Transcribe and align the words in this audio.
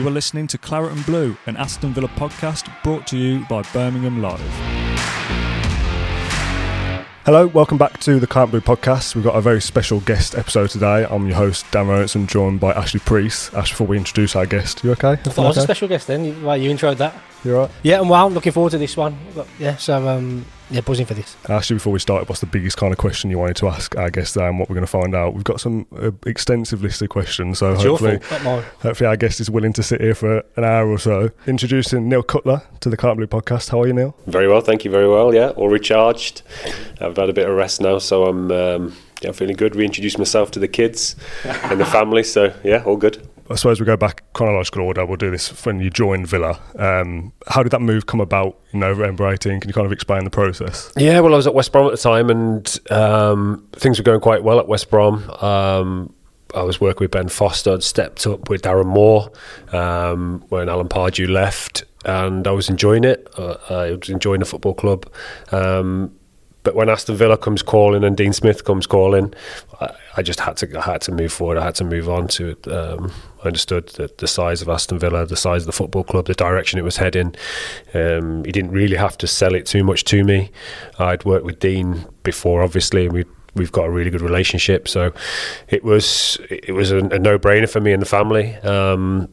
You 0.00 0.08
are 0.08 0.10
listening 0.10 0.46
to 0.46 0.56
Claret 0.56 0.92
and 0.92 1.04
Blue, 1.04 1.36
an 1.44 1.58
Aston 1.58 1.92
Villa 1.92 2.08
podcast 2.08 2.72
brought 2.82 3.06
to 3.08 3.18
you 3.18 3.44
by 3.50 3.60
Birmingham 3.74 4.22
Live. 4.22 4.40
Hello, 7.26 7.46
welcome 7.48 7.76
back 7.76 8.00
to 8.00 8.18
the 8.18 8.26
Claret 8.26 8.46
and 8.50 8.62
Blue 8.64 8.74
podcast. 8.76 9.14
We've 9.14 9.22
got 9.24 9.36
a 9.36 9.42
very 9.42 9.60
special 9.60 10.00
guest 10.00 10.34
episode 10.34 10.70
today. 10.70 11.04
I'm 11.10 11.26
your 11.26 11.36
host, 11.36 11.66
Dan 11.70 11.86
Rolinson, 11.88 12.26
joined 12.26 12.60
by 12.60 12.72
Ashley 12.72 13.00
Preece. 13.00 13.52
Ash, 13.52 13.68
before 13.72 13.88
we 13.88 13.98
introduce 13.98 14.34
our 14.34 14.46
guest, 14.46 14.82
you 14.82 14.92
okay? 14.92 15.10
I 15.10 15.16
thought 15.16 15.44
I 15.44 15.48
was 15.48 15.58
a 15.58 15.62
special 15.62 15.86
guest 15.86 16.06
then. 16.06 16.24
You- 16.24 16.32
Right, 16.32 16.58
you 16.62 16.70
introed 16.70 16.96
that. 16.96 17.12
You 17.44 17.54
alright? 17.56 17.70
Yeah, 17.82 18.00
and 18.00 18.10
well, 18.10 18.26
I'm 18.26 18.34
looking 18.34 18.52
forward 18.52 18.70
to 18.70 18.78
this 18.78 18.96
one. 18.96 19.16
But, 19.34 19.46
yeah, 19.58 19.76
so 19.76 20.06
um, 20.08 20.44
yeah, 20.68 20.82
buzzing 20.82 21.06
for 21.06 21.14
this. 21.14 21.36
Ashley, 21.48 21.74
before 21.76 21.92
we 21.92 21.98
started 21.98 22.28
what's 22.28 22.40
the 22.40 22.46
biggest 22.46 22.76
kind 22.76 22.92
of 22.92 22.98
question 22.98 23.30
you 23.30 23.38
wanted 23.38 23.56
to 23.56 23.68
ask 23.68 23.96
our 23.96 24.10
guest 24.10 24.34
today 24.34 24.46
and 24.46 24.58
what 24.58 24.68
we're 24.68 24.74
going 24.74 24.84
to 24.86 24.90
find 24.90 25.14
out? 25.14 25.32
We've 25.34 25.42
got 25.44 25.58
some 25.60 25.86
uh, 25.96 26.10
extensive 26.26 26.82
list 26.82 27.00
of 27.00 27.08
questions, 27.08 27.58
so 27.58 27.72
It's 27.72 27.82
hopefully, 27.82 28.18
fault, 28.18 28.44
not 28.44 28.56
mine. 28.56 28.64
hopefully 28.82 29.08
our 29.08 29.16
guest 29.16 29.40
is 29.40 29.50
willing 29.50 29.72
to 29.72 29.82
sit 29.82 30.00
here 30.02 30.14
for 30.14 30.44
an 30.56 30.64
hour 30.64 30.86
or 30.88 30.98
so. 30.98 31.30
Introducing 31.46 32.08
Neil 32.10 32.22
Cutler 32.22 32.62
to 32.80 32.90
the 32.90 32.96
Claret 32.96 33.16
Blue 33.16 33.26
podcast. 33.26 33.70
How 33.70 33.80
are 33.82 33.86
you, 33.86 33.94
Neil? 33.94 34.14
Very 34.26 34.46
well, 34.46 34.60
thank 34.60 34.84
you 34.84 34.90
very 34.90 35.08
well. 35.08 35.34
Yeah, 35.34 35.48
all 35.50 35.68
recharged. 35.70 36.42
I've 37.00 37.16
had 37.16 37.30
a 37.30 37.32
bit 37.32 37.48
of 37.48 37.56
rest 37.56 37.80
now, 37.80 37.98
so 37.98 38.26
I'm 38.26 38.50
um, 38.52 38.96
yeah 39.22 39.32
feeling 39.32 39.56
good. 39.56 39.74
Reintroduced 39.76 40.18
myself 40.18 40.50
to 40.52 40.58
the 40.58 40.68
kids 40.68 41.16
and 41.44 41.80
the 41.80 41.86
family, 41.86 42.22
so 42.22 42.54
yeah, 42.62 42.82
all 42.84 42.96
good. 42.98 43.26
I 43.50 43.56
suppose 43.56 43.80
we 43.80 43.86
go 43.86 43.96
back 43.96 44.22
chronological 44.32 44.82
order. 44.82 45.04
We'll 45.04 45.16
do 45.16 45.30
this 45.30 45.64
when 45.66 45.80
you 45.80 45.90
joined 45.90 46.28
Villa. 46.28 46.60
Um, 46.78 47.32
how 47.48 47.64
did 47.64 47.72
that 47.72 47.80
move 47.80 48.06
come 48.06 48.20
about 48.20 48.56
in 48.72 48.78
November 48.78 49.28
18? 49.28 49.58
Can 49.58 49.68
you 49.68 49.74
kind 49.74 49.86
of 49.86 49.92
explain 49.92 50.22
the 50.22 50.30
process? 50.30 50.92
Yeah, 50.96 51.18
well, 51.18 51.34
I 51.34 51.36
was 51.36 51.48
at 51.48 51.54
West 51.54 51.72
Brom 51.72 51.86
at 51.86 51.90
the 51.90 51.98
time, 51.98 52.30
and 52.30 52.78
um, 52.90 53.66
things 53.72 53.98
were 53.98 54.04
going 54.04 54.20
quite 54.20 54.44
well 54.44 54.60
at 54.60 54.68
West 54.68 54.88
Brom. 54.88 55.28
Um, 55.42 56.14
I 56.54 56.62
was 56.62 56.80
working 56.80 57.04
with 57.04 57.10
Ben 57.10 57.28
Foster. 57.28 57.72
I'd 57.72 57.82
stepped 57.82 58.24
up 58.26 58.48
with 58.48 58.62
Darren 58.62 58.86
Moore 58.86 59.32
um, 59.72 60.44
when 60.48 60.68
Alan 60.68 60.88
Pardew 60.88 61.28
left, 61.28 61.82
and 62.04 62.46
I 62.46 62.52
was 62.52 62.68
enjoying 62.68 63.02
it. 63.02 63.28
Uh, 63.36 63.56
I 63.68 63.90
was 63.96 64.08
enjoying 64.08 64.40
the 64.40 64.46
football 64.46 64.74
club. 64.74 65.10
Um, 65.50 66.16
but 66.62 66.74
when 66.74 66.88
Aston 66.88 67.16
Villa 67.16 67.38
comes 67.38 67.62
calling 67.62 68.04
and 68.04 68.16
Dean 68.16 68.32
Smith 68.32 68.64
comes 68.64 68.86
calling, 68.86 69.32
I, 69.80 69.94
I 70.16 70.22
just 70.22 70.40
had 70.40 70.56
to 70.58 70.78
I 70.78 70.82
had 70.82 71.00
to 71.02 71.12
move 71.12 71.32
forward. 71.32 71.58
I 71.58 71.64
had 71.64 71.74
to 71.76 71.84
move 71.84 72.08
on 72.08 72.28
to 72.28 72.50
it. 72.50 72.68
Um, 72.68 73.12
I 73.42 73.46
understood 73.46 73.88
the, 73.90 74.10
the 74.18 74.28
size 74.28 74.60
of 74.60 74.68
Aston 74.68 74.98
Villa, 74.98 75.24
the 75.24 75.36
size 75.36 75.62
of 75.62 75.66
the 75.66 75.72
football 75.72 76.04
club, 76.04 76.26
the 76.26 76.34
direction 76.34 76.78
it 76.78 76.82
was 76.82 76.98
heading. 76.98 77.34
Um, 77.94 78.44
he 78.44 78.52
didn't 78.52 78.72
really 78.72 78.96
have 78.96 79.16
to 79.18 79.26
sell 79.26 79.54
it 79.54 79.66
too 79.66 79.84
much 79.84 80.04
to 80.04 80.22
me. 80.24 80.50
I'd 80.98 81.24
worked 81.24 81.44
with 81.44 81.58
Dean 81.58 82.06
before, 82.22 82.62
obviously, 82.62 83.06
and 83.06 83.14
we 83.14 83.24
we've 83.54 83.72
got 83.72 83.86
a 83.86 83.90
really 83.90 84.10
good 84.10 84.20
relationship. 84.20 84.88
So 84.88 85.12
it 85.68 85.82
was 85.82 86.38
it 86.50 86.74
was 86.74 86.90
a, 86.90 86.98
a 86.98 87.18
no 87.18 87.38
brainer 87.38 87.68
for 87.68 87.80
me 87.80 87.92
and 87.92 88.02
the 88.02 88.06
family. 88.06 88.54
Um, 88.56 89.28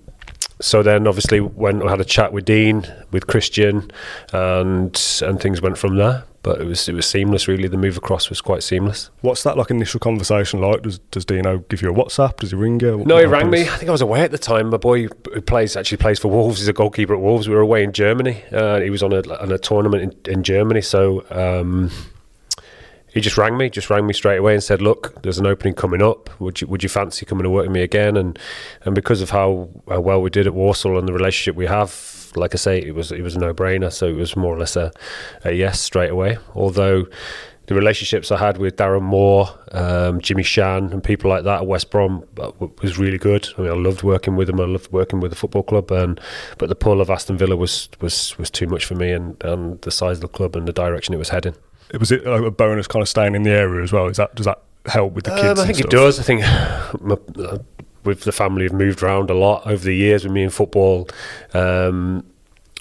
so 0.59 0.81
then 0.81 1.07
obviously 1.07 1.39
when 1.39 1.83
I 1.83 1.89
had 1.91 2.01
a 2.01 2.05
chat 2.05 2.33
with 2.33 2.45
Dean, 2.45 2.85
with 3.11 3.27
Christian, 3.27 3.91
and 4.33 5.21
and 5.21 5.39
things 5.41 5.61
went 5.61 5.77
from 5.77 5.97
there. 5.97 6.23
But 6.47 6.61
it 6.61 6.65
was 6.65 6.87
it 6.87 6.95
was 6.95 7.05
seamless. 7.05 7.49
Really, 7.49 7.67
the 7.67 7.75
move 7.75 7.97
across 7.97 8.29
was 8.29 8.39
quite 8.39 8.63
seamless. 8.63 9.09
What's 9.19 9.43
that 9.43 9.57
like 9.57 9.69
initial 9.69 9.99
conversation 9.99 10.61
like? 10.61 10.81
Does 10.81 10.99
Does 11.11 11.25
Dino 11.25 11.57
give 11.67 11.81
you 11.81 11.91
a 11.91 11.93
WhatsApp? 11.93 12.37
Does 12.37 12.51
he 12.51 12.55
ring 12.55 12.79
you? 12.79 13.03
No, 13.05 13.15
What 13.15 13.19
he 13.19 13.25
rang 13.25 13.49
me. 13.49 13.63
I 13.63 13.75
think 13.75 13.89
I 13.89 13.91
was 13.91 13.99
away 14.01 14.21
at 14.21 14.31
the 14.31 14.37
time. 14.37 14.69
My 14.69 14.77
boy 14.77 15.07
who 15.07 15.41
plays 15.41 15.75
actually 15.75 15.97
plays 15.97 16.19
for 16.19 16.29
Wolves. 16.29 16.59
He's 16.59 16.69
a 16.69 16.73
goalkeeper 16.73 17.13
at 17.13 17.19
Wolves. 17.19 17.49
We 17.49 17.55
were 17.55 17.59
away 17.59 17.83
in 17.83 17.91
Germany. 17.91 18.41
Uh, 18.49 18.79
he 18.79 18.89
was 18.89 19.03
on 19.03 19.11
a 19.11 19.21
on 19.41 19.51
a 19.51 19.57
tournament 19.57 20.03
in, 20.25 20.31
in 20.31 20.43
Germany. 20.43 20.79
So 20.79 21.25
um, 21.31 21.91
he 23.13 23.19
just 23.19 23.37
rang 23.37 23.57
me, 23.57 23.69
just 23.69 23.89
rang 23.89 24.07
me 24.07 24.13
straight 24.13 24.37
away 24.37 24.53
and 24.53 24.63
said, 24.63 24.81
"Look, 24.81 25.21
there's 25.23 25.39
an 25.39 25.47
opening 25.47 25.73
coming 25.73 26.01
up. 26.01 26.29
Would 26.39 26.61
you 26.61 26.67
would 26.67 26.81
you 26.81 26.87
fancy 26.87 27.25
coming 27.25 27.43
to 27.43 27.49
work 27.49 27.65
with 27.65 27.73
me 27.73 27.81
again?" 27.81 28.15
And 28.15 28.39
and 28.85 28.95
because 28.95 29.21
of 29.21 29.31
how, 29.31 29.67
how 29.89 29.99
well 29.99 30.21
we 30.21 30.29
did 30.29 30.47
at 30.47 30.53
Walsall 30.53 30.97
and 30.97 31.09
the 31.09 31.13
relationship 31.13 31.55
we 31.57 31.65
have, 31.65 32.16
like 32.37 32.53
I 32.53 32.57
say, 32.57 32.79
it 32.79 32.95
was 32.95 33.11
it 33.11 33.21
was 33.21 33.35
a 33.35 33.39
no 33.39 33.53
brainer. 33.53 33.91
So 33.91 34.07
it 34.07 34.15
was 34.15 34.35
more 34.35 34.55
or 34.55 34.59
less 34.59 34.75
a, 34.75 34.91
a 35.43 35.51
yes 35.51 35.79
straight 35.79 36.11
away. 36.11 36.37
Although 36.55 37.07
the 37.67 37.75
relationships 37.75 38.31
I 38.31 38.37
had 38.37 38.57
with 38.57 38.77
Darren 38.77 39.01
Moore, 39.01 39.49
um, 39.73 40.21
Jimmy 40.21 40.43
Shan, 40.43 40.93
and 40.93 41.03
people 41.03 41.29
like 41.29 41.43
that 41.43 41.61
at 41.61 41.67
West 41.67 41.91
Brom 41.91 42.23
uh, 42.39 42.51
was 42.81 42.97
really 42.97 43.17
good. 43.17 43.49
I 43.57 43.61
mean, 43.61 43.71
I 43.71 43.75
loved 43.75 44.03
working 44.03 44.37
with 44.37 44.47
them. 44.47 44.61
I 44.61 44.65
loved 44.65 44.91
working 44.93 45.19
with 45.19 45.31
the 45.31 45.37
football 45.37 45.63
club, 45.63 45.91
and 45.91 46.19
but 46.57 46.69
the 46.69 46.75
pull 46.75 47.01
of 47.01 47.09
Aston 47.09 47.37
Villa 47.37 47.57
was 47.57 47.89
was 47.99 48.37
was 48.37 48.49
too 48.49 48.67
much 48.67 48.85
for 48.85 48.95
me, 48.95 49.11
and, 49.11 49.41
and 49.43 49.81
the 49.81 49.91
size 49.91 50.17
of 50.17 50.21
the 50.21 50.27
club 50.29 50.55
and 50.55 50.67
the 50.67 50.73
direction 50.73 51.13
it 51.13 51.17
was 51.17 51.29
heading. 51.29 51.55
Was 51.99 52.11
it 52.11 52.25
like 52.25 52.41
a 52.41 52.51
bonus 52.51 52.87
kind 52.87 53.01
of 53.01 53.09
staying 53.09 53.35
in 53.35 53.43
the 53.43 53.51
area 53.51 53.83
as 53.83 53.91
well? 53.91 54.07
Is 54.07 54.17
that 54.17 54.33
Does 54.35 54.45
that 54.45 54.61
help 54.85 55.13
with 55.13 55.25
the 55.25 55.35
kids? 55.35 55.59
Um, 55.59 55.63
I 55.63 55.67
think 55.67 55.79
it 55.79 55.89
does. 55.89 56.19
I 56.19 56.23
think 56.23 56.41
my- 57.01 57.43
uh, 57.43 57.57
with 58.07 58.21
the 58.21 58.31
family 58.31 58.63
have 58.63 58.73
moved 58.73 59.03
around 59.03 59.29
a 59.29 59.35
lot 59.35 59.67
over 59.67 59.83
the 59.83 59.95
years 59.95 60.23
with 60.23 60.33
me 60.33 60.41
in 60.41 60.49
football. 60.49 61.07
Um, 61.53 62.25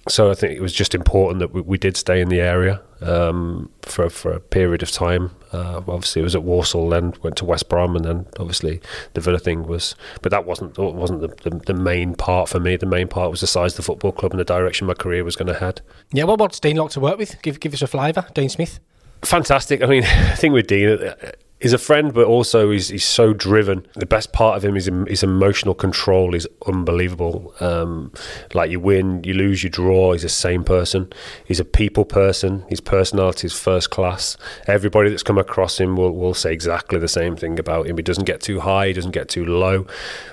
so 0.09 0.31
I 0.31 0.35
think 0.35 0.57
it 0.57 0.61
was 0.61 0.73
just 0.73 0.95
important 0.95 1.41
that 1.41 1.53
we, 1.53 1.61
we 1.61 1.79
did 1.79 1.97
stay 1.97 2.21
in 2.21 2.29
the 2.29 2.41
area 2.41 2.81
um, 3.01 3.69
for 3.83 4.09
for 4.09 4.33
a 4.33 4.41
period 4.41 4.83
of 4.83 4.91
time. 4.91 5.33
Uh, 5.53 5.79
obviously, 5.89 6.21
it 6.21 6.25
was 6.25 6.35
at 6.37 6.45
Walsall, 6.45 6.89
then 6.89 7.13
went 7.23 7.37
to 7.39 7.45
West 7.45 7.69
Brom, 7.69 7.97
and 7.97 8.05
then 8.05 8.27
obviously 8.39 8.81
the 9.15 9.21
Villa 9.21 9.39
thing 9.39 9.65
was. 9.67 9.97
But 10.23 10.31
that 10.31 10.47
wasn't 10.47 10.79
wasn't 10.79 11.21
the, 11.23 11.51
the, 11.51 11.57
the 11.59 11.75
main 11.75 12.15
part 12.15 12.49
for 12.49 12.61
me. 12.61 12.77
The 12.77 12.87
main 12.87 13.09
part 13.09 13.31
was 13.31 13.41
the 13.41 13.47
size 13.47 13.73
of 13.73 13.79
the 13.79 13.83
football 13.83 14.13
club 14.13 14.33
and 14.33 14.41
the 14.41 14.45
direction 14.45 14.87
my 14.87 14.95
career 14.95 15.25
was 15.25 15.35
going 15.37 15.49
to 15.49 15.59
head. 15.59 15.81
Yeah, 16.13 16.25
well, 16.25 16.37
what's 16.37 16.61
Dean 16.61 16.77
like 16.77 16.91
to 16.93 17.01
work 17.01 17.19
with? 17.19 17.43
Give 17.43 17.59
give 17.59 17.75
us 17.75 17.83
a 17.83 17.87
flavour, 17.87 18.27
Dean 18.33 18.49
Smith. 18.49 18.79
fantastic. 19.23 19.83
I 19.83 19.87
mean, 19.87 20.05
I 20.07 20.37
think 20.37 20.55
with 20.55 20.69
Dean, 20.69 20.89
uh, 20.89 21.15
he's 21.61 21.73
a 21.73 21.79
friend, 21.79 22.13
but 22.13 22.27
also 22.27 22.71
he's 22.71 22.89
he's 22.89 23.05
so 23.05 23.33
driven. 23.33 23.87
The 23.95 24.07
best 24.07 24.33
part 24.33 24.57
of 24.57 24.65
him 24.65 24.77
is 24.77 24.91
his 25.09 25.23
emotional 25.23 25.75
control 25.75 26.35
is 26.35 26.47
unbelievable. 26.67 27.55
Um, 27.61 28.13
like 28.55 28.71
you 28.71 28.81
win, 28.81 29.25
you 29.25 29.35
lose, 29.35 29.65
you 29.65 29.71
draw. 29.71 30.13
He's 30.13 30.23
the 30.23 30.29
same 30.29 30.65
person. 30.65 31.13
He's 31.45 31.61
a 31.61 31.65
people 31.65 32.05
person. 32.05 32.65
His 32.69 32.81
personality 32.81 33.47
is 33.47 33.59
first 33.59 33.91
class. 33.91 34.37
Everybody 34.67 35.11
that's 35.11 35.23
come 35.23 35.39
across 35.39 35.81
him 35.81 35.97
will 35.97 36.13
will 36.13 36.35
say 36.35 36.53
exactly 36.53 36.99
the 36.99 37.09
same 37.09 37.37
thing 37.37 37.59
about 37.59 37.87
him. 37.87 37.97
He 37.97 38.03
doesn't 38.03 38.25
get 38.25 38.41
too 38.41 38.61
high, 38.61 38.89
he 38.89 38.93
doesn't 38.93 39.13
get 39.13 39.29
too 39.29 39.45
low, 39.45 39.87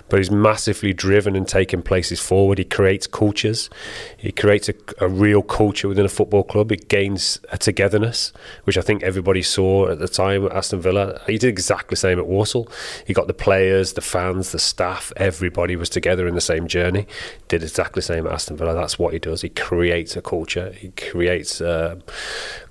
but 0.10 0.18
he's 0.18 0.32
massively 0.32 0.94
driven 0.94 1.36
and 1.36 1.48
taking 1.48 1.82
places 1.82 2.20
forward. 2.20 2.58
He 2.58 2.66
creates 2.66 3.08
cultures. 3.08 3.70
He 4.18 4.32
creates 4.32 4.70
a, 4.70 4.74
a 5.00 5.08
real 5.08 5.42
culture 5.42 5.88
within 5.88 6.06
a 6.06 6.10
football 6.10 6.44
club. 6.44 6.72
It 6.72 6.90
gains 6.90 7.40
a 7.52 7.58
togetherness, 7.58 8.34
which 8.66 8.78
I 8.78 8.82
think 8.82 9.04
everybody 9.04 9.42
saw 9.42 9.90
at 9.90 10.00
the 10.00 10.08
time 10.08 10.46
at 10.46 10.52
Aston 10.52 10.82
Villa. 10.82 11.13
He 11.28 11.38
did 11.38 11.50
exactly 11.50 11.94
the 11.94 11.98
same 11.98 12.20
at 12.20 12.28
Walsall. 12.28 12.70
He 13.06 13.14
got 13.14 13.28
the 13.28 13.34
players, 13.34 13.94
the 13.94 14.02
fans, 14.02 14.52
the 14.52 14.60
staff, 14.60 15.12
everybody 15.18 15.76
was 15.76 15.90
together 15.90 16.28
in 16.28 16.36
the 16.36 16.42
same 16.42 16.68
journey. 16.68 17.08
Did 17.48 17.64
exactly 17.64 18.00
the 18.00 18.06
same 18.06 18.28
at 18.28 18.34
Aston 18.34 18.58
Villa. 18.58 18.74
That's 18.74 18.98
what 19.00 19.14
he 19.14 19.20
does. 19.20 19.42
He 19.42 19.50
creates 19.50 20.16
a 20.16 20.22
culture. 20.22 20.72
He 20.72 20.90
creates 20.92 21.62
uh, 21.62 22.00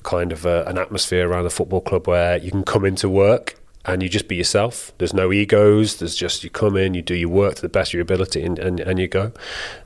kind 0.03 0.33
of 0.33 0.47
a, 0.47 0.65
an 0.65 0.79
atmosphere 0.79 1.29
around 1.29 1.45
the 1.45 1.51
football 1.51 1.81
club 1.81 2.07
where 2.07 2.37
you 2.39 2.51
can 2.51 2.65
come 2.65 2.85
into 2.85 3.09
work 3.09 3.57
and 3.85 4.03
you 4.03 4.09
just 4.09 4.29
be 4.29 4.37
yourself. 4.37 4.93
There's 4.99 5.13
no 5.15 5.33
egos. 5.33 5.97
There's 5.99 6.15
just 6.15 6.45
you 6.45 6.51
come 6.51 6.77
in, 6.77 6.95
you 6.95 7.03
do 7.03 7.15
your 7.15 7.29
work 7.29 7.57
to 7.57 7.63
the 7.63 7.69
best 7.69 7.91
of 7.91 7.95
your 7.95 8.03
ability, 8.03 8.43
and, 8.43 8.59
and, 8.59 8.79
and 8.81 8.99
you 8.99 9.09
go. 9.09 9.33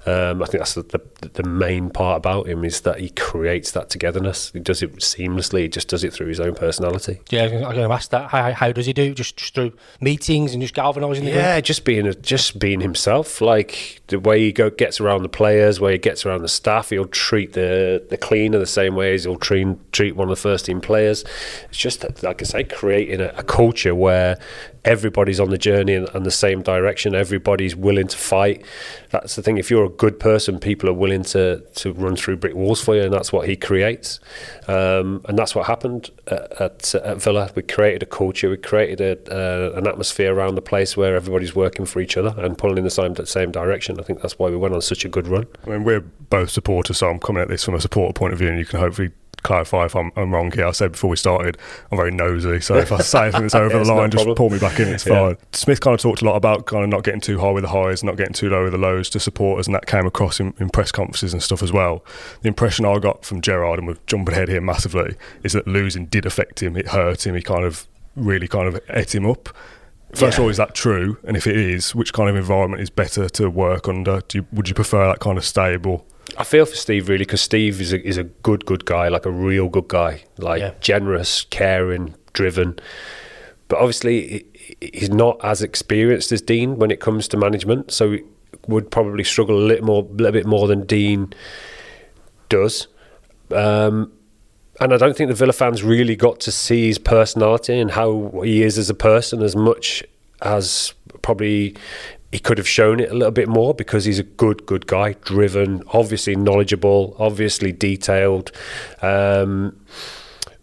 Um, 0.04 0.42
I 0.42 0.46
think 0.46 0.60
that's 0.60 0.74
the, 0.74 0.82
the 0.82 1.28
the 1.28 1.42
main 1.42 1.90
part 1.90 2.18
about 2.18 2.46
him 2.46 2.64
is 2.64 2.82
that 2.82 3.00
he 3.00 3.10
creates 3.10 3.72
that 3.72 3.90
togetherness. 3.90 4.50
He 4.52 4.60
does 4.60 4.82
it 4.82 4.94
seamlessly. 4.96 5.62
He 5.62 5.68
just 5.68 5.88
does 5.88 6.04
it 6.04 6.12
through 6.12 6.28
his 6.28 6.40
own 6.40 6.54
personality. 6.54 7.20
Yeah, 7.30 7.44
I'm 7.44 7.74
going 7.74 7.88
to 7.88 7.92
ask 7.92 8.10
that. 8.10 8.30
How, 8.30 8.52
how 8.52 8.70
does 8.72 8.86
he 8.86 8.92
do? 8.92 9.14
Just, 9.14 9.36
just 9.36 9.54
through 9.54 9.72
meetings 10.00 10.52
and 10.52 10.62
just 10.62 10.74
galvanising 10.74 11.24
the 11.24 11.30
Yeah, 11.32 11.56
group? 11.56 11.64
just 11.64 11.84
being 11.84 12.06
a, 12.06 12.14
just 12.14 12.58
being 12.58 12.80
himself. 12.80 13.40
Like 13.40 14.00
the 14.08 14.20
way 14.20 14.40
he 14.40 14.52
go 14.52 14.70
gets 14.70 15.00
around 15.00 15.22
the 15.22 15.28
players, 15.28 15.80
where 15.80 15.92
he 15.92 15.98
gets 15.98 16.24
around 16.24 16.42
the 16.42 16.48
staff. 16.48 16.90
He'll 16.90 17.06
treat 17.06 17.54
the 17.54 18.04
the 18.08 18.16
cleaner 18.16 18.58
the 18.58 18.66
same 18.66 18.94
way 18.94 19.14
as 19.14 19.24
he'll 19.24 19.36
treat 19.36 19.66
treat 19.92 20.14
one 20.16 20.28
of 20.28 20.36
the 20.36 20.40
first 20.40 20.66
team 20.66 20.80
players. 20.80 21.24
It's 21.68 21.78
just 21.78 22.04
like 22.22 22.40
I 22.42 22.44
say, 22.44 22.64
creating 22.64 23.20
a, 23.20 23.32
a 23.36 23.42
culture 23.42 23.85
where 23.94 24.38
everybody's 24.84 25.40
on 25.40 25.50
the 25.50 25.58
journey 25.58 25.94
and, 25.94 26.08
in 26.14 26.22
the 26.22 26.30
same 26.30 26.62
direction. 26.62 27.14
Everybody's 27.14 27.74
willing 27.74 28.06
to 28.06 28.16
fight. 28.16 28.64
That's 29.10 29.36
the 29.36 29.42
thing. 29.42 29.58
If 29.58 29.70
you're 29.70 29.84
a 29.84 29.90
good 29.90 30.18
person, 30.20 30.58
people 30.58 30.88
are 30.88 30.94
willing 30.94 31.22
to 31.24 31.62
to 31.76 31.92
run 31.92 32.16
through 32.16 32.36
brick 32.36 32.54
walls 32.54 32.82
for 32.82 32.94
you, 32.94 33.02
and 33.02 33.12
that's 33.12 33.32
what 33.32 33.48
he 33.48 33.56
creates. 33.56 34.20
Um, 34.68 35.22
and 35.28 35.38
that's 35.38 35.54
what 35.54 35.66
happened 35.66 36.10
at, 36.28 36.60
at, 36.60 36.94
at 36.94 37.22
Villa. 37.22 37.50
We 37.54 37.62
created 37.62 38.02
a 38.02 38.06
culture. 38.06 38.50
We 38.50 38.56
created 38.56 39.00
a, 39.00 39.74
uh, 39.74 39.78
an 39.78 39.86
atmosphere 39.86 40.34
around 40.34 40.54
the 40.54 40.62
place 40.62 40.96
where 40.96 41.16
everybody's 41.16 41.54
working 41.54 41.86
for 41.86 42.00
each 42.00 42.16
other 42.16 42.34
and 42.38 42.56
pulling 42.56 42.78
in 42.78 42.84
the 42.84 42.90
same 42.90 43.14
same 43.26 43.50
direction. 43.50 44.00
I 44.00 44.02
think 44.02 44.22
that's 44.22 44.38
why 44.38 44.48
we 44.50 44.56
went 44.56 44.74
on 44.74 44.80
such 44.82 45.04
a 45.04 45.08
good 45.08 45.28
run. 45.28 45.46
I 45.66 45.70
mean, 45.70 45.84
we're 45.84 46.00
both 46.00 46.50
supporters, 46.50 46.98
so 46.98 47.10
I'm 47.10 47.18
coming 47.18 47.42
at 47.42 47.48
this 47.48 47.64
from 47.64 47.74
a 47.74 47.80
supporter 47.80 48.12
point 48.12 48.32
of 48.32 48.38
view, 48.38 48.48
and 48.48 48.58
you 48.58 48.64
can 48.64 48.80
hopefully 48.80 49.10
clarify 49.46 49.84
if 49.86 49.94
I'm, 49.96 50.10
I'm 50.16 50.32
wrong 50.34 50.50
here. 50.52 50.66
I 50.66 50.72
said 50.72 50.92
before 50.92 51.10
we 51.10 51.16
started, 51.16 51.56
I'm 51.90 51.96
very 51.96 52.10
nosy, 52.10 52.60
so 52.60 52.76
if 52.76 52.90
I 52.92 52.98
say 52.98 53.22
anything 53.24 53.42
that's 53.42 53.54
over 53.54 53.78
It's 53.78 53.88
the 53.88 53.94
no 53.94 54.00
line, 54.00 54.10
just 54.10 54.26
pull 54.36 54.50
me 54.50 54.58
back 54.58 54.78
in. 54.80 54.88
It's 54.88 55.06
Yeah. 55.06 55.28
fine. 55.28 55.36
Smith 55.52 55.80
kind 55.80 55.94
of 55.94 56.00
talked 56.00 56.22
a 56.22 56.24
lot 56.24 56.36
about 56.36 56.66
kind 56.66 56.82
of 56.84 56.90
not 56.90 57.04
getting 57.04 57.20
too 57.20 57.38
high 57.38 57.50
with 57.50 57.62
the 57.62 57.70
highs, 57.70 58.02
not 58.04 58.16
getting 58.16 58.32
too 58.34 58.50
low 58.50 58.64
with 58.64 58.72
the 58.72 58.78
lows 58.78 59.08
to 59.10 59.20
supporters, 59.20 59.66
and 59.66 59.74
that 59.74 59.86
came 59.86 60.06
across 60.06 60.40
in, 60.40 60.52
in 60.58 60.68
press 60.68 60.90
conferences 60.92 61.32
and 61.32 61.42
stuff 61.42 61.62
as 61.62 61.72
well. 61.72 62.04
The 62.42 62.48
impression 62.48 62.84
I 62.84 62.98
got 62.98 63.24
from 63.24 63.40
Gerrard, 63.40 63.78
and 63.78 63.86
we're 63.88 63.96
jumping 64.06 64.34
ahead 64.34 64.48
here 64.48 64.60
massively, 64.60 65.14
is 65.42 65.52
that 65.52 65.66
losing 65.66 66.06
did 66.06 66.26
affect 66.26 66.62
him. 66.62 66.76
It 66.76 66.88
hurt 66.88 67.26
him. 67.26 67.34
He 67.34 67.42
kind 67.42 67.64
of 67.64 67.86
really 68.16 68.48
kind 68.48 68.66
of 68.66 68.80
ate 68.90 69.14
him 69.14 69.24
up. 69.26 69.48
First 70.14 70.38
Yeah. 70.38 70.42
of 70.42 70.44
all, 70.44 70.48
is 70.50 70.56
that 70.56 70.74
true? 70.74 71.18
And 71.24 71.36
if 71.36 71.46
it 71.46 71.56
is, 71.56 71.94
which 71.94 72.12
kind 72.12 72.30
of 72.30 72.36
environment 72.36 72.80
is 72.82 72.90
better 72.90 73.28
to 73.30 73.50
work 73.50 73.88
under? 73.88 74.22
Do 74.28 74.38
you, 74.38 74.46
would 74.52 74.68
you 74.68 74.74
prefer 74.74 75.06
that 75.08 75.18
kind 75.20 75.36
of 75.36 75.44
stable? 75.44 76.06
I 76.38 76.44
feel 76.44 76.66
for 76.66 76.76
Steve 76.76 77.08
really 77.08 77.24
because 77.24 77.40
Steve 77.40 77.80
is 77.80 77.92
a, 77.92 78.06
is 78.06 78.18
a 78.18 78.24
good, 78.24 78.66
good 78.66 78.84
guy, 78.84 79.08
like 79.08 79.26
a 79.26 79.30
real 79.30 79.68
good 79.68 79.88
guy, 79.88 80.24
like 80.38 80.60
Yeah. 80.60 80.72
generous, 80.80 81.46
caring, 81.50 82.14
driven. 82.32 82.78
But 83.68 83.78
obviously, 83.78 84.44
he's 84.80 85.10
not 85.10 85.38
as 85.42 85.62
experienced 85.62 86.32
as 86.32 86.42
Dean 86.42 86.76
when 86.76 86.90
it 86.90 87.00
comes 87.00 87.26
to 87.28 87.36
management, 87.36 87.90
so 87.90 88.12
he 88.12 88.22
would 88.68 88.90
probably 88.90 89.24
struggle 89.24 89.56
a 89.56 89.64
little 89.66 89.86
more, 89.86 90.02
little 90.10 90.32
bit 90.32 90.46
more 90.46 90.66
than 90.68 90.84
Dean 90.86 91.32
does. 92.48 92.88
Um, 93.50 94.12
and 94.80 94.92
I 94.92 94.96
don't 94.98 95.16
think 95.16 95.28
the 95.28 95.34
Villa 95.34 95.52
fans 95.52 95.82
really 95.82 96.16
got 96.16 96.40
to 96.40 96.52
see 96.52 96.86
his 96.88 96.98
personality 96.98 97.78
and 97.78 97.92
how 97.92 98.40
he 98.44 98.62
is 98.62 98.76
as 98.78 98.90
a 98.90 98.94
person 98.94 99.42
as 99.42 99.56
much 99.56 100.04
as 100.42 100.92
probably 101.22 101.74
he 102.36 102.40
could 102.40 102.58
have 102.58 102.68
shown 102.68 103.00
it 103.00 103.10
a 103.10 103.14
little 103.14 103.30
bit 103.32 103.48
more 103.48 103.72
because 103.72 104.04
he's 104.04 104.18
a 104.18 104.22
good, 104.22 104.66
good 104.66 104.86
guy, 104.86 105.14
driven, 105.22 105.82
obviously 105.94 106.36
knowledgeable, 106.36 107.16
obviously 107.18 107.72
detailed. 107.72 108.52
Um, 109.00 109.80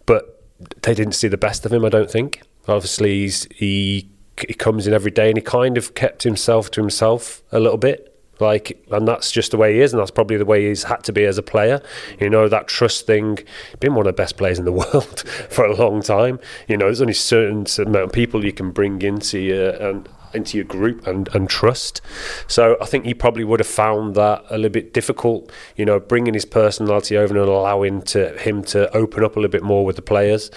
but 0.06 0.40
they 0.82 0.94
didn't 0.94 1.14
see 1.14 1.26
the 1.26 1.36
best 1.36 1.66
of 1.66 1.72
him, 1.72 1.84
I 1.84 1.88
don't 1.88 2.08
think. 2.08 2.42
Obviously, 2.68 3.28
he 3.52 4.08
he 4.46 4.54
comes 4.54 4.86
in 4.86 4.94
every 4.94 5.10
day 5.10 5.26
and 5.30 5.36
he 5.36 5.42
kind 5.42 5.76
of 5.76 5.96
kept 5.96 6.22
himself 6.22 6.70
to 6.70 6.80
himself 6.80 7.42
a 7.50 7.58
little 7.58 7.76
bit. 7.76 8.16
Like, 8.38 8.80
and 8.92 9.08
that's 9.08 9.32
just 9.32 9.50
the 9.50 9.56
way 9.56 9.74
he 9.74 9.80
is, 9.80 9.92
and 9.92 10.00
that's 10.00 10.12
probably 10.12 10.36
the 10.36 10.44
way 10.44 10.68
he's 10.68 10.84
had 10.84 11.02
to 11.04 11.12
be 11.12 11.24
as 11.24 11.38
a 11.38 11.42
player. 11.42 11.82
You 12.20 12.30
know, 12.30 12.48
that 12.48 12.68
trust 12.68 13.04
thing. 13.04 13.40
Been 13.80 13.96
one 13.96 14.06
of 14.06 14.14
the 14.14 14.22
best 14.22 14.36
players 14.36 14.60
in 14.60 14.64
the 14.64 14.72
world 14.84 15.28
for 15.50 15.64
a 15.64 15.74
long 15.74 16.02
time. 16.02 16.38
You 16.68 16.76
know, 16.76 16.84
there's 16.84 17.00
only 17.00 17.14
certain 17.14 17.66
amount 17.84 18.04
of 18.04 18.12
people 18.12 18.44
you 18.44 18.52
can 18.52 18.70
bring 18.70 19.02
into 19.02 19.40
your 19.40 19.70
and 19.70 20.08
into 20.34 20.56
your 20.56 20.64
group 20.64 21.06
and, 21.06 21.28
and 21.34 21.48
trust. 21.48 22.00
So 22.46 22.76
I 22.80 22.86
think 22.86 23.04
he 23.04 23.14
probably 23.14 23.44
would 23.44 23.60
have 23.60 23.66
found 23.66 24.14
that 24.14 24.44
a 24.50 24.56
little 24.56 24.70
bit 24.70 24.92
difficult. 24.92 25.50
You 25.76 25.84
know, 25.84 26.00
bringing 26.00 26.34
his 26.34 26.44
personality 26.44 27.16
over 27.16 27.36
and 27.36 27.48
allowing 27.48 28.02
to 28.02 28.36
him 28.38 28.62
to 28.64 28.94
open 28.96 29.24
up 29.24 29.36
a 29.36 29.40
little 29.40 29.50
bit 29.50 29.62
more 29.62 29.84
with 29.84 29.96
the 29.96 30.02
players 30.02 30.50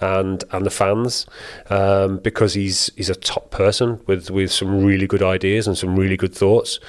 and 0.00 0.44
and 0.50 0.64
the 0.64 0.70
fans, 0.70 1.26
um, 1.70 2.18
because 2.18 2.54
he's 2.54 2.90
he's 2.96 3.10
a 3.10 3.14
top 3.14 3.50
person 3.50 4.00
with 4.06 4.30
with 4.30 4.52
some 4.52 4.84
really 4.84 5.06
good 5.06 5.22
ideas 5.22 5.66
and 5.66 5.76
some 5.76 5.96
really 5.96 6.16
good 6.16 6.34
thoughts, 6.34 6.80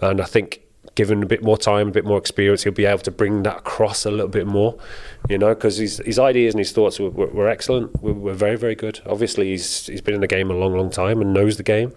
and 0.00 0.20
I 0.20 0.24
think. 0.24 0.60
Given 0.94 1.22
a 1.22 1.26
bit 1.26 1.42
more 1.42 1.56
time, 1.56 1.88
a 1.88 1.90
bit 1.90 2.04
more 2.04 2.18
experience, 2.18 2.64
he'll 2.64 2.72
be 2.72 2.84
able 2.84 2.98
to 2.98 3.10
bring 3.10 3.44
that 3.44 3.58
across 3.58 4.04
a 4.04 4.10
little 4.10 4.28
bit 4.28 4.46
more, 4.46 4.78
you 5.26 5.38
know, 5.38 5.54
because 5.54 5.78
his, 5.78 6.02
his 6.04 6.18
ideas 6.18 6.52
and 6.52 6.58
his 6.58 6.70
thoughts 6.72 7.00
were, 7.00 7.08
were, 7.08 7.28
were 7.28 7.48
excellent, 7.48 8.02
were, 8.02 8.12
were 8.12 8.34
very, 8.34 8.56
very 8.56 8.74
good. 8.74 9.00
Obviously, 9.06 9.48
he's 9.48 9.86
he's 9.86 10.02
been 10.02 10.14
in 10.14 10.20
the 10.20 10.26
game 10.26 10.50
a 10.50 10.54
long, 10.54 10.76
long 10.76 10.90
time 10.90 11.22
and 11.22 11.32
knows 11.32 11.56
the 11.56 11.62
game, 11.62 11.94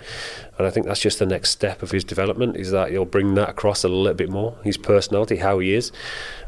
and 0.57 0.65
I 0.65 0.69
think 0.69 0.85
that's 0.85 1.01
just 1.01 1.19
the 1.19 1.25
next 1.25 1.49
step 1.49 1.83
of 1.83 1.91
his 1.91 2.05
development 2.05 2.55
is 2.55 2.71
that 2.71 2.91
he'll 2.91 3.03
bring 3.03 3.33
that 3.33 3.49
across 3.49 3.83
a 3.83 3.89
little 3.89 4.13
bit 4.13 4.29
more, 4.29 4.57
his 4.63 4.77
personality, 4.77 5.37
how 5.37 5.59
he 5.59 5.73
is. 5.73 5.91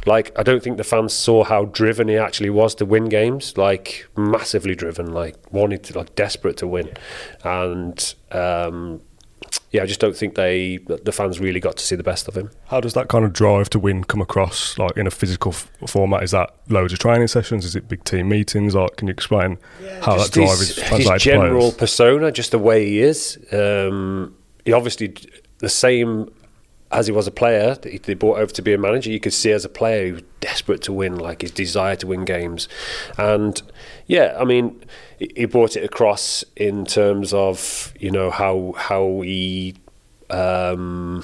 Like, 0.05 0.31
I 0.39 0.43
don't 0.43 0.63
think 0.63 0.77
the 0.77 0.85
fans 0.85 1.11
saw 1.11 1.43
how 1.43 1.65
driven 1.65 2.07
he 2.07 2.15
actually 2.15 2.49
was 2.49 2.75
to 2.75 2.85
win 2.85 3.09
games, 3.09 3.57
like 3.57 4.07
massively 4.15 4.73
driven, 4.73 5.11
like 5.11 5.35
wanted 5.51 5.83
to, 5.83 5.97
like 5.97 6.15
desperate 6.15 6.55
to 6.57 6.67
win, 6.67 6.93
and. 7.43 8.15
Um, 8.31 9.01
yeah, 9.71 9.83
I 9.83 9.85
just 9.85 9.99
don't 9.99 10.15
think 10.15 10.35
they 10.35 10.77
the 10.77 11.11
fans 11.11 11.39
really 11.39 11.59
got 11.59 11.75
to 11.77 11.83
see 11.83 11.95
the 11.95 12.03
best 12.03 12.27
of 12.27 12.35
him. 12.37 12.51
How 12.67 12.79
does 12.79 12.93
that 12.93 13.09
kind 13.09 13.25
of 13.25 13.33
drive 13.33 13.69
to 13.71 13.79
win 13.79 14.03
come 14.05 14.21
across, 14.21 14.77
like 14.77 14.95
in 14.95 15.05
a 15.07 15.11
physical 15.11 15.51
f- 15.51 15.69
format? 15.87 16.23
Is 16.23 16.31
that 16.31 16.53
loads 16.69 16.93
of 16.93 16.99
training 16.99 17.27
sessions? 17.27 17.65
Is 17.65 17.75
it 17.75 17.87
big 17.89 18.03
team 18.05 18.29
meetings? 18.29 18.75
Like, 18.75 18.95
can 18.95 19.07
you 19.07 19.11
explain 19.13 19.57
how 20.01 20.13
that 20.17 20.31
Just 20.31 20.33
drive 20.33 20.49
his, 20.51 20.61
is 20.61 20.75
his 20.77 20.87
translated 20.87 21.19
to 21.21 21.25
general 21.25 21.59
players? 21.59 21.73
persona, 21.75 22.31
just 22.31 22.51
the 22.51 22.59
way 22.59 22.85
he 22.85 23.01
is. 23.01 23.37
Um, 23.51 24.35
he 24.63 24.71
obviously 24.73 25.13
the 25.59 25.69
same 25.69 26.29
as 26.91 27.05
he 27.07 27.11
was 27.11 27.27
a 27.27 27.31
player. 27.31 27.75
that 27.75 27.91
he- 27.91 27.97
They 27.97 28.13
brought 28.13 28.39
over 28.39 28.51
to 28.53 28.61
be 28.61 28.73
a 28.73 28.77
manager. 28.77 29.09
You 29.11 29.19
could 29.19 29.33
see 29.33 29.51
as 29.51 29.65
a 29.65 29.69
player 29.69 30.05
he 30.05 30.11
was 30.13 30.23
desperate 30.39 30.81
to 30.83 30.93
win, 30.93 31.17
like 31.17 31.41
his 31.41 31.51
desire 31.51 31.97
to 31.97 32.07
win 32.07 32.23
games. 32.23 32.69
And 33.17 33.61
yeah, 34.05 34.37
I 34.39 34.45
mean, 34.45 34.81
he 35.17 35.31
he 35.35 35.45
brought 35.45 35.75
it 35.75 35.83
across 35.83 36.43
in 36.55 36.85
terms 36.85 37.33
of 37.33 37.93
you 37.99 38.11
know 38.11 38.31
how 38.31 38.73
how 38.77 39.21
he. 39.21 39.75
Um, 40.29 41.23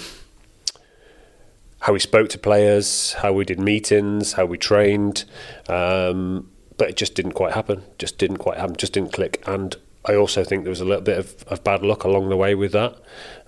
how 1.84 1.92
we 1.92 2.00
spoke 2.00 2.30
to 2.30 2.38
players, 2.38 3.12
how 3.16 3.34
we 3.34 3.44
did 3.44 3.60
meetings, 3.60 4.34
how 4.34 4.46
we 4.46 4.58
trained, 4.58 5.26
um, 5.68 6.50
but 6.78 6.90
it 6.90 6.96
just 6.96 7.14
didn't 7.14 7.34
quite 7.34 7.54
happen. 7.54 7.84
Just 7.98 8.18
didn't 8.18 8.38
quite 8.38 8.58
happen. 8.58 8.78
Just 8.78 8.94
didn't 8.94 9.12
click. 9.12 9.44
And 9.46 9.76
I 10.06 10.16
also 10.16 10.46
think 10.46 10.64
there 10.64 10.70
was 10.70 10.80
a 10.80 10.86
little 10.86 11.04
bit 11.04 11.18
of, 11.18 11.44
of 11.48 11.62
bad 11.64 11.84
luck 11.84 12.06
along 12.06 12.30
the 12.30 12.38
way 12.38 12.56
with 12.56 12.72
that. 12.72 12.96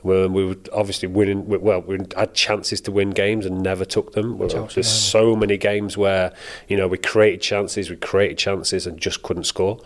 When 0.01 0.33
we 0.33 0.45
were 0.45 0.57
obviously 0.73 1.07
winning, 1.07 1.47
well, 1.47 1.81
we 1.81 1.97
had 2.15 2.33
chances 2.33 2.81
to 2.81 2.91
win 2.91 3.11
games 3.11 3.45
and 3.45 3.61
never 3.61 3.85
took 3.85 4.11
them. 4.11 4.37
Chelsea, 4.49 4.75
There's 4.75 4.91
so 4.91 5.35
many 5.35 5.57
games 5.57 5.97
where 5.97 6.33
you 6.67 6.75
know 6.75 6.87
we 6.87 6.97
created 6.97 7.41
chances, 7.41 7.89
we 7.89 7.95
created 7.95 8.37
chances 8.37 8.85
and 8.85 8.99
just 8.99 9.23
couldn't 9.23 9.45
score. 9.45 9.79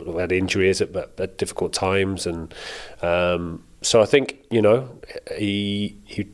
We 0.00 0.20
had 0.20 0.32
injuries 0.32 0.80
at, 0.80 0.94
at, 0.94 1.20
at 1.20 1.38
difficult 1.38 1.72
times, 1.72 2.26
and 2.26 2.54
um, 3.02 3.64
so 3.82 4.00
I 4.00 4.06
think 4.06 4.44
you 4.50 4.62
know 4.62 4.88
he 5.36 5.98
he 6.04 6.28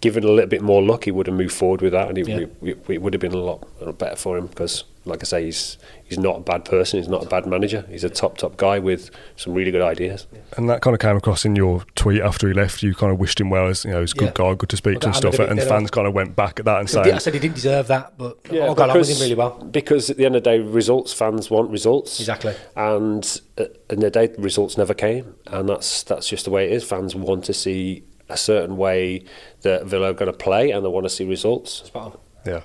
given 0.00 0.24
a 0.24 0.28
little 0.28 0.48
bit 0.50 0.62
more 0.62 0.82
luck, 0.82 1.04
he 1.04 1.10
would 1.10 1.26
have 1.26 1.36
moved 1.36 1.54
forward 1.54 1.80
with 1.80 1.92
that, 1.92 2.08
and 2.08 2.18
it, 2.18 2.28
Yeah. 2.28 2.46
it, 2.62 2.78
it 2.88 3.02
would 3.02 3.14
have 3.14 3.20
been 3.20 3.32
a 3.32 3.38
lot, 3.38 3.66
a 3.80 3.86
lot 3.86 3.98
better 3.98 4.16
for 4.16 4.36
him 4.36 4.46
because, 4.46 4.84
like 5.06 5.22
I 5.22 5.24
say, 5.24 5.44
he's 5.46 5.78
he's 6.04 6.18
not 6.18 6.36
a 6.36 6.40
bad 6.40 6.64
person, 6.64 7.00
he's 7.00 7.08
not 7.08 7.24
a 7.24 7.26
bad 7.28 7.46
manager, 7.46 7.84
he's 7.88 8.04
a 8.04 8.10
top 8.10 8.36
top 8.38 8.56
guy 8.56 8.78
with 8.78 9.10
some 9.36 9.54
really 9.54 9.70
good 9.70 9.82
ideas. 9.82 10.26
And 10.56 10.68
that 10.70 10.80
kind 10.82 10.94
of 10.94 11.00
came 11.00 11.16
across 11.16 11.44
in 11.44 11.56
your 11.56 11.84
tweet 11.94 12.20
after 12.22 12.46
he 12.46 12.54
left. 12.54 12.82
You 12.82 12.94
kind 12.94 13.10
of 13.12 13.18
wished 13.18 13.40
him 13.40 13.48
well 13.50 13.66
as 13.68 13.84
you 13.84 13.90
know, 13.92 14.00
he's 14.02 14.12
a 14.12 14.16
good 14.16 14.26
Yeah. 14.38 14.50
guy, 14.50 14.54
good 14.54 14.68
to 14.70 14.76
speak 14.76 15.00
to 15.00 15.06
and 15.08 15.16
stuff. 15.16 15.34
I'm 15.34 15.40
a 15.40 15.44
bit 15.44 15.48
And 15.50 15.56
bitter. 15.58 15.68
fans 15.70 15.90
kind 15.90 16.06
of 16.06 16.12
went 16.14 16.36
back 16.36 16.58
at 16.60 16.64
that 16.66 16.80
and 16.80 16.88
I 16.88 16.92
did- 16.92 17.04
saying, 17.04 17.14
I 17.14 17.18
said 17.18 17.34
he 17.34 17.40
didn't 17.40 17.54
deserve 17.54 17.86
that, 17.88 18.12
but 18.18 18.36
yeah, 18.52 18.64
I 18.70 18.74
got 18.74 18.86
along 18.90 18.98
with 18.98 19.08
him 19.10 19.20
really 19.20 19.34
well. 19.34 19.50
Because 19.70 20.10
at 20.10 20.16
the 20.18 20.26
end 20.26 20.36
of 20.36 20.44
the 20.44 20.50
day, 20.50 20.58
results 20.60 21.12
fans 21.14 21.50
want 21.50 21.70
results. 21.70 22.20
Exactly. 22.20 22.54
And 22.76 23.40
uh, 23.58 23.62
at 23.62 23.88
the 23.88 23.94
end 23.96 24.04
of 24.04 24.12
the 24.12 24.26
day, 24.28 24.34
results 24.38 24.76
never 24.76 24.92
came, 24.94 25.34
and 25.46 25.68
that's 25.68 26.02
that's 26.02 26.28
just 26.28 26.44
the 26.44 26.50
way 26.50 26.66
it 26.66 26.72
is. 26.72 26.84
Fans 26.84 27.14
want 27.16 27.44
to 27.44 27.54
see 27.54 28.02
a 28.28 28.36
certain 28.36 28.76
way 28.76 29.24
that 29.62 29.86
Villa 29.86 30.10
are 30.10 30.14
going 30.14 30.30
to 30.30 30.36
play, 30.36 30.70
and 30.70 30.84
they 30.84 30.88
want 30.88 31.04
to 31.04 31.10
see 31.10 31.24
results. 31.24 31.84
Spot 31.84 32.14
on. 32.14 32.18
Yeah. 32.44 32.62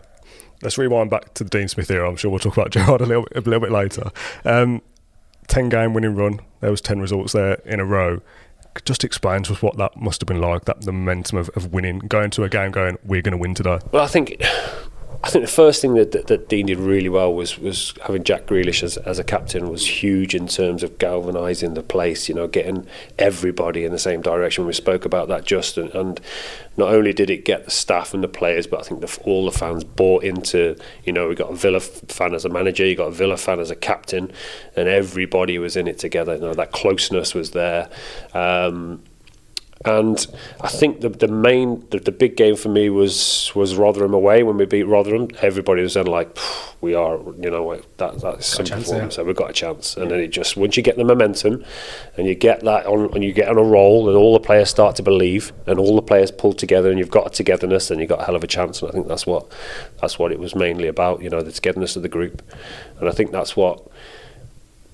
Let's 0.61 0.77
rewind 0.77 1.09
back 1.09 1.33
to 1.35 1.43
the 1.43 1.49
Dean 1.49 1.67
Smith 1.67 1.89
era. 1.89 2.07
I'm 2.07 2.15
sure 2.15 2.29
we'll 2.29 2.39
talk 2.39 2.55
about 2.57 2.69
Gerrard 2.71 3.01
a 3.01 3.05
little, 3.05 3.27
a 3.35 3.41
little 3.41 3.59
bit 3.59 3.71
later. 3.71 4.11
Um, 4.45 4.81
10 5.47 5.69
game 5.69 5.93
winning 5.93 6.15
run. 6.15 6.39
There 6.59 6.71
was 6.71 6.81
10 6.81 6.99
results 6.99 7.33
there 7.33 7.55
in 7.65 7.79
a 7.79 7.85
row. 7.85 8.21
Just 8.85 9.03
explain 9.03 9.43
to 9.43 9.53
us 9.53 9.61
what 9.61 9.77
that 9.77 9.97
must 9.97 10.21
have 10.21 10.27
been 10.27 10.39
like, 10.39 10.65
that 10.65 10.81
the 10.81 10.93
momentum 10.93 11.37
of, 11.39 11.49
of 11.55 11.73
winning, 11.73 11.99
going 11.99 12.29
to 12.31 12.43
a 12.43 12.49
game 12.49 12.71
going, 12.71 12.97
we're 13.03 13.21
going 13.21 13.33
to 13.33 13.37
win 13.37 13.53
today. 13.53 13.79
Well, 13.91 14.03
I 14.03 14.07
think 14.07 14.41
I 15.23 15.29
think 15.29 15.45
the 15.45 15.51
first 15.51 15.83
thing 15.83 15.93
that, 15.93 16.13
that, 16.13 16.27
that 16.27 16.49
Dean 16.49 16.65
did 16.65 16.79
really 16.79 17.09
well 17.09 17.31
was 17.31 17.59
was 17.59 17.93
having 18.05 18.23
Jack 18.23 18.47
Grealish 18.47 18.81
as, 18.81 18.97
as 18.97 19.19
a 19.19 19.23
captain 19.23 19.69
was 19.69 19.85
huge 19.85 20.33
in 20.33 20.47
terms 20.47 20.81
of 20.81 20.97
galvanising 20.97 21.75
the 21.75 21.83
place. 21.83 22.27
You 22.27 22.33
know, 22.33 22.47
getting 22.47 22.87
everybody 23.19 23.85
in 23.85 23.91
the 23.91 23.99
same 23.99 24.21
direction. 24.21 24.65
We 24.65 24.73
spoke 24.73 25.05
about 25.05 25.27
that 25.27 25.45
just, 25.45 25.77
and, 25.77 25.93
and 25.93 26.19
not 26.75 26.91
only 26.91 27.13
did 27.13 27.29
it 27.29 27.45
get 27.45 27.65
the 27.65 27.71
staff 27.71 28.15
and 28.15 28.23
the 28.23 28.27
players, 28.27 28.65
but 28.65 28.79
I 28.79 28.83
think 28.83 29.01
the, 29.01 29.19
all 29.23 29.45
the 29.45 29.51
fans 29.51 29.83
bought 29.83 30.23
into. 30.23 30.75
You 31.03 31.13
know, 31.13 31.27
we 31.27 31.35
got 31.35 31.51
a 31.51 31.55
Villa 31.55 31.81
fan 31.81 32.33
as 32.33 32.43
a 32.43 32.49
manager, 32.49 32.83
you 32.83 32.95
got 32.95 33.07
a 33.09 33.11
Villa 33.11 33.37
fan 33.37 33.59
as 33.59 33.69
a 33.69 33.75
captain, 33.75 34.31
and 34.75 34.87
everybody 34.87 35.59
was 35.59 35.77
in 35.77 35.87
it 35.87 35.99
together. 35.99 36.33
You 36.33 36.41
know, 36.41 36.53
that 36.55 36.71
closeness 36.71 37.35
was 37.35 37.51
there. 37.51 37.89
Um, 38.33 39.03
and 39.83 40.27
I 40.59 40.67
think 40.67 41.01
the 41.01 41.09
the 41.09 41.27
main 41.27 41.87
the, 41.89 41.99
the 41.99 42.11
big 42.11 42.37
game 42.37 42.55
for 42.55 42.69
me 42.69 42.89
was 42.89 43.51
was 43.55 43.75
Rotherham 43.75 44.13
away 44.13 44.43
when 44.43 44.57
we 44.57 44.65
beat 44.65 44.83
Rotherham. 44.83 45.29
Everybody 45.41 45.81
was 45.81 45.95
then 45.95 46.05
like, 46.05 46.37
we 46.81 46.93
are 46.93 47.17
you 47.17 47.49
know 47.49 47.81
that 47.97 48.19
that's 48.19 48.45
some 48.45 48.65
chance, 48.65 48.83
performance, 48.83 49.13
yeah. 49.13 49.15
so 49.17 49.23
we've 49.23 49.35
got 49.35 49.49
a 49.49 49.53
chance. 49.53 49.97
And 49.97 50.11
then 50.11 50.19
it 50.19 50.27
just 50.27 50.55
once 50.55 50.77
you 50.77 50.83
get 50.83 50.97
the 50.97 51.03
momentum, 51.03 51.65
and 52.15 52.27
you 52.27 52.35
get 52.35 52.61
that 52.61 52.85
on 52.85 53.11
and 53.15 53.23
you 53.23 53.33
get 53.33 53.49
on 53.49 53.57
a 53.57 53.63
roll, 53.63 54.07
and 54.07 54.15
all 54.15 54.33
the 54.33 54.39
players 54.39 54.69
start 54.69 54.95
to 54.97 55.03
believe, 55.03 55.51
and 55.65 55.79
all 55.79 55.95
the 55.95 56.03
players 56.03 56.29
pull 56.29 56.53
together, 56.53 56.91
and 56.91 56.99
you've 56.99 57.09
got 57.09 57.27
a 57.27 57.29
togetherness, 57.31 57.89
and 57.89 57.99
you've 57.99 58.09
got 58.09 58.21
a 58.21 58.25
hell 58.25 58.35
of 58.35 58.43
a 58.43 58.47
chance. 58.47 58.81
And 58.83 58.91
I 58.91 58.93
think 58.93 59.07
that's 59.07 59.25
what 59.25 59.51
that's 59.99 60.19
what 60.19 60.31
it 60.31 60.37
was 60.37 60.53
mainly 60.55 60.87
about. 60.87 61.23
You 61.23 61.31
know, 61.31 61.41
the 61.41 61.51
togetherness 61.51 61.95
of 61.95 62.03
the 62.03 62.09
group, 62.09 62.43
and 62.99 63.09
I 63.09 63.11
think 63.13 63.31
that's 63.31 63.55
what 63.55 63.87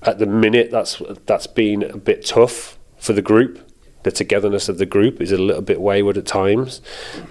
at 0.02 0.18
the 0.18 0.26
minute 0.26 0.70
that's 0.70 1.02
that's 1.26 1.46
been 1.46 1.82
a 1.82 1.98
bit 1.98 2.24
tough 2.24 2.78
for 2.98 3.12
the 3.12 3.22
group. 3.22 3.67
The 4.02 4.12
togetherness 4.12 4.68
of 4.68 4.78
the 4.78 4.86
group 4.86 5.20
is 5.20 5.32
a 5.32 5.38
little 5.38 5.62
bit 5.62 5.80
wayward 5.80 6.16
at 6.16 6.26
times, 6.26 6.80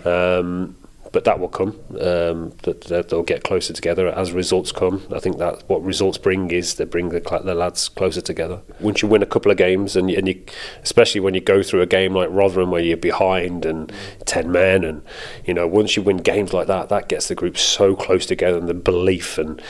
um, 0.06 0.76
but 1.14 1.24
that 1.24 1.40
will 1.40 1.48
come. 1.48 1.80
Um, 1.92 2.54
that, 2.64 2.82
that 2.90 3.10
they'll 3.10 3.24
get 3.24 3.44
closer 3.44 3.72
together 3.74 4.10
as 4.10 4.34
results 4.34 4.72
come. 4.74 5.02
I 5.16 5.20
think 5.20 5.38
that 5.38 5.64
what 5.70 5.82
results 5.82 6.18
bring 6.18 6.52
is 6.52 6.76
they 6.76 6.84
bring 6.84 7.10
the, 7.10 7.22
the 7.44 7.56
lads 7.56 7.88
closer 7.88 8.20
together. 8.20 8.60
Once 8.82 9.02
you 9.02 9.08
win 9.08 9.24
a 9.24 9.26
couple 9.26 9.50
of 9.50 9.58
games, 9.58 9.96
and, 9.96 10.10
and 10.10 10.28
you, 10.28 10.44
especially 10.84 11.22
when 11.22 11.34
you 11.34 11.42
go 11.42 11.64
through 11.64 11.82
a 11.82 11.88
game 11.88 12.14
like 12.14 12.30
Rotherham 12.30 12.72
where 12.72 12.82
you're 12.82 12.98
behind 12.98 13.66
and 13.66 13.92
ten 14.26 14.52
men, 14.52 14.84
and 14.84 15.02
you 15.46 15.54
know 15.54 15.66
once 15.66 15.96
you 15.96 16.04
win 16.04 16.18
games 16.18 16.54
like 16.54 16.68
that, 16.68 16.90
that 16.90 17.08
gets 17.08 17.30
the 17.30 17.36
group 17.36 17.58
so 17.58 17.96
close 17.96 18.26
together 18.26 18.58
and 18.58 18.68
the 18.68 18.74
belief 18.74 19.38
and 19.38 19.62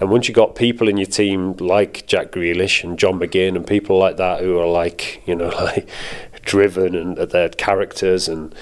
And 0.00 0.10
once 0.10 0.28
you 0.28 0.34
got 0.34 0.54
people 0.54 0.88
in 0.88 0.96
your 0.96 1.06
team 1.06 1.52
like 1.58 2.06
Jack 2.06 2.32
Grealish 2.32 2.82
and 2.82 2.98
John 2.98 3.20
McGinn 3.20 3.54
and 3.54 3.66
people 3.66 3.98
like 3.98 4.16
that 4.16 4.40
who 4.40 4.58
are 4.58 4.66
like, 4.66 5.22
you 5.26 5.34
know, 5.34 5.48
like 5.64 5.88
driven 6.42 6.94
and 6.94 7.16
their 7.16 7.50
characters 7.50 8.28
and 8.28 8.54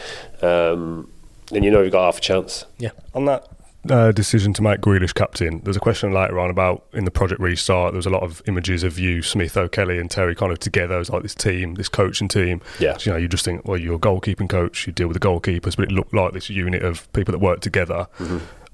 um, 0.43 1.11
then 1.51 1.63
you 1.63 1.71
know 1.71 1.81
you've 1.83 1.93
got 1.93 2.05
half 2.05 2.19
a 2.19 2.21
chance. 2.21 2.65
Yeah. 2.79 2.91
On 3.15 3.25
that 3.27 3.49
uh, 3.89 4.13
decision 4.13 4.53
to 4.55 4.63
make 4.63 4.81
Grealish 4.81 5.15
captain, 5.15 5.61
there's 5.65 5.77
a 5.77 5.81
question 5.81 6.13
later 6.13 6.39
on 6.39 6.51
about 6.51 6.85
in 6.93 7.05
the 7.05 7.11
project 7.11 7.41
restart. 7.41 7.93
There 7.93 7.99
was 7.99 8.07
a 8.07 8.11
lot 8.11 8.23
of 8.23 8.43
images 8.47 8.83
of 8.83 8.99
you, 8.99 9.23
Smith, 9.23 9.57
O'Kelly, 9.57 9.99
and 9.99 10.11
Terry 10.11 10.35
kind 10.35 10.53
of 10.53 10.59
together 10.59 10.99
as 10.99 11.09
like 11.09 11.23
this 11.23 11.35
team, 11.35 11.75
this 11.75 11.89
coaching 11.89 12.29
team. 12.29 12.61
Yeah. 12.79 12.97
So, 12.97 13.11
you 13.11 13.13
know, 13.13 13.19
you 13.19 13.29
just 13.29 13.45
think, 13.45 13.67
well, 13.67 13.79
you're 13.79 13.97
a 13.97 14.01
goalkeeping 14.01 14.49
coach, 14.49 14.87
you 14.87 14.93
deal 14.93 15.09
with 15.09 15.19
the 15.19 15.27
goalkeepers, 15.27 15.77
but 15.77 15.85
it 15.85 15.93
looked 15.93 16.13
like 16.13 16.33
this 16.33 16.51
unit 16.51 16.83
of 16.83 17.11
people 17.13 17.33
that 17.33 17.39
work 17.39 17.61
together. 17.61 18.09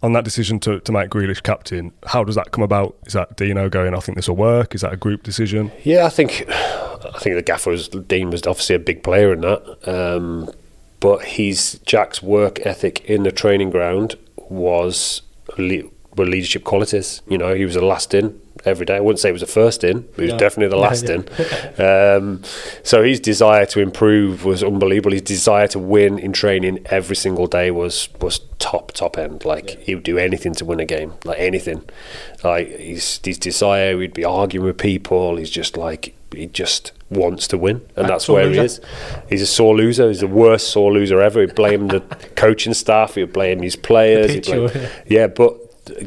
On 0.04 0.12
that 0.12 0.23
decision 0.23 0.61
to, 0.61 0.80
to 0.80 0.92
make 0.92 1.08
Grealish 1.08 1.42
captain, 1.42 1.90
how 2.06 2.25
does 2.25 2.34
that 2.34 2.50
come 2.50 2.62
about? 2.62 2.94
Is 3.06 3.14
that 3.14 3.38
Dino 3.38 3.70
going, 3.70 3.94
I 3.94 4.00
think 4.00 4.16
this 4.16 4.28
will 4.28 4.37
work? 4.37 4.75
Is 4.75 4.82
that 4.82 4.92
a 4.92 4.96
group 4.96 5.23
decision? 5.23 5.73
Yeah, 5.82 6.04
I 6.04 6.11
think 6.11 6.44
I 6.50 7.18
think 7.20 7.37
the 7.37 7.42
gaffer 7.42 7.70
was 7.70 7.88
Dean 7.88 8.28
was 8.28 8.46
obviously 8.46 8.76
a 8.76 8.78
big 8.78 9.02
player 9.02 9.32
in 9.32 9.40
that. 9.40 9.88
Um, 9.88 10.50
but 11.00 11.25
he's 11.25 11.78
Jack's 11.87 12.23
work 12.23 12.61
ethic 12.66 13.02
in 13.06 13.23
the 13.23 13.32
training 13.32 13.70
ground 13.70 14.16
was 14.37 15.23
were 15.58 16.26
leadership 16.26 16.64
qualities. 16.64 17.23
You 17.26 17.38
know, 17.38 17.54
he 17.54 17.64
was 17.64 17.75
the 17.75 17.84
last 17.84 18.12
in 18.12 18.38
every 18.66 18.87
day. 18.87 18.97
I 18.97 19.00
wouldn't 19.00 19.18
say 19.21 19.28
he 19.28 19.33
was 19.33 19.40
the 19.42 19.47
first 19.47 19.85
in, 19.85 20.00
but 20.02 20.16
he 20.16 20.23
was 20.23 20.33
No. 20.33 20.38
definitely 20.38 20.71
the 20.71 20.80
Yeah, 20.80 20.88
last 20.88 21.09
yeah. 21.09 22.16
in. 22.18 22.23
Um, 22.23 22.42
so 22.83 23.02
his 23.02 23.21
desire 23.21 23.66
to 23.66 23.80
improve 23.80 24.44
was 24.44 24.62
unbelievable. 24.62 25.12
His 25.12 25.23
desire 25.23 25.66
to 25.68 25.78
win 25.78 26.18
in 26.18 26.33
training 26.33 26.80
every 26.87 27.16
single 27.16 27.47
day 27.47 27.71
was 27.71 28.09
was 28.21 28.40
top 28.59 28.92
top 28.92 29.18
end. 29.18 29.44
Like 29.44 29.78
he 29.83 29.94
would 29.94 30.04
do 30.04 30.18
anything 30.18 30.54
to 30.56 30.64
win 30.64 30.80
a 30.80 30.85
game, 30.87 31.12
like 31.25 31.38
anything. 31.38 31.83
Like 32.42 32.68
his 32.78 33.21
his 33.25 33.38
desire, 33.38 33.99
he'd 34.00 34.14
be 34.14 34.25
arguing 34.25 34.66
with 34.66 34.78
people. 34.78 35.37
He's 35.37 35.50
just 35.50 35.76
like 35.76 36.14
he 36.35 36.47
just 36.47 36.92
wants 37.11 37.47
to 37.49 37.56
win, 37.59 37.80
and 37.97 38.09
that's 38.09 38.28
where 38.28 38.50
he 38.50 38.59
is. 38.59 38.80
He's 39.28 39.42
a 39.42 39.47
sore 39.47 39.76
loser. 39.76 40.09
He's 40.09 40.21
the 40.21 40.26
worst 40.26 40.71
sore 40.71 40.92
loser 40.92 41.21
ever. 41.21 41.40
He'd 41.42 41.54
blame 41.54 41.88
the 41.88 42.00
coaching 42.37 42.75
staff. 42.75 43.14
He'd 43.14 43.33
blame 43.33 43.62
his 43.62 43.76
players. 43.76 44.49
yeah, 45.06 45.28
but 45.28 45.54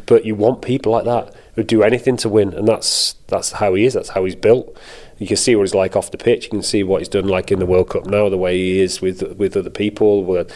but 0.06 0.26
you 0.26 0.36
want 0.36 0.62
people 0.62 0.92
like 0.92 1.06
that 1.06 1.34
who 1.58 1.64
do 1.64 1.82
anything 1.82 2.16
to 2.16 2.30
win, 2.30 2.54
and 2.54 2.68
that's 2.68 3.16
that's 3.28 3.54
how 3.54 3.74
he 3.74 3.84
is. 3.84 3.96
That's 3.96 4.10
how 4.10 4.24
he's 4.24 4.36
built. 4.36 4.78
You 5.18 5.26
can 5.26 5.38
see 5.38 5.56
what 5.56 5.64
he's 5.64 5.74
like 5.74 5.96
off 5.96 6.12
the 6.12 6.18
pitch. 6.18 6.46
You 6.46 6.52
can 6.52 6.62
see 6.62 6.84
what 6.84 7.02
he's 7.02 7.10
done, 7.10 7.28
like 7.28 7.52
in 7.52 7.58
the 7.58 7.66
World 7.66 7.90
Cup 7.90 8.06
now, 8.06 8.30
the 8.30 8.38
way 8.38 8.56
he 8.56 8.80
is 8.80 9.02
with 9.02 9.24
with 9.38 9.58
other 9.58 9.72
people, 9.72 10.24
the 10.24 10.48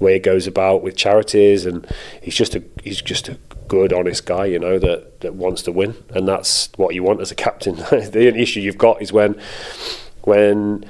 way 0.00 0.14
he 0.14 0.18
goes 0.20 0.46
about 0.46 0.80
with 0.82 0.96
charities, 0.96 1.66
and 1.66 1.84
he's 2.22 2.36
just 2.36 2.54
a 2.54 2.62
he's 2.84 3.02
just 3.02 3.28
a 3.28 3.36
good, 3.66 3.92
honest 3.92 4.26
guy, 4.26 4.44
you 4.46 4.60
know, 4.60 4.78
that 4.78 5.20
that 5.22 5.34
wants 5.34 5.62
to 5.62 5.72
win, 5.72 5.96
and 6.10 6.28
that's 6.28 6.68
what 6.76 6.94
you 6.94 7.02
want 7.02 7.20
as 7.20 7.32
a 7.32 7.34
captain. 7.34 7.74
the 7.90 8.28
only 8.28 8.40
issue 8.40 8.60
you've 8.60 8.78
got 8.78 9.02
is 9.02 9.12
when 9.12 9.34
when 10.22 10.84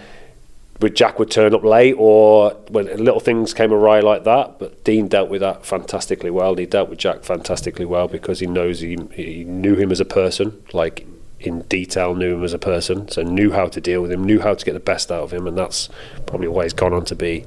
with 0.85 0.95
Jack 0.95 1.19
would 1.19 1.31
turn 1.31 1.55
up 1.55 1.65
late 1.65 1.95
or 1.97 2.51
when 2.69 2.85
little 3.03 3.19
things 3.19 3.55
came 3.55 3.73
awry 3.73 4.01
like 4.01 4.25
that. 4.25 4.59
But 4.59 4.85
Dean 4.85 5.09
dealt 5.09 5.31
with 5.31 5.41
that 5.41 5.65
fantastically 5.65 6.31
well. 6.31 6.55
He 6.55 6.67
dealt 6.67 6.91
with 6.91 6.99
Jack 6.99 7.25
fantastically 7.25 7.87
well 7.87 8.07
because 8.07 8.41
he 8.41 8.47
knows 8.47 8.81
he, 8.81 8.99
he 9.15 9.45
knew 9.45 9.77
him 9.77 9.91
as 9.91 9.99
a 9.99 10.05
person, 10.05 10.63
like 10.75 11.07
in 11.41 11.63
detail 11.63 12.15
knew 12.15 12.35
him 12.35 12.45
as 12.45 12.53
a 12.53 12.59
person, 12.59 13.09
so 13.09 13.23
knew 13.23 13.51
how 13.53 13.67
to 13.69 13.81
deal 13.81 14.03
with 14.03 14.13
him, 14.13 14.25
knew 14.25 14.41
how 14.41 14.55
to 14.55 14.65
get 14.65 14.75
the 14.75 14.81
best 14.81 15.11
out 15.11 15.23
of 15.23 15.33
him, 15.33 15.47
and 15.47 15.57
that's 15.57 15.89
probably 16.27 16.49
why 16.49 16.65
he's 16.65 16.73
gone 16.75 16.93
on 16.93 17.05
to 17.07 17.15
be 17.15 17.45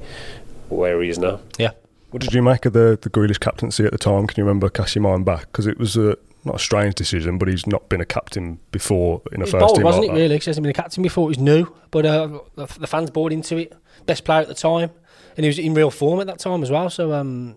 where 0.68 1.00
he 1.00 1.08
is 1.08 1.18
now. 1.18 1.40
Yeah. 1.58 1.70
What 2.10 2.22
did 2.22 2.34
you 2.34 2.42
make 2.42 2.66
of 2.66 2.72
the, 2.72 2.98
the 3.00 3.10
Grealish 3.10 3.38
captaincy 3.38 3.84
at 3.84 3.92
the 3.92 3.98
time? 3.98 4.26
Can 4.26 4.40
you 4.40 4.44
remember 4.44 4.68
cast 4.68 4.94
your 4.94 5.02
mind 5.02 5.24
back? 5.24 5.42
Because 5.42 5.66
it 5.66 5.78
was 5.78 5.96
a, 5.96 6.16
not 6.48 6.56
a 6.56 6.58
strange 6.58 6.94
decision, 6.96 7.38
but 7.38 7.48
he's 7.48 7.66
not 7.66 7.88
been 7.88 8.00
a 8.00 8.04
captain 8.06 8.58
before 8.72 9.22
in 9.32 9.40
a 9.42 9.46
first 9.46 9.60
bold, 9.60 9.74
team. 9.76 9.84
wasn't 9.84 10.02
like 10.04 10.10
it, 10.10 10.14
that. 10.14 10.20
really? 10.20 10.38
'Cause 10.38 10.44
He 10.46 10.50
hasn't 10.50 10.62
been 10.64 10.70
a 10.70 10.74
captain 10.74 11.02
before. 11.02 11.26
It 11.26 11.28
was 11.28 11.38
new, 11.38 11.72
but 11.90 12.04
uh, 12.04 12.40
the, 12.56 12.66
the 12.80 12.86
fans 12.86 13.10
bought 13.10 13.32
into 13.32 13.56
it. 13.56 13.72
Best 14.06 14.24
player 14.24 14.40
at 14.40 14.48
the 14.48 14.54
time. 14.54 14.90
And 15.36 15.44
he 15.44 15.48
was 15.48 15.58
in 15.60 15.72
real 15.74 15.90
form 15.92 16.20
at 16.20 16.26
that 16.26 16.40
time 16.40 16.62
as 16.64 16.70
well. 16.70 16.90
So, 16.90 17.12
um, 17.12 17.56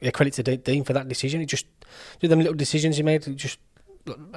yeah, 0.00 0.10
credit 0.12 0.34
to 0.34 0.42
De- 0.44 0.56
Dean 0.58 0.84
for 0.84 0.92
that 0.92 1.08
decision. 1.08 1.40
He 1.40 1.46
just, 1.46 1.66
did 2.20 2.30
them 2.30 2.38
little 2.38 2.54
decisions 2.54 2.96
he 2.98 3.02
made, 3.02 3.26
it 3.26 3.34
just 3.36 3.58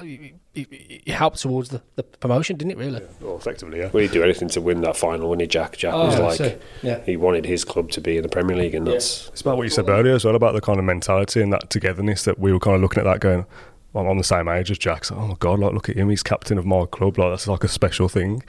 it, 0.02 0.34
it, 0.54 0.68
it 1.06 1.12
helped 1.12 1.38
towards 1.38 1.68
the, 1.68 1.80
the 1.94 2.02
promotion, 2.02 2.56
didn't 2.56 2.72
it, 2.72 2.78
really? 2.78 3.02
Well, 3.20 3.36
effectively, 3.36 3.78
yeah. 3.78 3.90
Well, 3.92 4.02
he'd 4.02 4.10
do 4.10 4.24
anything 4.24 4.48
to 4.48 4.60
win 4.60 4.80
that 4.80 4.96
final, 4.96 5.28
wouldn't 5.28 5.42
he, 5.42 5.46
Jack? 5.46 5.76
Jack 5.76 5.94
Oh, 5.94 6.06
was 6.06 6.14
yeah, 6.16 6.20
like, 6.20 6.36
so, 6.38 6.58
yeah. 6.82 7.00
he 7.04 7.16
wanted 7.16 7.46
his 7.46 7.64
club 7.64 7.90
to 7.92 8.00
be 8.00 8.16
in 8.16 8.24
the 8.24 8.28
Premier 8.28 8.56
League, 8.56 8.74
and 8.74 8.84
that's 8.86 9.28
It's 9.28 9.40
about 9.42 9.56
what 9.56 9.62
you 9.62 9.70
said 9.70 9.88
earlier 9.88 10.14
as 10.14 10.24
well 10.24 10.34
about 10.34 10.54
the 10.54 10.60
kind 10.60 10.80
of 10.80 10.84
mentality 10.84 11.40
and 11.40 11.52
that 11.52 11.70
togetherness 11.70 12.24
that 12.24 12.40
we 12.40 12.52
were 12.52 12.58
kind 12.58 12.74
of 12.74 12.82
looking 12.82 12.98
at 12.98 13.04
that 13.04 13.20
going, 13.20 13.46
I'm 13.94 14.06
on 14.06 14.18
the 14.18 14.24
same 14.24 14.48
age 14.48 14.70
as 14.70 14.78
Jack. 14.78 15.04
So, 15.04 15.16
oh 15.16 15.26
my 15.26 15.36
God, 15.38 15.58
like, 15.58 15.72
look 15.72 15.88
at 15.88 15.96
him. 15.96 16.10
He's 16.10 16.22
captain 16.22 16.58
of 16.58 16.66
my 16.66 16.86
club. 16.86 17.18
Like, 17.18 17.32
that's 17.32 17.48
like 17.48 17.64
a 17.64 17.68
special 17.68 18.08
thing. 18.08 18.42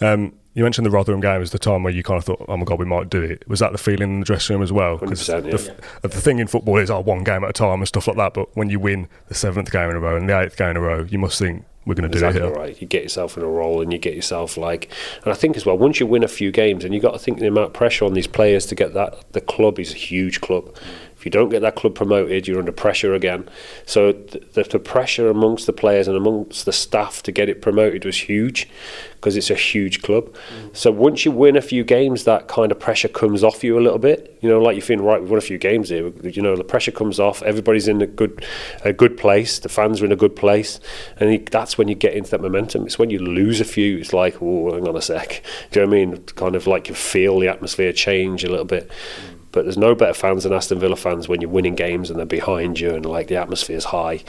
Um, 0.00 0.34
you 0.54 0.62
mentioned 0.62 0.86
the 0.86 0.90
Rotherham 0.90 1.20
game 1.20 1.42
as 1.42 1.50
the 1.50 1.58
time 1.58 1.82
where 1.82 1.92
you 1.92 2.02
kind 2.02 2.16
of 2.16 2.24
thought, 2.24 2.44
oh 2.48 2.56
my 2.56 2.64
God, 2.64 2.78
we 2.78 2.86
might 2.86 3.10
do 3.10 3.20
it. 3.20 3.46
Was 3.46 3.60
that 3.60 3.72
the 3.72 3.78
feeling 3.78 4.10
in 4.10 4.20
the 4.20 4.26
dressing 4.26 4.54
room 4.54 4.62
as 4.62 4.72
well? 4.72 4.98
100%, 4.98 5.42
the, 5.42 5.62
yeah. 5.62 5.74
the 6.00 6.08
thing 6.08 6.38
in 6.38 6.46
football 6.46 6.78
is, 6.78 6.90
oh, 6.90 7.00
one 7.00 7.24
game 7.24 7.44
at 7.44 7.50
a 7.50 7.52
time 7.52 7.80
and 7.80 7.88
stuff 7.88 8.06
like 8.06 8.16
that. 8.16 8.32
But 8.32 8.56
when 8.56 8.70
you 8.70 8.80
win 8.80 9.08
the 9.28 9.34
seventh 9.34 9.70
game 9.70 9.90
in 9.90 9.96
a 9.96 10.00
row 10.00 10.16
and 10.16 10.28
the 10.28 10.40
eighth 10.40 10.56
game 10.56 10.70
in 10.70 10.76
a 10.78 10.80
row, 10.80 11.02
you 11.02 11.18
must 11.18 11.38
think, 11.38 11.64
we're 11.86 11.94
going 11.94 12.10
to 12.10 12.18
do 12.18 12.24
exactly 12.24 12.42
it 12.42 12.44
here. 12.46 12.54
right. 12.54 12.82
You 12.82 12.86
get 12.88 13.04
yourself 13.04 13.36
in 13.36 13.44
a 13.44 13.46
role, 13.46 13.80
and 13.80 13.92
you 13.92 13.98
get 13.98 14.14
yourself 14.14 14.56
like, 14.56 14.90
and 15.22 15.32
I 15.32 15.36
think 15.36 15.56
as 15.56 15.64
well. 15.64 15.78
Once 15.78 16.00
you 16.00 16.06
win 16.06 16.24
a 16.24 16.28
few 16.28 16.50
games, 16.50 16.84
and 16.84 16.92
you 16.92 17.00
have 17.00 17.12
got 17.12 17.16
to 17.16 17.24
think 17.24 17.38
the 17.38 17.46
amount 17.46 17.68
of 17.68 17.72
pressure 17.74 18.04
on 18.04 18.14
these 18.14 18.26
players 18.26 18.66
to 18.66 18.74
get 18.74 18.92
that. 18.94 19.32
The 19.32 19.40
club 19.40 19.78
is 19.78 19.92
a 19.92 19.96
huge 19.96 20.40
club. 20.40 20.74
If 20.74 20.80
you 21.26 21.30
don't 21.30 21.48
get 21.48 21.60
that 21.60 21.74
club 21.74 21.94
promoted, 21.94 22.46
you're 22.46 22.58
under 22.58 22.72
pressure 22.72 23.14
again. 23.14 23.48
So 23.84 24.12
the, 24.12 24.62
the 24.62 24.78
pressure 24.78 25.28
amongst 25.28 25.66
the 25.66 25.72
players 25.72 26.08
and 26.08 26.16
amongst 26.16 26.64
the 26.64 26.72
staff 26.72 27.22
to 27.24 27.32
get 27.32 27.48
it 27.48 27.60
promoted 27.60 28.04
was 28.04 28.16
huge 28.16 28.68
because 29.16 29.36
it's 29.36 29.50
a 29.50 29.54
huge 29.54 30.02
club. 30.02 30.32
Mm. 30.32 30.76
So 30.76 30.92
once 30.92 31.24
you 31.24 31.32
win 31.32 31.56
a 31.56 31.60
few 31.60 31.82
games, 31.82 32.24
that 32.24 32.46
kind 32.46 32.70
of 32.70 32.78
pressure 32.78 33.08
comes 33.08 33.42
off 33.42 33.64
you 33.64 33.76
a 33.76 33.80
little 33.80 33.98
bit. 33.98 34.38
You 34.40 34.48
know, 34.48 34.60
like 34.60 34.76
you're 34.76 34.84
feeling 34.84 35.04
right. 35.04 35.20
We've 35.20 35.28
won 35.28 35.38
a 35.38 35.42
few 35.42 35.58
games 35.58 35.88
here. 35.88 36.12
You 36.22 36.42
know, 36.42 36.54
the 36.54 36.62
pressure 36.62 36.92
comes 36.92 37.18
off. 37.18 37.42
Everybody's 37.42 37.88
in 37.88 38.00
a 38.00 38.06
good, 38.06 38.44
a 38.84 38.92
good 38.92 39.16
place. 39.16 39.58
The 39.58 39.68
fans 39.68 40.00
are 40.00 40.04
in 40.04 40.12
a 40.12 40.16
good 40.16 40.36
place, 40.36 40.78
and 41.18 41.32
you, 41.32 41.38
that's 41.50 41.76
when 41.76 41.88
you 41.88 41.96
get 41.96 42.14
into 42.14 42.30
that 42.30 42.40
momentum. 42.40 42.86
It's 42.86 43.00
when 43.00 43.10
you 43.10 43.18
lose 43.18 43.60
a 43.60 43.64
few. 43.64 43.98
It's 43.98 44.12
like, 44.12 44.40
oh, 44.40 44.72
hang 44.72 44.86
on 44.86 44.96
a 44.96 45.02
sec. 45.02 45.42
Do 45.72 45.80
you 45.80 45.86
know 45.86 45.90
what 45.90 45.96
I 45.96 46.04
mean? 46.06 46.24
Kind 46.36 46.54
of 46.54 46.68
like 46.68 46.88
you 46.88 46.94
feel 46.94 47.40
the 47.40 47.48
atmosphere 47.48 47.92
change 47.92 48.44
a 48.44 48.48
little 48.48 48.64
bit. 48.64 48.88
Mm. 48.88 49.35
But 49.56 49.64
there's 49.64 49.78
no 49.78 49.94
better 49.94 50.12
fans 50.12 50.44
than 50.44 50.52
Aston 50.52 50.78
Villa 50.78 50.96
fans 50.96 51.28
when 51.28 51.40
you're 51.40 51.48
winning 51.48 51.76
games 51.76 52.10
and 52.10 52.18
they're 52.18 52.26
behind 52.26 52.78
you 52.78 52.94
and 52.94 53.06
like 53.06 53.28
the 53.28 53.36
atmosphere's 53.36 53.86
high, 53.86 54.22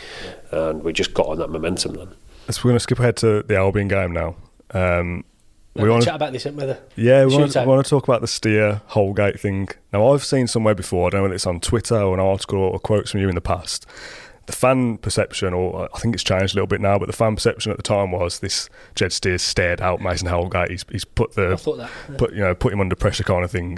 and 0.52 0.86
we 0.86 0.94
just 0.94 1.14
got 1.14 1.28
on 1.28 1.38
that 1.40 1.50
momentum 1.50 1.96
then. 1.96 2.08
So 2.50 2.62
we're 2.64 2.70
going 2.70 2.78
to 2.78 2.80
skip 2.80 2.98
ahead 2.98 3.18
to 3.18 3.44
the 3.44 3.58
Albion 3.58 3.90
game 3.90 4.14
now. 4.14 4.38
Um, 4.72 5.26
we 5.74 5.84
We'll 5.84 5.92
want 5.92 6.06
chat 6.06 6.16
about 6.16 6.32
this, 6.32 6.46
haven't 6.46 6.66
we? 6.66 7.04
Yeah, 7.04 7.26
we 7.26 7.36
want, 7.36 7.52
Shootout. 7.52 7.64
we 7.64 7.68
want 7.68 7.86
to 7.86 7.90
talk 7.90 8.08
about 8.08 8.22
the 8.22 8.28
Steer 8.28 8.82
Holgate 8.88 9.38
thing. 9.38 9.68
Now, 9.92 10.14
I've 10.14 10.24
seen 10.24 10.48
somewhere 10.48 10.74
before, 10.74 11.08
I 11.08 11.10
don't 11.10 11.20
know 11.20 11.24
whether 11.24 11.36
it's 11.36 11.46
on 11.46 11.60
Twitter 11.60 12.02
or 12.02 12.14
an 12.14 12.22
article 12.22 12.60
or 12.60 12.80
quotes 12.80 13.12
from 13.12 13.20
you 13.20 13.28
in 13.28 13.36
the 13.36 13.42
past. 13.42 13.86
The 14.46 14.54
fan 14.54 14.98
perception, 14.98 15.54
or 15.54 15.90
I 15.94 16.00
think 16.00 16.16
it's 16.16 16.24
changed 16.24 16.54
a 16.54 16.56
little 16.56 16.68
bit 16.68 16.80
now, 16.80 16.98
but 16.98 17.08
the 17.08 17.14
fan 17.14 17.36
perception 17.36 17.70
at 17.70 17.76
the 17.76 17.84
time 17.84 18.14
was 18.14 18.40
this 18.40 18.70
Jed 18.96 19.12
Steers 19.12 19.42
stared 19.42 19.82
out 19.82 20.00
Mason 20.00 20.30
Holgate. 20.30 20.72
He's, 20.72 20.86
he's 20.90 21.04
put 21.04 21.34
the 21.34 21.52
I 21.52 21.56
thought 21.58 21.80
that. 21.80 21.92
yeah. 22.10 22.16
put 22.18 22.32
you 22.32 22.40
know 22.40 22.56
put 22.56 22.72
him 22.72 22.80
under 22.80 22.96
pressure 22.96 23.26
kind 23.26 23.44
of 23.44 23.52
thing. 23.52 23.78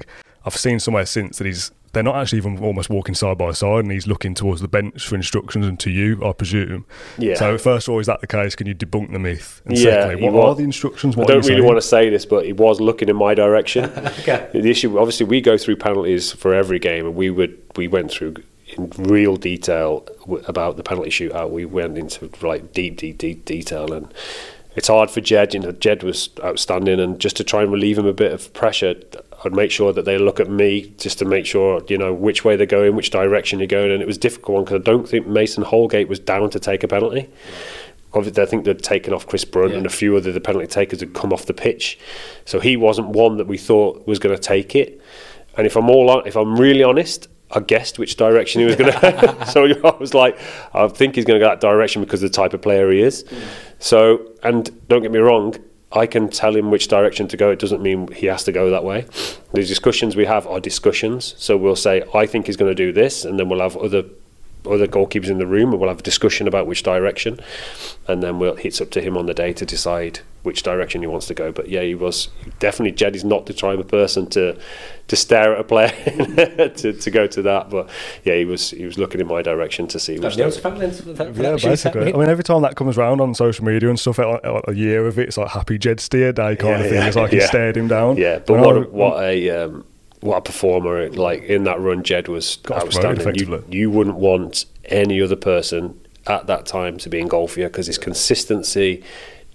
I've 0.49 0.57
seen 0.59 0.79
somewhere 0.79 1.05
since 1.05 1.37
that 1.37 1.45
he's 1.45 1.71
they're 1.91 2.03
not 2.03 2.15
actually 2.17 2.37
even 2.37 2.59
almost 2.63 2.89
walking 2.91 3.15
side 3.15 3.37
by 3.39 3.51
side, 3.51 3.79
and 3.83 3.91
he's 3.91 4.05
looking 4.05 4.35
towards 4.35 4.61
the 4.61 4.67
bench 4.67 5.07
for 5.07 5.15
instructions 5.15 5.65
and 5.65 5.79
to 5.79 5.89
you, 5.89 6.23
I 6.23 6.33
presume. 6.33 6.85
Yeah. 7.17 7.33
So 7.35 7.57
first 7.57 7.87
of 7.87 7.93
all, 7.93 7.99
is 7.99 8.05
that 8.05 8.21
the 8.21 8.27
case? 8.27 8.55
Can 8.55 8.67
you 8.67 8.75
debunk 8.75 9.11
the 9.11 9.17
myth? 9.17 9.61
And 9.65 9.75
Yeah, 9.75 10.03
secondly, 10.05 10.23
what 10.23 10.33
wa- 10.33 10.49
are 10.49 10.55
the 10.55 10.63
instructions? 10.63 11.15
I 11.15 11.19
What 11.19 11.29
are 11.29 11.33
don't 11.33 11.45
really 11.45 11.55
saying? 11.61 11.65
want 11.65 11.77
to 11.77 11.87
say 11.87 12.09
this, 12.11 12.25
but 12.27 12.45
he 12.45 12.53
was 12.53 12.79
looking 12.79 13.09
in 13.09 13.15
my 13.15 13.33
direction. 13.33 13.85
Okay. 14.19 14.47
The 14.53 14.69
issue, 14.69 14.99
obviously, 14.99 15.25
we 15.25 15.41
go 15.41 15.57
through 15.57 15.77
penalties 15.77 16.31
for 16.31 16.53
every 16.53 16.77
game, 16.77 17.05
and 17.07 17.15
we 17.15 17.29
would 17.31 17.57
we 17.75 17.87
went 17.87 18.11
through 18.11 18.35
in 18.77 18.91
real 18.99 19.35
detail 19.35 20.07
about 20.47 20.77
the 20.77 20.83
penalty 20.83 21.09
shootout. 21.09 21.49
We 21.49 21.65
went 21.65 21.97
into 21.97 22.29
like 22.43 22.71
deep, 22.71 22.97
deep, 22.97 23.17
deep 23.17 23.45
detail, 23.45 23.91
and 23.93 24.13
it's 24.75 24.89
hard 24.89 25.09
for 25.09 25.21
Jed. 25.21 25.55
You 25.55 25.61
know, 25.61 25.71
Jed 25.71 26.03
was 26.03 26.29
outstanding, 26.43 26.99
and 26.99 27.17
just 27.19 27.35
to 27.37 27.43
try 27.43 27.63
and 27.63 27.71
relieve 27.71 27.97
him 27.97 28.05
a 28.05 28.13
bit 28.13 28.31
of 28.31 28.53
pressure, 28.53 28.93
I'd 29.43 29.53
make 29.53 29.71
sure 29.71 29.93
that 29.93 30.05
they 30.05 30.17
look 30.17 30.39
at 30.39 30.49
me 30.49 30.93
just 30.97 31.19
to 31.19 31.25
make 31.25 31.45
sure 31.45 31.81
you 31.87 31.97
know 31.97 32.13
which 32.13 32.43
way 32.43 32.55
they're 32.55 32.65
going, 32.65 32.95
which 32.95 33.09
direction 33.09 33.59
you're 33.59 33.67
going, 33.67 33.91
and 33.91 34.01
it 34.01 34.07
was 34.07 34.17
a 34.17 34.21
difficult 34.21 34.55
one 34.55 34.63
because 34.65 34.81
I 34.81 34.83
don't 34.83 35.07
think 35.07 35.27
Mason 35.27 35.63
Holgate 35.63 36.09
was 36.09 36.19
down 36.19 36.49
to 36.49 36.59
take 36.59 36.83
a 36.83 36.87
penalty. 36.87 37.29
Obviously, 38.13 38.41
I 38.41 38.45
think 38.47 38.65
they'd 38.65 38.79
taken 38.79 39.13
off 39.13 39.27
Chris 39.27 39.45
Brunt 39.45 39.73
and 39.73 39.85
a 39.85 39.89
few 39.89 40.17
other 40.17 40.31
the 40.31 40.41
penalty 40.41 40.65
takers 40.65 40.99
had 40.99 41.13
come 41.13 41.31
off 41.31 41.45
the 41.45 41.53
pitch, 41.53 41.99
so 42.43 42.59
he 42.59 42.75
wasn't 42.75 43.09
one 43.09 43.37
that 43.37 43.47
we 43.47 43.57
thought 43.57 44.05
was 44.07 44.19
going 44.19 44.35
to 44.35 44.41
take 44.41 44.75
it. 44.75 44.99
And 45.57 45.67
if 45.67 45.75
I'm 45.75 45.89
all 45.89 46.09
on, 46.09 46.27
if 46.27 46.35
I'm 46.35 46.59
really 46.59 46.83
honest, 46.83 47.27
I 47.51 47.59
guessed 47.59 47.97
which 47.97 48.15
direction 48.15 48.61
he 48.61 48.65
was 48.65 48.75
going 48.75 48.91
to. 48.99 49.45
so 49.51 49.65
I 49.65 49.97
was 49.97 50.13
like, 50.13 50.39
I 50.73 50.87
think 50.87 51.15
he's 51.15 51.25
going 51.25 51.39
to 51.39 51.45
go 51.45 51.49
that 51.49 51.61
direction 51.61 52.01
because 52.03 52.23
of 52.23 52.31
the 52.31 52.35
type 52.35 52.53
of 52.53 52.61
player 52.61 52.91
he 52.91 53.01
is. 53.01 53.23
Mm. 53.23 53.43
So, 53.79 54.31
and 54.43 54.87
don't 54.87 55.01
get 55.01 55.11
me 55.11 55.19
wrong, 55.19 55.55
I 55.91 56.05
can 56.05 56.29
tell 56.29 56.55
him 56.55 56.69
which 56.69 56.87
direction 56.87 57.27
to 57.29 57.37
go. 57.37 57.49
It 57.49 57.59
doesn't 57.59 57.81
mean 57.81 58.11
he 58.11 58.27
has 58.27 58.43
to 58.43 58.51
go 58.51 58.69
that 58.69 58.83
way. 58.83 59.05
The 59.53 59.63
discussions 59.63 60.15
we 60.15 60.25
have 60.25 60.45
are 60.45 60.59
discussions. 60.59 61.33
So 61.37 61.57
we'll 61.57 61.75
say, 61.75 62.03
I 62.13 62.27
think 62.27 62.45
he's 62.45 62.57
going 62.57 62.69
to 62.69 62.75
do 62.75 62.91
this, 62.91 63.25
and 63.25 63.39
then 63.39 63.49
we'll 63.49 63.61
have 63.61 63.75
other 63.77 64.03
other 64.65 64.87
goalkeepers 64.87 65.29
in 65.29 65.37
the 65.37 65.47
room, 65.47 65.71
and 65.71 65.79
we'll 65.79 65.89
have 65.89 66.01
a 66.01 66.03
discussion 66.03 66.47
about 66.47 66.67
which 66.67 66.83
direction, 66.83 67.39
and 68.07 68.21
then 68.21 68.39
we'll 68.39 68.57
it's 68.57 68.81
up 68.81 68.91
to 68.91 69.01
him 69.01 69.17
on 69.17 69.25
the 69.25 69.33
day 69.33 69.53
to 69.53 69.65
decide 69.65 70.19
which 70.43 70.63
direction 70.63 71.01
he 71.01 71.07
wants 71.07 71.27
to 71.27 71.33
go. 71.33 71.51
But 71.51 71.67
yeah, 71.69 71.81
he 71.81 71.95
was 71.95 72.29
definitely 72.59 72.91
Jed 72.95 73.15
is 73.15 73.23
not 73.23 73.45
the 73.45 73.53
type 73.53 73.79
of 73.79 73.87
person 73.87 74.27
to 74.31 74.57
to 75.07 75.15
stare 75.15 75.53
at 75.55 75.59
a 75.59 75.63
player 75.63 75.89
to, 76.77 76.93
to 76.93 77.11
go 77.11 77.27
to 77.27 77.41
that. 77.41 77.69
But 77.69 77.89
yeah, 78.23 78.35
he 78.35 78.45
was 78.45 78.71
he 78.71 78.85
was 78.85 78.97
looking 78.97 79.19
in 79.21 79.27
my 79.27 79.41
direction 79.41 79.87
to 79.87 79.99
see 79.99 80.19
which. 80.19 80.37
Neil's 80.37 80.57
direction. 80.57 80.93
fan 80.93 81.05
then 81.05 81.15
that- 81.15 81.35
Yeah, 81.35 81.51
basically. 81.69 81.77
technique. 82.01 82.15
I 82.15 82.17
mean, 82.19 82.29
every 82.29 82.43
time 82.43 82.61
that 82.61 82.75
comes 82.75 82.97
around 82.97 83.19
on 83.21 83.33
social 83.35 83.65
media 83.65 83.89
and 83.89 83.99
stuff, 83.99 84.17
like, 84.19 84.43
like 84.45 84.63
a 84.67 84.75
year 84.75 85.05
of 85.07 85.19
it, 85.19 85.27
it's 85.29 85.37
like 85.37 85.49
Happy 85.49 85.77
Jed 85.77 85.99
Steer 85.99 86.31
Day 86.31 86.55
kind 86.55 86.69
Yeah, 86.71 86.75
of 86.79 86.85
thing. 86.85 86.93
yeah, 86.93 87.07
it's 87.07 87.15
like 87.15 87.31
he 87.31 87.39
stared 87.41 87.75
him 87.75 87.87
down. 87.87 88.17
Yeah, 88.17 88.39
but 88.39 88.59
what 88.59 88.75
I- 88.77 88.79
a, 88.79 88.83
what 88.89 89.23
a 89.23 89.49
um, 89.65 89.85
what 90.21 90.37
a 90.37 90.41
performer! 90.41 91.09
Like 91.09 91.43
in 91.43 91.63
that 91.63 91.79
run, 91.79 92.03
Jed 92.03 92.27
was 92.27 92.57
Got 92.57 92.83
outstanding. 92.83 93.35
You, 93.35 93.63
you 93.69 93.89
wouldn't 93.89 94.17
want 94.17 94.65
any 94.85 95.21
other 95.21 95.35
person 95.37 95.99
at 96.27 96.45
that 96.47 96.65
time 96.65 96.97
to 96.97 97.09
be 97.09 97.19
engulf 97.19 97.57
you 97.57 97.63
because 97.63 97.87
his 97.87 97.97
consistency, 97.97 99.01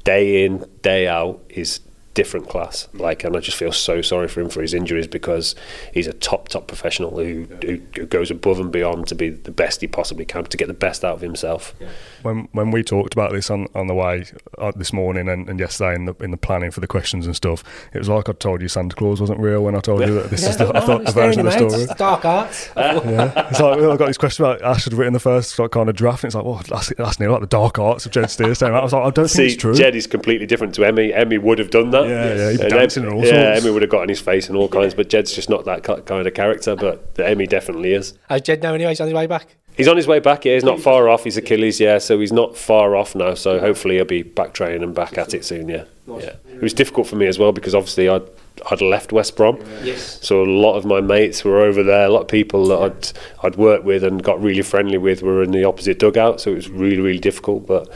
day 0.05 0.45
in 0.45 0.65
day 0.83 1.09
out, 1.09 1.45
is 1.49 1.81
different 2.15 2.49
class. 2.49 2.89
Like, 2.95 3.25
and 3.25 3.37
I 3.37 3.41
just 3.41 3.57
feel 3.57 3.73
so 3.73 4.01
sorry 4.01 4.29
for 4.29 4.41
him 4.41 4.49
for 4.49 4.63
his 4.63 4.73
injuries 4.73 5.07
because 5.07 5.55
he's 5.93 6.07
a 6.07 6.13
top 6.13 6.49
top 6.49 6.67
professional 6.69 7.19
who, 7.19 7.47
who, 7.63 7.81
who 7.95 8.07
goes 8.07 8.31
above 8.31 8.61
and 8.61 8.71
beyond 8.73 9.09
to 9.09 9.15
be 9.15 9.31
the 9.31 9.51
best 9.51 9.81
he 9.81 9.87
possibly 9.87 10.25
can 10.25 10.45
to 10.45 10.57
get 10.57 10.69
the 10.69 10.75
best 10.75 11.05
out 11.05 11.17
of 11.17 11.21
himself. 11.21 11.75
when 12.23 12.49
when 12.53 12.71
we 12.71 12.83
talked 12.83 13.13
about 13.13 13.33
this 13.33 13.51
on, 13.51 13.67
on 13.75 13.87
the 13.87 13.95
way 13.95 14.25
uh, 14.59 14.73
this 14.77 14.93
morning 14.93 15.29
and, 15.29 15.49
and 15.49 15.59
yesterday 15.59 15.95
in 15.95 16.05
the 16.07 16.15
in 16.21 16.31
the 16.31 16.37
planning 16.37 16.71
for 16.71 16.81
the 16.81 16.87
questions 16.87 17.27
and 17.27 17.35
stuff, 17.37 17.65
it 17.93 17.99
was 17.99 18.09
like 18.09 18.29
I 18.29 18.33
told 18.33 18.63
you 18.63 18.69
Santa 18.69 18.95
Claus 18.97 19.21
wasn't 19.21 19.41
real 19.41 19.63
when 19.65 19.75
I 19.75 19.81
told 19.81 20.01
you 20.01 20.15
that 20.15 20.31
this 20.31 20.47
is 20.47 20.57
the, 20.59 20.75
I 20.75 20.81
thought 20.81 21.05
the 21.05 21.13
version 21.13 21.47
of 21.47 21.53
the 21.53 21.69
story. 21.69 21.87
Dark 21.97 22.25
arts. 22.25 22.71
Yeah, 23.05 23.49
it's 23.51 23.61
like 23.61 23.79
I 23.79 23.97
got 23.97 24.07
this 24.07 24.19
question 24.19 24.45
about 24.45 24.63
Ash 24.63 24.85
had 24.85 24.95
written 24.95 25.13
the 25.13 25.21
first 25.21 25.59
like, 25.59 25.73
kind 25.73 25.89
of 25.89 25.97
draft, 25.97 26.23
and 26.23 26.29
it's 26.29 26.35
like, 26.35 26.45
well, 26.45 26.63
that's 26.69 26.93
that's 26.97 27.21
near 27.21 27.31
like 27.31 27.41
the 27.41 27.47
dark 27.47 27.79
arts 27.79 28.07
of 28.07 28.13
Jed 28.13 28.31
Steers. 28.31 28.63
I 28.63 28.71
was 28.83 28.93
like, 28.93 29.03
I 29.03 29.11
don't 29.11 29.15
think 29.15 29.29
See, 29.29 29.47
it's 29.47 29.57
true. 29.57 29.75
Jed 29.75 29.95
is 29.95 30.07
completely 30.07 30.47
different 30.47 30.75
to 30.77 30.83
Emi. 30.83 31.15
Emi 31.15 31.41
would 31.41 31.59
have 31.59 31.71
done 31.71 31.91
that. 31.91 32.04
Yeah, 32.09 32.35
yeah, 32.35 32.51
he'd 32.53 32.61
be 32.61 32.69
dancing 32.69 33.03
Em- 33.05 33.09
and 33.11 33.19
all 33.19 33.25
Yeah, 33.25 33.55
sorts. 33.55 33.67
Emi 33.67 33.73
would 33.73 33.83
have 33.83 33.91
got 33.91 34.03
in 34.03 34.09
his 34.09 34.21
face 34.21 34.49
and 34.49 34.57
all 34.57 34.69
kinds, 34.69 34.95
but 34.95 35.09
Jed's 35.09 35.33
just 35.33 35.49
not 35.51 35.65
that 35.65 35.83
kind 35.83 36.27
of 36.27 36.35
character. 36.35 36.77
But 36.77 37.15
Emi 37.15 37.49
definitely 37.49 37.93
is. 37.95 38.15
How's 38.29 38.43
Jed 38.43 38.63
now 38.63 38.75
anyway? 38.75 38.91
He's 38.91 39.01
on 39.01 39.07
his 39.09 39.15
way 39.15 39.27
back. 39.27 39.57
He's 39.77 39.89
on 39.89 39.97
his 39.97 40.07
way 40.07 40.21
back. 40.21 40.45
Yeah, 40.45 40.55
he's 40.55 40.63
not 40.65 40.79
far 40.79 41.09
off. 41.09 41.25
He's 41.25 41.37
Achilles. 41.37 41.81
Yeah, 41.81 41.99
so 41.99 42.21
he's 42.21 42.33
not 42.33 42.57
far 42.57 42.95
off 42.95 43.15
now. 43.17 43.35
So 43.35 43.59
hopefully 43.59 43.97
he'll 43.97 44.05
be 44.05 44.23
back 44.23 44.55
training 44.55 44.83
and 44.85 44.95
back 44.95 45.19
at 45.19 45.35
it 45.35 45.45
soon. 45.45 45.69
Yeah, 45.69 45.85
yeah. 46.07 46.35
It 46.49 46.63
was 46.63 46.73
difficult 46.73 47.09
for 47.09 47.17
me 47.17 47.27
as 47.27 47.41
well 47.41 47.51
because 47.51 47.75
obviously 47.75 48.09
I'd 48.09 48.23
I'd 48.71 48.81
left 48.81 49.13
West 49.13 49.37
Brom. 49.37 49.59
Yes. 49.83 50.21
So 50.23 50.45
a 50.45 50.47
lot 50.47 50.77
of 50.77 50.85
my 50.85 51.01
mates 51.01 51.45
were 51.45 51.61
over 51.61 51.83
there. 51.83 52.05
A 52.07 52.09
lot 52.09 52.21
of 52.21 52.29
people 52.29 52.69
that 52.69 52.79
I'd 52.79 53.45
I'd 53.45 53.57
worked 53.57 53.83
with 53.85 54.05
and 54.05 54.23
got 54.23 54.41
really 54.41 54.63
friendly 54.63 54.97
with 54.97 55.23
were 55.23 55.43
in 55.43 55.51
the 55.51 55.65
opposite 55.65 55.99
dugout. 55.99 56.41
So 56.41 56.53
it 56.53 56.55
was 56.55 56.71
really 56.71 57.01
really 57.01 57.19
difficult. 57.19 57.67
But 57.67 57.89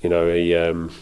you 0.00 0.08
know, 0.08 0.32
he, 0.32 0.54
um, 0.54 0.94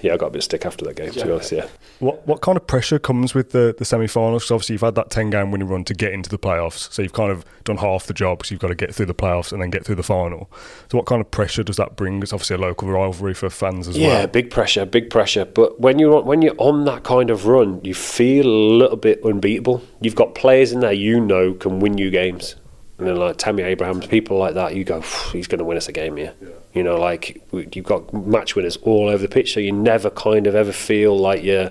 yeah, 0.00 0.14
I 0.14 0.16
got 0.16 0.26
a 0.26 0.30
bit 0.30 0.38
of 0.38 0.44
stick 0.44 0.66
after 0.66 0.84
that 0.86 0.96
game. 0.96 1.12
To 1.12 1.24
be 1.24 1.30
honest, 1.30 1.52
yeah. 1.52 1.66
What 2.00 2.24
what 2.28 2.40
kind 2.42 2.56
of 2.56 2.66
pressure 2.66 2.98
comes 3.00 3.34
with 3.34 3.50
the, 3.50 3.74
the 3.76 3.84
semi 3.84 4.06
finals? 4.06 4.44
Because 4.44 4.52
obviously 4.52 4.74
you've 4.74 4.82
had 4.82 4.94
that 4.94 5.10
ten 5.10 5.30
game 5.30 5.50
winning 5.50 5.66
run 5.68 5.84
to 5.84 5.94
get 5.94 6.12
into 6.12 6.30
the 6.30 6.38
playoffs, 6.38 6.92
so 6.92 7.02
you've 7.02 7.12
kind 7.12 7.32
of 7.32 7.44
done 7.64 7.76
half 7.78 8.06
the 8.06 8.14
job 8.14 8.38
because 8.38 8.50
you've 8.52 8.60
got 8.60 8.68
to 8.68 8.74
get 8.76 8.94
through 8.94 9.06
the 9.06 9.14
playoffs 9.14 9.52
and 9.52 9.60
then 9.60 9.70
get 9.70 9.84
through 9.84 9.96
the 9.96 10.02
final. 10.04 10.48
So 10.90 10.98
what 10.98 11.06
kind 11.06 11.20
of 11.20 11.30
pressure 11.30 11.64
does 11.64 11.76
that 11.76 11.96
bring? 11.96 12.22
It's 12.22 12.32
obviously 12.32 12.54
a 12.54 12.60
local 12.60 12.88
rivalry 12.88 13.34
for 13.34 13.50
fans 13.50 13.88
as 13.88 13.98
Yeah, 13.98 14.08
well. 14.08 14.20
Yeah, 14.20 14.26
big 14.26 14.50
pressure, 14.50 14.86
big 14.86 15.10
pressure. 15.10 15.44
But 15.44 15.80
when 15.80 15.98
you're 15.98 16.16
on, 16.18 16.24
when 16.24 16.40
you're 16.40 16.54
on 16.58 16.84
that 16.84 17.02
kind 17.02 17.30
of 17.30 17.46
run, 17.46 17.80
you 17.82 17.94
feel 17.94 18.46
a 18.46 18.48
little 18.76 18.96
bit 18.96 19.20
unbeatable. 19.24 19.82
You've 20.00 20.14
got 20.14 20.34
players 20.36 20.72
in 20.72 20.80
there 20.80 20.92
you 20.92 21.20
know 21.20 21.54
can 21.54 21.80
win 21.80 21.98
you 21.98 22.10
games. 22.10 22.54
And 22.98 23.06
then 23.06 23.16
like 23.16 23.36
Tammy 23.38 23.62
Abrahams, 23.62 24.06
people 24.06 24.38
like 24.38 24.54
that, 24.54 24.74
you 24.74 24.84
go, 24.84 25.00
he's 25.32 25.46
going 25.46 25.60
to 25.60 25.64
win 25.64 25.76
us 25.76 25.88
a 25.88 25.92
game 25.92 26.16
here. 26.16 26.34
You 26.74 26.82
know, 26.82 26.98
like 26.98 27.42
you've 27.52 27.84
got 27.84 28.12
match 28.12 28.54
winners 28.54 28.76
all 28.78 29.08
over 29.08 29.22
the 29.22 29.28
pitch, 29.28 29.54
so 29.54 29.60
you 29.60 29.72
never 29.72 30.10
kind 30.10 30.46
of 30.46 30.54
ever 30.54 30.72
feel 30.72 31.18
like 31.18 31.42
you're. 31.42 31.70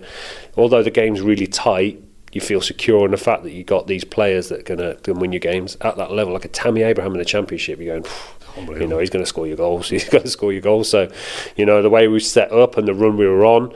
Although 0.56 0.84
the 0.84 0.92
game's 0.92 1.22
really 1.22 1.48
tight, 1.48 2.02
you 2.34 2.42
feel 2.42 2.62
secure 2.62 3.06
in 3.06 3.12
the 3.12 3.18
fact 3.18 3.44
that 3.44 3.52
you 3.52 3.64
got 3.64 3.88
these 3.88 4.04
players 4.04 4.50
that 4.50 4.60
are 4.60 4.76
going 4.76 4.98
to 4.98 5.14
win 5.14 5.32
your 5.32 5.40
games 5.40 5.78
at 5.82 5.98
that 5.98 6.12
level. 6.12 6.34
Like 6.34 6.46
a 6.46 6.50
Tammy 6.50 6.82
Abraham 6.82 7.14
in 7.14 7.20
the 7.20 7.26
Championship, 7.26 7.80
you're 7.80 8.00
going, 8.00 8.82
you 8.82 8.88
know, 8.88 9.00
he's 9.00 9.10
going 9.10 9.24
to 9.24 9.30
score 9.30 9.48
your 9.48 9.58
goals. 9.58 9.90
He's 9.90 10.10
going 10.10 10.24
to 10.24 10.30
score 10.30 10.52
your 10.52 10.62
goals. 10.62 10.90
So, 10.90 11.12
you 11.56 11.66
know, 11.66 11.82
the 11.82 11.90
way 11.90 12.08
we 12.08 12.20
set 12.20 12.52
up 12.52 12.78
and 12.78 12.88
the 12.88 12.94
run 12.94 13.18
we 13.18 13.28
were 13.28 13.46
on, 13.46 13.74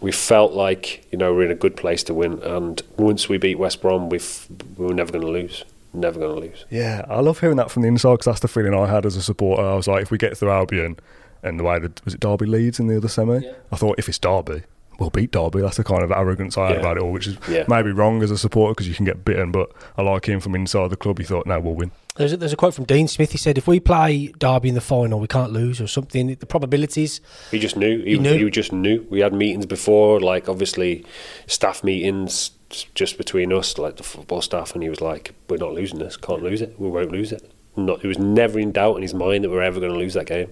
we 0.00 0.12
felt 0.12 0.52
like 0.52 1.04
you 1.10 1.18
know 1.18 1.34
we're 1.34 1.44
in 1.44 1.50
a 1.50 1.56
good 1.56 1.76
place 1.76 2.02
to 2.04 2.14
win. 2.14 2.42
And 2.42 2.80
once 2.96 3.28
we 3.28 3.38
beat 3.38 3.58
West 3.58 3.82
Brom, 3.82 4.08
we've, 4.08 4.46
we 4.76 4.86
were 4.86 4.94
never 4.94 5.12
going 5.12 5.24
to 5.24 5.30
lose. 5.30 5.64
Never 5.92 6.20
going 6.20 6.34
to 6.34 6.40
lose. 6.48 6.66
Yeah, 6.70 7.04
I 7.08 7.20
love 7.20 7.40
hearing 7.40 7.56
that 7.56 7.70
from 7.70 7.82
the 7.82 7.88
inside 7.88 8.12
because 8.14 8.26
that's 8.26 8.40
the 8.40 8.48
feeling 8.48 8.74
I 8.74 8.86
had 8.86 9.06
as 9.06 9.16
a 9.16 9.22
supporter. 9.22 9.62
I 9.62 9.74
was 9.74 9.88
like, 9.88 10.02
if 10.02 10.10
we 10.10 10.18
get 10.18 10.36
through 10.36 10.50
Albion 10.50 10.96
and 11.42 11.58
the 11.58 11.64
way 11.64 11.78
that 11.78 12.04
was 12.04 12.14
it 12.14 12.20
Derby 12.20 12.46
Leeds 12.46 12.78
in 12.78 12.86
the 12.88 12.96
other 12.96 13.08
semi, 13.08 13.40
I 13.72 13.76
thought 13.76 13.98
if 13.98 14.08
it's 14.08 14.18
Derby, 14.18 14.62
we'll 14.98 15.10
beat 15.10 15.30
Derby. 15.30 15.60
That's 15.60 15.76
the 15.78 15.84
kind 15.84 16.02
of 16.02 16.10
arrogance 16.10 16.58
I 16.58 16.66
had 16.66 16.74
Yeah. 16.74 16.80
about 16.80 16.96
it 16.98 17.02
all, 17.02 17.12
which 17.12 17.26
is 17.26 17.38
Yeah. 17.48 17.64
maybe 17.68 17.90
wrong 17.90 18.22
as 18.22 18.30
a 18.30 18.36
supporter 18.38 18.72
because 18.74 18.88
you 18.88 18.94
can 18.94 19.06
get 19.06 19.24
bitten. 19.24 19.50
But 19.50 19.70
I 19.96 20.02
like 20.02 20.26
him 20.28 20.40
from 20.40 20.54
inside 20.54 20.90
the 20.90 20.96
club. 20.96 21.18
He 21.18 21.24
thought, 21.24 21.46
no, 21.46 21.58
we'll 21.58 21.74
win. 21.74 21.90
There's 22.16 22.32
a, 22.32 22.36
there's 22.36 22.52
a 22.52 22.56
quote 22.56 22.74
from 22.74 22.84
Dean 22.84 23.06
Smith. 23.06 23.30
He 23.30 23.38
said, 23.38 23.56
"If 23.56 23.68
we 23.68 23.78
play 23.78 24.32
Derby 24.40 24.68
in 24.70 24.74
the 24.74 24.80
final, 24.80 25.20
we 25.20 25.28
can't 25.28 25.52
lose, 25.52 25.80
or 25.80 25.86
something. 25.86 26.34
The 26.34 26.46
probabilities." 26.46 27.20
He 27.52 27.60
just 27.60 27.76
knew. 27.76 28.02
He, 28.02 28.14
He 28.14 28.18
knew. 28.18 28.44
he 28.46 28.50
just 28.50 28.72
knew. 28.72 29.06
We 29.08 29.20
had 29.20 29.32
meetings 29.32 29.66
before, 29.66 30.18
like 30.18 30.48
obviously 30.48 31.04
staff 31.46 31.84
meetings 31.84 32.50
just 32.70 33.16
between 33.16 33.52
us, 33.52 33.78
like 33.78 33.96
the 33.96 34.02
football 34.02 34.42
staff, 34.42 34.74
and 34.74 34.82
he 34.82 34.88
was 34.88 35.00
like, 35.00 35.34
"We're 35.48 35.56
not 35.56 35.72
losing 35.72 35.98
this. 35.98 36.16
Can't 36.16 36.42
lose 36.42 36.60
it. 36.60 36.78
We 36.78 36.88
won't 36.88 37.12
lose 37.12 37.32
it." 37.32 37.50
Not. 37.76 38.04
It 38.04 38.08
was 38.08 38.18
never 38.18 38.58
in 38.58 38.72
doubt 38.72 38.96
in 38.96 39.02
his 39.02 39.14
mind 39.14 39.44
that 39.44 39.50
we're 39.50 39.62
ever 39.62 39.78
going 39.78 39.92
to 39.92 39.98
lose 39.98 40.14
that 40.14 40.26
game. 40.26 40.50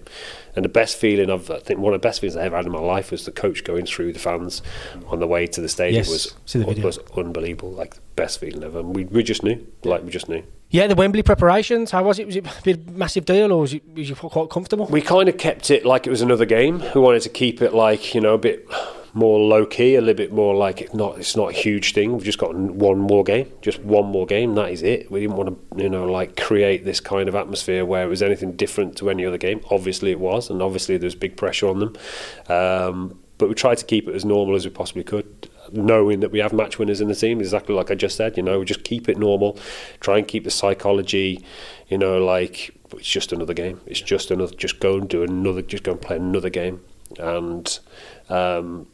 And 0.55 0.65
the 0.65 0.69
best 0.69 0.97
feeling 0.97 1.29
of, 1.29 1.51
I 1.51 1.59
think, 1.59 1.81
one 1.81 1.93
of 1.93 2.01
the 2.01 2.07
best 2.07 2.21
feelings 2.21 2.37
I 2.37 2.45
ever 2.45 2.57
had 2.57 2.67
in 2.67 2.73
my 2.73 2.79
life 2.79 3.11
was 3.11 3.25
the 3.25 3.33
coach 3.33 3.65
going 3.65 3.85
through 3.85 4.13
the 4.13 4.21
fans 4.21 4.63
on 5.09 5.19
the 5.19 5.27
way 5.27 5.47
to 5.49 5.61
the 5.61 5.69
stadium 5.69 6.05
Yes, 6.05 6.09
was 6.09 6.53
the 6.53 6.83
was 6.83 6.99
unbelievable. 7.17 7.73
Like 7.73 7.95
the 7.95 8.01
best 8.15 8.39
feeling 8.39 8.63
ever. 8.63 8.79
And 8.79 8.95
we 8.95 9.05
we 9.05 9.23
just 9.23 9.43
knew. 9.43 9.67
Like 9.83 10.05
we 10.05 10.11
just 10.11 10.29
knew. 10.29 10.45
Yeah, 10.71 10.87
the 10.87 10.95
Wembley 10.95 11.23
preparations. 11.23 11.91
How 11.91 12.03
was 12.03 12.19
it? 12.19 12.27
Was 12.27 12.37
it 12.37 12.47
a 12.67 12.91
massive 12.91 13.25
deal, 13.25 13.53
or 13.53 13.61
was, 13.61 13.75
it, 13.75 13.83
was 13.95 14.09
you 14.09 14.15
quite 14.15 14.51
comfortable? 14.51 14.87
We 14.87 15.01
kind 15.01 15.29
of 15.29 15.39
kept 15.39 15.71
it 15.71 15.85
like 15.85 16.07
it 16.07 16.11
was 16.11 16.23
another 16.23 16.45
game. 16.45 16.83
We 16.95 17.01
wanted 17.01 17.23
to 17.23 17.29
keep 17.29 17.61
it 17.63 17.75
like 17.75 18.15
you 18.15 18.21
know 18.21 18.35
a 18.35 18.39
bit 18.39 18.69
more 19.17 19.41
low 19.41 19.65
key, 19.65 19.95
a 19.95 20.01
little 20.01 20.15
bit 20.15 20.31
more 20.31 20.55
like 20.55 20.83
it's 20.83 20.93
not 20.93 21.19
it's 21.19 21.37
not 21.37 21.51
a 21.51 21.53
huge 21.55 21.95
thing. 21.95 22.13
We've 22.13 22.25
just 22.25 22.39
got 22.39 22.55
one 22.55 22.99
more 22.99 23.25
game, 23.25 23.51
just 23.63 23.81
one 23.81 24.05
more 24.05 24.27
game. 24.27 24.55
That 24.55 24.71
is 24.71 24.83
it. 24.83 25.11
We 25.11 25.21
didn't 25.21 25.37
want 25.37 25.71
to 25.71 25.83
you 25.83 25.89
know 25.89 26.05
like 26.05 26.37
create 26.37 26.85
this 26.85 27.01
kind 27.01 27.27
of 27.29 27.35
atmosphere 27.35 27.85
where 27.87 28.05
it 28.05 28.09
was 28.09 28.23
anything 28.23 28.53
different 28.53 28.97
to 28.99 29.09
any 29.09 29.25
other 29.25 29.39
game. 29.39 29.63
Obviously 29.71 30.11
it 30.11 30.21
was, 30.21 30.51
and 30.51 30.61
obviously 30.61 30.99
there's 30.99 31.15
big 31.15 31.37
pressure 31.37 31.67
on 31.67 31.79
them. 31.79 31.97
Um, 32.49 33.19
but 33.39 33.49
we 33.49 33.55
tried 33.55 33.79
to 33.79 33.87
keep 33.87 34.07
it 34.07 34.15
as 34.15 34.25
normal 34.25 34.55
as 34.55 34.65
we 34.65 34.71
possibly 34.71 35.05
could. 35.05 35.49
Knowing 35.73 36.21
that 36.21 36.31
we 36.31 36.39
have 36.39 36.53
match 36.53 36.79
winners 36.79 37.01
in 37.01 37.09
the 37.09 37.15
team, 37.15 37.41
exactly 37.41 37.75
like 37.75 37.91
I 37.91 37.95
just 37.95 38.17
said, 38.17 38.37
you 38.37 38.43
know, 38.43 38.59
we 38.59 38.65
just 38.67 38.85
keep 38.85 39.09
it 39.09 39.19
normal, 39.19 39.59
try 40.01 40.19
and 40.19 40.29
keep 40.29 40.45
the 40.45 40.51
psychology, 40.51 41.43
you 41.89 41.99
know, 41.99 42.19
like 42.19 42.71
it's 42.93 43.09
just 43.09 43.33
another 43.33 43.55
game. 43.55 43.81
It's 43.87 44.01
just 44.01 44.31
another, 44.31 44.55
just 44.55 44.79
go 44.79 44.97
and 44.97 45.09
do 45.09 45.23
another, 45.23 45.63
just 45.63 45.83
go 45.83 45.93
and 45.93 46.01
play 46.01 46.17
another 46.17 46.51
game. 46.51 46.83
And 47.19 47.79
um, 48.29 48.87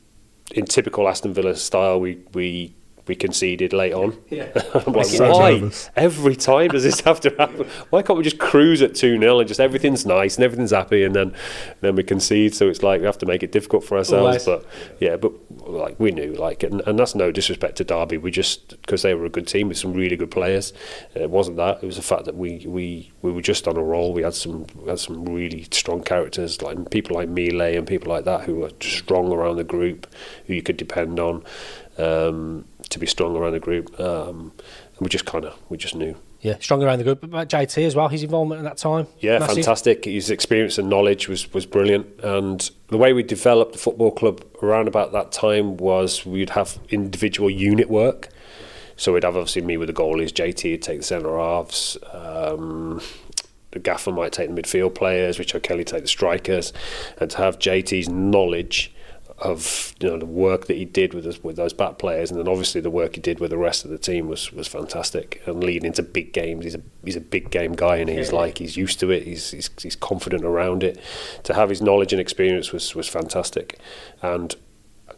in 0.52 0.66
typical 0.66 1.08
Aston 1.08 1.32
Villa 1.32 1.56
style, 1.56 2.00
we 2.00 2.18
we 2.32 2.74
we 3.06 3.14
conceded 3.14 3.72
late 3.72 3.92
on. 3.92 4.16
Yeah. 4.30 4.50
I'm 4.74 4.92
like, 4.92 5.08
why? 5.18 5.52
nervous. 5.52 5.90
Every 5.96 6.36
time 6.36 6.68
does 6.68 6.84
this 6.84 7.00
have 7.00 7.20
to 7.20 7.30
happen? 7.30 7.66
Why 7.90 8.02
can't 8.02 8.16
we 8.16 8.22
just 8.22 8.38
cruise 8.38 8.82
at 8.82 8.94
2 8.94 9.18
0 9.18 9.40
and 9.40 9.48
just 9.48 9.60
everything's 9.60 10.06
nice 10.06 10.36
and 10.36 10.44
everything's 10.44 10.70
happy 10.70 11.04
and 11.04 11.14
then 11.14 11.34
then 11.80 11.96
we 11.96 12.02
concede? 12.02 12.54
So 12.54 12.68
it's 12.68 12.82
like 12.82 13.00
we 13.00 13.06
have 13.06 13.18
to 13.18 13.26
make 13.26 13.42
it 13.42 13.52
difficult 13.52 13.84
for 13.84 13.98
ourselves. 13.98 14.46
Always. 14.46 14.64
But 14.64 14.66
yeah, 15.00 15.16
but 15.16 15.32
like 15.68 15.98
we 15.98 16.10
knew, 16.10 16.34
like, 16.34 16.62
and, 16.62 16.80
and 16.86 16.98
that's 16.98 17.14
no 17.14 17.32
disrespect 17.32 17.76
to 17.76 17.84
Derby. 17.84 18.18
We 18.18 18.30
just, 18.30 18.80
because 18.82 19.02
they 19.02 19.14
were 19.14 19.24
a 19.24 19.30
good 19.30 19.46
team 19.46 19.68
with 19.68 19.78
some 19.78 19.92
really 19.92 20.16
good 20.16 20.30
players, 20.30 20.72
it 21.14 21.30
wasn't 21.30 21.56
that. 21.56 21.82
It 21.82 21.86
was 21.86 21.96
the 21.96 22.02
fact 22.02 22.24
that 22.26 22.36
we, 22.36 22.64
we, 22.66 23.10
we 23.22 23.32
were 23.32 23.42
just 23.42 23.66
on 23.66 23.76
a 23.76 23.82
roll. 23.82 24.12
We 24.12 24.22
had 24.22 24.34
some 24.34 24.66
we 24.76 24.88
had 24.88 25.00
some 25.00 25.24
really 25.24 25.66
strong 25.70 26.02
characters, 26.02 26.62
like 26.62 26.90
people 26.90 27.16
like 27.16 27.28
Mealy 27.28 27.76
and 27.76 27.86
people 27.86 28.12
like 28.12 28.24
that 28.24 28.42
who 28.42 28.56
were 28.56 28.70
strong 28.80 29.32
around 29.32 29.56
the 29.56 29.64
group, 29.64 30.12
who 30.46 30.54
you 30.54 30.62
could 30.62 30.76
depend 30.76 31.18
on. 31.18 31.44
Um, 31.98 32.64
to 32.92 32.98
be 32.98 33.06
strong 33.06 33.36
around 33.36 33.52
the 33.52 33.60
group, 33.60 33.98
um, 34.00 34.52
and 34.60 35.00
we 35.00 35.08
just 35.08 35.24
kind 35.24 35.44
of 35.44 35.58
we 35.68 35.76
just 35.76 35.94
knew. 35.94 36.16
Yeah, 36.40 36.58
strong 36.58 36.82
around 36.82 36.98
the 36.98 37.04
group. 37.04 37.20
But 37.30 37.48
JT 37.48 37.86
as 37.86 37.94
well, 37.94 38.08
his 38.08 38.24
involvement 38.24 38.58
at 38.60 38.64
that 38.64 38.76
time. 38.76 39.06
Yeah, 39.20 39.38
Massive. 39.38 39.56
fantastic. 39.56 40.06
His 40.06 40.28
experience 40.28 40.76
and 40.76 40.90
knowledge 40.90 41.28
was, 41.28 41.52
was 41.54 41.66
brilliant. 41.66 42.06
And 42.20 42.68
the 42.88 42.98
way 42.98 43.12
we 43.12 43.22
developed 43.22 43.74
the 43.74 43.78
football 43.78 44.10
club 44.10 44.44
around 44.60 44.88
about 44.88 45.12
that 45.12 45.30
time 45.30 45.76
was 45.76 46.26
we'd 46.26 46.50
have 46.50 46.80
individual 46.88 47.48
unit 47.48 47.88
work. 47.88 48.28
So 48.96 49.12
we'd 49.12 49.22
have 49.22 49.36
obviously 49.36 49.62
me 49.62 49.76
with 49.76 49.86
the 49.86 49.94
goalies, 49.94 50.32
JT 50.32 50.72
would 50.72 50.82
take 50.82 50.98
the 50.98 51.04
centre 51.04 51.38
halves, 51.38 51.96
um, 52.12 53.00
the 53.70 53.78
gaffer 53.78 54.12
might 54.12 54.32
take 54.32 54.54
the 54.54 54.60
midfield 54.60 54.94
players, 54.94 55.38
Rich 55.38 55.56
Kelly 55.62 55.82
take 55.84 56.02
the 56.02 56.08
strikers, 56.08 56.72
and 57.18 57.30
to 57.30 57.38
have 57.38 57.58
JT's 57.58 58.08
knowledge 58.08 58.92
of 59.42 59.94
you 60.00 60.08
know 60.08 60.18
the 60.18 60.26
work 60.26 60.66
that 60.66 60.76
he 60.76 60.84
did 60.84 61.14
with 61.14 61.26
us, 61.26 61.42
with 61.42 61.56
those 61.56 61.72
back 61.72 61.98
players, 61.98 62.30
and 62.30 62.38
then 62.38 62.48
obviously 62.48 62.80
the 62.80 62.90
work 62.90 63.14
he 63.14 63.20
did 63.20 63.40
with 63.40 63.50
the 63.50 63.58
rest 63.58 63.84
of 63.84 63.90
the 63.90 63.98
team 63.98 64.28
was 64.28 64.52
was 64.52 64.68
fantastic. 64.68 65.42
And 65.46 65.62
leading 65.62 65.86
into 65.86 66.02
big 66.02 66.32
games, 66.32 66.64
he's 66.64 66.74
a 66.74 66.80
he's 67.04 67.16
a 67.16 67.20
big 67.20 67.50
game 67.50 67.72
guy, 67.72 67.96
and 67.96 68.08
he's 68.08 68.32
like 68.32 68.58
he's 68.58 68.76
used 68.76 69.00
to 69.00 69.10
it. 69.10 69.24
He's, 69.24 69.50
he's 69.50 69.70
he's 69.80 69.96
confident 69.96 70.44
around 70.44 70.82
it. 70.82 71.00
To 71.44 71.54
have 71.54 71.68
his 71.68 71.82
knowledge 71.82 72.12
and 72.12 72.20
experience 72.20 72.72
was 72.72 72.94
was 72.94 73.08
fantastic, 73.08 73.78
and 74.22 74.54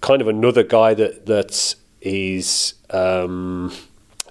kind 0.01 0.21
of 0.21 0.29
another 0.29 0.63
guy 0.63 0.95
that 0.95 1.27
that 1.27 1.75
is. 2.01 2.75
Um, 2.91 3.73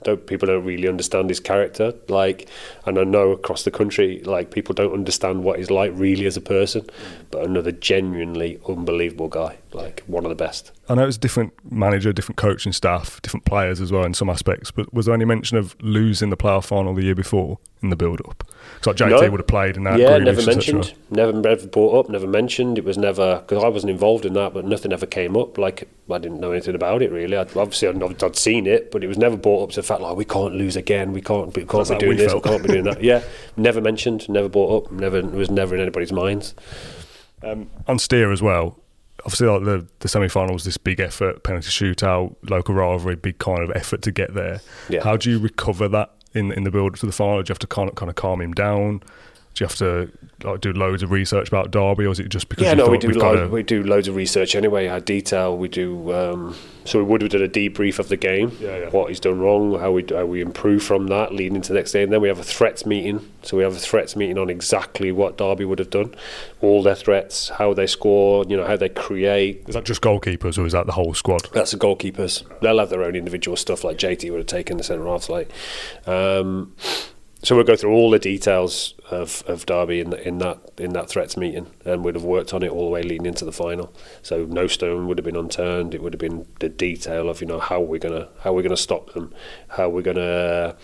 don't 0.04 0.28
people 0.28 0.48
don't 0.48 0.66
really 0.66 0.88
understand 0.88 1.30
his 1.30 1.40
character 1.40 1.94
like 2.10 2.50
and 2.86 3.00
I 3.00 3.04
know 3.04 3.32
across 3.32 3.64
the 3.64 3.72
country 3.72 4.20
like 4.20 4.52
people 4.52 4.76
don't 4.76 4.94
understand 4.94 5.44
what 5.44 5.60
he's 5.60 5.72
like 5.72 5.92
really 5.96 6.26
as 6.26 6.36
a 6.36 6.42
person 6.42 6.86
but 7.32 7.46
another 7.46 7.72
genuinely 7.72 8.60
unbelievable 8.68 9.30
guy 9.30 9.58
like 9.74 10.04
one 10.08 10.24
of 10.26 10.30
the 10.30 10.36
best 10.36 10.72
I 10.90 10.96
know 10.96 11.08
it's 11.08 11.16
a 11.16 11.20
different 11.20 11.54
manager, 11.72 12.12
different 12.12 12.38
coaching 12.38 12.74
staff, 12.74 13.22
different 13.22 13.46
players 13.46 13.80
as 13.80 13.90
well 13.90 14.04
in 14.04 14.14
some 14.14 14.30
aspects. 14.30 14.70
But 14.70 14.94
was 14.94 15.06
there 15.06 15.16
any 15.16 15.24
mention 15.24 15.58
of 15.58 15.78
losing 15.82 16.30
the 16.30 16.36
playoff 16.36 16.66
final 16.66 16.94
the 16.94 17.04
year 17.04 17.16
before 17.16 17.58
in 17.82 17.90
the 17.90 17.96
build-up? 17.96 18.44
Because 18.80 18.88
like 19.00 19.10
JT 19.10 19.22
No. 19.22 19.32
would 19.32 19.40
have 19.40 19.48
played 19.48 19.78
in 19.78 19.84
that. 19.86 19.98
yeah 19.98 20.10
Grealish, 20.20 20.26
never 20.26 20.46
mentioned 20.46 20.94
never 21.10 21.32
never 21.32 21.68
brought 21.68 22.00
up 22.06 22.10
never 22.12 22.28
mentioned 22.28 22.78
it 22.78 22.84
was 22.84 22.98
never 22.98 23.38
because 23.40 23.64
I 23.64 23.70
wasn't 23.70 23.92
involved 23.92 24.26
in 24.26 24.34
that 24.34 24.54
but 24.54 24.66
nothing 24.66 24.92
ever 24.92 25.06
came 25.06 25.38
up 25.38 25.58
like 25.58 25.88
I 26.12 26.18
didn't 26.18 26.42
know 26.42 26.52
anything 26.52 26.76
about 26.76 27.02
it 27.02 27.10
really 27.12 27.38
I'd, 27.38 27.56
obviously 27.56 27.88
I'd, 27.88 28.24
I'd 28.24 28.36
seen 28.36 28.68
it 28.68 28.92
but 28.92 29.04
it 29.06 29.08
was 29.08 29.18
never 29.18 29.38
brought 29.38 29.64
up 29.64 29.70
to 29.72 29.76
the 29.78 29.84
fact 29.88 30.02
like 30.02 30.18
we 30.18 30.26
can't 30.26 30.54
lose 30.56 30.76
again 30.76 31.14
we 31.14 31.22
can't 31.22 31.56
we 31.56 31.64
can't 31.66 31.88
That's 31.88 31.92
be 31.92 31.98
doing 31.98 32.18
this 32.18 32.34
we 32.34 32.42
can't 32.42 32.62
be 32.62 32.68
doing 32.70 32.84
that 32.84 33.02
yeah 33.02 33.24
never 33.56 33.80
mentioned 33.80 34.28
never 34.28 34.50
brought 34.50 34.86
up 34.86 34.92
never 34.92 35.18
it 35.20 35.32
was 35.32 35.50
never 35.50 35.76
in 35.76 35.82
anybody's 35.82 36.12
minds 36.12 36.54
Um, 37.42 37.70
on 37.88 38.00
steer 38.00 38.32
as 38.32 38.42
well. 38.42 38.78
Obviously, 39.26 39.48
like 39.48 39.64
the 39.64 39.88
the 40.00 40.08
semi 40.08 40.28
final 40.28 40.54
was 40.54 40.64
this 40.66 40.78
big 40.78 41.00
effort, 41.00 41.44
penalty 41.44 41.70
shootout, 41.70 42.36
local 42.50 42.76
rivalry, 42.76 43.16
big 43.16 43.38
kind 43.40 43.64
of 43.64 43.72
effort 43.72 44.02
to 44.04 44.12
get 44.12 44.34
there. 44.34 44.62
Yeah. 44.90 45.04
How 45.04 45.18
do 45.18 45.30
you 45.32 45.40
recover 45.40 45.88
that 45.90 46.12
in 46.34 46.52
in 46.52 46.64
the 46.64 46.72
build 46.72 46.96
to 46.98 47.06
the 47.06 47.12
final? 47.12 47.42
Do 47.42 47.50
you 47.50 47.54
have 47.54 47.60
to 47.60 47.68
kind 47.68 47.90
of 47.90 47.96
kind 47.96 48.10
of 48.10 48.16
calm 48.16 48.42
him 48.42 48.54
down? 48.54 49.02
Do 49.56 49.64
you 49.64 49.68
have 49.68 49.76
to 49.78 50.12
like 50.44 50.62
do 50.62 50.74
loads 50.74 51.04
of 51.04 51.12
research 51.12 51.48
about 51.48 51.70
Derby, 51.72 52.06
or 52.08 52.12
is 52.12 52.20
it 52.20 52.30
just 52.30 52.50
because 52.50 52.64
yeah, 52.64 52.74
no, 52.74 52.88
we 52.88 52.98
do 52.98 53.10
lo- 53.12 53.36
to- 53.46 53.48
we 53.50 53.62
do 53.62 53.84
loads 53.84 54.08
of 54.08 54.16
research 54.16 54.56
anyway. 54.56 54.88
Our 54.88 55.00
detail, 55.00 55.56
we 55.58 55.68
do. 55.68 56.12
Um, 56.12 56.56
so 56.86 56.98
we 57.00 57.06
would 57.06 57.22
have 57.22 57.32
done 57.32 57.44
a 57.44 57.48
debrief 57.48 57.98
of 58.00 58.10
the 58.10 58.18
game, 58.18 58.52
Yeah, 58.60 58.78
yeah. 58.78 58.90
what 58.90 59.08
he's 59.10 59.20
done 59.22 59.40
wrong, 59.40 59.80
how 59.80 59.92
we 59.92 60.04
how 60.10 60.26
we 60.26 60.42
improve 60.42 60.82
from 60.84 61.08
that, 61.08 61.34
leading 61.34 61.56
into 61.56 61.72
the 61.72 61.76
next 61.80 61.92
day, 61.92 62.02
and 62.04 62.12
then 62.12 62.20
we 62.20 62.28
have 62.28 62.40
a 62.40 62.44
threats 62.44 62.86
meeting. 62.86 63.32
So 63.44 63.56
we 63.56 63.64
have 63.64 63.74
a 63.76 63.80
threats 63.80 64.16
meeting 64.16 64.38
on 64.40 64.50
exactly 64.50 65.12
what 65.12 65.38
Derby 65.38 65.66
would 65.66 65.80
have 65.80 65.92
done, 65.92 66.16
all 66.62 66.82
their 66.82 66.96
threats, 66.96 67.50
how 67.50 67.74
they 67.76 67.86
score, 67.88 68.44
you 68.50 68.58
know, 68.58 68.66
how 68.66 68.76
they 68.76 68.90
create. 68.90 69.64
Is 69.68 69.76
that 69.76 69.86
just 69.86 70.02
goalkeepers, 70.02 70.58
or 70.58 70.66
is 70.66 70.74
that 70.74 70.88
the 70.88 70.94
whole 70.94 71.14
squad? 71.14 71.48
That's 71.54 71.72
the 71.72 71.78
goalkeepers. 71.78 72.44
They'll 72.60 72.80
have 72.80 72.90
their 72.90 73.04
own 73.04 73.16
individual 73.16 73.56
stuff, 73.56 73.84
like 73.84 73.98
JT 73.98 74.30
would 74.32 74.40
have 74.40 74.48
taken 74.48 74.78
the 74.78 74.84
centre 74.84 75.06
half. 75.06 75.30
Like, 75.30 75.50
um, 76.08 76.76
so 77.44 77.56
we'll 77.56 77.66
go 77.66 77.76
through 77.76 77.92
all 77.92 78.10
the 78.10 78.20
details 78.20 78.94
of, 79.12 79.44
of 79.48 79.66
Derby 79.66 80.00
in, 80.00 80.14
in 80.14 80.38
that 80.38 80.60
in 80.78 80.94
that 80.94 81.10
threats 81.10 81.36
meeting, 81.36 81.68
and 81.86 82.04
we'd 82.04 82.16
have 82.16 82.24
worked 82.24 82.54
on 82.54 82.64
it 82.64 82.72
all 82.72 82.86
the 82.86 82.92
way 82.92 83.04
leading 83.04 83.26
into 83.26 83.44
the 83.44 83.52
final. 83.52 83.94
So 84.22 84.46
no 84.46 84.68
stone 84.68 85.08
would 85.08 85.18
have 85.18 85.26
been 85.26 85.36
unturned. 85.36 85.94
It 85.94 86.02
would 86.02 86.14
have 86.14 86.20
been 86.20 86.48
the 86.60 86.70
detail 86.70 87.30
of 87.30 87.42
you 87.42 87.48
know 87.48 87.60
how 87.60 87.82
we're 87.82 88.00
gonna 88.00 88.30
how 88.40 88.54
we're 88.54 88.64
gonna 88.64 88.78
stop 88.78 89.14
them, 89.14 89.34
how 89.70 89.90
we're 89.90 90.02
gonna 90.02 90.76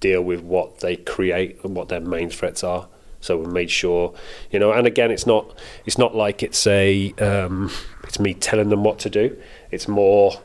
deal 0.00 0.22
with 0.22 0.40
what 0.40 0.80
they 0.80 0.96
create 0.96 1.58
and 1.64 1.74
what 1.74 1.88
their 1.88 2.00
main 2.00 2.30
threats 2.30 2.62
are. 2.62 2.88
So 3.20 3.36
we 3.36 3.46
made 3.52 3.70
sure, 3.70 4.14
you 4.52 4.60
know, 4.60 4.72
and 4.72 4.86
again, 4.86 5.10
it's 5.10 5.26
not 5.26 5.58
it's 5.84 5.98
not 5.98 6.14
like 6.14 6.42
it's 6.44 6.64
a 6.68 7.12
um, 7.14 7.72
it's 8.04 8.20
me 8.20 8.34
telling 8.34 8.68
them 8.68 8.84
what 8.84 9.00
to 9.00 9.10
do. 9.10 9.36
It's 9.72 9.88
more 9.88 10.40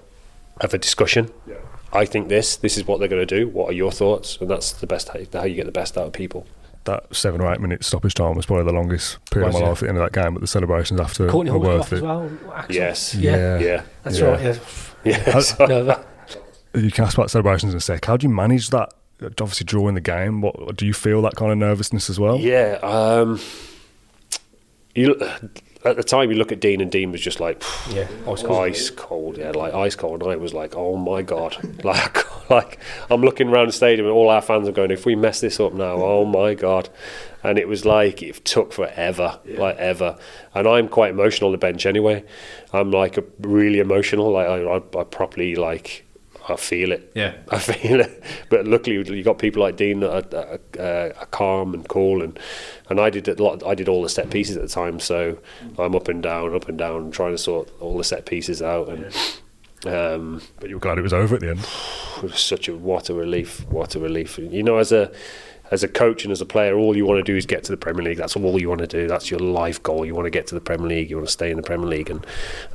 of 0.62 0.74
a 0.74 0.80
discussion. 0.80 1.32
I 1.94 2.06
think 2.06 2.28
this. 2.28 2.58
This 2.58 2.78
is 2.78 2.86
what 2.88 3.00
they're 3.00 3.08
going 3.08 3.26
to 3.26 3.36
do. 3.40 3.48
What 3.48 3.70
are 3.70 3.74
your 3.74 3.92
thoughts? 3.92 4.38
And 4.42 4.50
that's 4.50 4.72
the 4.74 4.88
best 4.88 5.10
how 5.10 5.20
how 5.40 5.46
you 5.46 5.56
get 5.56 5.66
the 5.66 5.72
best 5.72 5.98
out 5.98 6.08
of 6.08 6.14
people. 6.14 6.46
That 6.86 7.16
seven 7.16 7.40
or 7.40 7.54
eight 7.54 7.62
minute 7.62 7.86
stoppage 7.86 8.14
time 8.14 8.36
was 8.36 8.46
probably 8.46 8.66
the 8.66 8.74
longest 8.74 9.24
period 9.32 9.48
of 9.50 9.54
my 9.54 9.60
it? 9.62 9.64
life 9.64 9.78
at 9.78 9.82
the 9.84 9.88
end 9.90 9.98
of 10.00 10.04
that 10.04 10.12
game, 10.22 10.34
but 10.34 10.42
the 10.42 10.48
celebrations 10.48 11.00
after 11.00 11.30
Courtney 11.30 11.52
were 11.52 11.60
Hawke 11.60 11.68
worth 11.68 11.94
it. 11.94 11.96
as 11.98 12.02
well. 12.02 12.30
Yes. 12.70 13.16
Yeah. 13.16 13.60
Yeah. 13.60 13.82
That's 14.04 14.20
Yeah. 14.20 14.26
right. 14.26 14.42
Yeah. 14.44 14.56
Yeah. 15.06 15.40
So- 15.40 15.66
No, 15.66 15.84
that, 15.86 16.06
You 16.74 16.90
can 16.92 17.04
ask 17.06 17.18
about 17.18 17.30
celebrations 17.30 17.74
in 17.74 17.78
a 17.78 17.82
sec. 17.82 18.04
How 18.06 18.18
do 18.18 18.26
you 18.28 18.34
manage 18.34 18.70
that? 18.72 18.94
Obviously, 19.22 19.64
drawing 19.66 19.96
the 19.96 20.02
game. 20.02 20.42
What 20.42 20.76
do 20.76 20.86
you 20.86 20.94
feel 20.94 21.22
that 21.22 21.36
kind 21.36 21.52
of 21.52 21.58
nervousness 21.58 22.10
as 22.10 22.20
well? 22.20 22.38
Yeah. 22.40 22.80
Um, 22.82 23.40
you 24.96 25.16
at 25.86 25.98
the 25.98 26.04
time 26.04 26.32
you 26.32 26.38
look 26.38 26.52
at 26.52 26.60
Dean 26.60 26.82
and 26.82 26.92
Dean 26.92 27.12
was 27.12 27.22
just 27.22 27.40
like 27.40 27.62
yeah. 27.90 28.08
ice 28.28 28.44
cold. 28.44 28.60
ice 28.60 28.90
cold. 28.90 29.38
Yeah, 29.38 29.52
like 29.52 29.74
ice 29.74 29.96
cold. 29.96 30.24
And 30.24 30.32
I 30.32 30.36
was 30.36 30.54
like, 30.54 30.76
oh 30.76 30.96
my 30.96 31.22
god, 31.22 31.58
like 31.84 32.50
like 32.50 32.80
I'm 33.10 33.22
looking 33.22 33.50
around 33.50 33.68
the 33.68 33.74
stadium 33.74 34.08
and 34.08 34.16
all 34.16 34.30
our 34.30 34.42
fans 34.42 34.68
are 34.68 34.72
going, 34.72 34.92
if 34.92 35.06
we 35.06 35.16
mess 35.16 35.42
this 35.42 35.60
up 35.60 35.74
now, 35.74 35.94
oh 35.94 36.26
my 36.26 36.54
god. 36.54 36.90
And 37.44 37.58
it 37.58 37.68
was 37.68 37.84
like 37.86 38.24
it 38.24 38.46
took 38.46 38.72
forever, 38.72 39.40
like 39.46 39.78
ever. 39.78 40.18
And 40.54 40.68
I'm 40.68 40.88
quite 40.88 41.12
emotional 41.12 41.50
on 41.50 41.52
the 41.52 41.58
bench 41.58 41.86
anyway. 41.86 42.24
I'm 42.72 42.92
like 42.92 43.18
a, 43.18 43.24
really 43.40 43.80
emotional. 43.80 44.32
Like 44.32 44.48
I, 44.48 44.62
I, 44.64 45.02
I 45.02 45.04
properly 45.04 45.56
like. 45.56 46.06
I 46.48 46.56
feel 46.58 46.92
it. 46.92 47.12
Yeah. 47.16 47.36
I 47.50 47.60
feel 47.60 48.02
it. 48.02 48.24
But 48.50 48.66
luckily, 48.66 48.96
you 48.96 49.24
got 49.24 49.38
people 49.38 49.62
like 49.62 49.78
Dean 49.78 50.02
that 50.02 50.34
are, 50.34 50.38
are, 50.38 50.60
uh, 50.80 51.14
are 51.20 51.26
calm 51.28 51.74
and 51.74 51.88
cool, 51.88 52.22
and 52.22 52.38
and 52.90 53.00
I 53.00 53.10
did 53.10 53.28
a 53.28 53.42
lot. 53.42 53.66
I 53.66 53.76
did 53.76 53.88
all 53.88 54.02
the 54.02 54.10
set 54.10 54.30
pieces 54.30 54.58
at 54.58 54.64
the 54.64 54.68
time, 54.68 55.00
so 55.00 55.40
I'm 55.78 55.96
up 55.96 56.08
and 56.08 56.22
down, 56.22 56.54
up 56.54 56.68
and 56.68 56.78
down, 56.78 57.12
trying 57.12 57.32
to 57.32 57.38
sort 57.38 57.72
all 57.80 57.98
the 57.98 58.04
set 58.04 58.26
pieces 58.26 58.62
out, 58.62 58.90
and 58.90 59.06
um, 59.86 60.42
But 60.60 60.70
you 60.70 60.76
were 60.76 60.82
glad 60.82 60.98
it 60.98 61.02
was 61.02 61.14
over 61.14 61.36
at 61.36 61.42
the 61.42 61.50
end. 61.50 61.60
it 62.18 62.24
was 62.24 62.40
such 62.40 62.68
a 62.68 62.76
what 62.76 63.10
a 63.10 63.14
relief, 63.14 63.66
what 63.70 63.96
a 63.96 64.00
relief. 64.00 64.38
You 64.38 64.64
know, 64.64 64.78
as 64.78 64.92
a 64.92 65.12
as 65.74 65.82
a 65.82 65.88
coach 65.88 66.24
and 66.24 66.32
as 66.32 66.40
a 66.40 66.46
player, 66.46 66.78
all 66.78 66.96
you 66.96 67.04
want 67.04 67.18
to 67.18 67.24
do 67.24 67.36
is 67.36 67.48
get 67.48 67.64
to 67.64 67.72
the 67.72 67.78
Premier 67.78 68.04
League. 68.04 68.18
That's 68.18 68.36
all 68.36 68.62
you 68.62 68.70
want 68.70 68.82
to 68.82 68.88
do. 68.88 69.08
That's 69.08 69.32
your 69.32 69.40
life 69.40 69.82
goal. 69.82 70.06
You 70.06 70.14
want 70.14 70.28
to 70.28 70.30
get 70.30 70.46
to 70.48 70.56
the 70.56 70.62
Premier 70.62 70.88
League. 70.88 71.10
You 71.10 71.16
want 71.16 71.28
to 71.28 71.34
stay 71.34 71.50
in 71.50 71.58
the 71.58 71.64
Premier 71.64 71.88
League, 71.88 72.12
and 72.12 72.26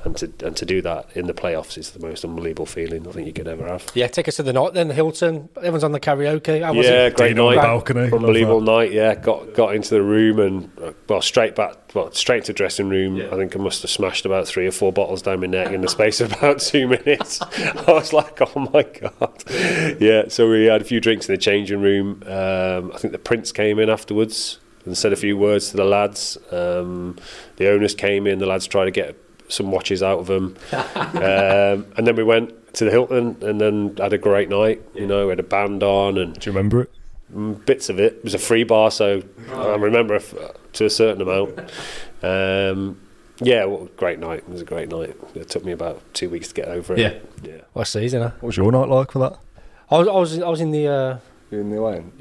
and 0.04 0.16
to 0.16 0.32
and 0.44 0.56
to 0.56 0.66
do 0.66 0.82
that 0.82 1.06
in 1.14 1.28
the 1.28 1.32
playoffs 1.32 1.78
is 1.78 1.90
the 1.90 2.00
most 2.04 2.24
unbelievable 2.24 2.66
feeling 2.66 3.06
I 3.06 3.12
think 3.12 3.28
you 3.28 3.32
could 3.32 3.46
ever 3.46 3.68
have. 3.68 3.86
yeah. 3.94 4.08
Take 4.08 4.26
us 4.26 4.36
to 4.36 4.42
the 4.42 4.52
night 4.52 4.74
then. 4.74 4.88
The 4.88 4.94
Hilton. 4.94 5.48
Everyone's 5.56 5.84
on 5.84 5.92
the 5.92 6.00
karaoke. 6.00 6.60
How 6.64 6.74
was 6.74 6.86
yeah, 6.86 7.06
it? 7.06 7.16
great 7.16 7.36
Dean 7.36 7.46
night, 7.46 7.56
balcony, 7.56 8.10
unbelievable 8.12 8.60
night. 8.60 8.90
Yeah, 8.90 9.14
got 9.14 9.54
got 9.54 9.76
into 9.76 9.90
the 9.90 10.02
room 10.02 10.40
and 10.40 10.70
uh, 10.82 10.92
well, 11.08 11.22
straight 11.22 11.54
back, 11.54 11.87
well, 11.94 12.12
straight 12.12 12.44
to 12.44 12.52
the 12.52 12.56
dressing 12.56 12.88
room. 12.88 13.20
I 13.32 13.36
think 13.36 13.56
I 13.56 13.58
must 13.58 13.82
have 13.82 13.90
smashed 13.90 14.26
about 14.26 14.46
three 14.46 14.66
or 14.66 14.70
four 14.70 14.92
bottles 14.92 15.22
down 15.22 15.40
my 15.40 15.46
neck 15.46 15.72
in 15.72 15.80
the 15.80 15.88
space 15.88 16.20
of 16.20 16.32
about 16.38 16.60
two 16.60 16.86
minutes. 16.86 17.40
I 17.42 17.84
was 17.92 18.12
like, 18.12 18.40
oh 18.40 18.68
my 18.72 18.82
god, 18.82 19.44
yeah. 20.00 20.24
So 20.28 20.50
we 20.50 20.66
had 20.66 20.82
a 20.82 20.84
few 20.84 21.00
drinks 21.00 21.28
in 21.28 21.34
the 21.34 21.40
changing 21.40 21.80
room. 21.80 22.22
Um, 22.26 22.92
I 22.92 22.98
think 22.98 23.12
the 23.12 23.18
Prince 23.18 23.52
came 23.52 23.78
in 23.78 23.88
afterwards 23.88 24.58
and 24.84 24.96
said 24.96 25.12
a 25.12 25.16
few 25.16 25.36
words 25.36 25.70
to 25.70 25.76
the 25.76 25.84
lads. 25.84 26.36
Um, 26.50 27.16
the 27.56 27.70
owners 27.70 27.94
came 27.94 28.26
in. 28.26 28.38
The 28.38 28.46
lads 28.46 28.66
tried 28.66 28.86
to 28.86 28.90
get 28.90 29.16
some 29.48 29.70
watches 29.70 30.02
out 30.02 30.18
of 30.18 30.26
them, 30.26 30.56
um, 30.72 31.86
and 31.96 32.06
then 32.06 32.16
we 32.16 32.22
went 32.22 32.74
to 32.74 32.84
the 32.84 32.90
Hilton 32.90 33.38
and 33.40 33.60
then 33.60 33.96
had 33.96 34.12
a 34.12 34.18
great 34.18 34.50
night. 34.50 34.82
You 34.94 35.06
know, 35.06 35.26
we 35.26 35.30
had 35.30 35.40
a 35.40 35.44
band 35.44 35.82
on 35.82 36.18
and 36.18 36.38
Do 36.38 36.50
you 36.50 36.54
remember 36.54 36.82
it? 36.82 36.90
Mm, 37.34 37.64
bits 37.66 37.88
of 37.90 38.00
it. 38.00 38.14
It 38.14 38.24
was 38.24 38.34
a 38.34 38.38
free 38.38 38.64
bar, 38.64 38.90
so 38.90 39.22
I 39.52 39.76
remember 39.76 40.14
if, 40.14 40.34
to 40.74 40.84
a 40.86 40.90
certain 40.90 41.20
amount. 41.22 41.58
Um, 42.22 43.00
yeah, 43.40 43.64
well, 43.66 43.88
great 43.96 44.18
night. 44.18 44.38
It 44.40 44.48
was 44.48 44.62
a 44.62 44.64
great 44.64 44.88
night. 44.88 45.14
It 45.34 45.48
took 45.48 45.64
me 45.64 45.72
about 45.72 46.02
two 46.14 46.28
weeks 46.30 46.48
to 46.48 46.54
get 46.54 46.68
over 46.68 46.94
it. 46.94 46.98
Yeah. 46.98 47.50
yeah. 47.50 47.60
What 47.72 47.86
season? 47.86 48.22
Huh? 48.22 48.30
What 48.40 48.48
was 48.48 48.56
your 48.56 48.72
night 48.72 48.88
like 48.88 49.12
for 49.12 49.18
that? 49.20 49.38
I 49.90 49.98
was. 49.98 50.08
I 50.08 50.12
was. 50.12 50.38
I 50.40 50.48
was 50.48 50.60
in 50.60 50.70
the. 50.70 50.86
Uh, 50.88 51.18
In 51.50 51.70
the 51.70 51.80
lane. 51.80 52.12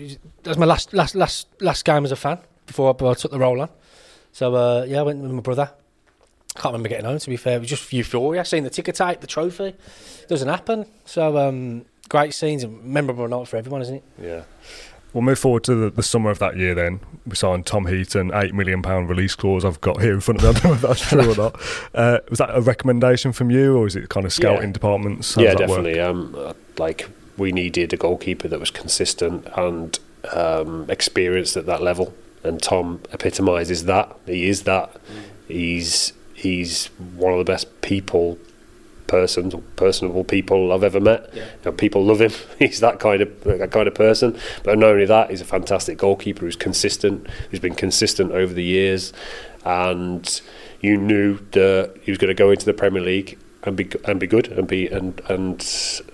that 0.43 0.49
was 0.49 0.57
my 0.57 0.65
last 0.65 0.93
last 0.93 1.15
last 1.15 1.47
last 1.61 1.83
game 1.85 2.05
as 2.05 2.11
a 2.11 2.15
fan 2.15 2.37
before 2.65 2.89
I, 2.89 2.93
before 2.93 3.11
I 3.11 3.13
took 3.15 3.31
the 3.31 3.39
role 3.39 3.61
on. 3.61 3.69
So 4.31 4.53
uh, 4.55 4.85
yeah, 4.87 4.99
I 4.99 5.03
went 5.03 5.19
with 5.21 5.31
my 5.31 5.41
brother. 5.41 5.71
Can't 6.55 6.73
remember 6.73 6.89
getting 6.89 7.05
home. 7.05 7.19
To 7.19 7.29
be 7.29 7.37
fair, 7.37 7.57
it 7.57 7.59
was 7.59 7.69
just 7.69 7.91
euphoria. 7.93 8.43
Seeing 8.45 8.63
the 8.63 8.69
ticker 8.69 8.91
tape, 8.91 9.19
the 9.21 9.27
trophy, 9.27 9.75
doesn't 10.27 10.47
happen. 10.47 10.85
So 11.05 11.37
um, 11.37 11.85
great 12.09 12.33
scenes, 12.33 12.63
and 12.63 12.83
memorable 12.83 13.27
night 13.27 13.47
for 13.47 13.57
everyone, 13.57 13.81
isn't 13.81 13.95
it? 13.95 14.03
Yeah. 14.21 14.43
We'll 15.17 15.23
move 15.25 15.39
forward 15.39 15.63
to 15.63 15.73
the, 15.73 15.89
the 15.89 16.03
summer 16.03 16.29
of 16.29 16.37
that 16.37 16.57
year 16.57 16.75
then. 16.75 16.99
We 17.25 17.35
signed 17.35 17.65
Tom 17.65 17.87
Heaton, 17.87 18.29
£8 18.29 18.53
million 18.53 18.83
release 18.83 19.33
clause 19.33 19.65
I've 19.65 19.81
got 19.81 19.99
here 19.99 20.13
in 20.13 20.19
front 20.19 20.43
of 20.43 20.43
me. 20.43 20.49
I 20.49 20.53
don't 20.53 20.63
know 20.65 20.73
if 20.75 20.81
that's 20.81 21.09
true 21.09 21.31
or 21.31 21.35
not. 21.35 21.59
Uh, 21.95 22.19
was 22.29 22.37
that 22.37 22.55
a 22.55 22.61
recommendation 22.61 23.31
from 23.31 23.49
you 23.49 23.75
or 23.75 23.87
is 23.87 23.95
it 23.95 24.09
kind 24.09 24.27
of 24.27 24.31
scouting 24.31 24.67
Yeah. 24.69 24.73
departments? 24.73 25.33
How 25.33 25.41
yeah, 25.41 25.55
definitely. 25.55 25.99
Um, 25.99 26.35
uh, 26.37 26.53
like 26.77 27.09
we 27.35 27.51
needed 27.51 27.93
a 27.93 27.97
goalkeeper 27.97 28.47
that 28.47 28.59
was 28.59 28.69
consistent 28.69 29.47
and 29.55 29.97
um, 30.33 30.85
experienced 30.87 31.57
at 31.57 31.65
that 31.65 31.81
level, 31.81 32.13
and 32.43 32.61
Tom 32.61 33.01
epitomises 33.11 33.85
that. 33.85 34.15
He 34.27 34.47
is 34.47 34.63
that. 34.63 34.95
He's 35.47 36.13
he's 36.35 36.87
one 37.15 37.33
of 37.33 37.39
the 37.39 37.45
best 37.51 37.81
people 37.81 38.37
persons 39.07 39.55
personable 39.75 40.23
people 40.23 40.71
I've 40.71 40.83
ever 40.83 40.99
met. 40.99 41.29
Yeah. 41.33 41.43
You 41.43 41.49
know, 41.65 41.71
people 41.71 42.03
love 42.03 42.21
him. 42.21 42.31
He's 42.59 42.79
that 42.81 42.99
kind 42.99 43.21
of 43.21 43.43
that 43.43 43.71
kind 43.71 43.87
of 43.87 43.95
person. 43.95 44.37
But 44.63 44.77
not 44.77 44.89
only 44.89 45.05
that, 45.05 45.29
he's 45.29 45.41
a 45.41 45.45
fantastic 45.45 45.97
goalkeeper 45.97 46.41
who's 46.41 46.55
consistent. 46.55 47.27
Who's 47.49 47.59
been 47.59 47.75
consistent 47.75 48.31
over 48.31 48.53
the 48.53 48.63
years, 48.63 49.13
and 49.65 50.41
you 50.81 50.97
knew 50.97 51.39
that 51.51 51.95
he 52.01 52.11
was 52.11 52.17
going 52.17 52.29
to 52.29 52.35
go 52.35 52.51
into 52.51 52.65
the 52.65 52.73
Premier 52.73 53.01
League 53.01 53.37
and 53.63 53.75
be 53.75 53.89
and 54.05 54.19
be 54.19 54.27
good 54.27 54.47
and 54.49 54.67
be 54.67 54.87
and 54.87 55.19
and 55.29 55.61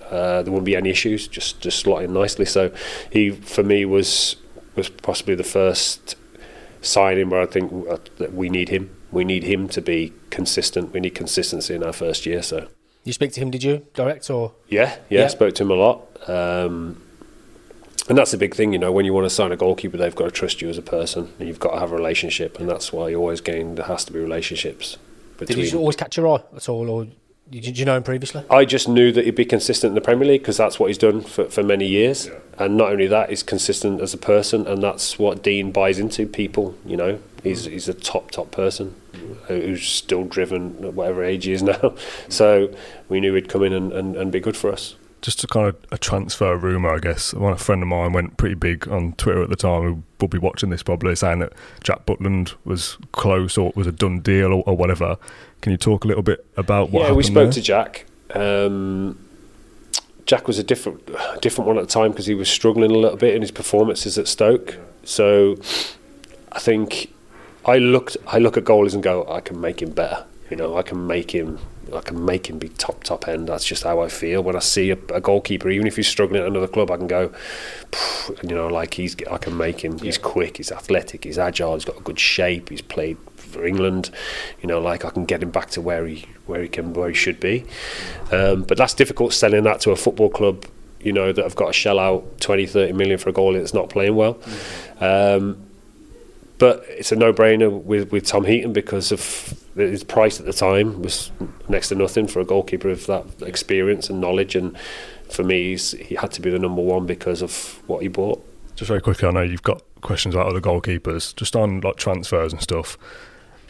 uh, 0.09 0.41
there 0.43 0.51
wouldn't 0.51 0.65
be 0.65 0.75
any 0.75 0.89
issues. 0.89 1.27
Just 1.27 1.61
just 1.61 1.79
slot 1.79 2.03
in 2.03 2.13
nicely. 2.13 2.45
So 2.45 2.71
he 3.11 3.31
for 3.31 3.63
me 3.63 3.85
was 3.85 4.35
was 4.75 4.89
possibly 4.89 5.35
the 5.35 5.43
first 5.43 6.15
signing 6.81 7.29
where 7.29 7.41
I 7.41 7.45
think 7.45 7.71
uh, 7.89 7.97
that 8.17 8.33
we 8.33 8.49
need 8.49 8.69
him. 8.69 8.95
We 9.11 9.23
need 9.23 9.43
him 9.43 9.67
to 9.69 9.81
be 9.81 10.13
consistent. 10.29 10.93
We 10.93 10.99
need 10.99 11.15
consistency 11.15 11.75
in 11.75 11.83
our 11.83 11.93
first 11.93 12.25
year. 12.25 12.41
So 12.41 12.67
You 13.03 13.11
speak 13.13 13.33
to 13.33 13.39
him, 13.41 13.51
did 13.51 13.63
you, 13.63 13.85
direct 13.93 14.29
or? 14.29 14.53
yeah, 14.69 14.95
yeah, 15.09 15.21
Yeah. 15.21 15.27
spoke 15.27 15.55
to 15.55 15.63
him 15.63 15.71
a 15.71 15.75
lot. 15.75 16.07
Um, 16.29 17.01
and 18.09 18.17
that's 18.17 18.31
the 18.31 18.37
big 18.37 18.53
thing, 18.55 18.73
you 18.73 18.79
know, 18.79 18.91
when 18.91 19.05
you 19.05 19.13
want 19.13 19.25
to 19.25 19.29
sign 19.29 19.51
a 19.51 19.57
goalkeeper, 19.57 19.97
they've 19.97 20.15
got 20.15 20.25
to 20.25 20.31
trust 20.31 20.61
you 20.61 20.69
as 20.69 20.77
a 20.77 20.81
person, 20.81 21.31
and 21.39 21.47
you've 21.47 21.59
got 21.59 21.73
to 21.73 21.79
have 21.79 21.91
a 21.91 21.95
relationship, 21.95 22.59
and 22.59 22.69
that's 22.69 22.91
why 22.93 23.09
you 23.09 23.17
always 23.19 23.41
gain. 23.41 23.75
There 23.75 23.85
has 23.85 24.03
to 24.05 24.13
be 24.13 24.19
relationships 24.19 24.97
Did 25.37 25.47
between. 25.47 25.65
he 25.67 25.75
always 25.75 25.95
catch 25.95 26.17
your 26.17 26.27
eye 26.29 26.43
at 26.55 26.67
all, 26.69 26.89
or 26.89 27.07
did 27.49 27.77
you 27.77 27.85
know 27.85 27.95
him 27.97 28.03
previously? 28.03 28.43
I 28.49 28.65
just 28.65 28.87
knew 28.89 29.11
that 29.11 29.25
he'd 29.25 29.35
be 29.35 29.45
consistent 29.45 29.91
in 29.91 29.95
the 29.95 30.01
Premier 30.01 30.27
League 30.27 30.41
because 30.41 30.57
that's 30.57 30.79
what 30.79 30.87
he's 30.87 30.97
done 30.97 31.21
for, 31.21 31.45
for 31.45 31.61
many 31.63 31.87
years. 31.87 32.29
And 32.57 32.77
not 32.77 32.91
only 32.91 33.07
that, 33.07 33.29
he's 33.29 33.43
consistent 33.43 34.01
as 34.01 34.13
a 34.13 34.17
person, 34.17 34.65
and 34.67 34.81
that's 34.81 35.19
what 35.19 35.43
Dean 35.43 35.71
buys 35.71 35.99
into 35.99 36.25
people. 36.25 36.75
You 36.85 36.97
know, 36.97 37.19
he's 37.43 37.65
he's 37.65 37.87
a 37.87 37.93
top 37.93 38.31
top 38.31 38.51
person 38.51 38.95
who's 39.47 39.87
still 39.87 40.23
driven 40.23 40.83
at 40.83 40.93
whatever 40.93 41.23
age 41.23 41.45
he 41.45 41.53
is 41.53 41.63
now. 41.63 41.93
So 42.29 42.73
we 43.09 43.19
knew 43.19 43.33
he'd 43.35 43.49
come 43.49 43.63
in 43.63 43.73
and, 43.73 43.91
and, 43.91 44.15
and 44.15 44.31
be 44.31 44.39
good 44.39 44.57
for 44.57 44.71
us. 44.71 44.95
Just 45.21 45.43
a 45.43 45.47
kind 45.47 45.67
of 45.67 45.77
a 45.91 45.97
transfer 45.97 46.57
rumour, 46.57 46.95
I 46.95 46.99
guess. 46.99 47.33
One 47.33 47.53
a 47.53 47.57
friend 47.57 47.81
of 47.81 47.87
mine 47.87 48.11
went 48.11 48.37
pretty 48.37 48.55
big 48.55 48.87
on 48.87 49.13
Twitter 49.13 49.43
at 49.43 49.49
the 49.49 49.55
time, 49.55 49.83
who 49.83 50.03
will 50.19 50.27
be 50.27 50.37
watching 50.37 50.69
this 50.69 50.83
probably, 50.83 51.15
saying 51.15 51.39
that 51.39 51.53
Jack 51.83 52.05
Butland 52.05 52.55
was 52.65 52.97
close 53.11 53.57
or 53.57 53.71
was 53.75 53.87
a 53.87 53.91
done 53.91 54.19
deal 54.19 54.51
or, 54.51 54.63
or 54.65 54.75
whatever. 54.75 55.17
Can 55.61 55.71
you 55.71 55.77
talk 55.77 56.03
a 56.03 56.07
little 56.07 56.23
bit 56.23 56.45
about 56.57 56.89
what 56.89 57.07
yeah, 57.07 57.13
we 57.13 57.23
spoke 57.23 57.45
there? 57.45 57.51
to 57.53 57.61
Jack. 57.61 58.05
Um, 58.33 59.17
Jack 60.25 60.47
was 60.47 60.57
a 60.59 60.63
different 60.63 61.05
different 61.41 61.67
one 61.67 61.77
at 61.77 61.81
the 61.81 61.93
time 61.93 62.11
because 62.11 62.25
he 62.25 62.35
was 62.35 62.49
struggling 62.49 62.91
a 62.91 62.97
little 62.97 63.17
bit 63.17 63.35
in 63.35 63.41
his 63.41 63.51
performances 63.51 64.17
at 64.17 64.27
Stoke. 64.27 64.77
So 65.03 65.55
I 66.51 66.59
think 66.59 67.13
I 67.65 67.77
looked 67.77 68.17
I 68.27 68.39
look 68.39 68.57
at 68.57 68.63
goalies 68.63 68.93
and 68.93 69.03
go, 69.03 69.25
I 69.29 69.39
can 69.41 69.59
make 69.59 69.81
him 69.81 69.91
better. 69.91 70.25
You 70.49 70.57
know, 70.57 70.77
I 70.77 70.81
can 70.81 71.07
make 71.07 71.31
him 71.31 71.59
I 71.93 72.01
can 72.01 72.23
make 72.23 72.49
him 72.49 72.59
be 72.59 72.69
top 72.69 73.03
top 73.03 73.27
end. 73.27 73.49
That's 73.49 73.65
just 73.65 73.83
how 73.83 74.01
I 74.01 74.07
feel 74.07 74.41
when 74.41 74.55
I 74.55 74.59
see 74.59 74.91
a, 74.91 74.97
a 75.13 75.21
goalkeeper, 75.21 75.69
even 75.69 75.87
if 75.87 75.95
he's 75.95 76.07
struggling 76.07 76.41
at 76.41 76.47
another 76.47 76.67
club. 76.67 76.91
I 76.91 76.97
can 76.97 77.07
go, 77.07 77.31
you 78.41 78.55
know, 78.55 78.67
like 78.67 78.95
he's 78.95 79.15
I 79.29 79.37
can 79.37 79.57
make 79.57 79.83
him. 79.83 79.99
He's 79.99 80.17
quick, 80.17 80.57
he's 80.57 80.71
athletic, 80.71 81.23
he's 81.23 81.37
agile, 81.37 81.73
he's 81.73 81.85
got 81.85 81.97
a 81.97 82.03
good 82.03 82.19
shape. 82.19 82.69
He's 82.69 82.81
played 82.81 83.17
for 83.35 83.65
England. 83.65 84.09
You 84.61 84.67
know, 84.67 84.79
like 84.79 85.05
I 85.05 85.09
can 85.09 85.25
get 85.25 85.43
him 85.43 85.51
back 85.51 85.69
to 85.71 85.81
where 85.81 86.05
he 86.07 86.25
where 86.45 86.61
he 86.61 86.67
can 86.67 86.93
where 86.93 87.09
he 87.09 87.15
should 87.15 87.39
be. 87.39 87.65
Um, 88.31 88.63
but 88.63 88.77
that's 88.77 88.93
difficult 88.93 89.33
selling 89.33 89.63
that 89.63 89.81
to 89.81 89.91
a 89.91 89.95
football 89.95 90.29
club. 90.29 90.65
You 91.01 91.11
know 91.11 91.33
that 91.33 91.43
have 91.43 91.55
got 91.55 91.67
to 91.67 91.73
shell 91.73 91.99
out 91.99 92.39
20, 92.39 92.65
30 92.65 92.93
million 92.93 93.17
for 93.17 93.29
a 93.29 93.33
goalie 93.33 93.59
that's 93.59 93.73
not 93.73 93.89
playing 93.89 94.15
well. 94.15 94.39
Um, 95.01 95.57
but 96.63 96.85
it's 96.87 97.11
a 97.11 97.15
no-brainer 97.17 97.69
with, 97.83 98.09
with 98.13 98.25
Tom 98.25 98.45
Heaton 98.45 98.71
because 98.71 99.11
of 99.11 99.53
his 99.75 100.01
price 100.01 100.39
at 100.39 100.45
the 100.45 100.53
time 100.53 101.01
was 101.01 101.29
next 101.67 101.89
to 101.89 101.95
nothing 101.95 102.25
for 102.25 102.39
a 102.39 102.45
goalkeeper 102.45 102.87
of 102.87 103.05
that 103.07 103.25
experience 103.41 104.09
and 104.09 104.21
knowledge. 104.21 104.55
And 104.55 104.77
for 105.29 105.43
me, 105.43 105.71
he's, 105.71 105.91
he 105.91 106.15
had 106.15 106.31
to 106.31 106.41
be 106.41 106.49
the 106.49 106.59
number 106.59 106.81
one 106.81 107.05
because 107.05 107.41
of 107.41 107.81
what 107.87 108.01
he 108.01 108.07
bought. 108.07 108.41
Just 108.77 108.87
very 108.87 109.01
quickly, 109.01 109.27
I 109.27 109.31
know 109.31 109.41
you've 109.41 109.61
got 109.61 109.81
questions 109.99 110.35
about 110.35 110.47
other 110.47 110.61
goalkeepers, 110.61 111.35
just 111.35 111.53
on 111.53 111.81
like 111.81 111.97
transfers 111.97 112.53
and 112.53 112.61
stuff. 112.61 112.97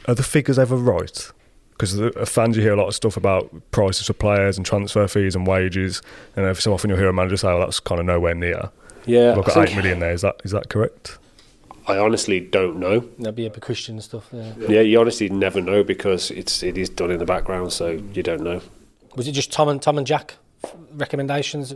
Are 0.08 0.14
the 0.14 0.22
figures 0.22 0.60
ever 0.60 0.76
right? 0.76 1.32
Because 1.72 2.00
uh, 2.00 2.12
fans, 2.28 2.56
you 2.56 2.62
hear 2.62 2.74
a 2.74 2.78
lot 2.78 2.90
of 2.90 2.94
stuff 2.94 3.18
about 3.18 3.52
prices 3.72 4.06
for 4.06 4.14
players 4.14 4.56
and 4.58 4.64
transfer 4.68 5.08
fees 5.08 5.36
and 5.36 5.48
wages, 5.48 6.04
and 6.36 6.46
every 6.46 6.62
so 6.62 6.72
often 6.76 6.92
you'll 6.92 7.00
hear 7.00 7.10
a 7.10 7.14
manager 7.14 7.38
say, 7.38 7.48
"Well, 7.48 7.62
that's 7.62 7.80
kind 7.80 8.00
of 8.00 8.06
nowhere 8.06 8.36
near." 8.36 8.70
Yeah, 9.08 9.34
Look 9.34 9.48
I 9.48 9.50
at 9.50 9.54
think- 9.56 9.70
eight 9.72 9.76
million 9.78 10.00
there. 10.00 10.14
Is 10.14 10.22
that 10.22 10.36
is 10.44 10.52
that 10.52 10.70
correct? 10.70 11.18
I 11.88 11.98
honestly 11.98 12.40
don't 12.40 12.78
know. 12.78 13.02
That'd 13.20 13.36
be 13.36 13.46
a 13.46 13.50
Christian 13.50 14.00
stuff. 14.02 14.30
Yeah. 14.32 14.54
Yeah, 14.70 14.82
you 14.82 15.00
honestly 15.00 15.30
never 15.30 15.60
know 15.62 15.84
because 15.84 16.32
it's 16.32 16.64
it 16.64 16.78
is 16.78 16.90
done 16.90 17.12
in 17.12 17.20
the 17.20 17.26
background, 17.26 17.74
so 17.74 17.92
you 18.14 18.24
don't 18.24 18.42
know. 18.42 18.62
Was 19.16 19.28
it 19.28 19.34
just 19.34 19.52
Tom 19.52 19.68
and 19.70 19.82
Tom 19.82 19.98
and 19.98 20.08
Jack 20.08 20.36
recommendations? 20.96 21.76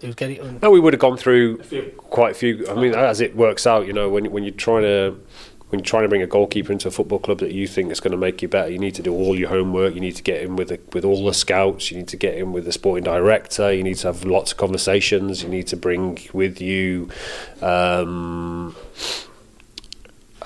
Who 0.00 0.12
get 0.14 0.30
it? 0.30 0.40
on- 0.40 0.58
No, 0.62 0.70
we 0.70 0.80
would 0.80 0.92
have 0.92 1.00
gone 1.00 1.16
through 1.16 1.58
quite 2.08 2.32
a 2.32 2.34
few. 2.34 2.66
I 2.68 2.74
mean, 2.74 2.94
as 2.94 3.20
it 3.20 3.36
works 3.36 3.66
out, 3.66 3.86
you 3.86 3.92
know, 3.92 4.08
when 4.08 4.30
when 4.30 4.42
you're 4.44 4.52
trying 4.54 4.82
to 4.82 5.14
when 5.70 5.78
you're 5.80 5.84
trying 5.86 6.02
to 6.04 6.08
bring 6.08 6.22
a 6.22 6.26
goalkeeper 6.26 6.72
into 6.72 6.86
a 6.88 6.90
football 6.90 7.18
club 7.18 7.38
that 7.38 7.52
you 7.52 7.66
think 7.66 7.90
is 7.90 7.98
going 8.00 8.12
to 8.12 8.18
make 8.18 8.42
you 8.42 8.48
better, 8.48 8.70
you 8.70 8.78
need 8.78 8.94
to 8.94 9.02
do 9.02 9.12
all 9.12 9.36
your 9.38 9.48
homework. 9.48 9.94
You 9.94 10.00
need 10.00 10.14
to 10.16 10.22
get 10.22 10.42
in 10.42 10.56
with 10.56 10.68
the, 10.68 10.78
with 10.92 11.04
all 11.04 11.24
the 11.24 11.32
scouts. 11.34 11.90
You 11.90 11.96
need 11.96 12.08
to 12.08 12.16
get 12.16 12.34
in 12.36 12.52
with 12.52 12.64
the 12.64 12.70
sporting 12.72 13.02
director. 13.04 13.72
You 13.72 13.82
need 13.82 13.96
to 13.98 14.08
have 14.08 14.24
lots 14.24 14.52
of 14.52 14.58
conversations. 14.58 15.42
You 15.42 15.48
need 15.48 15.66
to 15.68 15.76
bring 15.76 16.18
with 16.32 16.60
you. 16.60 17.08
Um, 17.62 18.76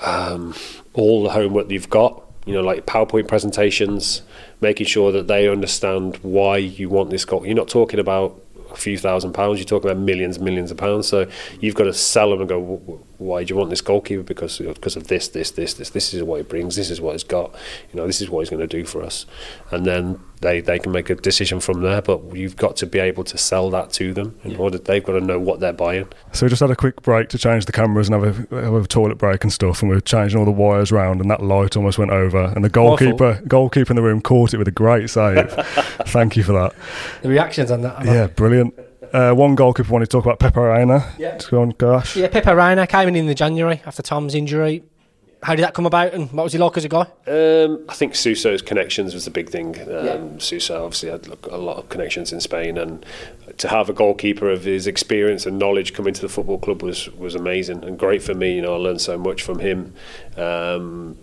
um, 0.01 0.53
all 0.93 1.23
the 1.23 1.29
homework 1.29 1.67
that 1.67 1.73
you've 1.73 1.89
got, 1.89 2.23
you 2.45 2.53
know, 2.53 2.61
like 2.61 2.85
PowerPoint 2.85 3.27
presentations, 3.27 4.21
making 4.61 4.87
sure 4.87 5.11
that 5.11 5.27
they 5.27 5.47
understand 5.47 6.17
why 6.17 6.57
you 6.57 6.89
want 6.89 7.09
this 7.09 7.25
goal. 7.25 7.45
You're 7.45 7.55
not 7.55 7.67
talking 7.67 7.99
about 7.99 8.41
a 8.71 8.75
few 8.75 8.97
thousand 8.97 9.33
pounds, 9.33 9.59
you're 9.59 9.65
talking 9.65 9.89
about 9.89 10.01
millions, 10.01 10.39
millions 10.39 10.71
of 10.71 10.77
pounds. 10.77 11.07
So 11.07 11.29
you've 11.59 11.75
got 11.75 11.85
to 11.85 11.93
sell 11.93 12.29
them 12.31 12.39
and 12.41 12.49
go, 12.49 12.59
"W- 12.59 12.79
w- 12.79 13.05
why 13.19 13.43
do 13.43 13.53
you 13.53 13.57
want 13.57 13.69
this 13.69 13.81
goalkeeper? 13.81 14.23
Because 14.23 14.57
because 14.59 14.95
of 14.95 15.07
this, 15.07 15.27
this, 15.27 15.51
this, 15.51 15.73
this. 15.73 15.89
This 15.89 16.13
is 16.13 16.23
what 16.23 16.37
he 16.37 16.43
brings. 16.43 16.77
This 16.77 16.89
is 16.89 17.01
what 17.01 17.11
he's 17.11 17.23
got. 17.23 17.53
You 17.93 17.99
know, 17.99 18.07
this 18.07 18.21
is 18.21 18.29
what 18.29 18.39
he's 18.39 18.49
going 18.49 18.61
to 18.61 18.67
do 18.67 18.85
for 18.85 19.03
us. 19.03 19.25
And 19.71 19.85
then 19.85 20.21
they, 20.39 20.61
they 20.61 20.79
can 20.79 20.93
make 20.93 21.09
a 21.09 21.15
decision 21.15 21.59
from 21.59 21.81
there. 21.81 22.01
But 22.01 22.33
you've 22.33 22.55
got 22.55 22.77
to 22.77 22.85
be 22.85 22.97
able 22.97 23.25
to 23.25 23.37
sell 23.37 23.69
that 23.71 23.91
to 23.93 24.13
them 24.13 24.39
in 24.45 24.55
order. 24.55 24.77
They've 24.77 25.03
got 25.03 25.13
to 25.13 25.21
know 25.21 25.37
what 25.37 25.59
they're 25.59 25.73
buying. 25.73 26.07
So 26.31 26.45
we 26.45 26.49
just 26.49 26.61
had 26.61 26.71
a 26.71 26.77
quick 26.77 27.01
break 27.01 27.27
to 27.29 27.37
change 27.37 27.65
the 27.65 27.73
cameras 27.73 28.07
and 28.07 28.23
have 28.23 28.51
a, 28.51 28.61
have 28.61 28.85
a 28.85 28.87
toilet 28.87 29.17
break 29.17 29.43
and 29.43 29.51
stuff, 29.51 29.81
and 29.81 29.89
we 29.89 29.97
were 29.97 30.01
changing 30.01 30.39
all 30.39 30.45
the 30.45 30.51
wires 30.51 30.89
round, 30.89 31.19
and 31.19 31.29
that 31.29 31.43
light 31.43 31.75
almost 31.75 31.97
went 31.97 32.11
over, 32.11 32.45
and 32.55 32.63
the 32.63 32.69
goalkeeper 32.69 33.41
goalkeeper 33.47 33.91
in 33.91 33.97
the 33.97 34.01
room 34.01 34.21
caught 34.21 34.53
it 34.53 34.57
with 34.57 34.67
a 34.67 34.71
great 34.71 35.09
save. 35.09 35.51
Thank 36.07 36.37
you 36.37 36.43
for 36.43 36.53
that. 36.53 36.73
The 37.21 37.29
reactions 37.29 37.69
on 37.69 37.81
that. 37.81 38.05
Yeah, 38.05 38.27
brilliant. 38.27 38.79
Uh, 39.13 39.33
one 39.33 39.55
goalkeeper 39.55 39.91
wanted 39.91 40.05
to 40.05 40.11
talk 40.11 40.25
about 40.25 40.39
Pepe 40.39 40.59
Reina. 40.59 41.11
Yeah. 41.17 41.37
Just 41.37 41.49
go 41.51 41.61
on, 41.61 41.69
gosh. 41.71 42.15
Yeah, 42.15 42.27
Pepe 42.27 42.51
Reina 42.53 42.87
came 42.87 43.07
in 43.07 43.15
in 43.15 43.27
the 43.27 43.35
January 43.35 43.81
after 43.85 44.01
Tom's 44.01 44.35
injury. 44.35 44.83
How 45.41 45.55
did 45.55 45.63
that 45.63 45.73
come 45.73 45.85
about, 45.85 46.13
and 46.13 46.29
what 46.33 46.43
was 46.43 46.51
he 46.51 46.59
like 46.59 46.75
as 46.75 46.83
a 46.83 46.89
guy? 46.89 47.07
Um, 47.25 47.85
I 47.87 47.93
think 47.93 48.13
Suso's 48.13 48.61
connections 48.61 49.13
was 49.13 49.23
the 49.23 49.31
big 49.31 49.49
thing. 49.49 49.79
Um, 49.89 50.37
Suso 50.37 50.83
obviously 50.83 51.09
had 51.11 51.27
a 51.49 51.57
lot 51.57 51.77
of 51.77 51.87
connections 51.87 52.33
in 52.33 52.41
Spain, 52.41 52.77
and 52.77 53.05
to 53.57 53.69
have 53.69 53.89
a 53.89 53.93
goalkeeper 53.93 54.49
of 54.49 54.65
his 54.65 54.85
experience 54.85 55.45
and 55.45 55.57
knowledge 55.57 55.93
come 55.93 56.07
into 56.07 56.19
the 56.21 56.27
football 56.27 56.57
club 56.57 56.83
was 56.83 57.09
was 57.13 57.35
amazing 57.35 57.85
and 57.85 57.97
great 57.97 58.21
for 58.21 58.33
me. 58.33 58.55
You 58.55 58.61
know, 58.63 58.73
I 58.73 58.77
learned 58.77 58.99
so 58.99 59.17
much 59.17 59.41
from 59.41 59.59
him. 59.59 59.93
Um, 60.35 61.17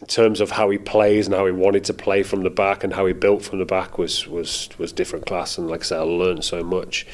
in 0.00 0.06
terms 0.06 0.40
of 0.40 0.52
how 0.52 0.70
he 0.70 0.78
plays 0.78 1.26
and 1.26 1.34
how 1.34 1.46
he 1.46 1.52
wanted 1.52 1.84
to 1.84 1.94
play 1.94 2.22
from 2.22 2.42
the 2.42 2.50
back 2.50 2.84
and 2.84 2.92
how 2.92 3.06
he 3.06 3.12
built 3.12 3.42
from 3.42 3.58
the 3.58 3.64
back 3.64 3.98
was 3.98 4.26
was 4.28 4.68
was 4.78 4.92
different 4.92 5.26
class. 5.26 5.58
And 5.58 5.68
like 5.68 5.80
I 5.80 5.84
said, 5.84 5.98
I 5.98 6.02
learned 6.02 6.44
so 6.44 6.62
much. 6.62 7.06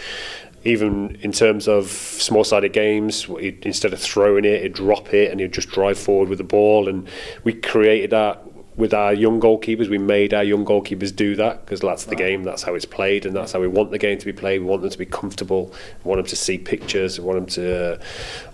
Even 0.67 1.17
in 1.17 1.31
terms 1.31 1.69
of 1.69 1.91
small-sided 1.91 2.73
games, 2.73 3.29
instead 3.29 3.93
of 3.93 4.01
throwing 4.01 4.47
it, 4.47 4.63
he'd 4.63 4.73
drop 4.73 5.13
it 5.13 5.31
and 5.31 5.39
he'd 5.39 5.53
just 5.53 5.69
drive 5.69 5.99
forward 5.99 6.31
with 6.31 6.39
the 6.39 6.45
ball. 6.45 6.89
And 6.89 7.07
we 7.43 7.53
created 7.53 8.11
that 8.11 8.43
with 8.77 8.93
our 8.93 9.13
young 9.13 9.41
goalkeepers. 9.41 9.89
We 9.89 9.99
made 9.99 10.35
our 10.35 10.43
young 10.43 10.65
goalkeepers 10.65 11.15
do 11.15 11.37
that 11.37 11.65
because 11.65 11.81
that's 11.81 12.05
the 12.05 12.17
game. 12.17 12.43
That's 12.43 12.63
how 12.63 12.75
it's 12.75 12.85
played, 12.85 13.27
and 13.27 13.35
that's 13.35 13.53
how 13.53 13.61
we 13.61 13.69
want 13.69 13.91
the 13.91 13.99
game 13.99 14.19
to 14.19 14.25
be 14.25 14.33
played. 14.33 14.61
We 14.61 14.67
want 14.67 14.83
them 14.83 14.91
to 14.91 14.99
be 14.99 15.07
comfortable. 15.07 15.73
We 16.03 16.09
want 16.09 16.19
them 16.19 16.27
to 16.27 16.37
see 16.37 16.59
pictures. 16.59 17.19
We 17.19 17.25
want 17.25 17.39
them 17.39 17.65
to 17.65 18.01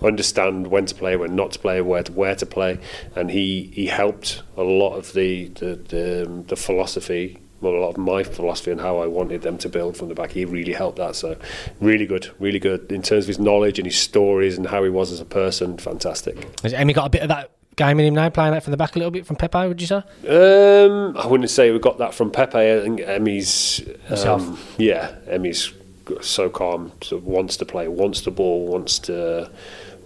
understand 0.05 0.67
when 0.67 0.85
to 0.85 0.95
play, 0.95 1.15
when 1.15 1.35
not 1.35 1.51
to 1.53 1.59
play, 1.59 1.81
where 1.81 2.03
to, 2.03 2.11
where 2.11 2.35
to 2.35 2.45
play. 2.45 2.79
And 3.15 3.31
he 3.31 3.71
he 3.73 3.87
helped 3.87 4.43
a 4.57 4.63
lot 4.63 4.95
of 4.95 5.13
the 5.13 5.47
the 5.49 5.75
the, 5.75 6.25
um, 6.27 6.43
the 6.45 6.55
philosophy. 6.55 7.39
Well, 7.61 7.73
a 7.73 7.77
lot 7.77 7.89
of 7.89 7.97
my 7.97 8.23
philosophy 8.23 8.71
and 8.71 8.81
how 8.81 8.97
I 8.97 9.05
wanted 9.05 9.43
them 9.43 9.59
to 9.59 9.69
build 9.69 9.95
from 9.95 10.09
the 10.09 10.15
back. 10.15 10.31
He 10.31 10.45
really 10.45 10.73
helped 10.73 10.97
that. 10.97 11.15
So, 11.15 11.37
really 11.79 12.07
good, 12.07 12.31
really 12.39 12.57
good 12.57 12.91
in 12.91 13.03
terms 13.03 13.25
of 13.25 13.27
his 13.27 13.37
knowledge 13.37 13.77
and 13.77 13.85
his 13.85 13.99
stories 13.99 14.57
and 14.57 14.65
how 14.65 14.83
he 14.83 14.89
was 14.89 15.11
as 15.11 15.19
a 15.19 15.25
person. 15.25 15.77
Fantastic. 15.77 16.59
Has 16.63 16.73
Emi 16.73 16.95
got 16.95 17.05
a 17.05 17.09
bit 17.11 17.21
of 17.21 17.27
that 17.27 17.51
game 17.75 17.99
in 17.99 18.05
him 18.05 18.15
now, 18.15 18.29
playing 18.29 18.53
that 18.53 18.63
from 18.63 18.71
the 18.71 18.77
back 18.77 18.95
a 18.95 18.99
little 18.99 19.11
bit 19.11 19.25
from 19.25 19.35
Pepe? 19.35 19.67
Would 19.67 19.81
you 19.81 19.87
say? 19.87 19.97
Um, 20.27 21.17
I 21.17 21.27
wouldn't 21.27 21.49
say 21.49 21.71
we 21.71 21.79
got 21.79 21.97
that 21.99 22.13
from 22.13 22.31
Pepe. 22.31 22.57
I 22.57 22.81
think 22.81 23.01
Emi's, 23.01 23.81
um, 24.25 24.57
yeah, 24.77 25.15
Emi's 25.27 25.73
so 26.21 26.49
calm, 26.49 26.91
so 27.01 27.17
wants 27.17 27.57
to 27.57 27.65
play, 27.65 27.87
wants 27.87 28.21
the 28.21 28.31
ball, 28.31 28.67
wants 28.67 28.99
to 28.99 29.49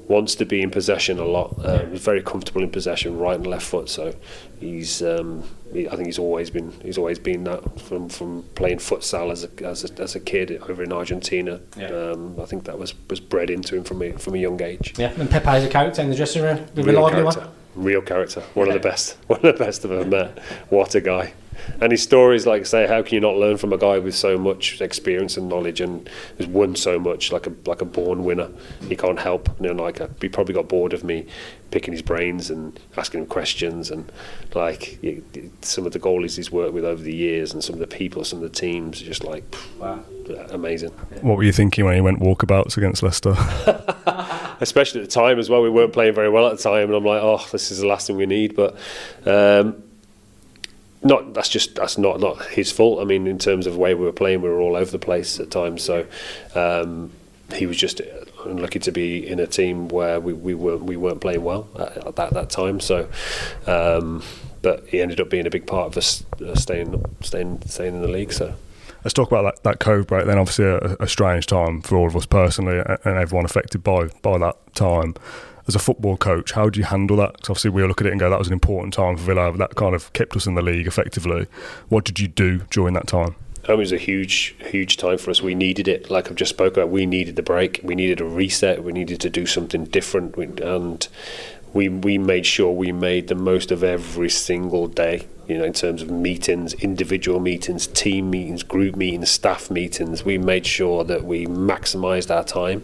wants 0.08 0.36
to 0.36 0.46
be 0.46 0.62
in 0.62 0.70
possession 0.70 1.20
a 1.20 1.26
lot. 1.26 1.56
Um, 1.66 1.92
he's 1.92 2.02
very 2.02 2.22
comfortable 2.22 2.62
in 2.62 2.70
possession, 2.70 3.18
right 3.18 3.36
and 3.36 3.48
left 3.48 3.66
foot. 3.66 3.90
So 3.90 4.14
he's, 4.60 5.02
um, 5.02 5.44
he, 5.74 5.88
I 5.88 5.96
think 5.96 6.06
he's 6.06 6.20
always 6.20 6.50
been 6.50 6.72
he's 6.82 6.98
always 6.98 7.20
been 7.20 7.44
that 7.46 7.80
from, 7.82 8.10
from 8.10 8.44
playing 8.56 8.78
futsal 8.78 9.32
as 9.32 9.44
a, 9.44 9.66
as 9.66 9.84
a 9.90 10.02
as 10.02 10.16
a 10.16 10.20
kid 10.20 10.62
over 10.70 10.84
in 10.84 10.94
Argentina. 10.94 11.60
Yeah. 11.78 11.88
Um, 11.88 12.40
I 12.40 12.46
think 12.46 12.66
that 12.66 12.78
was 12.78 12.94
was 13.10 13.20
bred 13.20 13.50
into 13.50 13.76
him 13.76 13.84
from 13.84 14.02
a, 14.02 14.12
from 14.14 14.36
a 14.36 14.38
young 14.38 14.62
age. 14.62 14.94
Yeah, 14.98 15.12
and 15.20 15.30
Pepe's 15.30 15.64
a 15.64 15.70
character 15.70 16.02
in 16.02 16.10
the 16.10 16.16
dressing 16.16 16.44
room. 16.44 16.66
The 16.76 16.84
Real 16.84 17.10
character. 17.10 17.40
one. 17.42 17.50
Real 17.76 18.02
character. 18.02 18.42
One 18.54 18.68
of 18.68 18.74
the 18.74 18.80
best. 18.80 19.18
One 19.28 19.40
of 19.46 19.58
the 19.58 19.66
best 19.66 19.84
I've 19.84 19.92
ever 19.92 20.06
met. 20.06 20.40
What 20.70 20.96
a 20.96 21.02
guy. 21.02 21.34
And 21.82 21.92
his 21.92 22.02
stories, 22.04 22.46
like 22.46 22.62
I 22.62 22.66
say, 22.66 22.88
how 22.88 23.02
can 23.02 23.16
you 23.16 23.20
not 23.22 23.36
learn 23.38 23.58
from 23.58 23.74
a 23.74 23.78
guy 23.78 23.98
with 24.00 24.16
so 24.16 24.38
much 24.38 24.82
experience 24.82 25.38
and 25.38 25.50
knowledge 25.50 25.82
and 25.82 26.10
has 26.38 26.48
won 26.48 26.76
so 26.76 27.00
much, 27.00 27.32
like 27.32 27.48
a 27.48 27.54
like 27.66 27.82
a 27.82 27.86
born 27.86 28.24
winner? 28.24 28.50
He 28.88 28.96
can't 28.96 29.20
help. 29.20 29.50
You 29.60 29.74
know, 29.74 29.84
like 29.84 30.00
he 30.22 30.30
probably 30.30 30.54
got 30.54 30.68
bored 30.68 30.94
of 30.94 31.04
me 31.04 31.26
picking 31.72 31.92
his 31.92 32.02
brains 32.04 32.50
and 32.50 32.80
asking 32.96 33.22
him 33.22 33.26
questions 33.26 33.90
and 33.92 34.10
like 34.54 34.98
y- 35.04 35.20
y- 35.36 35.50
some 35.62 35.86
of 35.86 35.92
the 35.92 36.00
goalies 36.00 36.38
he's 36.38 36.52
worked 36.52 36.74
with 36.74 36.86
over 36.86 37.02
the 37.02 37.14
years 37.14 37.52
and 37.54 37.64
some 37.64 37.74
of 37.74 37.80
the 37.80 37.88
people, 37.88 38.24
some 38.24 38.42
of 38.42 38.44
the 38.44 38.58
teams, 38.58 39.02
just 39.02 39.24
like 39.24 39.44
Wow. 39.80 40.00
amazing. 40.52 40.92
What 41.22 41.38
were 41.38 41.44
you 41.44 41.52
thinking 41.52 41.84
when 41.86 41.98
you 41.98 42.04
went 42.04 42.20
walkabouts 42.20 42.78
against 42.78 43.04
Leicester? 43.04 43.36
especially 44.62 45.02
at 45.02 45.10
the 45.10 45.12
time 45.12 45.38
as 45.40 45.50
well. 45.50 45.62
We 45.62 45.70
weren't 45.70 45.92
playing 45.94 46.14
very 46.14 46.30
well 46.30 46.48
at 46.48 46.58
the 46.58 46.64
time, 46.64 46.84
and 46.84 46.94
I'm 46.96 47.04
like, 47.06 47.22
oh, 47.22 47.46
this 47.52 47.72
is 47.72 47.80
the 47.80 47.88
last 47.88 48.08
thing 48.08 48.16
we 48.16 48.26
need. 48.26 48.56
But 48.56 48.76
um, 49.26 49.84
not 51.06 51.34
that's 51.34 51.50
just 51.50 51.76
that's 51.76 51.98
not 51.98 52.20
not 52.20 52.44
his 52.48 52.72
fault. 52.72 53.00
I 53.00 53.06
mean, 53.06 53.28
in 53.28 53.40
terms 53.40 53.68
of 53.68 53.74
the 53.74 53.80
way 53.80 53.94
we 53.94 54.06
were 54.06 54.12
playing, 54.12 54.42
we 54.42 54.50
were 54.50 54.60
all 54.60 54.76
over 54.76 54.92
the 54.92 55.00
place 55.00 55.40
at 55.40 55.52
times. 55.52 55.84
So 55.84 56.06
um, 56.56 57.12
he 57.54 57.66
was 57.66 57.78
just 57.78 58.02
unlucky 58.44 58.80
to 58.80 58.92
be 58.92 59.26
in 59.26 59.40
a 59.40 59.48
team 59.48 59.88
where 59.88 60.20
we, 60.20 60.34
we 60.34 60.54
weren't 60.54 60.84
we 60.84 60.98
weren't 60.98 61.22
playing 61.22 61.44
well 61.44 61.68
at, 61.80 62.20
at 62.20 62.34
that 62.34 62.50
time. 62.50 62.80
So. 62.80 63.08
Um, 63.66 64.24
but 64.62 64.88
he 64.88 65.00
ended 65.00 65.20
up 65.20 65.30
being 65.30 65.46
a 65.46 65.52
big 65.52 65.68
part 65.68 65.86
of 65.86 65.96
us 65.96 66.24
uh, 66.44 66.56
staying, 66.56 67.06
staying, 67.22 67.62
staying 67.68 67.94
in 67.94 68.02
the 68.02 68.08
league. 68.08 68.34
So 68.34 68.56
Let's 69.06 69.14
talk 69.14 69.32
about 69.32 69.44
that, 69.44 69.64
that 69.64 69.80
COVID 69.80 70.08
break. 70.08 70.26
Then, 70.26 70.40
obviously, 70.40 70.66
a, 70.66 70.98
a 71.00 71.08
strange 71.08 71.46
time 71.46 71.84
for 71.84 71.96
all 71.96 72.08
of 72.08 72.16
us 72.16 72.26
personally, 72.26 72.80
and 72.80 73.18
everyone 73.20 73.46
affected 73.46 73.84
by 73.84 74.08
by 74.24 74.40
that 74.40 74.58
time. 74.74 75.14
As 75.68 75.76
a 75.76 75.80
football 75.80 76.16
coach, 76.16 76.52
how 76.52 76.70
do 76.70 76.80
you 76.80 76.86
handle 76.86 77.18
that? 77.18 77.42
'Cause 77.42 77.50
obviously, 77.50 77.72
we 77.72 77.84
look 77.84 78.02
at 78.02 78.08
it 78.08 78.12
and 78.12 78.20
go, 78.20 78.30
"That 78.30 78.38
was 78.40 78.48
an 78.48 78.54
important 78.54 78.94
time 78.94 79.18
for 79.18 79.24
Villa. 79.24 79.52
That 79.58 79.76
kind 79.76 79.96
of 79.96 80.14
kept 80.14 80.36
us 80.36 80.46
in 80.46 80.54
the 80.54 80.62
league 80.62 80.86
effectively." 80.86 81.48
What 81.90 82.04
did 82.04 82.20
you 82.20 82.28
do 82.28 82.62
during 82.70 82.94
that 82.94 83.08
time? 83.08 83.36
It 83.68 83.76
was 83.76 83.92
a 83.92 83.98
huge, 83.98 84.54
huge 84.70 84.96
time 84.96 85.18
for 85.18 85.32
us. 85.32 85.42
We 85.42 85.56
needed 85.56 85.88
it. 85.88 86.12
Like 86.12 86.30
I've 86.30 86.36
just 86.36 86.52
spoke 86.52 86.78
about, 86.78 86.90
we 86.90 87.08
needed 87.08 87.36
the 87.36 87.42
break. 87.42 87.80
We 87.82 87.96
needed 87.96 88.22
a 88.22 88.24
reset. 88.26 88.84
We 88.84 88.94
needed 88.94 89.20
to 89.22 89.30
do 89.32 89.48
something 89.48 89.86
different. 89.86 90.38
And 90.38 91.08
we 91.76 91.90
we 91.90 92.18
made 92.18 92.46
sure 92.46 92.72
we 92.72 92.94
made 92.94 93.28
the 93.28 93.36
most 93.36 93.70
of 93.70 93.84
every 93.84 94.30
single 94.30 94.88
day. 94.88 95.28
You 95.46 95.60
know, 95.60 95.66
in 95.66 95.74
terms 95.74 96.02
of 96.02 96.10
meetings, 96.10 96.74
individual 96.74 97.40
meetings, 97.40 97.86
team 97.86 98.32
meetings, 98.32 98.64
group 98.64 98.96
meetings, 98.96 99.30
staff 99.30 99.70
meetings. 99.70 100.26
We 100.26 100.40
made 100.40 100.66
sure 100.66 101.04
that 101.04 101.24
we 101.24 101.46
maximised 101.46 102.34
our 102.34 102.44
time, 102.44 102.82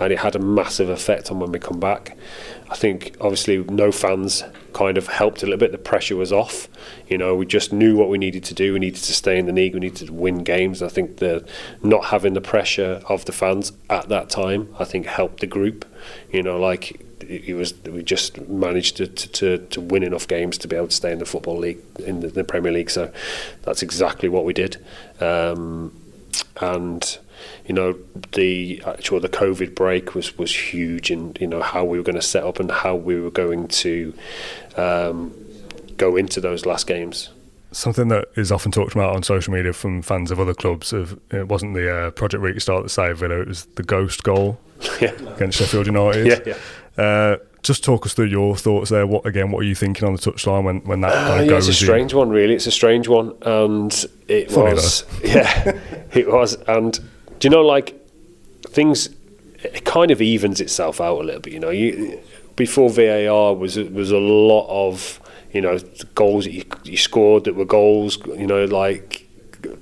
and 0.00 0.12
it 0.12 0.18
had 0.18 0.34
a 0.34 0.40
massive 0.40 0.88
effect 0.88 1.30
on 1.30 1.38
when 1.38 1.52
we 1.52 1.60
come 1.60 1.78
back. 1.78 2.16
I 2.68 2.74
think 2.74 3.14
obviously 3.20 3.58
no 3.64 3.92
fans 3.92 4.42
kind 4.72 4.96
of 4.96 5.08
helped 5.08 5.42
a 5.42 5.46
little 5.46 5.58
bit. 5.58 5.70
The 5.70 5.78
pressure 5.78 6.16
was 6.16 6.32
off. 6.32 6.68
You 7.06 7.18
know, 7.18 7.36
we 7.36 7.44
just 7.44 7.72
knew 7.72 7.96
what 7.96 8.08
we 8.08 8.18
needed 8.18 8.42
to 8.44 8.54
do. 8.54 8.72
We 8.72 8.78
needed 8.78 9.02
to 9.02 9.12
stay 9.12 9.38
in 9.38 9.44
the 9.46 9.52
league. 9.52 9.74
We 9.74 9.80
needed 9.80 10.06
to 10.06 10.12
win 10.12 10.42
games. 10.42 10.82
I 10.82 10.88
think 10.88 11.18
the 11.18 11.46
not 11.82 12.06
having 12.06 12.32
the 12.32 12.40
pressure 12.40 13.02
of 13.08 13.26
the 13.26 13.32
fans 13.32 13.72
at 13.90 14.08
that 14.08 14.30
time, 14.30 14.74
I 14.78 14.84
think 14.84 15.06
helped 15.06 15.40
the 15.40 15.46
group. 15.46 15.84
You 16.32 16.42
know, 16.42 16.58
like 16.58 16.98
it 17.24 17.54
was 17.54 17.74
we 17.84 18.02
just 18.02 18.40
managed 18.48 18.96
to, 18.98 19.06
to, 19.06 19.28
to, 19.28 19.58
to 19.58 19.80
win 19.80 20.02
enough 20.02 20.28
games 20.28 20.58
to 20.58 20.68
be 20.68 20.76
able 20.76 20.88
to 20.88 20.94
stay 20.94 21.12
in 21.12 21.18
the 21.18 21.26
football 21.26 21.58
league 21.58 21.78
in 22.00 22.20
the, 22.20 22.28
the 22.28 22.44
Premier 22.44 22.72
League. 22.72 22.90
So 22.90 23.12
that's 23.62 23.82
exactly 23.82 24.28
what 24.28 24.44
we 24.44 24.52
did. 24.52 24.84
Um, 25.20 25.98
and 26.60 27.18
you 27.66 27.74
know 27.74 27.96
the 28.32 28.82
actual 28.86 29.20
the 29.20 29.28
COVID 29.28 29.74
break 29.74 30.14
was 30.14 30.36
was 30.38 30.54
huge 30.54 31.10
in 31.10 31.36
you 31.40 31.46
know 31.46 31.62
how 31.62 31.84
we 31.84 31.98
were 31.98 32.04
going 32.04 32.16
to 32.16 32.22
set 32.22 32.44
up 32.44 32.60
and 32.60 32.70
how 32.70 32.94
we 32.94 33.20
were 33.20 33.30
going 33.30 33.68
to 33.68 34.14
um, 34.76 35.34
go 35.96 36.16
into 36.16 36.40
those 36.40 36.66
last 36.66 36.86
games. 36.86 37.30
Something 37.72 38.08
that 38.08 38.28
is 38.36 38.52
often 38.52 38.70
talked 38.70 38.92
about 38.92 39.16
on 39.16 39.22
social 39.22 39.52
media 39.54 39.72
from 39.72 40.02
fans 40.02 40.30
of 40.30 40.38
other 40.38 40.52
clubs. 40.52 40.92
Of 40.92 41.18
it 41.30 41.48
wasn't 41.48 41.74
the 41.74 42.06
uh, 42.06 42.10
Project 42.10 42.42
Restart 42.42 42.82
that 42.82 42.90
saved 42.90 43.18
Villa; 43.18 43.40
it 43.40 43.48
was 43.48 43.64
the 43.64 43.82
ghost 43.82 44.22
goal 44.22 44.58
Yeah, 45.00 45.12
against 45.34 45.58
Sheffield 45.58 45.86
United. 45.86 46.26
yeah, 46.46 46.54
yeah. 46.54 46.58
Uh, 46.96 47.36
just 47.62 47.84
talk 47.84 48.04
us 48.06 48.12
through 48.12 48.26
your 48.26 48.56
thoughts 48.56 48.90
there. 48.90 49.06
What 49.06 49.24
again? 49.24 49.50
What 49.52 49.60
are 49.60 49.66
you 49.68 49.74
thinking 49.76 50.06
on 50.06 50.14
the 50.14 50.18
touchline 50.20 50.64
when, 50.64 50.80
when 50.80 51.00
that 51.02 51.12
Uh, 51.12 51.28
kind 51.28 51.40
of 51.40 51.46
yeah, 51.46 51.50
goes? 51.52 51.68
it's 51.68 51.80
a 51.80 51.84
strange 51.84 52.12
one, 52.12 52.30
really. 52.30 52.54
It's 52.54 52.66
a 52.66 52.72
strange 52.72 53.06
one, 53.08 53.34
and 53.42 54.06
it 54.28 54.50
Funny 54.50 54.74
was, 54.74 55.04
yeah, 55.24 55.78
it 56.12 56.30
was. 56.30 56.54
And 56.66 56.98
do 57.38 57.46
you 57.46 57.50
know, 57.50 57.62
like 57.62 57.94
things, 58.68 59.10
it 59.62 59.84
kind 59.84 60.10
of 60.10 60.20
evens 60.20 60.60
itself 60.60 61.00
out 61.00 61.20
a 61.20 61.24
little 61.24 61.40
bit. 61.40 61.52
You 61.52 61.60
know, 61.60 61.70
you 61.70 62.18
before 62.56 62.90
VAR 62.90 63.54
was 63.54 63.76
was 63.76 64.10
a 64.10 64.18
lot 64.18 64.66
of 64.68 65.20
you 65.52 65.60
know 65.60 65.78
goals 66.16 66.44
that 66.44 66.52
you, 66.52 66.64
you 66.82 66.96
scored 66.96 67.44
that 67.44 67.54
were 67.54 67.64
goals. 67.64 68.18
You 68.26 68.46
know, 68.48 68.64
like 68.64 69.28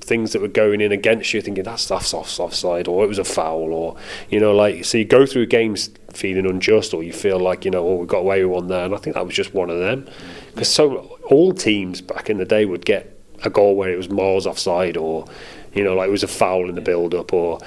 things 0.03 0.33
that 0.33 0.42
were 0.42 0.49
going 0.49 0.83
in 0.83 0.92
against 0.92 1.33
you, 1.33 1.40
thinking 1.40 1.64
that's 1.64 1.87
that's 1.88 2.12
off 2.12 2.38
offside 2.38 2.87
or 2.88 3.03
it 3.05 3.09
was 3.09 3.18
a 3.18 3.25
foul 3.25 3.73
or 3.73 3.96
you 4.29 4.38
know 4.38 4.55
like 4.55 4.85
so 4.85 4.99
you 4.99 5.07
go 5.07 5.25
through 5.25 5.46
games 5.46 5.88
feeling 6.12 6.46
unjust 6.46 6.92
or 6.94 7.03
you 7.03 7.12
feel 7.12 7.38
like 7.38 7.64
you 7.64 7.70
know 7.70 7.87
oh 7.87 7.94
we 7.96 8.07
got 8.07 8.18
away 8.18 8.44
with 8.44 8.53
one 8.53 8.66
there 8.68 8.85
and 8.85 8.94
I 8.94 8.99
think 8.99 9.14
that 9.14 9.25
was 9.25 9.35
just 9.35 9.55
one 9.55 9.70
of 9.70 9.79
them 9.79 10.09
because 10.53 10.68
so 10.68 11.18
all 11.31 11.53
teams 11.53 12.01
back 12.01 12.29
in 12.31 12.38
the 12.38 12.44
day 12.44 12.64
would 12.64 12.85
get 12.85 13.16
a 13.44 13.51
goal 13.51 13.77
where 13.77 13.90
it 13.90 13.96
was 13.96 14.11
miles 14.11 14.46
offside 14.46 14.96
or 14.96 15.25
you 15.73 15.83
know 15.85 15.94
like 15.94 16.09
it 16.09 16.11
was 16.11 16.23
a 16.23 16.29
foul 16.29 16.68
in 16.68 16.75
the 16.75 16.81
build 16.81 17.14
up 17.14 17.33
or 17.33 17.59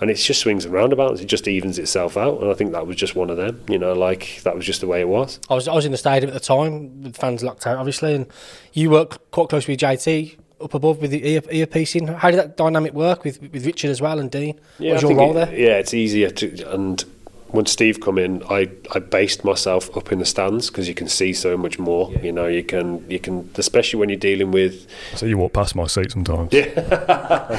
and 0.00 0.10
it's 0.10 0.26
just 0.26 0.40
swings 0.40 0.64
and 0.64 0.74
roundabouts 0.74 1.20
it 1.20 1.26
just 1.26 1.46
evens 1.46 1.78
itself 1.78 2.16
out 2.16 2.40
and 2.42 2.50
I 2.50 2.54
think 2.54 2.72
that 2.72 2.86
was 2.86 2.96
just 2.96 3.14
one 3.14 3.30
of 3.30 3.36
them 3.36 3.62
you 3.68 3.78
know 3.78 3.92
like 3.92 4.40
that 4.42 4.54
was 4.54 4.66
just 4.66 4.80
the 4.80 4.86
way 4.88 5.00
it 5.00 5.08
was 5.08 5.38
I 5.48 5.54
was 5.54 5.68
I 5.68 5.74
was 5.74 5.84
in 5.86 5.92
the 5.92 5.98
stadium 5.98 6.28
at 6.28 6.34
the 6.34 6.40
time 6.40 7.02
with 7.02 7.16
fans 7.16 7.42
locked 7.42 7.66
out, 7.66 7.78
obviously, 7.78 8.14
and 8.14 8.26
you 8.72 8.90
work 8.90 9.30
quite 9.30 9.48
close 9.48 9.66
with 9.68 9.78
JT 9.78 10.36
up 10.60 10.74
above 10.74 11.00
with 11.00 11.10
the 11.10 11.26
ear, 11.28 11.40
earpiecing. 11.42 12.14
How 12.18 12.30
did 12.30 12.38
that 12.38 12.56
dynamic 12.56 12.92
work 12.92 13.24
with 13.24 13.40
with 13.42 13.64
Richard 13.66 13.90
as 13.90 14.00
well 14.00 14.18
and 14.20 14.30
Dean? 14.30 14.60
what 14.78 14.92
was 14.92 15.02
your 15.02 15.14
role 15.16 15.36
it- 15.36 15.46
there? 15.46 15.58
Yeah, 15.58 15.78
it's 15.78 15.92
easier 15.94 16.30
to. 16.30 16.72
And 16.72 17.04
when 17.52 17.66
Steve 17.66 18.00
come 18.00 18.18
in, 18.18 18.42
I, 18.44 18.70
I 18.94 18.98
based 18.98 19.44
myself 19.44 19.94
up 19.96 20.10
in 20.10 20.18
the 20.18 20.24
stands 20.24 20.68
because 20.68 20.88
you 20.88 20.94
can 20.94 21.08
see 21.08 21.32
so 21.32 21.56
much 21.56 21.78
more. 21.78 22.10
You 22.22 22.32
know, 22.32 22.46
you 22.46 22.64
can 22.64 23.08
you 23.10 23.20
can 23.20 23.50
especially 23.56 24.00
when 24.00 24.08
you're 24.08 24.18
dealing 24.18 24.50
with. 24.50 24.86
So 25.14 25.26
you 25.26 25.36
walk 25.36 25.52
past 25.52 25.76
my 25.76 25.86
seat 25.86 26.10
sometimes. 26.10 26.52
Yeah. 26.52 26.70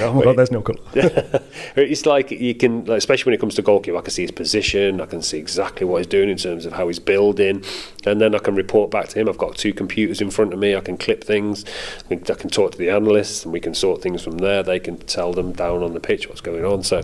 oh 0.02 0.14
my 0.14 0.24
god, 0.24 0.38
there's 0.38 0.52
no 0.52 0.62
colour. 0.62 0.80
It's 1.76 2.06
like 2.06 2.32
you 2.32 2.56
can, 2.56 2.86
like, 2.86 2.98
especially 2.98 3.32
when 3.32 3.36
it 3.36 3.40
comes 3.40 3.56
to 3.56 3.62
goalkeeper, 3.62 3.98
I 3.98 4.02
can 4.02 4.12
see 4.12 4.24
his 4.24 4.32
position. 4.32 5.00
I 5.00 5.06
can 5.06 5.22
see 5.22 5.38
exactly 5.38 5.86
what 5.86 6.00
he's 6.00 6.08
doing 6.08 6.30
in 6.30 6.38
terms 6.38 6.66
of 6.66 6.74
how 6.74 6.88
he's 6.88 7.00
building, 7.00 7.64
and 8.06 8.20
then 8.20 8.36
I 8.36 8.40
can 8.40 8.56
report 8.56 8.92
back 8.92 9.10
to 9.10 9.20
him. 9.20 9.30
I've 9.30 9.38
got 9.38 9.56
two 9.56 9.74
computers 9.74 10.22
in 10.22 10.32
front 10.32 10.54
of 10.54 10.60
me. 10.60 10.76
I 10.76 10.82
can 10.82 10.98
clip 10.98 11.24
things. 11.24 11.66
I 12.06 12.16
can, 12.16 12.32
I 12.32 12.38
can 12.40 12.50
talk 12.50 12.72
to 12.72 12.78
the 12.78 12.90
analysts, 12.90 13.44
and 13.44 13.54
we 13.54 13.60
can 13.60 13.74
sort 13.76 14.02
things 14.02 14.24
from 14.24 14.40
there. 14.40 14.64
They 14.64 14.80
can 14.80 14.98
tell 14.98 15.34
them 15.34 15.54
down 15.54 15.84
on 15.84 15.94
the 15.94 16.00
pitch 16.00 16.28
what's 16.28 16.42
going 16.42 16.66
on. 16.66 16.84
So, 16.84 17.04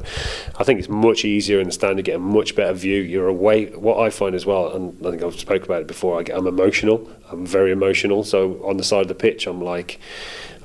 I 0.57 0.63
think 0.63 0.79
it's 0.79 0.89
much 0.89 1.25
easier 1.25 1.59
in 1.59 1.67
the 1.67 1.73
stand 1.73 1.97
to 1.97 2.03
get 2.03 2.15
a 2.15 2.19
much 2.19 2.55
better 2.55 2.73
view. 2.79 3.01
You're 3.01 3.27
away. 3.27 3.67
What 3.67 3.99
I 3.99 4.09
find 4.09 4.35
as 4.35 4.45
well, 4.45 4.71
and 4.75 4.95
I 5.05 5.11
think 5.11 5.23
I've 5.23 5.39
spoke 5.39 5.63
about 5.63 5.81
it 5.81 5.87
before. 5.87 6.19
I 6.19 6.23
get, 6.23 6.37
I'm 6.37 6.47
emotional. 6.47 7.09
I'm 7.29 7.45
very 7.45 7.71
emotional. 7.71 8.23
So 8.23 8.63
on 8.63 8.77
the 8.77 8.83
side 8.83 9.01
of 9.01 9.07
the 9.07 9.15
pitch, 9.15 9.47
I'm 9.47 9.61
like, 9.61 9.99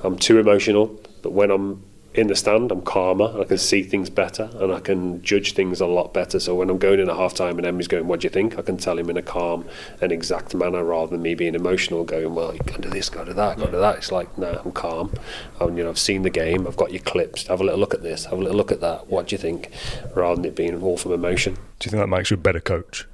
I'm 0.02 0.18
too 0.18 0.38
emotional. 0.38 0.98
But 1.22 1.32
when 1.32 1.50
I'm 1.50 1.82
in 2.14 2.28
the 2.28 2.36
stand, 2.36 2.70
I'm 2.70 2.82
calmer. 2.82 3.40
I 3.40 3.44
can 3.44 3.58
see 3.58 3.82
things 3.82 4.08
better, 4.08 4.48
and 4.54 4.72
I 4.72 4.80
can 4.80 5.20
judge 5.22 5.54
things 5.54 5.80
a 5.80 5.86
lot 5.86 6.14
better. 6.14 6.38
So 6.38 6.54
when 6.54 6.70
I'm 6.70 6.78
going 6.78 7.00
in 7.00 7.10
at 7.10 7.16
half 7.16 7.34
time 7.34 7.58
and 7.58 7.66
Emily's 7.66 7.88
going, 7.88 8.06
"What 8.06 8.20
do 8.20 8.26
you 8.26 8.30
think?" 8.30 8.56
I 8.58 8.62
can 8.62 8.76
tell 8.76 8.98
him 8.98 9.10
in 9.10 9.16
a 9.16 9.22
calm 9.22 9.66
and 10.00 10.12
exact 10.12 10.54
manner 10.54 10.84
rather 10.84 11.10
than 11.10 11.22
me 11.22 11.34
being 11.34 11.54
emotional, 11.54 12.04
going, 12.04 12.34
"Well, 12.34 12.54
you 12.54 12.60
can 12.60 12.80
do 12.80 12.88
this, 12.88 13.08
go 13.08 13.24
to 13.24 13.34
that, 13.34 13.58
go 13.58 13.66
to 13.66 13.76
that." 13.78 13.96
It's 13.96 14.12
like, 14.12 14.38
no, 14.38 14.60
I'm 14.64 14.72
calm. 14.72 15.12
And, 15.60 15.76
you 15.76 15.84
know, 15.84 15.90
I've 15.90 15.98
seen 15.98 16.22
the 16.22 16.30
game. 16.30 16.66
I've 16.66 16.76
got 16.76 16.92
your 16.92 17.02
clips. 17.02 17.48
Have 17.48 17.60
a 17.60 17.64
little 17.64 17.80
look 17.80 17.94
at 17.94 18.02
this. 18.02 18.26
Have 18.26 18.38
a 18.38 18.42
little 18.42 18.56
look 18.56 18.72
at 18.72 18.80
that. 18.80 19.08
What 19.08 19.28
do 19.28 19.34
you 19.34 19.38
think? 19.38 19.70
Rather 20.14 20.36
than 20.36 20.44
it 20.44 20.56
being 20.56 20.80
all 20.82 20.96
from 20.96 21.12
emotion. 21.12 21.54
Do 21.54 21.86
you 21.86 21.90
think 21.90 22.00
that 22.00 22.08
makes 22.08 22.30
you 22.30 22.36
a 22.36 22.38
better 22.38 22.60
coach? 22.60 23.06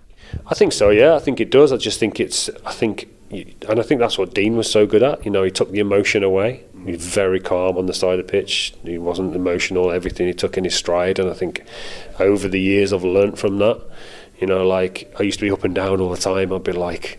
I 0.46 0.54
think 0.54 0.72
so. 0.72 0.90
Yeah, 0.90 1.14
I 1.14 1.18
think 1.18 1.40
it 1.40 1.50
does. 1.50 1.72
I 1.72 1.76
just 1.76 1.98
think 1.98 2.20
it's. 2.20 2.50
I 2.64 2.72
think, 2.72 3.08
and 3.30 3.80
I 3.80 3.82
think 3.82 4.00
that's 4.00 4.18
what 4.18 4.34
Dean 4.34 4.56
was 4.56 4.70
so 4.70 4.86
good 4.86 5.02
at. 5.02 5.24
You 5.24 5.30
know, 5.30 5.42
he 5.42 5.50
took 5.50 5.70
the 5.70 5.80
emotion 5.80 6.22
away. 6.22 6.64
He 6.84 6.92
was 6.92 7.06
very 7.06 7.40
calm 7.40 7.76
on 7.76 7.86
the 7.86 7.94
side 7.94 8.18
of 8.18 8.26
the 8.26 8.30
pitch. 8.30 8.74
He 8.82 8.98
wasn't 8.98 9.36
emotional. 9.36 9.90
Everything 9.90 10.26
he 10.26 10.32
took 10.32 10.56
in 10.56 10.64
his 10.64 10.74
stride, 10.74 11.18
and 11.18 11.30
I 11.30 11.34
think 11.34 11.64
over 12.18 12.48
the 12.48 12.60
years 12.60 12.92
I've 12.92 13.04
learnt 13.04 13.38
from 13.38 13.58
that. 13.58 13.80
You 14.38 14.46
know, 14.46 14.66
like 14.66 15.12
I 15.18 15.22
used 15.22 15.38
to 15.40 15.44
be 15.44 15.50
up 15.50 15.64
and 15.64 15.74
down 15.74 16.00
all 16.00 16.10
the 16.10 16.16
time. 16.16 16.52
I'd 16.52 16.64
be 16.64 16.72
like, 16.72 17.18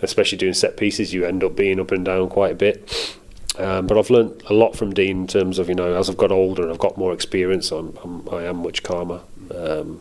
especially 0.00 0.38
doing 0.38 0.54
set 0.54 0.76
pieces, 0.76 1.12
you 1.12 1.26
end 1.26 1.44
up 1.44 1.54
being 1.54 1.78
up 1.78 1.92
and 1.92 2.04
down 2.04 2.30
quite 2.30 2.52
a 2.52 2.56
bit. 2.56 3.16
Um, 3.58 3.86
but 3.86 3.96
I've 3.96 4.10
learnt 4.10 4.42
a 4.48 4.52
lot 4.54 4.74
from 4.74 4.92
Dean 4.92 5.22
in 5.22 5.26
terms 5.26 5.58
of 5.58 5.68
you 5.68 5.74
know 5.74 5.94
as 5.94 6.08
I've 6.10 6.16
got 6.16 6.32
older 6.32 6.62
and 6.62 6.72
I've 6.72 6.78
got 6.78 6.98
more 6.98 7.12
experience, 7.12 7.70
I'm, 7.70 7.96
I'm 8.02 8.28
I 8.30 8.44
am 8.44 8.56
much 8.56 8.82
calmer. 8.82 9.20
Um, 9.54 10.00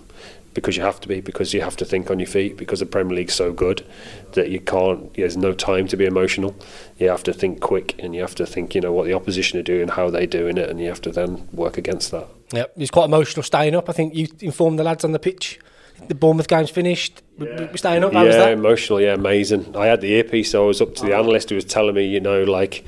because 0.54 0.78
you 0.78 0.84
have 0.84 1.00
to 1.02 1.08
be 1.08 1.22
because 1.22 1.54
you 1.54 1.62
have 1.62 1.76
to 1.78 1.86
think 1.86 2.12
on 2.12 2.20
your 2.20 2.28
feet 2.28 2.58
because 2.58 2.80
the 2.80 2.86
Premier 2.86 3.16
League's 3.16 3.34
so 3.34 3.52
good 3.52 3.86
that 4.34 4.50
you 4.50 4.60
can't. 4.60 5.14
There's 5.14 5.38
no 5.38 5.54
time 5.54 5.88
to 5.88 5.98
be 5.98 6.06
emotional. 6.06 6.56
You 6.98 7.10
have 7.10 7.24
to 7.24 7.34
think 7.34 7.62
quick 7.62 7.96
and 8.00 8.14
you 8.16 8.22
have 8.22 8.36
to 8.36 8.46
think, 8.46 8.76
you 8.76 8.82
know, 8.82 8.92
what 8.92 9.06
the 9.06 9.14
opposition 9.14 9.60
are 9.60 9.64
doing, 9.64 9.90
how 9.90 10.10
they're 10.10 10.28
doing 10.28 10.58
it, 10.58 10.70
and 10.70 10.80
you 10.80 10.88
have 10.88 11.02
to 11.02 11.12
then 11.12 11.48
work 11.52 11.78
against 11.78 12.12
that. 12.12 12.28
Yeah, 12.52 12.66
he's 12.76 12.92
quite 12.92 13.06
emotional 13.06 13.44
staying 13.44 13.76
up. 13.76 13.90
I 13.90 13.94
think 13.94 14.14
you 14.14 14.28
informed 14.40 14.78
the 14.78 14.84
lads 14.84 15.04
on 15.04 15.12
the 15.12 15.20
pitch. 15.20 15.60
The 16.08 16.16
Bournemouth 16.16 16.48
game's 16.48 16.70
finished. 16.70 17.22
Yeah. 17.38 17.62
We're 17.62 17.78
staying 17.78 18.04
up. 18.04 18.14
How 18.14 18.26
was 18.26 18.36
yeah, 18.36 18.46
that? 18.46 18.54
emotional. 18.54 19.02
Yeah, 19.02 19.14
amazing. 19.14 19.76
I 19.76 19.88
had 19.88 20.02
the 20.02 20.12
earpiece, 20.14 20.52
so 20.52 20.66
I 20.66 20.68
was 20.68 20.82
up 20.82 20.96
to 20.96 21.06
the 21.06 21.16
analyst 21.16 21.50
who 21.50 21.56
was 21.56 21.66
telling 21.66 21.96
me, 21.96 22.06
you 22.06 22.20
know, 22.20 22.44
like 22.44 22.86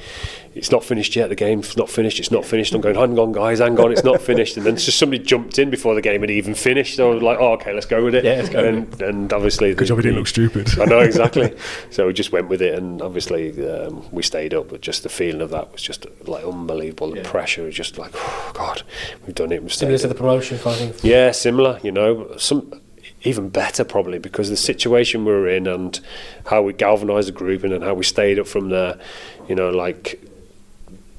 it's 0.55 0.71
not 0.71 0.83
finished 0.83 1.15
yet. 1.15 1.27
The 1.27 1.35
game's 1.35 1.75
not 1.75 1.89
finished. 1.89 2.17
It's 2.17 2.31
not 2.31 2.45
finished. 2.45 2.73
I'm 2.73 2.79
going, 2.79 2.95
hang 2.95 3.19
on, 3.19 3.33
guys, 3.33 3.59
hang 3.59 3.77
on, 3.77 3.91
it's 3.91 4.05
not 4.05 4.21
finished. 4.31 4.55
And 4.55 4.65
then 4.65 4.77
just 4.77 4.97
somebody 4.97 5.21
jumped 5.21 5.59
in 5.59 5.69
before 5.69 5.95
the 5.95 6.01
game 6.01 6.21
had 6.21 6.31
even 6.31 6.55
finished. 6.55 6.95
So 6.95 7.11
I 7.11 7.13
was 7.15 7.23
like, 7.23 7.37
oh, 7.39 7.53
okay, 7.53 7.73
let's 7.73 7.85
go 7.85 8.03
with 8.05 8.15
it. 8.15 8.23
Yeah, 8.23 8.35
let's 8.35 8.49
go. 8.49 8.63
And, 8.63 9.01
and 9.01 9.33
obviously, 9.33 9.73
Good 9.73 9.87
job 9.87 9.97
he 9.97 10.03
didn't 10.03 10.17
look 10.17 10.27
stupid. 10.27 10.79
I 10.79 10.85
know 10.85 10.99
exactly. 10.99 11.55
so 11.89 12.07
we 12.07 12.13
just 12.13 12.31
went 12.31 12.47
with 12.47 12.61
it, 12.61 12.75
and 12.77 13.01
obviously 13.01 13.67
um, 13.69 14.05
we 14.11 14.23
stayed 14.23 14.53
up. 14.53 14.69
But 14.69 14.81
just 14.81 15.03
the 15.03 15.09
feeling 15.09 15.41
of 15.41 15.49
that 15.49 15.71
was 15.73 15.81
just 15.81 16.05
like 16.27 16.45
unbelievable. 16.45 17.11
The 17.11 17.21
pressure 17.21 17.63
was 17.63 17.75
just 17.75 17.97
like, 17.97 18.11
oh 18.13 18.51
God, 18.53 18.83
we've 19.25 19.35
done 19.35 19.51
it. 19.51 19.61
We've 19.61 19.73
Similar 19.73 19.97
to 19.97 20.05
up. 20.05 20.09
the 20.09 20.15
promotion 20.15 20.57
kind 20.59 20.89
of. 20.89 21.03
Yeah, 21.03 21.31
similar. 21.31 21.79
You 21.83 21.91
know, 21.91 22.37
some 22.37 22.81
even 23.25 23.49
better 23.49 23.83
probably 23.83 24.19
because 24.19 24.49
the 24.49 24.57
situation 24.57 25.25
we 25.25 25.31
were 25.31 25.49
in 25.49 25.67
and 25.67 25.99
how 26.45 26.61
we 26.61 26.73
galvanised 26.73 27.27
the 27.27 27.31
group 27.31 27.63
and, 27.63 27.83
how 27.83 27.93
we 27.93 28.03
stayed 28.03 28.39
up 28.39 28.47
from 28.47 28.69
there. 28.69 28.99
You 29.49 29.55
know, 29.55 29.69
like 29.71 30.23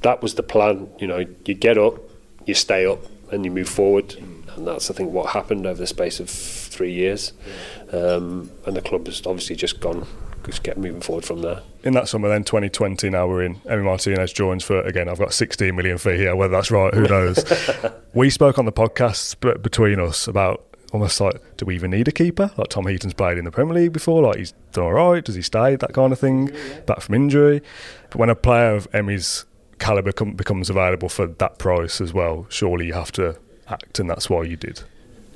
that 0.03 0.23
was 0.23 0.35
the 0.37 0.43
plan. 0.43 0.89
You 0.99 1.09
know, 1.09 1.25
you 1.45 1.55
get 1.55 1.77
up, 1.77 1.99
you 2.47 2.55
stay 2.55 2.87
up, 2.87 3.01
and 3.33 3.45
you 3.45 3.51
move 3.51 3.69
forward. 3.69 4.15
And 4.15 4.67
that's 4.67 4.91
I 4.91 4.95
think 4.95 5.13
what 5.13 5.31
happened 5.31 5.67
over 5.67 5.79
the 5.79 5.87
space 5.87 6.21
of 6.21 6.31
three 6.31 6.93
years. 6.93 7.33
Um, 7.93 8.51
and 8.65 8.77
the 8.77 8.81
club 8.81 9.07
has 9.07 9.27
obviously 9.27 9.57
just 9.57 9.81
gone, 9.81 10.07
just 10.45 10.63
kept 10.63 10.79
moving 10.79 11.01
forward 11.01 11.25
from 11.25 11.43
there. 11.43 11.63
in 11.83 11.93
that 11.95 12.09
summer, 12.09 12.29
then 12.29 12.45
2020, 12.45 13.11
now 13.11 13.27
we're 13.27 13.43
in. 13.43 13.57
Emi 13.61 13.85
Martinez 13.85 14.33
joins 14.33 14.65
for 14.65 14.81
again. 14.83 15.09
I've 15.09 15.19
got 15.19 15.35
16 15.35 15.75
million 15.75 15.99
fee 15.99 16.17
here. 16.17 16.35
Whether 16.37 16.53
that's 16.53 16.71
right, 16.71 16.95
who 16.95 17.03
knows? 17.03 17.45
we 18.15 18.31
spoke 18.31 18.59
on 18.59 18.65
the 18.65 18.73
podcast 18.73 19.63
between 19.63 20.01
us 20.01 20.27
about 20.27 20.66
almost 20.93 21.21
like, 21.21 21.41
do 21.57 21.67
we 21.67 21.75
even 21.75 21.91
need 21.91 22.09
a 22.09 22.13
keeper? 22.13 22.51
Like 22.57 22.69
Tom 22.69 22.87
Heaton's 22.87 23.15
played 23.15 23.39
in 23.39 23.45
the 23.45 23.51
Premier 23.51 23.75
League 23.75 23.93
before. 23.93 24.23
Like 24.23 24.39
he's 24.39 24.53
done 24.73 24.85
all 24.85 24.93
right. 24.93 25.25
Does 25.25 25.35
he 25.35 25.43
stay? 25.43 25.77
That 25.77 25.93
kind 25.93 26.13
of 26.13 26.19
thing. 26.19 26.51
Back 26.87 27.01
from 27.01 27.15
injury. 27.15 27.63
But 28.11 28.17
when 28.17 28.31
a 28.31 28.35
player 28.35 28.75
of 28.75 28.91
Emi's 28.93 29.45
caliber 29.79 30.13
com- 30.13 30.33
becomes 30.33 30.71
available 30.71 31.09
for 31.09 31.27
that 31.27 31.59
price 31.59 32.01
as 32.01 32.13
well, 32.13 32.47
surely 32.49 32.87
you 32.87 32.95
have 32.95 33.13
to 33.13 33.37
act, 33.69 33.99
and 33.99 34.09
that's 34.09 34.31
why 34.31 34.43
you 34.43 34.57
did. 34.57 34.83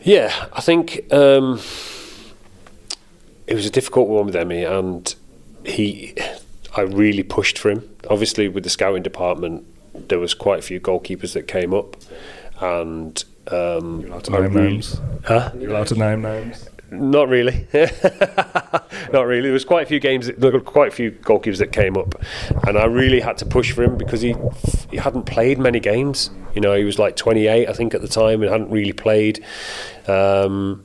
Yeah, 0.03 0.48
I 0.53 0.61
think 0.61 1.12
um, 1.12 1.61
it 3.46 3.55
was 3.55 3.66
a 3.66 3.70
difficult 3.70 4.09
one 4.09 4.26
with 4.26 4.34
Emi, 4.34 4.66
and 4.70 5.14
he, 5.64 6.14
I 6.76 6.82
really 6.82 7.22
pushed 7.22 7.59
for 7.59 7.70
him. 7.70 7.88
Obviously, 8.09 8.48
with 8.48 8.64
the 8.64 8.70
scouting 8.70 9.03
department, 9.03 9.66
there 10.09 10.18
was 10.18 10.32
quite 10.32 10.59
a 10.61 10.62
few 10.62 10.80
goalkeepers 10.80 11.34
that 11.34 11.48
came 11.48 11.74
up, 11.74 11.96
and 12.61 13.22
um, 13.49 14.01
You're 14.01 14.11
allowed 14.11 14.24
to 14.24 14.30
name 14.32 14.55
really- 14.55 14.70
names. 14.70 15.01
Huh? 15.24 15.53
You're 15.59 15.70
allowed 15.70 15.86
to 15.88 15.95
name 15.97 16.22
names. 16.22 16.68
Not 16.93 17.28
really. 17.28 17.68
Not 19.12 19.22
really. 19.26 19.43
There 19.43 19.53
was 19.53 19.64
quite 19.64 19.84
a 19.84 19.86
few 19.86 20.01
games. 20.01 20.28
There 20.36 20.51
were 20.51 20.61
quite 20.61 20.88
a 20.88 20.91
few 20.95 21.12
goalkeepers 21.12 21.59
that 21.59 21.70
came 21.70 21.97
up, 21.97 22.16
and 22.66 22.76
I 22.76 22.86
really 22.86 23.20
had 23.20 23.38
to 23.38 23.47
push 23.47 23.70
for 23.70 23.84
him 23.84 23.97
because 23.97 24.20
he 24.22 24.34
he 24.91 24.97
hadn't 24.97 25.22
played 25.24 25.59
many 25.61 25.78
games. 25.78 26.30
You 26.53 26.61
know, 26.61 26.74
he 26.74 26.82
was 26.82 26.99
like 26.99 27.14
28, 27.14 27.68
I 27.68 27.72
think, 27.72 27.95
at 27.95 28.01
the 28.03 28.09
time, 28.09 28.43
and 28.43 28.51
hadn't 28.51 28.70
really 28.70 28.93
played. 28.93 29.45
Um, 30.09 30.82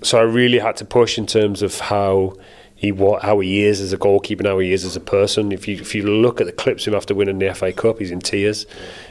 so 0.00 0.18
I 0.18 0.22
really 0.22 0.60
had 0.60 0.76
to 0.76 0.84
push 0.84 1.18
in 1.18 1.26
terms 1.26 1.60
of 1.62 1.78
how 1.80 2.34
he 2.76 2.92
what 2.92 3.22
how 3.22 3.40
he 3.40 3.62
is 3.64 3.80
as 3.80 3.92
a 3.92 3.98
goalkeeper 3.98 4.42
and 4.42 4.48
how 4.48 4.58
he 4.60 4.72
is 4.72 4.84
as 4.84 4.94
a 4.94 5.00
person. 5.00 5.50
If 5.50 5.66
you 5.66 5.74
if 5.76 5.92
you 5.94 6.04
look 6.04 6.40
at 6.40 6.46
the 6.46 6.52
clips 6.52 6.86
of 6.86 6.92
him 6.92 6.96
after 6.96 7.14
winning 7.16 7.40
the 7.40 7.52
FA 7.52 7.72
Cup, 7.72 7.98
he's 7.98 8.12
in 8.12 8.20
tears. 8.20 8.64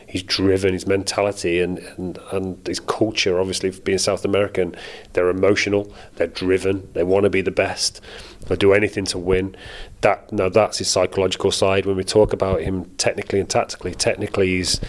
He's 0.10 0.24
driven, 0.24 0.74
his 0.74 0.88
mentality 0.88 1.62
and, 1.62 1.78
and, 1.98 2.18
and 2.32 2.66
his 2.66 2.80
culture, 2.80 3.40
obviously 3.40 3.70
being 3.70 4.00
South 4.00 4.26
American, 4.26 4.76
they're 5.14 5.30
emotional, 5.30 5.94
they're 6.16 6.26
driven, 6.26 6.90
they 6.94 7.04
want 7.04 7.26
to 7.26 7.30
be 7.30 7.42
the 7.42 7.52
best, 7.52 8.02
they'll 8.48 8.58
do 8.58 8.74
anything 8.74 9.06
to 9.06 9.20
win. 9.20 9.56
That 10.02 10.32
now 10.32 10.50
that's 10.50 10.80
his 10.80 10.88
psychological 10.88 11.52
side. 11.52 11.86
When 11.86 11.96
we 11.96 12.04
talk 12.04 12.34
about 12.34 12.62
him 12.62 12.86
technically 12.98 13.40
and 13.40 13.48
tactically, 13.48 13.94
technically 13.94 14.48
he's 14.48 14.82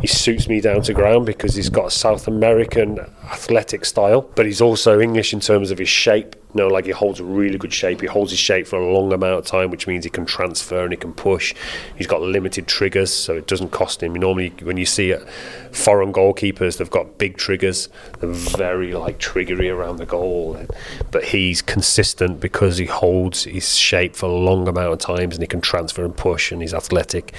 he 0.00 0.08
suits 0.08 0.48
me 0.48 0.60
down 0.60 0.82
to 0.82 0.92
ground 0.92 1.26
because 1.26 1.54
he's 1.54 1.68
got 1.68 1.86
a 1.86 1.90
South 1.90 2.26
American 2.26 2.98
athletic 3.30 3.84
style, 3.84 4.22
but 4.34 4.44
he's 4.44 4.60
also 4.60 4.98
English 4.98 5.32
in 5.32 5.40
terms 5.40 5.70
of 5.70 5.78
his 5.78 5.88
shape. 5.88 6.34
Know, 6.54 6.68
like 6.68 6.84
he 6.86 6.92
holds 6.92 7.20
a 7.20 7.24
really 7.24 7.58
good 7.58 7.72
shape. 7.72 8.00
He 8.00 8.06
holds 8.06 8.30
his 8.30 8.38
shape 8.38 8.66
for 8.66 8.78
a 8.78 8.92
long 8.92 9.12
amount 9.12 9.40
of 9.40 9.46
time, 9.46 9.70
which 9.70 9.86
means 9.86 10.04
he 10.04 10.10
can 10.10 10.24
transfer 10.24 10.84
and 10.84 10.92
he 10.92 10.96
can 10.96 11.12
push. 11.12 11.54
He's 11.96 12.06
got 12.06 12.22
limited 12.22 12.68
triggers, 12.68 13.12
so 13.12 13.36
it 13.36 13.46
doesn't 13.46 13.70
cost 13.70 14.02
him. 14.02 14.14
Normally, 14.14 14.50
when 14.62 14.76
you 14.76 14.86
see 14.86 15.10
it, 15.10 15.28
foreign 15.72 16.12
goalkeepers, 16.12 16.78
they've 16.78 16.90
got 16.90 17.18
big 17.18 17.36
triggers. 17.36 17.88
They're 18.20 18.30
very 18.30 18.94
like 18.94 19.18
triggery 19.18 19.68
around 19.68 19.96
the 19.96 20.06
goal, 20.06 20.64
but 21.10 21.24
he's 21.24 21.60
consistent 21.60 22.40
because 22.40 22.78
he 22.78 22.86
holds 22.86 23.44
his 23.44 23.76
shape 23.76 24.14
for 24.14 24.26
a 24.26 24.32
long 24.32 24.68
amount 24.68 24.92
of 24.92 24.98
times 24.98 25.34
and 25.34 25.42
he 25.42 25.46
can 25.48 25.60
transfer 25.60 26.04
and 26.04 26.16
push 26.16 26.52
and 26.52 26.62
he's 26.62 26.74
athletic. 26.74 27.34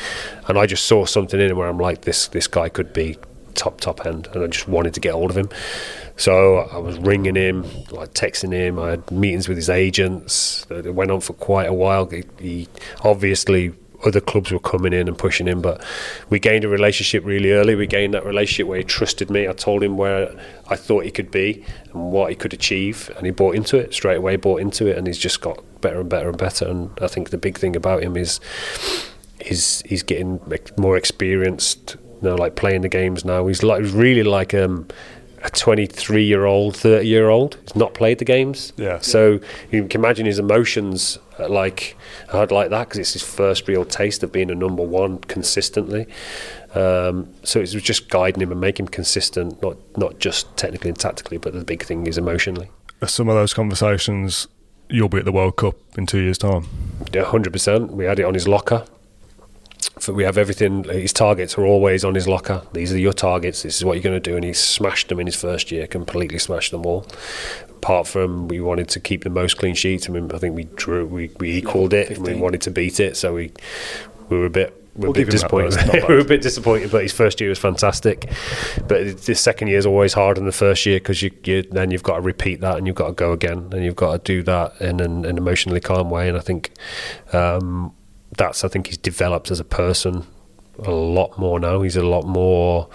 And 0.48 0.58
I 0.58 0.66
just 0.66 0.86
saw 0.86 1.06
something 1.06 1.40
in 1.40 1.52
him 1.52 1.58
where 1.58 1.70
I'm 1.70 1.80
like, 1.80 2.02
this 2.02 2.28
this 2.28 2.48
guy 2.48 2.70
could 2.70 2.92
be 2.94 3.18
top 3.56 3.82
top 3.82 4.06
end, 4.06 4.28
and 4.34 4.44
I 4.44 4.48
just 4.48 4.68
wanted 4.68 4.94
to 4.94 5.00
get 5.00 5.14
hold 5.14 5.30
of 5.30 5.38
him. 5.38 5.50
So 6.18 6.58
I 6.58 6.78
was 6.78 6.98
ringing 6.98 7.36
him, 7.36 7.64
like 7.92 8.14
texting 8.14 8.54
him. 8.54 8.80
I 8.80 8.92
had 8.92 9.12
meetings 9.12 9.48
with 9.48 9.58
his 9.58 9.70
agents. 9.70 10.66
It 10.70 10.94
went 10.94 11.12
on 11.12 11.22
for 11.22 11.34
quite 11.34 11.68
a 11.68 11.74
while. 11.74 12.06
He, 12.08 12.24
he 12.40 12.68
obviously 13.04 13.74
other 14.06 14.22
clubs 14.22 14.52
were 14.52 14.60
coming 14.60 14.94
in 14.94 15.08
and 15.08 15.18
pushing 15.18 15.48
him, 15.48 15.62
but 15.62 15.84
we 16.30 16.40
gained 16.40 16.64
a 16.64 16.68
relationship 16.68 17.26
really 17.26 17.52
early. 17.52 17.76
We 17.76 17.88
gained 17.88 18.14
that 18.14 18.26
relationship 18.26 18.68
where 18.68 18.78
he 18.78 18.84
trusted 18.84 19.30
me. 19.30 19.48
I 19.48 19.54
told 19.54 19.84
him 19.84 19.98
where 19.98 20.34
I 20.68 20.76
thought 20.76 21.06
he 21.06 21.12
could 21.12 21.32
be 21.32 21.66
and 21.92 22.12
what 22.12 22.30
he 22.30 22.36
could 22.36 22.54
achieve, 22.54 23.12
and 23.18 23.26
he 23.26 23.32
bought 23.32 23.56
into 23.56 23.78
it 23.78 23.94
straight 23.94 24.18
away. 24.18 24.36
Bought 24.36 24.62
into 24.62 24.88
it, 24.88 24.98
and 24.98 25.08
he's 25.08 25.18
just 25.18 25.42
got 25.42 25.64
better 25.82 26.00
and 26.00 26.10
better 26.10 26.30
and 26.30 26.38
better. 26.38 26.68
And 26.68 26.92
I 27.02 27.08
think 27.08 27.30
the 27.30 27.38
big 27.38 27.58
thing 27.58 27.76
about 27.76 28.04
him 28.04 28.16
is 28.16 28.40
he's 29.42 29.82
he's 29.82 30.04
getting 30.04 30.40
more 30.78 30.98
experienced. 30.98 31.98
You 32.22 32.30
know, 32.30 32.36
like 32.36 32.56
playing 32.56 32.82
the 32.82 32.90
games 32.90 33.26
now. 33.26 33.48
He's 33.48 33.64
like 33.64 33.82
he's 33.82 33.94
really 33.94 34.24
like 34.24 34.54
um, 34.54 34.88
a 35.44 35.50
23 35.50 36.24
year 36.24 36.46
old, 36.46 36.76
30 36.76 37.08
year 37.08 37.30
old. 37.30 37.58
He's 37.62 37.76
not 37.76 37.94
played 37.94 38.20
the 38.20 38.26
games. 38.26 38.74
Yeah. 38.78 39.00
So 39.00 39.40
you 39.72 39.88
can 39.88 40.02
imagine 40.02 40.26
his 40.26 40.40
emotions 40.40 41.20
uh, 41.40 41.48
like 41.50 41.96
hard 42.30 42.52
like 42.52 42.70
that 42.72 42.88
because 42.90 43.00
it's 43.00 43.14
his 43.14 43.24
first 43.24 43.68
real 43.68 43.86
taste 43.86 44.24
of 44.24 44.32
being 44.32 44.50
a 44.50 44.56
number 44.56 44.84
one 44.84 45.20
consistently. 45.20 46.08
Um, 46.74 47.34
so 47.44 47.60
it 47.60 47.74
was 47.74 47.84
just 47.84 48.10
guiding 48.10 48.42
him 48.42 48.52
and 48.52 48.60
making 48.60 48.86
him 48.86 48.92
consistent, 48.92 49.62
not 49.62 49.78
not 49.98 50.20
just 50.20 50.56
technically 50.58 50.90
and 50.90 51.00
tactically, 51.00 51.38
but 51.38 51.54
the 51.54 51.64
big 51.64 51.84
thing 51.84 52.08
is 52.08 52.18
emotionally. 52.18 52.70
Are 53.02 53.08
some 53.08 53.30
of 53.30 53.36
those 53.36 53.54
conversations, 53.54 54.48
you'll 54.90 55.10
be 55.10 55.20
at 55.20 55.26
the 55.26 55.32
World 55.32 55.58
Cup 55.58 55.76
in 55.98 56.06
two 56.06 56.20
years' 56.20 56.38
time. 56.38 56.68
Yeah, 57.14 57.24
hundred 57.24 57.54
percent. 57.54 57.92
We 57.92 58.06
had 58.06 58.20
it 58.20 58.24
on 58.26 58.34
his 58.34 58.48
locker. 58.48 58.86
So 60.00 60.14
we 60.14 60.24
have 60.24 60.38
everything. 60.38 60.84
His 60.86 61.14
targets 61.14 61.58
are 61.58 61.66
always 61.66 62.04
on 62.04 62.16
his 62.16 62.28
locker. 62.28 62.62
These 62.74 62.94
are 62.94 62.98
your 62.98 63.14
targets. 63.14 63.64
This 63.64 63.78
is 63.78 63.86
what 63.86 63.94
you're 63.94 64.04
going 64.04 64.22
to 64.22 64.30
do, 64.30 64.36
and 64.36 64.44
he 64.44 64.54
smashed 64.54 65.10
them 65.10 65.20
in 65.20 65.26
his 65.26 65.36
first 65.36 65.72
year. 65.72 65.88
Completely 65.88 66.40
smashed 66.40 66.72
them 66.72 66.86
all. 66.86 67.06
Apart 67.70 68.08
from 68.08 68.48
we 68.48 68.60
wanted 68.60 68.90
to 68.90 69.00
keep 69.00 69.24
the 69.24 69.30
most 69.30 69.58
clean 69.58 69.76
sheets. 69.76 70.10
I 70.10 70.14
mean, 70.14 70.32
I 70.32 70.38
think 70.38 70.56
we 70.56 70.64
drew, 70.64 71.06
we, 71.06 71.32
we 71.40 71.56
equalled 71.58 71.94
it, 71.94 72.10
and 72.12 72.26
we 72.26 72.36
wanted 72.36 72.62
to 72.62 72.72
beat 72.72 73.00
it. 73.00 73.18
So 73.18 73.34
we 73.34 73.52
we 74.30 74.38
were 74.38 74.46
a 74.46 74.50
bit. 74.50 74.82
We 74.96 75.02
were 75.02 75.12
We'll 75.12 75.24
a 75.24 75.26
bit 75.26 75.32
disappointed. 75.32 75.74
It's 75.74 75.76
not 75.76 75.88
bad. 75.92 76.10
we 76.10 76.16
were 76.16 76.22
a 76.22 76.26
bit 76.26 76.42
disappointed, 76.42 76.90
but 76.90 77.02
his 77.02 77.12
first 77.12 77.42
year 77.42 77.50
was 77.50 77.60
fantastic. 77.60 78.32
But 78.88 79.24
the 79.24 79.36
second 79.36 79.68
year 79.68 79.78
is 79.78 79.86
always 79.86 80.14
harder 80.14 80.40
than 80.40 80.46
the 80.46 80.54
first 80.54 80.86
year 80.86 81.00
because 81.00 81.22
you, 81.22 81.32
you 81.44 81.64
then 81.64 81.92
you've 81.92 82.04
got 82.04 82.16
to 82.16 82.22
repeat 82.22 82.62
that 82.62 82.78
and 82.78 82.88
you've 82.88 82.96
got 82.96 83.08
to 83.08 83.14
go 83.14 83.34
again 83.34 83.70
and 83.74 83.84
you've 83.84 83.98
got 83.98 84.14
to 84.14 84.20
do 84.20 84.42
that 84.44 84.80
in 84.80 85.02
an, 85.02 85.26
an 85.26 85.38
emotionally 85.38 85.82
calm 85.82 86.10
way. 86.10 86.30
And 86.30 86.38
I 86.38 86.42
think 86.42 86.72
um, 87.34 87.94
that's 88.38 88.64
I 88.64 88.68
think 88.68 88.88
he's 88.88 88.98
developed 88.98 89.52
as 89.52 89.60
a 89.60 89.66
person 89.66 90.26
a 90.80 90.92
lot 90.92 91.38
more 91.38 91.60
now. 91.60 91.82
He's 91.82 91.96
a 91.96 92.06
lot 92.06 92.26
more 92.26 92.90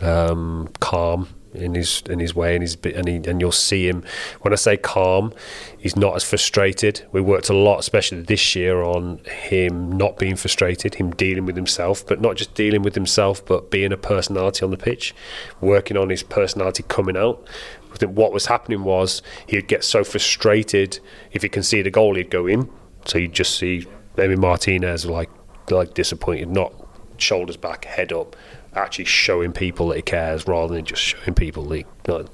um, 0.00 0.68
calm 0.80 1.28
in 1.52 1.74
his 1.74 2.02
in 2.08 2.20
his 2.20 2.34
way 2.34 2.54
and 2.54 2.62
his 2.62 2.76
and 2.84 3.08
he, 3.08 3.16
and 3.16 3.40
you'll 3.40 3.52
see 3.52 3.88
him. 3.88 4.04
When 4.42 4.52
I 4.52 4.56
say 4.56 4.76
calm 4.76 5.32
he's 5.78 5.96
not 5.96 6.14
as 6.14 6.22
frustrated. 6.22 7.04
We 7.10 7.20
worked 7.20 7.48
a 7.48 7.54
lot 7.54 7.78
especially 7.80 8.22
this 8.22 8.54
year 8.54 8.82
on 8.82 9.18
him 9.24 9.90
not 9.92 10.18
being 10.18 10.36
frustrated 10.36 10.94
him 10.94 11.10
dealing 11.10 11.46
with 11.46 11.56
himself 11.56 12.06
but 12.06 12.20
not 12.20 12.36
just 12.36 12.54
dealing 12.54 12.82
with 12.82 12.94
himself 12.94 13.44
but 13.44 13.70
being 13.70 13.92
a 13.92 13.96
personality 13.96 14.64
on 14.64 14.70
the 14.70 14.76
pitch 14.76 15.14
working 15.60 15.96
on 15.96 16.10
his 16.10 16.22
personality 16.22 16.84
coming 16.86 17.16
out. 17.16 17.44
I 17.92 17.96
think 17.96 18.16
what 18.16 18.32
was 18.32 18.46
happening 18.46 18.84
was 18.84 19.20
he'd 19.46 19.66
get 19.66 19.82
so 19.82 20.04
frustrated 20.04 21.00
if 21.32 21.42
he 21.42 21.48
conceded 21.48 21.88
a 21.88 21.90
goal 21.90 22.14
he'd 22.14 22.30
go 22.30 22.46
in. 22.46 22.70
So 23.06 23.18
you'd 23.18 23.32
just 23.32 23.58
see 23.58 23.86
Emi 24.16 24.36
Martinez 24.38 25.06
like 25.06 25.30
like 25.70 25.94
disappointed 25.94 26.48
not 26.48 26.72
shoulders 27.18 27.56
back, 27.56 27.84
head 27.84 28.12
up, 28.12 28.36
actually 28.74 29.04
showing 29.04 29.52
people 29.52 29.88
that 29.88 29.96
he 29.96 30.02
cares 30.02 30.46
rather 30.46 30.74
than 30.74 30.84
just 30.84 31.02
showing 31.02 31.34
people 31.34 31.64
that 31.64 31.76
he, 31.78 32.12
like, 32.12 32.26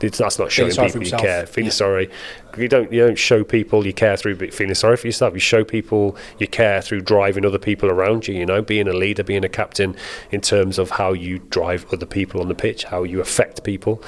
It's, 0.00 0.18
that's 0.18 0.38
not 0.38 0.50
showing 0.50 0.74
people 0.74 1.02
you 1.02 1.10
care. 1.12 1.46
Feeling 1.46 1.66
Yeah. 1.66 1.72
sorry, 1.72 2.10
you 2.58 2.68
don't 2.68 2.92
you 2.92 3.06
don't 3.06 3.18
show 3.18 3.44
people 3.44 3.86
you 3.86 3.92
care 3.92 4.16
through 4.16 4.36
feeling 4.50 4.74
sorry 4.74 4.96
for 4.96 5.06
yourself. 5.06 5.34
You 5.34 5.40
show 5.40 5.64
people 5.64 6.16
you 6.38 6.48
care 6.48 6.82
through 6.82 7.02
driving 7.02 7.46
other 7.46 7.58
people 7.58 7.88
around 7.90 8.26
you. 8.26 8.34
You 8.34 8.44
know, 8.44 8.60
being 8.60 8.88
a 8.88 8.92
leader, 8.92 9.22
being 9.22 9.44
a 9.44 9.48
captain, 9.48 9.94
in 10.30 10.40
terms 10.40 10.78
of 10.78 10.90
how 10.90 11.12
you 11.12 11.38
drive 11.38 11.86
other 11.92 12.06
people 12.06 12.40
on 12.40 12.48
the 12.48 12.54
pitch, 12.54 12.84
how 12.84 13.04
you 13.04 13.20
affect 13.20 13.62
people. 13.62 14.02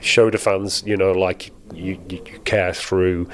Show 0.00 0.30
the 0.30 0.38
fans, 0.38 0.84
you 0.86 0.96
know, 0.96 1.12
like 1.12 1.50
you, 1.74 2.00
you, 2.08 2.18
care 2.44 2.72
through 2.72 3.28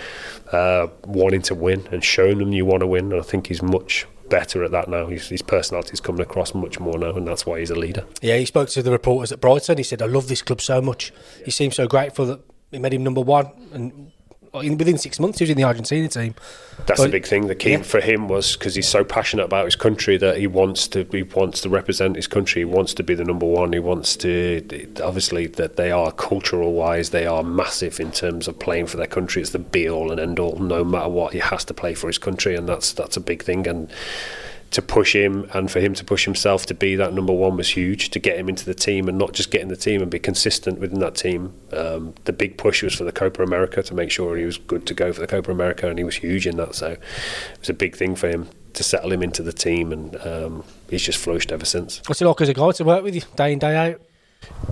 uh, 0.53 0.89
wanting 1.05 1.43
to 1.43 1.55
win 1.55 1.86
and 1.91 2.03
showing 2.05 2.39
them 2.39 2.53
you 2.53 2.64
want 2.64 2.80
to 2.80 2.86
win. 2.86 3.12
And 3.12 3.20
I 3.20 3.24
think 3.24 3.47
he's 3.49 3.62
much 3.62 4.07
better 4.28 4.64
at 4.64 4.70
that 4.72 4.89
now. 4.89 5.07
His, 5.07 5.28
his 5.28 5.43
personality's 5.43 6.01
coming 6.01 6.20
across 6.20 6.55
much 6.55 6.78
more 6.78 6.99
now, 6.99 7.12
and 7.12 7.26
that's 7.26 7.47
why 7.47 7.61
he's 7.61 7.70
a 7.70 7.74
leader. 7.74 8.05
Yeah, 8.20 8.36
he 8.36 8.45
spoke 8.45 8.68
to 8.70 8.82
the 8.82 8.91
reporters 8.91 9.32
at 9.32 9.41
Brighton. 9.41 9.78
He 9.78 9.84
said, 9.84 10.03
"I 10.03 10.07
love 10.07 10.28
this 10.28 10.43
club 10.43 10.61
so 10.61 10.80
much." 10.80 11.12
He 11.45 11.51
seemed 11.51 11.74
so 11.74 11.86
grateful 11.86 12.26
that 12.26 12.41
he 12.70 12.78
made 12.78 12.95
him 12.95 13.03
number 13.03 13.20
one, 13.20 13.51
and 13.72 14.12
within 14.53 14.99
six 14.99 15.20
months 15.20 15.38
he 15.38 15.44
was 15.44 15.51
in 15.51 15.57
the 15.57 15.64
Argentina 15.64 16.09
team. 16.09 16.34
That's 16.86 17.01
But- 17.01 17.07
the 17.07 17.12
big 17.12 17.26
thing. 17.26 17.46
The 17.49 17.55
key 17.55 17.72
yeah. 17.72 17.82
for 17.82 18.01
him 18.01 18.28
was 18.28 18.57
because 18.57 18.74
he's 18.74 18.88
so 18.88 19.05
passionate 19.05 19.44
about 19.44 19.64
his 19.64 19.76
country 19.76 20.16
that 20.18 20.38
he 20.38 20.46
wants 20.46 20.88
to 20.88 21.07
he 21.11 21.22
wants 21.22 21.61
to 21.62 21.68
represent 21.68 22.16
his 22.16 22.26
country. 22.26 22.61
He 22.61 22.64
wants 22.64 22.94
to 22.94 23.03
be 23.03 23.14
the 23.14 23.24
number 23.24 23.46
one. 23.46 23.72
He 23.72 23.78
wants 23.78 24.16
to 24.16 24.62
obviously 25.03 25.46
that 25.46 25.76
they 25.76 25.90
are 25.90 26.12
cultural 26.12 26.72
wise 26.72 27.11
they 27.11 27.26
are 27.26 27.42
massive 27.42 28.01
in 28.01 28.12
terms 28.12 28.49
of 28.49 28.59
playing 28.59 28.86
for 28.86 28.96
their 28.96 29.07
country. 29.07 29.42
It's 29.42 29.51
the 29.51 29.59
be 29.59 29.88
all 29.88 30.11
and 30.11 30.20
end 30.20 30.38
all. 30.38 30.57
No 30.57 30.84
matter 30.84 31.09
what, 31.09 31.32
he 31.32 31.40
has 31.40 31.64
to 31.66 31.74
play 31.74 31.94
for 31.94 32.07
his 32.07 32.18
country, 32.18 32.55
and 32.55 32.68
that's 32.68 32.92
that's 32.92 33.16
a 33.16 33.20
big 33.20 33.42
thing. 33.42 33.66
And 33.66 33.90
to 34.70 34.82
push 34.82 35.14
him 35.14 35.48
and 35.54 35.70
for 35.70 35.80
him 35.80 35.94
to 35.94 36.04
push 36.04 36.24
himself 36.26 36.66
to 36.66 36.74
be 36.74 36.94
that 36.96 37.14
number 37.14 37.32
one 37.32 37.56
was 37.56 37.70
huge. 37.70 38.10
To 38.10 38.18
get 38.18 38.38
him 38.38 38.48
into 38.48 38.64
the 38.66 38.74
team 38.74 39.08
and 39.08 39.16
not 39.16 39.32
just 39.32 39.50
get 39.50 39.62
in 39.62 39.68
the 39.68 39.76
team 39.76 40.02
and 40.02 40.10
be 40.10 40.18
consistent 40.18 40.78
within 40.78 41.00
that 41.00 41.14
team. 41.14 41.54
Um, 41.72 42.14
the 42.24 42.32
big 42.32 42.58
push 42.58 42.82
was 42.82 42.94
for 42.94 43.04
the 43.04 43.12
Copa 43.12 43.42
America 43.42 43.82
to 43.82 43.94
make 43.94 44.10
sure 44.10 44.36
he 44.36 44.44
was 44.44 44.58
good 44.58 44.86
to 44.86 44.94
go 44.94 45.12
for 45.12 45.20
the 45.20 45.26
Copa 45.26 45.50
America, 45.50 45.88
and 45.88 45.98
he 45.98 46.04
was 46.04 46.16
huge 46.16 46.46
in 46.46 46.56
that. 46.58 46.74
So 46.74 46.88
it 46.92 47.00
was 47.60 47.70
a 47.70 47.74
big 47.74 47.96
thing 47.96 48.14
for 48.14 48.28
him 48.28 48.48
to 48.74 48.82
settle 48.82 49.10
him 49.10 49.22
into 49.22 49.42
the 49.42 49.52
team, 49.52 49.90
and 49.92 50.14
um, 50.26 50.64
he's 50.90 51.02
just 51.02 51.18
flourished 51.18 51.50
ever 51.50 51.64
since. 51.64 52.02
What's 52.06 52.20
it 52.20 52.26
like 52.26 52.40
as 52.42 52.48
a 52.50 52.54
guy 52.54 52.70
to 52.72 52.84
work 52.84 53.02
with 53.02 53.14
you 53.14 53.22
day 53.36 53.52
in 53.54 53.58
day 53.58 53.74
out? 53.74 54.00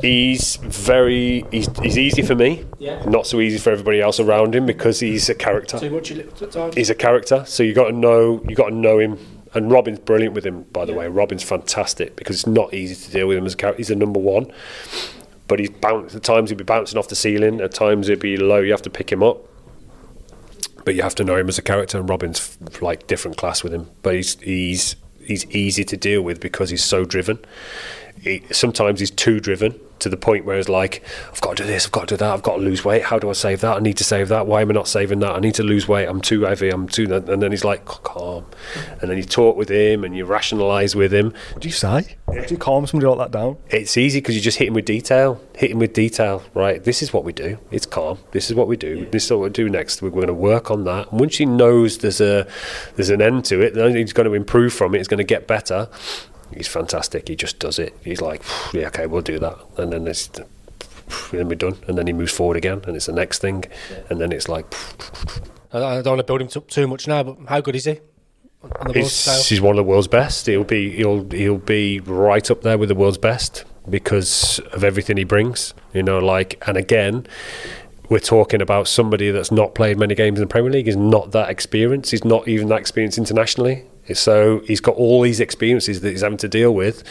He's 0.01 0.57
very 0.57 1.45
he's, 1.51 1.69
he's 1.81 1.99
easy 1.99 2.23
for 2.23 2.35
me, 2.35 2.65
Yeah. 2.79 3.03
not 3.07 3.27
so 3.27 3.41
easy 3.41 3.59
for 3.59 3.71
everybody 3.71 4.01
else 4.01 4.21
around 4.21 4.55
him 4.55 4.67
because 4.67 5.01
he's 5.01 5.29
a 5.29 5.35
character. 5.35 5.79
Too 5.79 5.91
much 5.91 6.11
at 6.13 6.51
times. 6.53 6.75
he's 6.77 6.91
a 6.91 6.95
character, 6.95 7.45
so 7.47 7.63
you 7.63 7.73
got 7.75 7.87
to 7.89 7.93
know 7.93 8.45
you 8.49 8.55
got 8.55 8.69
to 8.69 8.75
know 8.75 8.99
him. 8.99 9.19
And 9.57 9.73
Robin's 9.73 9.99
brilliant 9.99 10.35
with 10.35 10.45
him, 10.45 10.65
by 10.65 10.85
the 10.85 10.93
way. 10.93 11.09
Robin's 11.09 11.43
fantastic 11.43 12.15
because 12.15 12.37
it's 12.37 12.47
not 12.47 12.75
easy 12.75 12.95
to 12.95 13.11
deal 13.11 13.27
with 13.27 13.39
him 13.39 13.47
as 13.47 13.55
a 13.55 13.57
character. 13.57 13.79
He's 13.79 13.91
a 13.91 13.95
number 13.95 14.21
one, 14.21 14.53
but 15.49 15.59
he's 15.59 15.71
bounce 15.71 16.15
at 16.15 16.23
times 16.23 16.51
he'll 16.51 16.59
be 16.59 16.65
bouncing 16.65 16.99
off 16.99 17.09
the 17.09 17.17
ceiling. 17.17 17.63
At 17.63 17.73
times 17.73 18.09
he'll 18.09 18.19
be 18.19 18.37
low. 18.37 18.59
You 18.59 18.73
have 18.73 18.83
to 18.83 18.91
pick 18.91 19.11
him 19.11 19.23
up, 19.23 19.39
but 20.85 20.95
you 20.95 21.01
have 21.01 21.15
to 21.15 21.25
know 21.25 21.37
him 21.37 21.49
as 21.49 21.57
a 21.57 21.63
character. 21.63 21.99
And 21.99 22.07
Robin's 22.07 22.59
f- 22.67 22.83
like 22.83 23.07
different 23.07 23.39
class 23.39 23.65
with 23.65 23.73
him, 23.73 23.89
but 24.03 24.15
he's 24.15 24.39
he's 24.41 24.97
he's 25.25 25.47
easy 25.47 25.85
to 25.85 25.97
deal 25.97 26.21
with 26.21 26.39
because 26.39 26.69
he's 26.69 26.85
so 26.85 27.07
driven. 27.07 27.39
He, 28.27 28.43
sometimes 28.51 28.99
he's 29.01 29.11
too 29.11 29.39
driven 29.39 29.79
to 29.99 30.09
the 30.09 30.17
point 30.17 30.45
where 30.45 30.59
it's 30.59 30.69
like, 30.69 31.03
I've 31.33 31.41
got 31.41 31.57
to 31.57 31.63
do 31.63 31.67
this, 31.67 31.87
I've 31.87 31.93
got 31.93 32.09
to 32.09 32.15
do 32.15 32.17
that, 32.19 32.31
I've 32.31 32.43
got 32.43 32.57
to 32.57 32.63
lose 32.63 32.85
weight. 32.85 33.05
How 33.05 33.19
do 33.19 33.31
I 33.31 33.33
save 33.33 33.61
that? 33.61 33.77
I 33.77 33.81
need 33.81 33.97
to 33.99 34.05
save 34.05 34.29
that. 34.29 34.47
Why 34.47 34.63
am 34.63 34.71
I 34.71 34.75
not 34.75 34.89
saving 34.89 35.21
that? 35.21 35.33
I 35.33 35.39
need 35.39 35.55
to 35.55 35.63
lose 35.63 35.89
weight. 35.89 36.07
I'm 36.07 36.21
too 36.21 36.43
heavy. 36.43 36.71
I'm 36.71 36.89
too. 36.89 37.05
And 37.15 37.41
then 37.41 37.51
he's 37.51 37.65
like, 37.65 37.85
calm. 37.87 38.45
And 39.01 39.11
then 39.11 39.17
you 39.17 39.23
talk 39.23 39.57
with 39.57 39.71
him 39.71 40.05
and 40.05 40.17
you 40.17 40.25
rationalise 40.25 40.95
with 40.95 41.15
him. 41.15 41.33
What 41.53 41.63
do 41.63 41.69
you 41.69 41.75
say? 41.75 42.17
How 42.27 42.45
do 42.45 42.47
you 42.55 42.59
calm 42.59 42.87
somebody 42.87 43.09
like 43.09 43.31
that 43.31 43.39
down? 43.39 43.57
It's 43.71 43.97
easy 43.97 44.19
because 44.21 44.35
you 44.35 44.43
just 44.43 44.59
hit 44.59 44.69
him 44.69 44.75
with 44.75 44.85
detail. 44.85 45.41
Hit 45.55 45.71
him 45.71 45.79
with 45.79 45.93
detail, 45.93 46.43
right? 46.53 46.83
This 46.83 47.01
is 47.01 47.13
what 47.13 47.25
we 47.25 47.33
do. 47.33 47.59
It's 47.71 47.87
calm. 47.87 48.19
This 48.33 48.51
is 48.51 48.57
what 48.57 48.69
we 48.69 48.77
do. 48.77 49.07
This 49.11 49.25
is 49.25 49.31
what 49.31 49.41
we 49.41 49.51
do 49.51 49.69
next. 49.69 50.03
We're 50.03 50.11
going 50.11 50.27
to 50.27 50.35
work 50.35 50.71
on 50.71 50.85
that. 50.85 51.11
And 51.11 51.21
once 51.21 51.37
he 51.37 51.47
knows 51.47 51.99
there's 51.99 52.21
a 52.21 52.47
there's 52.97 53.11
an 53.11 53.23
end 53.23 53.45
to 53.47 53.61
it, 53.63 53.75
then 53.75 53.97
he's 53.97 54.13
going 54.13 54.29
to 54.29 54.35
improve 54.35 54.75
from 54.75 54.95
it. 54.95 54.99
It's 54.99 55.09
going 55.09 55.19
to 55.19 55.25
get 55.25 55.47
better. 55.47 55.89
He's 56.55 56.69
fantastic. 56.69 57.29
He 57.29 57.37
just 57.37 57.59
does 57.59 57.79
it. 57.79 57.97
He's 58.05 58.21
like, 58.21 58.43
yeah, 58.73 58.89
okay, 58.89 59.07
we'll 59.07 59.23
do 59.23 59.39
that. 59.39 59.59
And 59.77 59.93
then 59.93 60.07
it's 60.07 60.29
then 61.31 61.49
we're 61.49 61.55
done. 61.55 61.77
And 61.87 61.97
then 61.99 62.07
he 62.07 62.13
moves 62.13 62.33
forward 62.33 62.57
again, 62.57 62.83
and 62.87 62.97
it's 62.97 63.07
the 63.07 63.13
next 63.13 63.41
thing. 63.41 63.65
And 64.11 64.21
then 64.21 64.33
it's 64.33 64.49
like, 64.49 64.67
I 65.73 65.79
I 65.79 66.03
don't 66.03 66.17
want 66.17 66.19
to 66.19 66.25
build 66.25 66.43
him 66.43 66.49
up 66.57 66.69
too 66.69 66.87
much 66.87 67.07
now, 67.07 67.23
but 67.23 67.39
how 67.49 67.61
good 67.61 67.77
is 67.77 67.85
he? 67.85 68.01
On 68.63 68.93
the 68.93 69.01
He's, 69.01 69.49
he's 69.49 69.61
one 69.61 69.73
of 69.73 69.77
the 69.77 69.89
world's 69.91 70.09
best. 70.09 70.47
He'll 70.47 70.65
be 70.65 70.91
he'll 70.91 71.29
he'll 71.31 71.59
be 71.59 72.01
right 72.01 72.51
up 72.51 72.63
there 72.63 72.79
with 72.79 72.89
the 72.89 72.95
world's 72.95 73.19
best 73.19 73.65
because 73.89 74.59
of 74.73 74.83
everything 74.83 75.17
he 75.17 75.25
brings. 75.25 75.75
You 75.93 76.03
know, 76.03 76.19
like 76.19 76.63
and 76.67 76.77
again, 76.77 77.27
we're 78.09 78.19
talking 78.19 78.61
about 78.63 78.89
somebody 78.89 79.31
that's 79.31 79.51
not 79.51 79.75
played 79.75 79.99
many 79.99 80.15
games 80.15 80.39
in 80.39 80.43
the 80.43 80.51
Premier 80.51 80.71
League. 80.71 80.87
He's 80.87 80.97
not 80.97 81.33
that 81.33 81.51
experienced. 81.51 82.11
He's 82.11 82.25
not 82.25 82.49
even 82.49 82.69
that 82.69 82.81
experienced 82.81 83.19
internationally. 83.19 83.85
So 84.15 84.61
he's 84.61 84.81
got 84.81 84.97
all 84.97 85.23
these 85.23 85.41
experiences 85.41 86.01
that 86.01 86.11
he's 86.11 86.23
having 86.23 86.39
to 86.39 86.49
deal 86.49 86.75
with, 86.75 87.03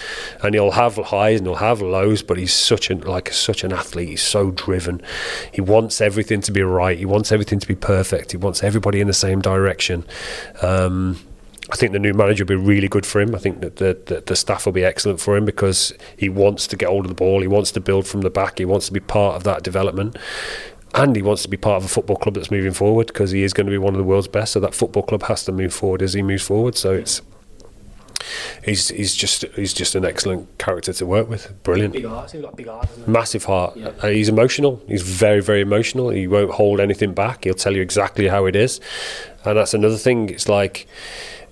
and 0.44 0.54
he'll 0.54 0.72
have 0.72 0.96
highs 0.96 1.40
and 1.40 1.48
he'll 1.48 1.58
have 1.58 1.82
lows. 1.82 2.22
But 2.22 2.38
he's 2.38 2.54
such 2.54 2.90
an 2.90 3.02
like 3.02 3.32
such 3.32 3.64
an 3.64 3.74
athlete. 3.74 4.10
He's 4.10 4.22
so 4.22 4.52
driven. 4.52 5.02
He 5.52 5.62
wants 5.62 6.02
everything 6.02 6.42
to 6.42 6.52
be 6.52 6.62
right. 6.62 6.98
He 6.98 7.06
wants 7.06 7.32
everything 7.32 7.60
to 7.60 7.68
be 7.68 7.76
perfect. 7.76 8.32
He 8.32 8.38
wants 8.38 8.64
everybody 8.64 9.02
in 9.02 9.08
the 9.08 9.14
same 9.14 9.42
direction. 9.42 10.06
Um, 10.62 11.20
I 11.72 11.76
think 11.76 11.94
the 11.94 12.00
new 12.00 12.14
manager 12.14 12.44
will 12.44 12.50
be 12.50 12.56
really 12.56 12.88
good 12.88 13.06
for 13.06 13.20
him. 13.20 13.34
I 13.34 13.40
think 13.40 13.62
that 13.62 13.78
the, 13.78 13.98
the, 14.06 14.22
the 14.22 14.36
staff 14.36 14.66
will 14.66 14.74
be 14.74 14.86
excellent 14.86 15.20
for 15.20 15.36
him 15.36 15.46
because 15.46 15.94
he 16.16 16.30
wants 16.30 16.68
to 16.68 16.78
get 16.78 16.90
hold 16.90 17.06
of 17.06 17.10
the 17.10 17.16
ball. 17.16 17.42
He 17.42 17.48
wants 17.48 17.72
to 17.72 17.80
build 17.80 18.06
from 18.06 18.22
the 18.22 18.30
back. 18.30 18.60
He 18.60 18.66
wants 18.66 18.86
to 18.86 18.94
be 18.94 19.00
part 19.00 19.36
of 19.36 19.44
that 19.46 19.64
development. 19.64 20.16
And 20.96 21.16
he 21.16 21.22
wants 21.22 21.44
to 21.44 21.50
be 21.50 21.58
part 21.58 21.78
of 21.78 21.86
a 21.86 21.90
football 21.90 22.16
club 22.16 22.36
that's 22.36 22.50
moving 22.50 22.72
forward 22.72 23.08
because 23.08 23.32
he 23.32 23.44
is 23.44 23.54
going 23.54 23.68
to 23.68 23.72
be 23.72 23.78
one 23.78 23.94
of 23.94 23.98
the 23.98 24.04
world's 24.04 24.30
best. 24.30 24.54
So 24.54 24.60
that 24.62 24.74
football 24.74 25.04
club 25.04 25.24
has 25.24 25.44
to 25.46 25.52
move 25.52 25.74
forward 25.74 26.02
as 26.02 26.14
he 26.14 26.22
moves 26.22 26.44
forward. 26.44 26.76
So 26.76 26.94
it's 26.94 27.22
he's 28.64 28.90
he's 28.90 29.16
just 29.16 29.44
he's 29.56 29.74
just 29.74 29.96
an 29.96 30.06
excellent 30.06 30.58
character 30.58 30.94
to 30.94 31.06
work 31.06 31.30
with. 31.30 31.52
Brilliant 31.64 31.94
Big 31.94 32.06
heart. 32.06 32.32
He's 32.32 32.42
got 32.42 32.56
big 32.56 32.68
heart, 32.68 32.88
he? 32.96 33.12
massive 33.12 33.46
heart. 33.46 33.76
Yeah. 33.76 33.92
Uh, 34.02 34.08
he's 34.08 34.30
emotional. 34.30 34.82
He's 34.88 35.02
very, 35.02 35.42
very 35.42 35.62
emotional. 35.62 36.10
He 36.10 36.28
won't 36.28 36.52
hold 36.52 36.80
anything 36.80 37.14
back. 37.14 37.44
He'll 37.44 37.54
tell 37.54 37.76
you 37.76 37.82
exactly 37.82 38.28
how 38.28 38.46
it 38.46 38.56
is, 38.56 38.80
and 39.44 39.58
that's 39.58 39.74
another 39.74 39.98
thing. 39.98 40.30
It's 40.30 40.50
like 40.50 40.88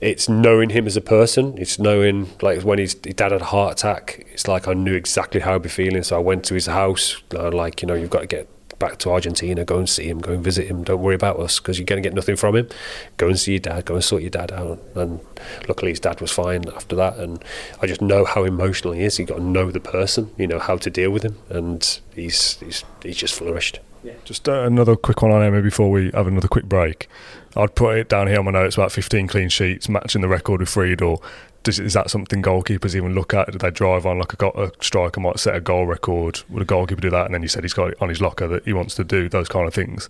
it's 0.01 0.27
knowing 0.27 0.69
him 0.69 0.85
as 0.85 0.97
a 0.97 1.01
person. 1.01 1.57
It's 1.57 1.79
knowing 1.79 2.29
like 2.41 2.61
when 2.63 2.79
his, 2.79 2.95
his 3.03 3.15
dad 3.15 3.31
had 3.31 3.41
a 3.41 3.45
heart 3.45 3.73
attack. 3.73 4.25
It's 4.31 4.47
like 4.47 4.67
I 4.67 4.73
knew 4.73 4.95
exactly 4.95 5.41
how 5.41 5.53
he'd 5.53 5.63
be 5.63 5.69
feeling. 5.69 6.03
So 6.03 6.15
I 6.15 6.19
went 6.19 6.43
to 6.45 6.53
his 6.53 6.65
house. 6.65 7.21
Uh, 7.33 7.51
like 7.51 7.81
you 7.81 7.87
know, 7.87 7.93
you've 7.93 8.09
got 8.09 8.21
to 8.21 8.27
get 8.27 8.49
back 8.83 8.97
to 8.97 9.11
Argentina. 9.11 9.63
Go 9.63 9.77
and 9.77 9.87
see 9.87 10.09
him. 10.09 10.19
Go 10.19 10.33
and 10.33 10.43
visit 10.43 10.67
him. 10.67 10.83
Don't 10.83 11.01
worry 11.01 11.15
about 11.15 11.39
us 11.39 11.59
because 11.59 11.79
you're 11.79 11.85
going 11.85 12.03
to 12.03 12.07
get 12.07 12.13
nothing 12.13 12.35
from 12.35 12.57
him. 12.57 12.67
Go 13.15 13.27
and 13.27 13.39
see 13.39 13.53
your 13.53 13.59
dad. 13.61 13.85
Go 13.85 13.95
and 13.95 14.03
sort 14.03 14.21
your 14.23 14.29
dad 14.29 14.51
out. 14.51 14.77
And 14.95 15.21
luckily, 15.69 15.91
his 15.91 16.01
dad 16.01 16.19
was 16.19 16.31
fine 16.31 16.67
after 16.75 16.93
that. 16.97 17.17
And 17.17 17.41
I 17.81 17.87
just 17.87 18.01
know 18.01 18.25
how 18.25 18.43
emotional 18.43 18.93
he 18.93 19.03
is. 19.03 19.17
You've 19.17 19.29
got 19.29 19.37
to 19.37 19.43
know 19.43 19.71
the 19.71 19.79
person. 19.79 20.31
You 20.37 20.47
know 20.47 20.59
how 20.59 20.75
to 20.75 20.89
deal 20.89 21.11
with 21.11 21.23
him, 21.23 21.37
and 21.49 21.99
he's 22.13 22.57
he's 22.59 22.83
he's 23.01 23.17
just 23.17 23.35
flourished. 23.35 23.79
Just 24.25 24.49
uh, 24.49 24.63
another 24.63 24.97
quick 24.97 25.21
one 25.21 25.31
on 25.31 25.41
Emi 25.41 25.63
before 25.63 25.89
we 25.89 26.11
have 26.13 26.27
another 26.27 26.49
quick 26.49 26.65
break. 26.65 27.07
I'd 27.55 27.75
put 27.75 27.97
it 27.97 28.09
down 28.09 28.27
here 28.27 28.39
on 28.39 28.45
my 28.45 28.51
notes 28.51 28.75
about 28.75 28.91
15 28.91 29.27
clean 29.27 29.47
sheets, 29.47 29.87
matching 29.87 30.21
the 30.21 30.27
record 30.27 30.59
with 30.59 30.67
Friedel. 30.69 31.23
Does, 31.63 31.79
is 31.79 31.93
that 31.93 32.09
something 32.09 32.41
goalkeepers 32.41 32.93
even 32.93 33.15
look 33.15 33.33
at? 33.33 33.51
Do 33.51 33.57
they 33.57 33.71
drive 33.71 34.05
on 34.05 34.19
like 34.19 34.41
a, 34.41 34.47
a 34.49 34.71
striker 34.81 35.21
might 35.21 35.39
set 35.39 35.55
a 35.55 35.61
goal 35.61 35.85
record? 35.85 36.41
Would 36.49 36.61
a 36.61 36.65
goalkeeper 36.65 37.01
do 37.01 37.09
that? 37.09 37.25
And 37.25 37.33
then 37.33 37.41
you 37.41 37.47
said 37.47 37.63
he's 37.63 37.73
got 37.73 37.91
it 37.91 37.97
on 38.01 38.09
his 38.09 38.19
locker 38.21 38.47
that 38.49 38.65
he 38.65 38.73
wants 38.73 38.95
to 38.95 39.03
do 39.03 39.29
those 39.29 39.47
kind 39.47 39.67
of 39.67 39.73
things. 39.73 40.09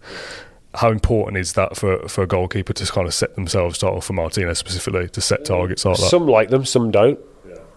How 0.75 0.89
important 0.89 1.37
is 1.37 1.53
that 1.53 1.77
for, 1.77 2.07
for 2.09 2.23
a 2.23 2.27
goalkeeper 2.27 2.73
to 2.73 2.85
kind 2.91 3.05
of 3.07 3.13
set 3.13 3.35
themselves, 3.35 3.75
start 3.75 3.93
off 3.93 4.05
for 4.05 4.13
Martinez 4.13 4.57
specifically, 4.57 5.07
to 5.09 5.21
set 5.21 5.45
targets 5.45 5.85
like 5.85 5.97
that? 5.97 6.09
Some 6.09 6.27
like 6.27 6.49
them, 6.49 6.65
some 6.65 6.89
don't. 6.89 7.19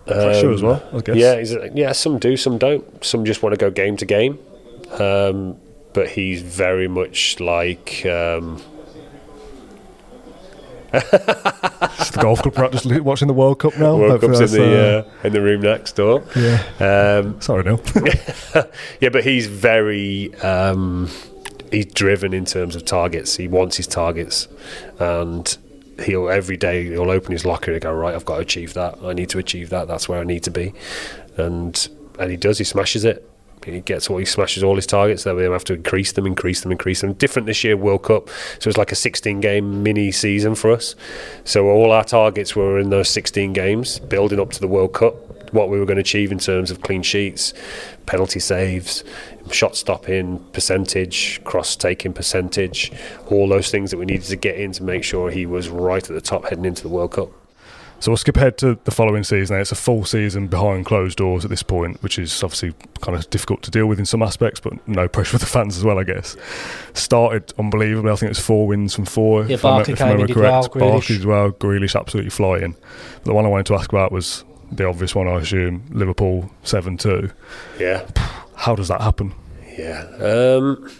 Pressure 0.07 0.49
Um, 0.49 0.55
as 0.55 0.62
well, 0.62 0.83
I 0.95 1.01
guess. 1.01 1.16
Yeah, 1.16 1.68
yeah. 1.74 1.93
Some 1.93 2.18
do, 2.18 2.37
some 2.37 2.59
don't. 2.59 3.05
Some 3.05 3.24
just 3.24 3.43
want 3.43 3.55
to 3.55 3.59
go 3.59 3.70
game 3.70 3.97
to 3.99 4.07
game. 4.07 4.39
Um, 4.93 5.57
but 5.93 6.09
he's 6.09 6.43
very 6.43 6.87
much 6.87 7.41
like 7.41 8.07
um, 8.07 8.62
Is 10.97 12.11
the 12.11 12.18
golf 12.20 12.42
club 12.42 12.55
perhaps 12.55 12.82
just 12.82 13.01
watching 13.03 13.28
the 13.28 13.34
World 13.34 13.59
Cup 13.59 13.76
now? 13.78 13.97
World 13.97 14.12
Hopefully 14.12 14.38
Cup's 14.38 14.55
in 14.55 14.61
the 14.61 14.78
uh, 14.78 15.03
uh, 15.03 15.26
in 15.26 15.32
the 15.32 15.40
room 15.40 15.61
next 15.62 15.97
door. 15.97 16.22
yeah. 16.34 17.22
Um, 17.24 17.40
Sorry, 17.40 17.64
Neil. 17.64 17.80
yeah, 19.01 19.09
but 19.11 19.24
he's 19.24 19.47
very 19.47 20.34
um, 20.36 21.11
he's 21.70 21.86
driven 21.86 22.32
in 22.32 22.44
terms 22.44 22.76
of 22.76 22.84
targets. 22.84 23.36
He 23.36 23.49
wants 23.49 23.76
his 23.76 23.86
targets, 23.86 24.49
and 24.99 25.57
he'll 26.05 26.28
every 26.28 26.57
day 26.57 26.84
he'll 26.84 27.11
open 27.11 27.32
his 27.32 27.44
locker 27.44 27.72
and 27.72 27.80
go 27.80 27.92
right. 27.92 28.14
I've 28.14 28.24
got 28.24 28.36
to 28.36 28.42
achieve 28.42 28.74
that. 28.74 28.99
I 29.03 29.12
need 29.12 29.28
to 29.30 29.38
achieve 29.38 29.70
that. 29.70 29.88
That's 29.88 30.09
where 30.09 30.20
I 30.20 30.24
need 30.24 30.42
to 30.44 30.51
be, 30.51 30.72
and 31.36 31.88
and 32.18 32.30
he 32.30 32.36
does. 32.36 32.59
He 32.59 32.64
smashes 32.64 33.05
it. 33.05 33.28
He 33.67 33.81
gets 33.81 34.09
all 34.09 34.19
he 34.19 34.25
smashes 34.25 34.62
all 34.62 34.77
his 34.77 34.87
targets. 34.87 35.25
Then 35.25 35.37
we 35.37 35.43
have 35.45 35.64
to 35.64 35.75
increase 35.75 36.12
them, 36.12 36.27
increase 36.27 36.61
them, 36.61 36.73
increase 36.73 37.01
them. 37.01 37.12
Different 37.14 37.47
this 37.47 37.64
year, 37.64 37.77
World 37.77 38.05
Cup. 38.05 38.29
So 38.59 38.69
it's 38.69 38.79
like 38.79 38.93
a 38.93 38.97
16 38.97 39.41
game 39.41 39.83
mini 39.83 40.12
season 40.12 40.55
for 40.55 40.71
us. 40.71 40.95
So 41.45 41.67
all 41.67 41.93
our 41.93 42.05
targets 42.05 42.55
were 42.55 42.79
in 42.79 42.91
those 42.91 43.09
16 43.11 43.53
games, 43.53 43.99
building 43.99 44.41
up 44.41 44.51
to 44.53 44.61
the 44.61 44.69
World 44.69 44.95
Cup 44.95 45.17
what 45.53 45.69
we 45.69 45.79
were 45.79 45.87
going 45.87 45.97
to 45.97 46.01
achieve 46.01 46.33
in 46.33 46.39
terms 46.39 46.71
of 46.71 46.83
clean 46.83 47.03
sheets, 47.03 47.55
penalty 48.05 48.41
saves, 48.41 49.05
shot 49.51 49.77
stopping 49.77 50.39
percentage, 50.53 51.43
cross 51.45 51.77
taking 51.77 52.12
percentage, 52.12 52.93
all 53.29 53.49
those 53.49 53.71
things 53.71 53.91
that 53.91 53.97
we 53.97 54.05
needed 54.05 54.25
to 54.25 54.37
get 54.37 54.57
in 54.57 54.73
to 54.73 54.83
make 54.83 55.05
sure 55.05 55.31
he 55.31 55.47
was 55.47 55.69
right 55.69 56.03
at 56.03 56.14
the 56.14 56.21
top 56.21 56.45
heading 56.49 56.64
into 56.64 56.83
the 56.83 56.89
World 56.89 57.12
Cup. 57.12 57.31
So 57.99 58.11
we'll 58.11 58.18
skip 58.18 58.36
ahead 58.36 58.59
to 58.59 58.78
the 58.84 58.90
following 58.90 59.24
season. 59.24 59.59
It's 59.59 59.72
a 59.72 59.76
full 59.76 60.05
season 60.05 60.49
behind 60.49 60.84
closed 60.84 61.16
doors 61.16 61.44
at 61.44 61.51
this 61.51 61.62
point, 61.62 62.03
which 62.03 62.18
is 62.18 62.42
obviously 62.42 62.74
kind 63.01 63.16
of 63.16 63.28
difficult 63.30 63.62
to 63.62 63.70
deal 63.70 63.86
with 63.86 63.99
in 63.99 64.05
some 64.05 64.22
aspects, 64.22 64.61
but 64.61 64.86
no 64.86 65.09
pressure 65.09 65.32
for 65.32 65.38
the 65.38 65.47
fans 65.47 65.76
as 65.78 65.84
well, 65.84 65.99
I 65.99 66.05
guess. 66.05 66.36
Started 66.92 67.55
unbelievably. 67.59 68.11
I 68.11 68.16
think 68.16 68.28
it 68.28 68.36
was 68.36 68.38
four 68.38 68.66
wins 68.66 68.94
from 68.94 69.07
four. 69.07 69.47
Yeah, 69.47 69.57
Barkley 69.57 69.94
if 69.94 70.03
I 70.03 70.11
came 70.11 70.20
in, 70.20 70.26
did 70.26 70.36
well, 70.36 70.68
Grealish. 70.68 70.78
Barkley 70.78 71.16
as 71.16 71.26
well. 71.26 71.51
Grealish 71.53 71.99
absolutely 71.99 72.30
flying. 72.30 72.76
But 73.16 73.24
the 73.24 73.34
one 73.34 73.47
I 73.47 73.49
wanted 73.49 73.66
to 73.66 73.74
ask 73.74 73.90
about 73.90 74.12
was 74.12 74.44
the 74.70 74.86
obvious 74.86 75.14
one, 75.14 75.26
I 75.26 75.36
assume, 75.36 75.84
Liverpool 75.90 76.51
7 76.64 76.99
2. 76.99 77.30
Yeah. 77.78 78.07
How 78.57 78.74
does 78.74 78.88
that 78.88 79.01
happen? 79.01 79.34
Yeah. 79.78 80.07
Um, 80.20 80.90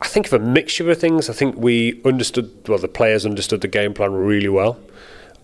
I 0.00 0.06
think 0.06 0.26
of 0.26 0.32
a 0.34 0.38
mixture 0.38 0.90
of 0.90 0.98
things. 0.98 1.28
I 1.28 1.32
think 1.32 1.56
we 1.56 2.00
understood, 2.04 2.68
well, 2.68 2.78
the 2.78 2.88
players 2.88 3.26
understood 3.26 3.60
the 3.60 3.68
game 3.68 3.94
plan 3.94 4.12
really 4.12 4.48
well. 4.48 4.78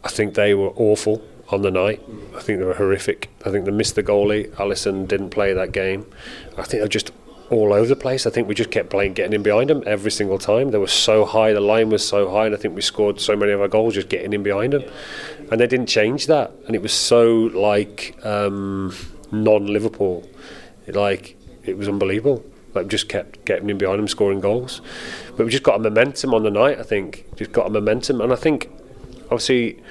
I 0.05 0.09
think 0.09 0.34
they 0.34 0.55
were 0.55 0.70
awful 0.76 1.22
on 1.48 1.62
the 1.62 1.70
night. 1.70 2.02
I 2.36 2.40
think 2.40 2.59
they 2.59 2.64
were 2.64 2.74
horrific. 2.74 3.30
I 3.44 3.50
think 3.50 3.64
they 3.64 3.70
missed 3.70 3.94
the 3.94 4.02
goalie. 4.02 4.48
Alisson 4.52 5.09
didn't 5.09 5.30
play 5.30 5.52
that 5.52 5.72
game. 5.72 6.07
I 6.59 6.62
think 6.62 6.80
they're 6.80 6.88
just 6.88 7.11
all 7.50 7.72
over 7.72 7.86
the 7.86 7.96
place. 7.96 8.26
I 8.26 8.30
think 8.30 8.48
we 8.48 8.55
just 8.55 8.70
kept 8.70 8.90
playing, 8.90 9.14
getting 9.14 9.32
in 9.32 9.42
behind 9.42 9.70
them 9.70 9.82
every 9.86 10.11
single 10.11 10.38
time. 10.38 10.70
They 10.70 10.78
were 10.78 10.86
so 10.86 11.24
high, 11.24 11.52
the 11.52 11.61
line 11.61 11.90
was 11.90 12.07
so 12.07 12.30
high, 12.30 12.46
and 12.46 12.55
I 12.55 12.59
think 12.59 12.74
we 12.74 12.82
scored 12.82 13.20
so 13.20 13.36
many 13.36 13.52
of 13.52 13.61
our 13.61 13.68
goals 13.68 13.94
just 13.94 14.09
getting 14.09 14.32
in 14.32 14.42
behind 14.42 14.72
them. 14.72 14.84
And 15.50 15.61
they 15.61 15.66
didn't 15.66 15.86
change 15.86 16.26
that. 16.26 16.52
And 16.66 16.74
it 16.74 16.82
was 16.82 16.92
so 16.92 17.50
like 17.55 18.16
um, 18.24 18.94
non-Liverpool. 19.30 20.28
Like 20.86 21.36
it 21.64 21.76
was 21.76 21.88
unbelievable. 21.88 22.44
Like 22.74 22.84
we 22.84 22.88
just 22.90 23.09
kept 23.09 23.44
getting 23.44 23.70
in 23.70 23.78
behind 23.78 23.98
them, 24.00 24.09
scoring 24.09 24.40
goals. 24.40 24.80
But 25.36 25.44
we 25.44 25.50
just 25.50 25.62
got 25.62 25.76
a 25.76 25.78
momentum 25.78 26.34
on 26.34 26.42
the 26.42 26.50
night. 26.50 26.78
I 26.78 26.82
think 26.82 27.36
just 27.36 27.52
got 27.52 27.66
a 27.66 27.70
momentum, 27.70 28.20
and 28.20 28.32
I 28.32 28.36
think 28.36 28.70
obviously 29.35 29.82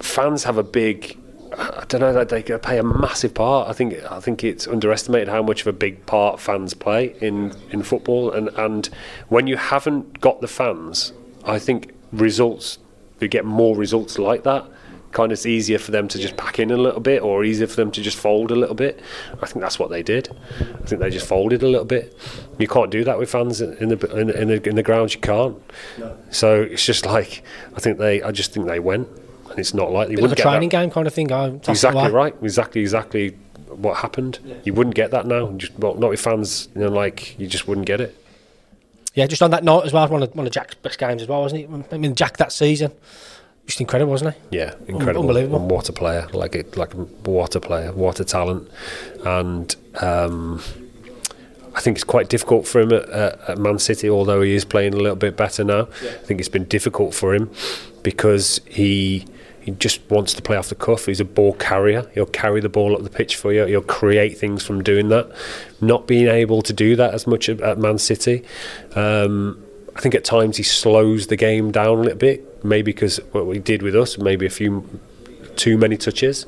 fans 0.00 0.44
have 0.44 0.58
a 0.58 0.62
big 0.62 1.18
I 1.56 1.84
don't 1.88 2.00
know 2.00 2.24
they 2.24 2.42
play 2.42 2.78
a 2.78 2.82
massive 2.82 3.34
part. 3.34 3.68
I 3.68 3.72
think 3.72 4.02
I 4.10 4.20
think 4.20 4.42
it's 4.42 4.66
underestimated 4.66 5.28
how 5.28 5.42
much 5.42 5.60
of 5.62 5.66
a 5.66 5.72
big 5.72 6.06
part 6.06 6.40
fans 6.40 6.72
play 6.72 7.14
in, 7.20 7.52
in 7.70 7.82
football, 7.82 8.30
and 8.32 8.48
and 8.56 8.86
when 9.28 9.46
you 9.46 9.56
haven't 9.56 10.20
got 10.20 10.40
the 10.40 10.48
fans, 10.48 11.12
I 11.44 11.58
think 11.58 11.92
results 12.10 12.78
you 13.20 13.28
get 13.28 13.44
more 13.44 13.76
results 13.76 14.18
like 14.18 14.44
that. 14.44 14.64
Kind 15.12 15.30
of 15.30 15.36
it's 15.36 15.46
easier 15.46 15.78
for 15.78 15.90
them 15.90 16.08
to 16.08 16.18
just 16.18 16.36
pack 16.36 16.58
in 16.58 16.70
a 16.70 16.76
little 16.76 17.00
bit, 17.00 17.22
or 17.22 17.44
easier 17.44 17.66
for 17.66 17.76
them 17.76 17.90
to 17.92 18.02
just 18.02 18.16
fold 18.16 18.50
a 18.50 18.56
little 18.56 18.74
bit. 18.74 19.00
I 19.42 19.46
think 19.46 19.60
that's 19.60 19.78
what 19.78 19.90
they 19.90 20.02
did. 20.02 20.28
I 20.60 20.86
think 20.86 21.00
they 21.00 21.10
just 21.10 21.26
folded 21.26 21.62
a 21.62 21.68
little 21.68 21.84
bit. 21.84 22.16
You 22.58 22.66
can't 22.66 22.90
do 22.90 23.04
that 23.04 23.18
with 23.18 23.30
fans 23.30 23.60
in 23.60 23.88
the 23.88 24.16
in, 24.16 24.30
in 24.30 24.48
the 24.48 24.68
in 24.68 24.74
the 24.74 24.82
grounds. 24.82 25.14
You 25.14 25.20
can't. 25.20 25.56
No. 25.98 26.16
So 26.30 26.62
it's 26.62 26.84
just 26.84 27.06
like 27.06 27.42
I 27.76 27.80
think 27.80 27.98
they. 27.98 28.22
I 28.22 28.32
just 28.32 28.52
think 28.52 28.66
they 28.66 28.80
went 28.80 29.08
and 29.52 29.58
it's 29.58 29.74
not 29.74 29.92
likely. 29.92 30.16
Bit 30.16 30.24
of 30.24 30.32
a 30.32 30.36
training 30.36 30.70
game 30.70 30.90
kind 30.90 31.06
of 31.06 31.14
thing. 31.14 31.30
exactly 31.30 32.10
right. 32.10 32.34
Exactly, 32.42 32.80
exactly 32.80 33.36
what 33.68 33.98
happened. 33.98 34.38
Yeah. 34.44 34.56
You 34.64 34.74
wouldn't 34.74 34.96
get 34.96 35.10
that 35.12 35.26
now. 35.26 35.52
Just, 35.52 35.78
well, 35.78 35.94
not 35.94 36.10
with 36.10 36.20
fans. 36.20 36.68
You 36.74 36.82
know, 36.82 36.88
like 36.88 37.38
you 37.38 37.46
just 37.46 37.68
wouldn't 37.68 37.86
get 37.86 38.00
it. 38.00 38.16
Yeah, 39.14 39.26
just 39.26 39.42
on 39.42 39.50
that 39.50 39.62
note 39.62 39.82
as 39.82 39.92
well, 39.92 40.08
one 40.08 40.22
of 40.22 40.34
one 40.34 40.46
of 40.46 40.52
Jack's 40.52 40.74
best 40.74 40.98
games 40.98 41.22
as 41.22 41.28
well, 41.28 41.42
wasn't 41.42 41.62
it? 41.62 41.94
I 41.94 41.98
mean, 41.98 42.14
Jack 42.14 42.38
that 42.38 42.50
season, 42.50 42.92
just 43.66 43.80
incredible, 43.80 44.10
wasn't 44.10 44.34
he? 44.34 44.58
Yeah, 44.58 44.74
incredible, 44.86 45.22
unbelievable. 45.22 45.60
And 45.60 45.70
what 45.70 45.88
a 45.88 45.92
player! 45.92 46.28
Like 46.32 46.54
it, 46.54 46.76
like 46.76 46.92
what 46.92 47.54
a 47.54 47.60
player, 47.60 47.92
what 47.92 48.20
a 48.20 48.24
talent, 48.24 48.68
and. 49.24 49.74
Um, 50.00 50.62
I 51.74 51.80
think 51.80 51.96
it's 51.96 52.04
quite 52.04 52.28
difficult 52.28 52.66
for 52.66 52.82
him 52.82 52.92
at, 52.92 53.08
at, 53.08 53.56
Man 53.56 53.78
City, 53.78 54.10
although 54.10 54.42
he 54.42 54.54
is 54.54 54.62
playing 54.62 54.92
a 54.92 54.98
little 54.98 55.16
bit 55.16 55.38
better 55.38 55.64
now. 55.64 55.88
Yeah. 56.02 56.10
I 56.10 56.24
think 56.24 56.38
it's 56.38 56.50
been 56.50 56.66
difficult 56.66 57.14
for 57.14 57.34
him 57.34 57.50
because 58.02 58.60
he 58.66 59.26
he 59.62 59.70
just 59.70 60.00
wants 60.10 60.34
to 60.34 60.42
play 60.42 60.56
off 60.56 60.68
the 60.68 60.74
cuff. 60.74 61.06
He's 61.06 61.20
a 61.20 61.24
ball 61.24 61.54
carrier. 61.54 62.10
He'll 62.14 62.26
carry 62.26 62.60
the 62.60 62.68
ball 62.68 62.96
up 62.96 63.04
the 63.04 63.10
pitch 63.10 63.36
for 63.36 63.52
you. 63.52 63.64
He'll 63.64 63.80
create 63.80 64.36
things 64.36 64.64
from 64.64 64.82
doing 64.82 65.08
that. 65.10 65.30
Not 65.80 66.08
being 66.08 66.26
able 66.26 66.62
to 66.62 66.72
do 66.72 66.96
that 66.96 67.14
as 67.14 67.28
much 67.28 67.48
at 67.48 67.78
Man 67.78 67.98
City. 67.98 68.44
Um, 68.96 69.61
I 69.94 70.00
think 70.00 70.14
at 70.14 70.24
times 70.24 70.56
he 70.56 70.62
slows 70.62 71.26
the 71.26 71.36
game 71.36 71.70
down 71.70 71.98
a 71.98 72.02
little 72.02 72.18
bit. 72.18 72.64
Maybe 72.64 72.92
because 72.92 73.18
what 73.32 73.46
we 73.46 73.58
did 73.58 73.82
with 73.82 73.94
us, 73.96 74.18
maybe 74.18 74.46
a 74.46 74.50
few 74.50 75.00
too 75.56 75.76
many 75.76 75.96
touches, 75.96 76.46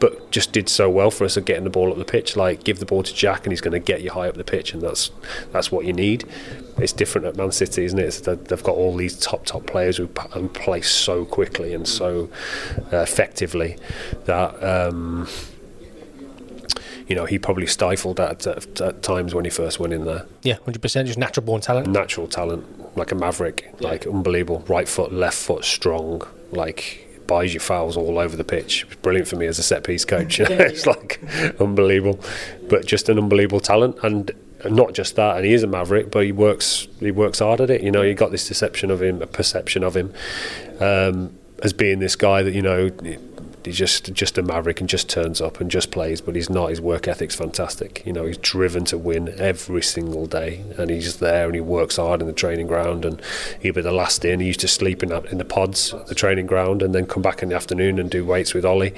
but 0.00 0.30
just 0.30 0.52
did 0.52 0.68
so 0.68 0.88
well 0.88 1.10
for 1.10 1.24
us 1.24 1.36
at 1.36 1.44
getting 1.44 1.64
the 1.64 1.70
ball 1.70 1.90
up 1.90 1.98
the 1.98 2.04
pitch. 2.04 2.36
Like 2.36 2.64
give 2.64 2.78
the 2.78 2.86
ball 2.86 3.02
to 3.02 3.14
Jack, 3.14 3.44
and 3.44 3.52
he's 3.52 3.60
going 3.60 3.72
to 3.72 3.78
get 3.78 4.02
you 4.02 4.10
high 4.10 4.28
up 4.28 4.36
the 4.36 4.44
pitch, 4.44 4.72
and 4.72 4.82
that's 4.82 5.10
that's 5.52 5.70
what 5.70 5.84
you 5.84 5.92
need. 5.92 6.24
It's 6.78 6.92
different 6.92 7.26
at 7.26 7.36
Man 7.36 7.52
City, 7.52 7.84
isn't 7.84 7.98
it? 7.98 8.22
they've 8.24 8.62
got 8.62 8.74
all 8.74 8.96
these 8.96 9.18
top 9.18 9.46
top 9.46 9.66
players 9.66 9.96
who 9.96 10.08
play 10.08 10.82
so 10.82 11.24
quickly 11.24 11.72
and 11.74 11.86
so 11.86 12.28
uh, 12.92 12.98
effectively 12.98 13.76
that. 14.24 14.62
Um, 14.62 15.28
you 17.08 17.14
know, 17.14 17.24
he 17.24 17.38
probably 17.38 17.68
stifled 17.68 18.16
that 18.16 18.44
at, 18.48 18.80
at, 18.80 19.00
times 19.00 19.32
when 19.32 19.44
he 19.44 19.50
first 19.50 19.78
went 19.78 19.92
in 19.92 20.06
there. 20.06 20.26
Yeah, 20.42 20.56
hundred 20.64 20.82
percent, 20.82 21.06
just 21.06 21.18
natural 21.20 21.46
born 21.46 21.60
talent. 21.60 21.86
Natural 21.86 22.26
talent, 22.26 22.66
like 22.96 23.12
a 23.12 23.14
maverick, 23.14 23.72
yeah. 23.78 23.88
like 23.88 24.06
unbelievable. 24.06 24.64
Right 24.66 24.88
foot, 24.88 25.12
left 25.12 25.38
foot, 25.38 25.64
strong. 25.64 26.22
Like 26.50 27.02
buys 27.26 27.52
you 27.52 27.60
fouls 27.60 27.96
all 27.96 28.18
over 28.18 28.36
the 28.36 28.44
pitch. 28.44 28.86
Brilliant 29.02 29.28
for 29.28 29.36
me 29.36 29.46
as 29.46 29.58
a 29.58 29.62
set 29.62 29.84
piece 29.84 30.04
coach. 30.04 30.40
It's 30.40 30.86
like 30.86 31.20
unbelievable, 31.60 32.20
but 32.68 32.86
just 32.86 33.08
an 33.08 33.18
unbelievable 33.18 33.60
talent, 33.60 33.98
and 34.02 34.32
not 34.64 34.94
just 34.94 35.16
that. 35.16 35.36
And 35.36 35.44
he 35.44 35.52
is 35.52 35.62
a 35.62 35.66
maverick, 35.66 36.10
but 36.10 36.24
he 36.24 36.32
works 36.32 36.88
he 37.00 37.10
works 37.10 37.40
hard 37.40 37.60
at 37.60 37.70
it. 37.70 37.82
You 37.82 37.90
know, 37.90 38.02
you 38.02 38.14
got 38.14 38.30
this 38.30 38.48
deception 38.48 38.90
of 38.90 39.02
him, 39.02 39.22
a 39.22 39.26
perception 39.26 39.82
of 39.84 39.96
him 39.96 40.12
um, 40.80 41.36
as 41.62 41.72
being 41.72 41.98
this 41.98 42.16
guy 42.16 42.42
that 42.42 42.52
you 42.52 42.62
know 42.62 42.90
he's 43.66 43.76
just 43.76 44.12
just 44.14 44.38
a 44.38 44.42
maverick 44.42 44.80
and 44.80 44.88
just 44.88 45.10
turns 45.10 45.40
up 45.40 45.60
and 45.60 45.70
just 45.70 45.90
plays, 45.90 46.20
but 46.22 46.34
he's 46.34 46.48
not. 46.48 46.70
His 46.70 46.80
work 46.80 47.06
ethic's 47.06 47.34
fantastic. 47.34 48.02
You 48.06 48.12
know, 48.12 48.24
he's 48.24 48.38
driven 48.38 48.84
to 48.86 48.96
win 48.96 49.34
every 49.38 49.82
single 49.82 50.26
day, 50.26 50.64
and 50.78 50.88
he's 50.88 51.18
there 51.18 51.46
and 51.46 51.54
he 51.54 51.60
works 51.60 51.96
hard 51.96 52.22
in 52.22 52.26
the 52.26 52.32
training 52.32 52.66
ground. 52.66 53.04
And 53.04 53.20
he'd 53.60 53.72
be 53.72 53.82
the 53.82 53.92
last 53.92 54.24
in. 54.24 54.40
He 54.40 54.46
used 54.46 54.60
to 54.60 54.68
sleep 54.68 55.02
in 55.02 55.12
in 55.26 55.38
the 55.38 55.44
pods, 55.44 55.92
at 55.92 56.06
the 56.06 56.14
training 56.14 56.46
ground, 56.46 56.82
and 56.82 56.94
then 56.94 57.06
come 57.06 57.22
back 57.22 57.42
in 57.42 57.50
the 57.50 57.56
afternoon 57.56 57.98
and 57.98 58.10
do 58.10 58.24
weights 58.24 58.54
with 58.54 58.64
Ollie, 58.64 58.94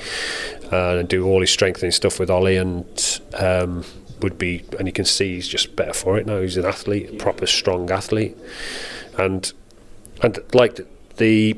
uh, 0.71 0.99
and 0.99 1.09
do 1.09 1.27
all 1.27 1.41
his 1.41 1.51
strengthening 1.51 1.93
stuff 1.93 2.21
with 2.21 2.31
Ollie, 2.31 2.57
and. 2.57 3.21
Um, 3.35 3.85
would 4.21 4.37
be, 4.37 4.65
and 4.81 4.89
you 4.89 4.93
can 4.93 5.05
see 5.05 5.37
he's 5.37 5.47
just 5.47 5.77
better 5.77 5.93
for 5.93 6.19
it 6.19 6.27
now. 6.27 6.41
He's 6.41 6.57
an 6.57 6.65
athlete, 6.65 7.11
a 7.11 7.17
proper 7.19 7.47
strong 7.47 7.89
athlete, 7.89 8.37
and 9.17 9.53
and 10.23 10.41
like 10.53 10.81
the 11.19 11.53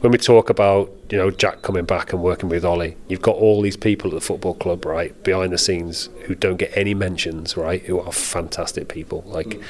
when 0.00 0.12
we 0.12 0.18
talk 0.18 0.50
about 0.50 0.92
you 1.10 1.18
know 1.18 1.30
Jack 1.30 1.62
coming 1.62 1.84
back 1.84 2.12
and 2.12 2.22
working 2.22 2.48
with 2.48 2.64
Ollie, 2.64 2.96
you've 3.08 3.22
got 3.22 3.36
all 3.36 3.60
these 3.62 3.76
people 3.76 4.10
at 4.10 4.14
the 4.14 4.20
football 4.20 4.54
club, 4.54 4.84
right, 4.84 5.20
behind 5.24 5.52
the 5.52 5.58
scenes 5.58 6.08
who 6.24 6.34
don't 6.34 6.56
get 6.56 6.76
any 6.76 6.94
mentions, 6.94 7.56
right, 7.56 7.82
who 7.82 7.98
are 8.00 8.12
fantastic 8.12 8.88
people. 8.88 9.22
Like 9.26 9.48
mm 9.48 9.62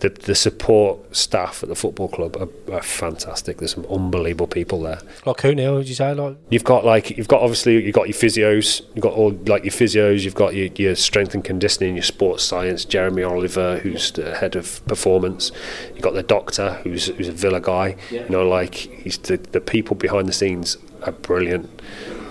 the, 0.00 0.10
the 0.10 0.34
support 0.34 1.16
staff 1.16 1.62
at 1.62 1.68
the 1.68 1.74
football 1.74 2.08
club 2.08 2.36
are, 2.36 2.74
are, 2.74 2.82
fantastic. 2.82 3.58
There's 3.58 3.74
some 3.74 3.86
unbelievable 3.86 4.46
people 4.46 4.82
there. 4.82 5.00
Like 5.26 5.40
who 5.40 5.54
now? 5.54 5.74
Would 5.74 5.88
you 5.88 5.94
say 5.94 6.14
like? 6.14 6.36
You've 6.50 6.64
got 6.64 6.84
like 6.84 7.16
you've 7.16 7.28
got 7.28 7.42
obviously 7.42 7.82
you've 7.84 7.94
got 7.94 8.06
your 8.06 8.14
physios. 8.14 8.82
You've 8.94 9.02
got 9.02 9.14
all 9.14 9.32
like 9.32 9.64
your 9.64 9.72
physios. 9.72 10.22
You've 10.22 10.34
got 10.34 10.54
your, 10.54 10.66
your 10.76 10.94
strength 10.94 11.34
and 11.34 11.44
conditioning, 11.44 11.96
your 11.96 12.04
sports 12.04 12.44
science. 12.44 12.84
Jeremy 12.84 13.22
Oliver, 13.24 13.78
who's 13.78 14.12
the 14.12 14.36
head 14.36 14.54
of 14.56 14.84
performance. 14.86 15.50
You've 15.92 16.02
got 16.02 16.14
the 16.14 16.22
doctor, 16.22 16.74
who's 16.84 17.06
who's 17.06 17.28
a 17.28 17.32
Villa 17.32 17.60
guy. 17.60 17.96
Yeah. 18.10 18.24
You 18.24 18.30
know, 18.30 18.48
like 18.48 18.74
he's 18.74 19.18
the 19.18 19.36
the 19.36 19.60
people 19.60 19.96
behind 19.96 20.28
the 20.28 20.32
scenes 20.32 20.76
are 21.02 21.12
brilliant. 21.12 21.82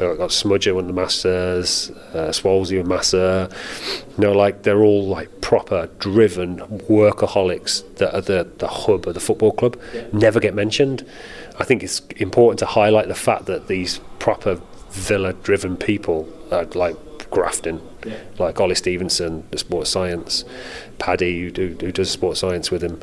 I've 0.01 0.17
got 0.17 0.29
Smudger 0.29 0.75
one 0.75 0.83
of 0.83 0.87
the 0.87 0.93
masters, 1.01 1.89
uh, 2.13 2.29
Swolesy 2.31 2.79
and 2.79 2.87
Master. 2.87 3.49
You 4.17 4.23
know, 4.23 4.31
like 4.31 4.63
they're 4.63 4.83
all 4.83 5.07
like 5.07 5.41
proper 5.41 5.89
driven 5.99 6.57
workaholics 6.59 7.83
that 7.95 8.15
are 8.15 8.21
the, 8.21 8.47
the 8.57 8.67
hub 8.67 9.07
of 9.07 9.13
the 9.13 9.19
football 9.19 9.51
club. 9.51 9.79
Yeah. 9.93 10.05
Never 10.13 10.39
get 10.39 10.53
mentioned. 10.53 11.05
I 11.59 11.63
think 11.63 11.83
it's 11.83 12.01
important 12.17 12.59
to 12.59 12.65
highlight 12.65 13.07
the 13.07 13.15
fact 13.15 13.45
that 13.45 13.67
these 13.67 13.99
proper 14.19 14.61
Villa 14.91 15.33
driven 15.33 15.77
people 15.77 16.27
are 16.51 16.65
like 16.65 16.95
grafting, 17.29 17.81
yeah. 18.05 18.17
like 18.39 18.59
Ollie 18.59 18.75
Stevenson, 18.75 19.45
the 19.51 19.57
sports 19.57 19.89
science, 19.89 20.45
Paddy 20.97 21.51
who, 21.55 21.67
who 21.67 21.91
does 21.91 22.09
sports 22.09 22.39
science 22.39 22.71
with 22.71 22.83
him 22.83 23.01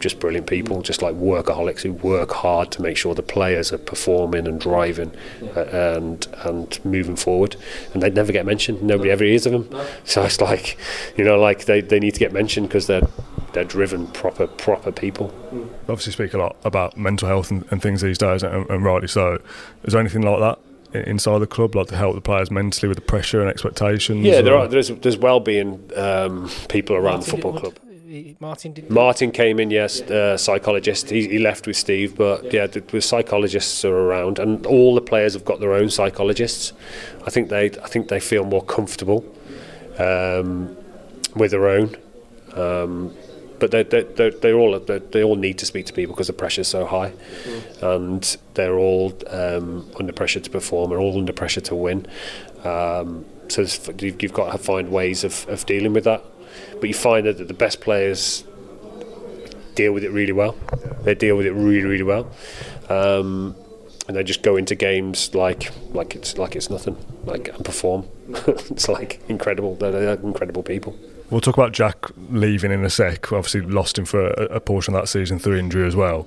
just 0.00 0.20
brilliant 0.20 0.46
people, 0.46 0.82
just 0.82 1.02
like 1.02 1.14
workaholics 1.14 1.82
who 1.82 1.92
work 1.92 2.32
hard 2.32 2.70
to 2.72 2.82
make 2.82 2.96
sure 2.96 3.14
the 3.14 3.22
players 3.22 3.72
are 3.72 3.78
performing 3.78 4.46
and 4.46 4.60
driving 4.60 5.12
uh, 5.56 5.60
and 5.60 6.26
and 6.44 6.84
moving 6.84 7.16
forward. 7.16 7.56
And 7.92 8.02
they 8.02 8.10
never 8.10 8.32
get 8.32 8.46
mentioned. 8.46 8.82
Nobody 8.82 9.10
ever 9.10 9.24
hears 9.24 9.46
of 9.46 9.52
them. 9.52 9.80
So 10.04 10.22
it's 10.22 10.40
like, 10.40 10.78
you 11.16 11.24
know, 11.24 11.38
like 11.38 11.64
they, 11.66 11.80
they 11.80 12.00
need 12.00 12.14
to 12.14 12.20
get 12.20 12.32
mentioned 12.32 12.68
because 12.68 12.86
they're 12.86 13.06
they're 13.52 13.64
driven 13.64 14.06
proper 14.08 14.46
proper 14.46 14.92
people. 14.92 15.32
Obviously, 15.88 16.12
speak 16.12 16.34
a 16.34 16.38
lot 16.38 16.56
about 16.64 16.96
mental 16.96 17.28
health 17.28 17.50
and, 17.50 17.64
and 17.70 17.80
things 17.82 18.02
these 18.02 18.18
days, 18.18 18.42
and, 18.42 18.68
and 18.70 18.84
rightly 18.84 19.08
so. 19.08 19.40
Is 19.84 19.92
there 19.92 20.00
anything 20.00 20.22
like 20.22 20.40
that 20.40 20.58
inside 21.06 21.38
the 21.38 21.46
club, 21.46 21.74
like 21.74 21.86
to 21.88 21.96
help 21.96 22.14
the 22.14 22.20
players 22.20 22.50
mentally 22.50 22.88
with 22.88 22.96
the 22.96 23.02
pressure 23.04 23.40
and 23.40 23.48
expectations? 23.50 24.24
Yeah, 24.24 24.42
there 24.42 24.56
are 24.56 24.68
there's 24.68 24.88
there's 24.88 25.16
well-being 25.16 25.90
um, 25.96 26.50
people 26.68 26.96
around 26.96 27.22
the 27.22 27.30
football 27.30 27.52
did- 27.52 27.60
club. 27.60 27.74
Martin 28.40 28.72
did. 28.72 28.90
Martin 28.90 29.30
came 29.30 29.60
in, 29.60 29.70
yes, 29.70 30.00
uh, 30.00 30.36
psychologist. 30.36 31.10
He, 31.10 31.28
he 31.28 31.38
left 31.38 31.66
with 31.66 31.76
Steve, 31.76 32.16
but 32.16 32.52
yeah, 32.52 32.66
the, 32.66 32.80
the 32.80 33.00
psychologists 33.00 33.84
are 33.84 33.94
around, 33.94 34.38
and 34.38 34.64
all 34.66 34.94
the 34.94 35.00
players 35.00 35.34
have 35.34 35.44
got 35.44 35.60
their 35.60 35.74
own 35.74 35.90
psychologists. 35.90 36.72
I 37.26 37.30
think 37.30 37.50
they, 37.50 37.66
I 37.66 37.88
think 37.88 38.08
they 38.08 38.20
feel 38.20 38.44
more 38.44 38.62
comfortable 38.62 39.24
um, 39.98 40.76
with 41.34 41.50
their 41.50 41.68
own. 41.68 41.96
Um, 42.54 43.14
but 43.58 43.72
they, 43.72 43.82
they, 43.82 44.04
they, 44.04 44.30
they 44.30 44.52
all 44.52 44.78
they, 44.78 44.98
they 44.98 45.22
all 45.22 45.36
need 45.36 45.58
to 45.58 45.66
speak 45.66 45.86
to 45.86 45.92
people 45.92 46.14
because 46.14 46.28
the 46.28 46.32
pressure 46.32 46.62
is 46.62 46.68
so 46.68 46.86
high, 46.86 47.12
and 47.82 48.36
they're 48.54 48.78
all 48.78 49.12
um, 49.28 49.90
under 49.98 50.12
pressure 50.12 50.40
to 50.40 50.50
perform. 50.50 50.90
They're 50.90 51.00
all 51.00 51.18
under 51.18 51.32
pressure 51.32 51.60
to 51.62 51.74
win. 51.74 52.06
Um, 52.64 53.26
so 53.48 53.62
you've 53.98 54.22
you've 54.22 54.32
got 54.32 54.52
to 54.52 54.58
find 54.58 54.90
ways 54.90 55.24
of, 55.24 55.46
of 55.48 55.66
dealing 55.66 55.92
with 55.92 56.04
that. 56.04 56.24
But 56.80 56.88
you 56.88 56.94
find 56.94 57.26
that 57.26 57.48
the 57.48 57.54
best 57.54 57.80
players 57.80 58.44
deal 59.74 59.92
with 59.92 60.04
it 60.04 60.10
really 60.10 60.32
well. 60.32 60.56
They 61.02 61.14
deal 61.14 61.36
with 61.36 61.46
it 61.46 61.52
really, 61.52 61.84
really 61.84 62.02
well, 62.02 62.30
um, 62.88 63.54
and 64.06 64.16
they 64.16 64.24
just 64.24 64.42
go 64.42 64.56
into 64.56 64.74
games 64.74 65.34
like 65.34 65.70
like 65.92 66.14
it's 66.14 66.36
like 66.36 66.56
it's 66.56 66.70
nothing, 66.70 66.96
like 67.24 67.48
and 67.48 67.64
perform. 67.64 68.08
it's 68.46 68.88
like 68.88 69.20
incredible. 69.28 69.76
They're, 69.76 69.92
they're 69.92 70.14
incredible 70.14 70.62
people. 70.62 70.96
We'll 71.30 71.42
talk 71.42 71.58
about 71.58 71.72
Jack 71.72 72.06
leaving 72.30 72.72
in 72.72 72.84
a 72.84 72.90
sec. 72.90 73.32
Obviously 73.32 73.60
lost 73.60 73.98
him 73.98 74.06
for 74.06 74.28
a, 74.28 74.44
a 74.56 74.60
portion 74.60 74.94
of 74.94 75.02
that 75.02 75.08
season 75.08 75.38
through 75.38 75.58
injury 75.58 75.86
as 75.86 75.94
well. 75.94 76.26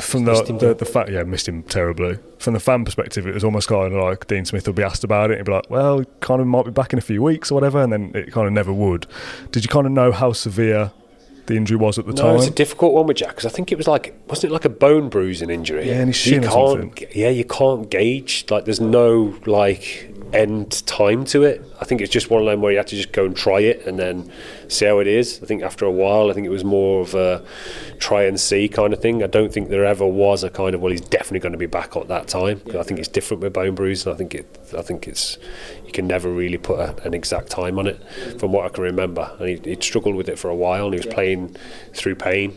From 0.00 0.24
the, 0.24 0.42
the, 0.58 0.74
the 0.74 0.84
fact, 0.84 1.10
yeah, 1.10 1.22
missed 1.22 1.48
him 1.48 1.62
terribly. 1.64 2.18
From 2.38 2.54
the 2.54 2.60
fan 2.60 2.84
perspective, 2.84 3.26
it 3.26 3.34
was 3.34 3.44
almost 3.44 3.68
kind 3.68 3.92
of 3.92 4.02
like 4.02 4.26
Dean 4.26 4.44
Smith 4.44 4.66
would 4.66 4.76
be 4.76 4.82
asked 4.82 5.04
about 5.04 5.30
it. 5.30 5.36
He'd 5.36 5.44
be 5.44 5.52
like, 5.52 5.68
"Well, 5.68 6.04
kind 6.20 6.40
of 6.40 6.46
might 6.46 6.64
be 6.64 6.70
back 6.70 6.92
in 6.92 6.98
a 6.98 7.02
few 7.02 7.22
weeks 7.22 7.50
or 7.50 7.54
whatever," 7.54 7.82
and 7.82 7.92
then 7.92 8.12
it 8.14 8.32
kind 8.32 8.46
of 8.46 8.52
never 8.52 8.72
would. 8.72 9.06
Did 9.50 9.64
you 9.64 9.68
kind 9.68 9.86
of 9.86 9.92
know 9.92 10.10
how 10.10 10.32
severe 10.32 10.92
the 11.46 11.56
injury 11.56 11.76
was 11.76 11.98
at 11.98 12.06
the 12.06 12.12
time? 12.12 12.26
No, 12.26 12.32
time? 12.32 12.40
it's 12.40 12.48
a 12.48 12.54
difficult 12.54 12.94
one 12.94 13.06
with 13.06 13.18
Jack 13.18 13.30
because 13.30 13.46
I 13.46 13.50
think 13.50 13.72
it 13.72 13.76
was 13.76 13.86
like 13.86 14.14
wasn't 14.28 14.50
it 14.50 14.54
like 14.54 14.64
a 14.64 14.70
bone 14.70 15.08
bruising 15.08 15.50
injury? 15.50 15.88
Yeah, 15.88 16.02
in 16.02 16.08
his 16.08 16.26
you 16.26 16.34
shin 16.34 16.44
or 16.44 16.78
can't. 16.78 17.14
Yeah, 17.14 17.28
you 17.28 17.44
can't 17.44 17.90
gauge. 17.90 18.46
Like, 18.50 18.64
there's 18.64 18.80
no 18.80 19.38
like 19.46 20.11
end 20.32 20.86
time 20.86 21.24
to 21.26 21.42
it. 21.44 21.62
I 21.80 21.84
think 21.84 22.00
it's 22.00 22.10
just 22.12 22.30
one 22.30 22.40
of 22.42 22.46
them 22.48 22.60
where 22.62 22.72
you 22.72 22.78
have 22.78 22.86
to 22.86 22.96
just 22.96 23.12
go 23.12 23.24
and 23.26 23.36
try 23.36 23.60
it 23.60 23.86
and 23.86 23.98
then 23.98 24.30
see 24.68 24.86
how 24.86 24.98
it 24.98 25.06
is. 25.06 25.40
I 25.42 25.46
think 25.46 25.62
after 25.62 25.84
a 25.84 25.90
while, 25.90 26.30
I 26.30 26.32
think 26.32 26.46
it 26.46 26.50
was 26.50 26.64
more 26.64 27.00
of 27.02 27.14
a 27.14 27.44
try 27.98 28.24
and 28.24 28.38
see 28.40 28.68
kind 28.68 28.92
of 28.92 29.00
thing. 29.00 29.22
I 29.22 29.26
don't 29.26 29.52
think 29.52 29.68
there 29.68 29.84
ever 29.84 30.06
was 30.06 30.42
a 30.44 30.50
kind 30.50 30.74
of 30.74 30.80
well, 30.80 30.90
he's 30.90 31.00
definitely 31.00 31.40
going 31.40 31.52
to 31.52 31.58
be 31.58 31.66
back 31.66 31.96
at 31.96 32.08
that 32.08 32.28
time. 32.28 32.60
'Cause 32.60 32.76
I 32.76 32.82
think 32.82 32.98
it's 33.00 33.08
different 33.08 33.42
with 33.42 33.52
bone 33.52 33.74
bruise, 33.74 34.06
and 34.06 34.14
I 34.14 34.18
think 34.18 34.34
it. 34.34 34.46
I 34.76 34.82
think 34.82 35.06
it's 35.08 35.38
you 35.86 35.92
can 35.92 36.06
never 36.06 36.30
really 36.30 36.58
put 36.58 36.78
a, 36.80 36.94
an 37.04 37.14
exact 37.14 37.50
time 37.50 37.78
on 37.78 37.86
it, 37.86 38.00
from 38.38 38.52
what 38.52 38.64
I 38.64 38.68
can 38.70 38.84
remember. 38.84 39.30
And 39.38 39.48
he, 39.48 39.60
he'd 39.70 39.82
struggled 39.82 40.14
with 40.14 40.28
it 40.28 40.38
for 40.38 40.48
a 40.48 40.54
while, 40.56 40.86
and 40.86 40.94
he 40.94 40.98
was 41.06 41.12
playing 41.14 41.56
through 41.94 42.14
pain. 42.14 42.54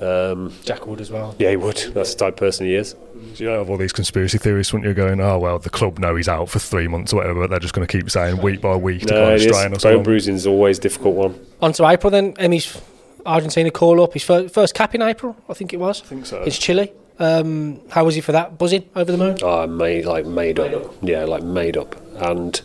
Um, 0.00 0.52
Jack 0.64 0.86
would 0.88 1.00
as 1.00 1.10
well. 1.12 1.34
yeah, 1.38 1.50
he 1.50 1.56
would. 1.56 1.76
That's 1.94 2.12
the 2.14 2.18
type 2.18 2.34
of 2.34 2.38
person 2.38 2.66
he 2.66 2.74
is. 2.74 2.96
So 3.34 3.44
you 3.44 3.50
have 3.50 3.70
all 3.70 3.76
these 3.76 3.92
conspiracy 3.92 4.38
theorists, 4.38 4.72
wouldn't 4.72 4.88
you? 4.88 4.94
Going, 4.94 5.20
oh 5.20 5.38
well, 5.38 5.58
the 5.58 5.70
club 5.70 5.98
know 5.98 6.16
he's 6.16 6.28
out 6.28 6.48
for 6.48 6.58
three 6.58 6.88
months 6.88 7.12
or 7.12 7.16
whatever, 7.16 7.40
but 7.40 7.50
they're 7.50 7.58
just 7.60 7.74
going 7.74 7.86
to 7.86 7.98
keep 7.98 8.10
saying 8.10 8.40
week 8.42 8.60
by 8.60 8.76
week 8.76 9.02
to 9.02 9.06
No, 9.14 9.22
kind 9.24 9.34
of 9.34 9.40
strain 9.42 9.74
us. 9.74 9.82
Bone 9.82 9.98
on. 9.98 10.02
bruising 10.02 10.34
is 10.34 10.46
always 10.46 10.78
a 10.78 10.82
difficult 10.82 11.14
one. 11.14 11.46
On 11.60 11.72
to 11.72 11.86
April 11.86 12.10
then. 12.10 12.34
Emi's 12.38 12.80
Argentina 13.24 13.70
call 13.70 14.02
up. 14.02 14.12
His 14.14 14.24
first, 14.24 14.52
first 14.52 14.74
cap 14.74 14.94
in 14.94 15.02
April, 15.02 15.36
I 15.48 15.54
think 15.54 15.72
it 15.72 15.78
was. 15.78 16.02
I 16.02 16.04
think 16.06 16.26
so. 16.26 16.42
It's 16.42 16.58
Chile. 16.58 16.92
Um, 17.18 17.80
how 17.90 18.04
was 18.04 18.14
he 18.14 18.20
for 18.20 18.32
that? 18.32 18.58
Buzzing 18.58 18.88
over 18.96 19.12
the 19.12 19.18
moon. 19.18 19.38
Oh, 19.42 19.66
made 19.66 20.06
like 20.06 20.26
made 20.26 20.58
up. 20.58 20.94
Yeah, 21.02 21.24
like 21.24 21.42
made 21.42 21.76
up 21.76 21.94
and 22.16 22.60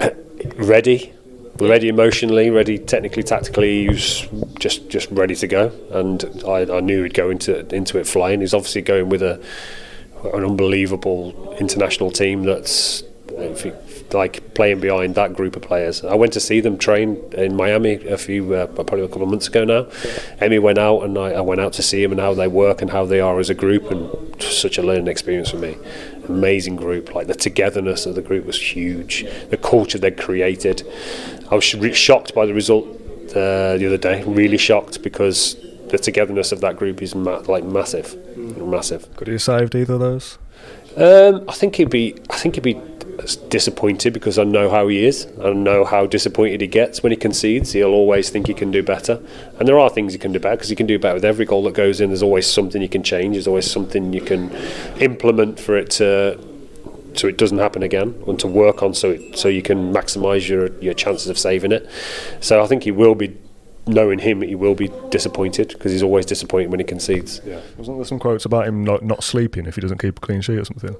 ready, 0.56 1.12
ready 1.58 1.88
emotionally, 1.88 2.50
ready 2.50 2.78
technically, 2.78 3.22
tactically. 3.22 3.82
He 3.82 3.88
was 3.88 4.28
just 4.58 4.88
just 4.88 5.10
ready 5.10 5.34
to 5.36 5.46
go, 5.46 5.72
and 5.90 6.42
I, 6.46 6.76
I 6.76 6.80
knew 6.80 7.02
he'd 7.02 7.14
go 7.14 7.30
into 7.30 7.66
into 7.74 7.98
it 7.98 8.06
flying. 8.06 8.40
He's 8.40 8.54
obviously 8.54 8.82
going 8.82 9.08
with 9.08 9.22
a 9.22 9.42
an 10.34 10.44
unbelievable 10.44 11.56
international 11.58 12.10
team 12.10 12.44
that's 12.44 13.02
like 14.12 14.54
playing 14.54 14.80
behind 14.80 15.14
that 15.14 15.34
group 15.34 15.56
of 15.56 15.62
players. 15.62 16.04
I 16.04 16.14
went 16.14 16.32
to 16.34 16.40
see 16.40 16.60
them 16.60 16.76
train 16.76 17.16
in 17.32 17.56
Miami 17.56 17.94
a 18.06 18.18
few 18.18 18.54
uh, 18.54 18.66
probably 18.66 19.02
a 19.02 19.08
couple 19.08 19.22
of 19.22 19.28
months 19.30 19.48
ago 19.48 19.64
now. 19.64 19.84
Emi 20.40 20.60
went 20.60 20.78
out 20.78 21.02
and 21.02 21.16
I, 21.16 21.32
I 21.32 21.40
went 21.40 21.60
out 21.60 21.72
to 21.74 21.82
see 21.82 22.02
them 22.02 22.12
and 22.12 22.20
how 22.20 22.34
they 22.34 22.48
work 22.48 22.82
and 22.82 22.90
how 22.90 23.06
they 23.06 23.20
are 23.20 23.38
as 23.38 23.50
a 23.50 23.54
group 23.54 23.90
and 23.90 24.42
such 24.42 24.78
a 24.78 24.82
learning 24.82 25.08
experience 25.08 25.50
for 25.50 25.56
me. 25.56 25.76
Amazing 26.28 26.76
group, 26.76 27.14
like 27.14 27.26
the 27.26 27.34
togetherness 27.34 28.06
of 28.06 28.14
the 28.14 28.22
group 28.22 28.46
was 28.46 28.60
huge. 28.60 29.26
The 29.50 29.56
culture 29.56 29.98
they'd 29.98 30.16
created. 30.18 30.86
I 31.50 31.54
was 31.56 31.74
re- 31.74 31.92
shocked 31.92 32.34
by 32.34 32.46
the 32.46 32.54
result 32.54 32.86
uh, 33.30 33.76
the 33.76 33.86
other 33.86 33.98
day. 33.98 34.22
Really 34.24 34.56
shocked 34.58 35.02
because 35.02 35.56
the 35.88 35.98
togetherness 35.98 36.52
of 36.52 36.60
that 36.60 36.76
group 36.76 37.02
is 37.02 37.14
ma- 37.14 37.42
like 37.46 37.64
massive, 37.64 38.16
massive. 38.36 39.14
Could 39.16 39.28
he 39.28 39.34
have 39.34 39.42
saved 39.42 39.74
either 39.74 39.94
of 39.94 40.00
those? 40.00 40.38
Um, 40.96 41.44
I 41.48 41.52
think 41.52 41.76
he'd 41.76 41.90
be. 41.90 42.16
I 42.30 42.36
think 42.36 42.54
he'd 42.54 42.62
be 42.64 42.80
disappointed 43.48 44.12
because 44.12 44.38
I 44.38 44.44
know 44.44 44.70
how 44.70 44.88
he 44.88 45.04
is. 45.04 45.26
I 45.42 45.52
know 45.52 45.84
how 45.84 46.06
disappointed 46.06 46.60
he 46.60 46.66
gets 46.66 47.02
when 47.02 47.12
he 47.12 47.16
concedes. 47.16 47.72
He'll 47.72 47.88
always 47.88 48.30
think 48.30 48.46
he 48.46 48.54
can 48.54 48.70
do 48.70 48.82
better, 48.82 49.20
and 49.58 49.68
there 49.68 49.78
are 49.78 49.90
things 49.90 50.12
he 50.12 50.18
can 50.18 50.32
do 50.32 50.40
better 50.40 50.56
because 50.56 50.70
he 50.70 50.76
can 50.76 50.86
do 50.86 50.98
better 50.98 51.14
with 51.14 51.24
every 51.24 51.44
goal 51.44 51.62
that 51.64 51.74
goes 51.74 52.00
in. 52.00 52.10
There's 52.10 52.22
always 52.22 52.46
something 52.46 52.80
you 52.82 52.88
can 52.88 53.02
change. 53.02 53.34
There's 53.34 53.46
always 53.46 53.70
something 53.70 54.12
you 54.12 54.22
can 54.22 54.50
implement 54.98 55.60
for 55.60 55.76
it 55.76 55.90
to. 55.92 56.38
So 57.14 57.28
it 57.28 57.36
doesn't 57.36 57.58
happen 57.58 57.82
again, 57.82 58.22
and 58.26 58.38
to 58.40 58.46
work 58.46 58.82
on 58.82 58.94
so 58.94 59.10
it, 59.10 59.36
so 59.36 59.48
you 59.48 59.60
can 59.60 59.92
maximise 59.92 60.48
your 60.48 60.72
your 60.80 60.94
chances 60.94 61.28
of 61.28 61.38
saving 61.38 61.70
it. 61.70 61.86
So 62.40 62.62
I 62.62 62.66
think 62.66 62.84
he 62.84 62.90
will 62.90 63.14
be, 63.14 63.36
knowing 63.86 64.18
him, 64.18 64.40
he 64.40 64.54
will 64.54 64.74
be 64.74 64.90
disappointed 65.10 65.68
because 65.68 65.92
he's 65.92 66.02
always 66.02 66.24
disappointed 66.24 66.70
when 66.70 66.80
he 66.80 66.84
concedes. 66.84 67.42
Yeah. 67.44 67.60
Wasn't 67.76 67.98
there 67.98 68.06
some 68.06 68.18
quotes 68.18 68.46
about 68.46 68.66
him 68.66 68.82
not, 68.82 69.02
not 69.02 69.22
sleeping 69.22 69.66
if 69.66 69.74
he 69.74 69.82
doesn't 69.82 69.98
keep 69.98 70.16
a 70.16 70.20
clean 70.20 70.40
sheet 70.40 70.58
or 70.58 70.64
something? 70.64 70.96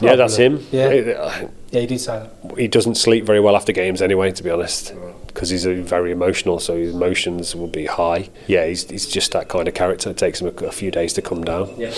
Yeah, 0.00 0.16
that's 0.16 0.36
him. 0.36 0.66
Yeah. 0.72 0.86
Uh, 0.86 1.48
Yeah, 1.70 1.80
he 1.80 1.86
did 1.86 1.98
say 2.00 2.18
that. 2.18 2.58
he 2.58 2.68
doesn't 2.68 2.94
sleep 2.96 3.24
very 3.24 3.40
well 3.40 3.56
after 3.56 3.72
games 3.72 4.00
anyway, 4.00 4.30
to 4.32 4.42
be 4.44 4.50
honest, 4.50 4.92
because 5.26 5.50
he's 5.50 5.66
uh, 5.66 5.74
very 5.82 6.12
emotional, 6.12 6.60
so 6.60 6.76
his 6.76 6.94
emotions 6.94 7.56
will 7.56 7.66
be 7.68 7.86
high. 7.86 8.28
Yeah, 8.46 8.64
he's, 8.66 8.88
he's 8.88 9.06
just 9.08 9.32
that 9.32 9.48
kind 9.48 9.66
of 9.66 9.74
character. 9.74 10.10
It 10.10 10.16
takes 10.16 10.40
him 10.40 10.46
a, 10.46 10.66
a 10.66 10.70
few 10.72 10.90
days 10.92 11.12
to 11.14 11.22
come 11.22 11.42
down. 11.42 11.72
Yeah. 11.76 11.92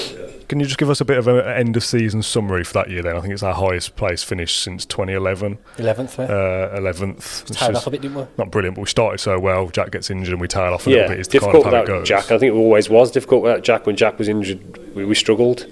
Can 0.48 0.60
you 0.60 0.66
just 0.66 0.78
give 0.78 0.88
us 0.88 1.00
a 1.00 1.04
bit 1.04 1.18
of 1.18 1.26
an 1.26 1.40
end 1.40 1.76
of 1.76 1.84
season 1.84 2.22
summary 2.22 2.64
for 2.64 2.72
that 2.74 2.88
year 2.88 3.02
then? 3.02 3.16
I 3.16 3.20
think 3.20 3.34
it's 3.34 3.42
our 3.42 3.52
highest 3.52 3.96
place 3.96 4.22
finish 4.22 4.54
since 4.56 4.86
2011, 4.86 5.58
11th, 5.76 6.18
right? 6.18 6.30
uh, 6.30 6.78
11th. 6.80 7.46
Tailed 7.56 7.76
off 7.76 7.86
a 7.86 7.90
bit, 7.90 8.00
didn't 8.02 8.16
we? 8.16 8.26
not 8.38 8.50
brilliant, 8.50 8.76
but 8.76 8.82
we 8.82 8.88
started 8.88 9.18
so 9.18 9.38
well. 9.38 9.68
Jack 9.70 9.90
gets 9.90 10.08
injured 10.08 10.32
and 10.32 10.40
we 10.40 10.48
tail 10.48 10.72
off 10.72 10.86
a 10.86 10.90
yeah, 10.90 10.96
little 10.98 11.10
bit. 11.10 11.18
It's 11.20 11.28
kind 11.28 11.40
difficult 11.40 11.66
of 11.66 11.72
how 11.72 11.78
it 11.78 11.82
without 11.82 11.86
goes. 11.98 12.08
Jack. 12.08 12.30
I 12.30 12.38
think 12.38 12.54
it 12.54 12.56
always 12.56 12.88
was 12.88 13.10
difficult 13.10 13.42
without 13.42 13.62
Jack. 13.64 13.86
When 13.86 13.96
Jack 13.96 14.18
was 14.18 14.28
injured, 14.28 14.94
we, 14.94 15.04
we 15.04 15.14
struggled. 15.16 15.66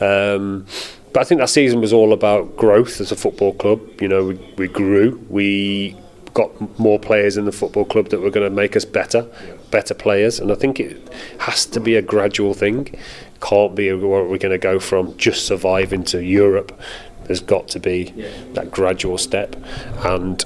Um, 0.00 0.66
but 1.14 1.20
I 1.20 1.24
think 1.24 1.40
that 1.40 1.48
season 1.48 1.80
was 1.80 1.92
all 1.92 2.12
about 2.12 2.56
growth 2.56 3.00
as 3.00 3.12
a 3.12 3.16
football 3.16 3.54
club. 3.54 3.80
You 4.00 4.08
know, 4.08 4.26
we, 4.26 4.34
we 4.58 4.68
grew. 4.68 5.24
We 5.30 5.96
got 6.34 6.78
more 6.78 6.98
players 6.98 7.36
in 7.36 7.44
the 7.44 7.52
football 7.52 7.84
club 7.84 8.08
that 8.08 8.20
were 8.20 8.30
going 8.30 8.50
to 8.50 8.54
make 8.54 8.74
us 8.76 8.84
better, 8.84 9.30
better 9.70 9.94
players. 9.94 10.40
And 10.40 10.50
I 10.50 10.56
think 10.56 10.80
it 10.80 11.08
has 11.38 11.66
to 11.66 11.78
be 11.78 11.94
a 11.94 12.02
gradual 12.02 12.52
thing. 12.52 12.98
Can't 13.40 13.76
be 13.76 13.92
where 13.92 14.24
we're 14.24 14.38
going 14.38 14.50
to 14.50 14.58
go 14.58 14.80
from 14.80 15.16
just 15.16 15.46
surviving 15.46 16.02
to 16.06 16.20
Europe. 16.22 16.78
There's 17.26 17.40
got 17.40 17.68
to 17.68 17.80
be 17.80 18.12
that 18.54 18.72
gradual 18.72 19.16
step, 19.16 19.56
and 20.04 20.44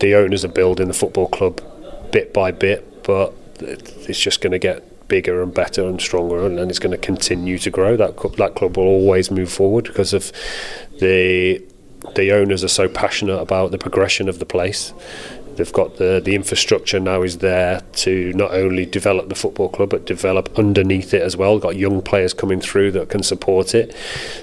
the 0.00 0.14
owners 0.14 0.44
are 0.44 0.48
building 0.48 0.88
the 0.88 0.94
football 0.94 1.28
club 1.28 1.62
bit 2.12 2.34
by 2.34 2.52
bit, 2.52 3.02
but 3.04 3.32
it's 3.60 4.20
just 4.20 4.40
going 4.40 4.52
to 4.52 4.58
get 4.58 4.84
bigger 5.14 5.44
and 5.44 5.54
better 5.54 5.84
and 5.86 6.00
stronger, 6.00 6.44
and, 6.44 6.58
and 6.58 6.68
it's 6.72 6.80
going 6.80 6.90
to 6.90 6.98
continue 6.98 7.56
to 7.56 7.70
grow. 7.70 7.96
That 7.96 8.16
club, 8.16 8.34
that 8.34 8.56
club 8.56 8.76
will 8.76 8.88
always 8.98 9.30
move 9.30 9.52
forward 9.60 9.84
because 9.84 10.12
of 10.12 10.32
the 10.98 11.62
the 12.16 12.32
owners 12.32 12.64
are 12.64 12.74
so 12.82 12.88
passionate 12.88 13.38
about 13.38 13.70
the 13.70 13.78
progression 13.78 14.28
of 14.28 14.40
the 14.40 14.44
place. 14.44 14.92
They've 15.54 15.72
got 15.72 15.98
the 15.98 16.20
the 16.24 16.34
infrastructure 16.34 16.98
now 16.98 17.22
is 17.22 17.38
there 17.38 17.80
to 18.04 18.32
not 18.32 18.50
only 18.50 18.86
develop 18.86 19.28
the 19.28 19.36
football 19.36 19.68
club 19.68 19.90
but 19.90 20.04
develop 20.04 20.58
underneath 20.58 21.14
it 21.14 21.22
as 21.22 21.36
well. 21.36 21.60
Got 21.60 21.76
young 21.76 22.02
players 22.02 22.34
coming 22.34 22.60
through 22.60 22.90
that 22.96 23.08
can 23.08 23.22
support 23.22 23.72
it. 23.72 23.94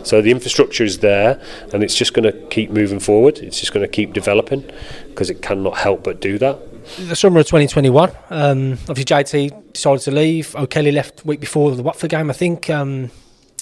So 0.05 0.21
the 0.21 0.31
infrastructure 0.31 0.85
is 0.85 0.99
there, 0.99 1.31
and 1.73 1.83
it's 1.83 1.95
just 1.95 2.13
going 2.13 2.31
to 2.31 2.37
keep 2.47 2.69
moving 2.71 3.01
forward. 3.01 3.39
It's 3.39 3.59
just 3.59 3.73
going 3.73 3.85
to 3.85 3.91
keep 3.91 4.13
developing 4.13 4.63
because 5.09 5.29
it 5.29 5.41
cannot 5.41 5.79
help 5.79 6.05
but 6.05 6.21
do 6.21 6.37
that. 6.37 6.70
The 6.97 7.15
summer 7.15 7.39
of 7.39 7.45
2021, 7.45 8.11
um, 8.29 8.73
obviously 8.89 9.05
JT 9.05 9.73
decided 9.73 10.01
to 10.01 10.11
leave. 10.11 10.55
O'Kelly 10.55 10.91
left 10.91 11.25
week 11.25 11.39
before 11.39 11.71
the 11.75 11.83
Watford 11.83 12.09
game, 12.11 12.29
I 12.29 12.33
think. 12.33 12.69
Um, 12.69 13.11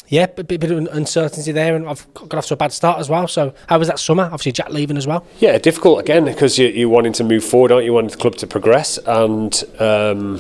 yeah, 0.08 0.24
a 0.24 0.44
bit, 0.44 0.60
bit 0.60 0.72
of 0.72 0.88
uncertainty 0.88 1.52
there, 1.52 1.76
and 1.76 1.88
I've 1.88 2.12
got 2.16 2.34
off 2.36 2.48
to 2.48 2.56
a 2.56 2.58
bad 2.58 2.74
start 2.74 3.00
as 3.00 3.10
well. 3.10 3.28
So, 3.28 3.54
how 3.68 3.78
was 3.78 3.88
that 3.88 4.00
summer? 4.00 4.24
Obviously, 4.24 4.54
Jack 4.54 4.70
leaving 4.70 4.98
as 4.98 5.06
well. 5.06 5.26
Yeah, 5.40 5.58
difficult 5.60 6.00
again 6.00 6.26
because 6.26 6.58
you, 6.58 6.68
you're 6.68 6.90
wanting 6.90 7.14
to 7.14 7.24
move 7.24 7.44
forward, 7.44 7.72
aren't 7.72 7.86
you? 7.86 7.94
Wanting 7.94 8.12
the 8.12 8.18
club 8.18 8.36
to 8.38 8.48
progress, 8.48 8.98
and 9.06 9.64
um, 9.80 10.40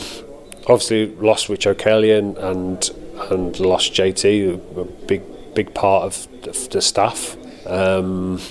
obviously 0.67 1.15
lost 1.17 1.49
Rich 1.49 1.67
O'Kelly 1.67 2.11
and, 2.11 2.37
and 2.37 2.89
and 3.29 3.59
lost 3.59 3.93
JT, 3.93 4.77
a 4.77 4.85
big 5.05 5.21
big 5.53 5.73
part 5.75 6.03
of 6.05 6.27
the 6.71 6.81
staff. 6.81 7.37
Um, 7.67 8.41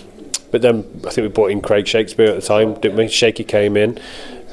but 0.51 0.63
then 0.63 0.85
I 1.07 1.11
think 1.11 1.25
we 1.25 1.29
brought 1.29 1.51
in 1.51 1.61
Craig 1.61 1.87
Shakespeare 1.87 2.27
at 2.27 2.35
the 2.35 2.47
time, 2.47 2.75
didn't 2.75 2.97
we? 2.97 3.09
Shaky 3.09 3.45
came 3.45 3.77
in, 3.77 3.99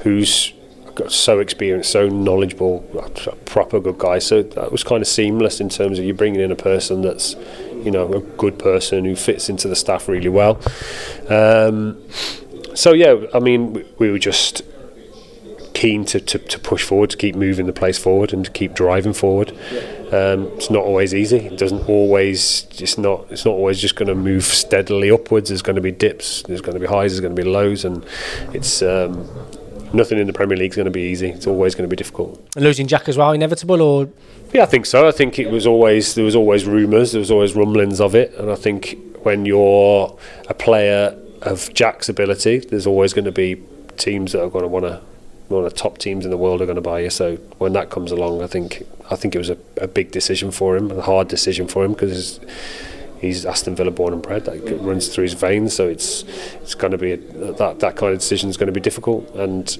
who's 0.03 0.53
got 0.95 1.11
so 1.11 1.39
experienced, 1.39 1.91
so 1.91 2.07
knowledgeable, 2.07 2.85
a 3.27 3.35
proper 3.45 3.79
good 3.79 3.97
guy. 3.97 4.19
So 4.19 4.41
that 4.43 4.71
was 4.71 4.83
kind 4.83 5.01
of 5.01 5.07
seamless 5.07 5.59
in 5.59 5.69
terms 5.69 5.99
of 5.99 6.05
you 6.05 6.13
bringing 6.13 6.41
in 6.41 6.51
a 6.51 6.55
person 6.55 7.01
that's, 7.01 7.35
you 7.83 7.91
know, 7.91 8.11
a 8.13 8.21
good 8.21 8.57
person 8.57 9.05
who 9.05 9.15
fits 9.15 9.49
into 9.49 9.67
the 9.67 9.75
staff 9.75 10.07
really 10.07 10.29
well. 10.29 10.59
Um, 11.29 12.01
so 12.73 12.93
yeah, 12.93 13.25
I 13.33 13.39
mean, 13.39 13.73
we, 13.73 13.85
we 13.99 14.11
were 14.11 14.19
just 14.19 14.61
keen 15.75 16.05
to, 16.05 16.19
to, 16.19 16.39
to, 16.39 16.59
push 16.59 16.83
forward, 16.83 17.11
to 17.11 17.17
keep 17.17 17.35
moving 17.35 17.67
the 17.67 17.73
place 17.73 17.99
forward, 17.99 18.33
and 18.33 18.45
to 18.45 18.51
keep 18.51 18.73
driving 18.73 19.13
forward. 19.13 19.51
Um, 20.11 20.47
it's 20.55 20.69
not 20.69 20.83
always 20.83 21.13
easy. 21.13 21.37
It 21.37 21.57
doesn't 21.57 21.87
always. 21.87 22.65
It's 22.79 22.97
not. 22.97 23.27
It's 23.29 23.45
not 23.45 23.51
always 23.51 23.79
just 23.79 23.95
going 23.95 24.07
to 24.07 24.15
move 24.15 24.43
steadily 24.43 25.11
upwards. 25.11 25.49
There's 25.49 25.61
going 25.61 25.75
to 25.75 25.81
be 25.81 25.91
dips. 25.91 26.41
There's 26.43 26.61
going 26.61 26.75
to 26.75 26.79
be 26.79 26.87
highs. 26.87 27.11
There's 27.11 27.21
going 27.21 27.35
to 27.35 27.41
be 27.41 27.47
lows, 27.47 27.85
and 27.85 28.03
it's. 28.53 28.81
Um, 28.81 29.29
nothing 29.93 30.17
in 30.17 30.27
the 30.27 30.33
Premier 30.33 30.57
League 30.57 30.71
is 30.71 30.75
going 30.75 30.85
to 30.85 30.91
be 30.91 31.03
easy. 31.03 31.29
It's 31.29 31.47
always 31.47 31.73
going 31.73 31.87
to 31.87 31.93
be 31.93 31.95
difficult. 31.95 32.45
And 32.55 32.65
losing 32.65 32.85
Jack 32.85 33.07
as 33.07 33.17
well, 33.17 33.31
inevitable, 33.31 33.81
or 33.81 34.09
yeah, 34.53 34.63
I 34.63 34.65
think 34.65 34.85
so. 34.85 35.07
I 35.07 35.11
think 35.11 35.39
it 35.39 35.49
was 35.49 35.65
always 35.65 36.15
there 36.15 36.25
was 36.25 36.35
always 36.35 36.65
rumours, 36.65 37.11
there 37.11 37.19
was 37.19 37.31
always 37.31 37.55
rumblings 37.55 37.99
of 38.01 38.15
it, 38.15 38.33
and 38.35 38.51
I 38.51 38.55
think 38.55 38.97
when 39.23 39.45
you're 39.45 40.17
a 40.47 40.53
player 40.53 41.17
of 41.41 41.73
Jack's 41.73 42.09
ability, 42.09 42.59
there's 42.59 42.87
always 42.87 43.13
going 43.13 43.25
to 43.25 43.31
be 43.31 43.61
teams 43.97 44.33
that 44.33 44.43
are 44.43 44.49
going 44.49 44.63
to 44.63 44.67
want 44.67 44.85
to 44.85 45.01
one 45.47 45.63
of 45.63 45.71
the 45.71 45.77
top 45.77 45.97
teams 45.97 46.25
in 46.25 46.31
the 46.31 46.37
world 46.37 46.61
are 46.61 46.65
going 46.65 46.75
to 46.75 46.81
buy 46.81 46.99
you. 46.99 47.09
So 47.09 47.35
when 47.57 47.73
that 47.73 47.89
comes 47.89 48.11
along, 48.11 48.41
I 48.41 48.47
think 48.47 48.83
I 49.09 49.15
think 49.15 49.35
it 49.35 49.37
was 49.37 49.49
a, 49.49 49.57
a 49.77 49.87
big 49.87 50.11
decision 50.11 50.51
for 50.51 50.75
him, 50.75 50.91
a 50.91 51.01
hard 51.01 51.27
decision 51.27 51.67
for 51.67 51.85
him 51.85 51.93
because 51.93 52.39
he's 53.19 53.45
Aston 53.45 53.75
Villa 53.75 53.91
born 53.91 54.13
and 54.13 54.21
bred. 54.21 54.45
That 54.45 54.79
runs 54.81 55.07
through 55.09 55.23
his 55.23 55.33
veins. 55.33 55.73
So 55.73 55.87
it's 55.87 56.23
it's 56.61 56.75
going 56.75 56.91
to 56.91 56.97
be 56.97 57.13
a, 57.13 57.17
that 57.17 57.79
that 57.79 57.95
kind 57.95 58.13
of 58.13 58.19
decision 58.19 58.49
is 58.49 58.57
going 58.57 58.67
to 58.67 58.73
be 58.73 58.81
difficult. 58.81 59.29
And 59.35 59.77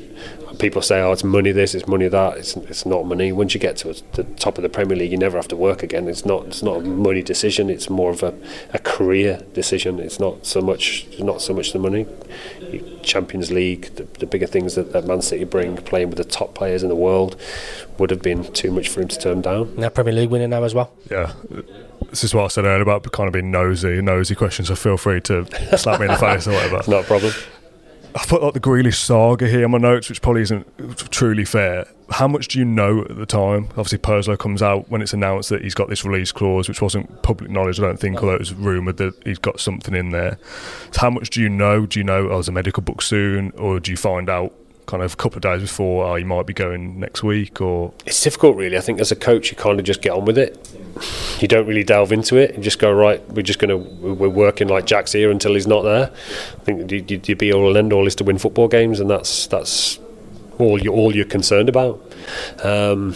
people 0.60 0.82
say, 0.82 1.02
"Oh, 1.02 1.12
it's 1.12 1.24
money 1.24 1.52
this, 1.52 1.76
it's 1.76 1.88
money 1.88 2.08
that." 2.08 2.38
It's 2.38 2.56
it's 2.56 2.86
not 2.86 3.06
money. 3.06 3.32
Once 3.32 3.54
you 3.54 3.60
get 3.60 3.78
to 3.78 3.94
the 4.14 4.24
top 4.24 4.58
of 4.58 4.62
the 4.62 4.70
Premier 4.70 4.96
League, 4.98 5.12
you 5.12 5.18
never 5.18 5.38
have 5.38 5.48
to 5.50 5.56
work 5.56 5.84
again. 5.84 6.08
It's 6.08 6.26
not 6.26 6.46
it's 6.48 6.64
not 6.64 6.78
a 6.78 6.82
money 6.82 7.22
decision. 7.22 7.70
It's 7.70 7.90
more 7.90 8.12
of 8.12 8.24
a, 8.24 8.34
a 8.74 8.80
career 8.80 9.42
decision. 9.54 10.00
It's 10.00 10.20
not 10.20 10.46
so 10.46 10.62
much 10.62 11.08
not 11.20 11.42
so 11.42 11.54
much 11.54 11.74
the 11.74 11.80
money. 11.80 12.06
Champions 13.04 13.52
League, 13.52 13.94
the, 13.96 14.04
the 14.20 14.26
bigger 14.26 14.48
things 14.48 14.76
that, 14.76 14.92
that 14.94 15.06
Man 15.06 15.22
City 15.22 15.44
bring, 15.44 15.78
playing 15.78 16.10
with 16.10 16.18
the 16.18 16.26
top 16.26 16.56
players 16.56 16.82
in 16.82 16.90
the 16.90 16.96
world, 16.96 17.40
would 18.00 18.10
have 18.10 18.22
been 18.22 18.52
too 18.54 18.72
much 18.72 18.90
for 18.90 19.02
him 19.02 19.08
to 19.08 19.20
turn 19.20 19.42
down. 19.42 19.76
Now 19.76 19.90
Premier 19.90 20.14
League 20.14 20.30
winner 20.30 20.48
now 20.48 20.64
as 20.64 20.74
well. 20.74 20.92
Yeah 21.10 21.34
this 22.10 22.24
is 22.24 22.34
what 22.34 22.46
I 22.46 22.48
said 22.48 22.66
earlier 22.66 22.82
about 22.82 23.10
kind 23.12 23.28
of 23.28 23.34
being 23.34 23.52
nosy, 23.52 24.02
nosy 24.02 24.36
questions. 24.36 24.70
So 24.70 24.76
feel 24.76 24.98
free 24.98 25.22
to 25.22 25.46
slap 25.78 26.00
me 26.00 26.06
in 26.06 26.12
the 26.12 26.18
face 26.18 26.48
or 26.48 26.54
whatever. 26.54 26.78
It's 26.78 26.88
not 26.88 27.04
a 27.04 27.08
problem. 27.08 27.34
I 28.16 28.26
put 28.26 28.42
like 28.42 28.54
the 28.54 28.62
Grealish 28.62 28.96
saga 28.96 29.46
here 29.46 29.66
on 29.66 29.72
my 29.72 29.78
notes, 29.78 30.08
which 30.08 30.22
probably 30.22 30.42
isn't 30.44 30.66
truly 31.12 31.44
fair. 31.44 31.86
How 32.10 32.30
much 32.30 32.48
do 32.48 32.60
you 32.60 32.64
know 32.64 33.02
at 33.02 33.18
the 33.18 33.26
time? 33.26 33.66
Obviously, 33.72 33.98
Purslow 33.98 34.38
comes 34.38 34.62
out 34.62 34.90
when 34.90 35.02
it's 35.02 35.12
announced 35.12 35.50
that 35.50 35.64
he's 35.64 35.74
got 35.74 35.90
this 35.90 36.06
release 36.06 36.32
clause, 36.32 36.70
which 36.70 36.82
wasn't 36.82 37.24
public 37.24 37.52
knowledge, 37.52 37.78
I 37.80 37.84
don't 37.84 38.00
think, 38.00 38.22
although 38.22 38.36
it 38.36 38.40
was 38.40 38.54
rumoured 38.54 38.98
that 38.98 39.16
he's 39.26 39.40
got 39.40 39.60
something 39.60 39.94
in 39.94 40.12
there. 40.12 40.38
So 40.92 41.02
how 41.02 41.10
much 41.10 41.30
do 41.30 41.42
you 41.42 41.50
know? 41.50 41.86
Do 41.86 42.00
you 42.00 42.06
know, 42.06 42.30
oh, 42.30 42.36
there's 42.36 42.48
a 42.48 42.54
medical 42.54 42.84
book 42.84 43.02
soon, 43.02 43.52
or 43.58 43.82
do 43.82 43.92
you 43.92 43.98
find 43.98 44.30
out 44.30 44.54
kind 44.86 45.04
of 45.04 45.14
a 45.14 45.16
couple 45.16 45.38
of 45.38 45.42
days 45.42 45.62
before, 45.62 46.06
oh, 46.06 46.16
you 46.16 46.26
might 46.26 46.46
be 46.46 46.54
going 46.54 47.00
next 47.00 47.24
week, 47.24 47.62
or 47.62 47.94
it's 48.06 48.22
difficult, 48.24 48.56
really. 48.56 48.78
I 48.78 48.82
think 48.82 49.00
as 49.00 49.12
a 49.12 49.16
coach, 49.16 49.52
you 49.52 49.58
kind 49.58 49.80
of 49.80 49.86
just 49.86 50.02
get 50.02 50.12
on 50.12 50.26
with 50.26 50.38
it. 50.38 50.70
You 51.40 51.48
don't 51.48 51.68
really 51.68 51.84
delve 51.84 52.12
into 52.12 52.38
it 52.38 52.56
and 52.56 52.64
just 52.64 52.80
go 52.80 52.92
right. 52.92 53.28
We're 53.30 53.42
just 53.42 53.60
going 53.60 53.70
to 53.70 53.78
we're 53.78 54.30
working 54.30 54.68
like 54.68 54.86
Jack's 54.86 55.12
here 55.12 55.32
until 55.32 55.54
he's 55.54 55.68
not 55.68 55.82
there. 55.82 56.12
I 56.12 56.64
think 56.64 56.92
you, 56.92 57.22
you, 57.24 57.36
be 57.36 57.52
all 57.52 57.68
and 57.68 57.78
end 57.78 57.94
all 57.94 58.08
is 58.08 58.16
to 58.16 58.24
win 58.24 58.38
football 58.38 58.68
games, 58.68 59.00
and 59.00 59.10
that's 59.10 59.48
that's 59.48 60.00
all 60.58 60.82
you 60.82 60.92
all 60.92 61.16
you're 61.16 61.26
concerned 61.26 61.70
about. 61.70 62.02
Um, 62.64 63.16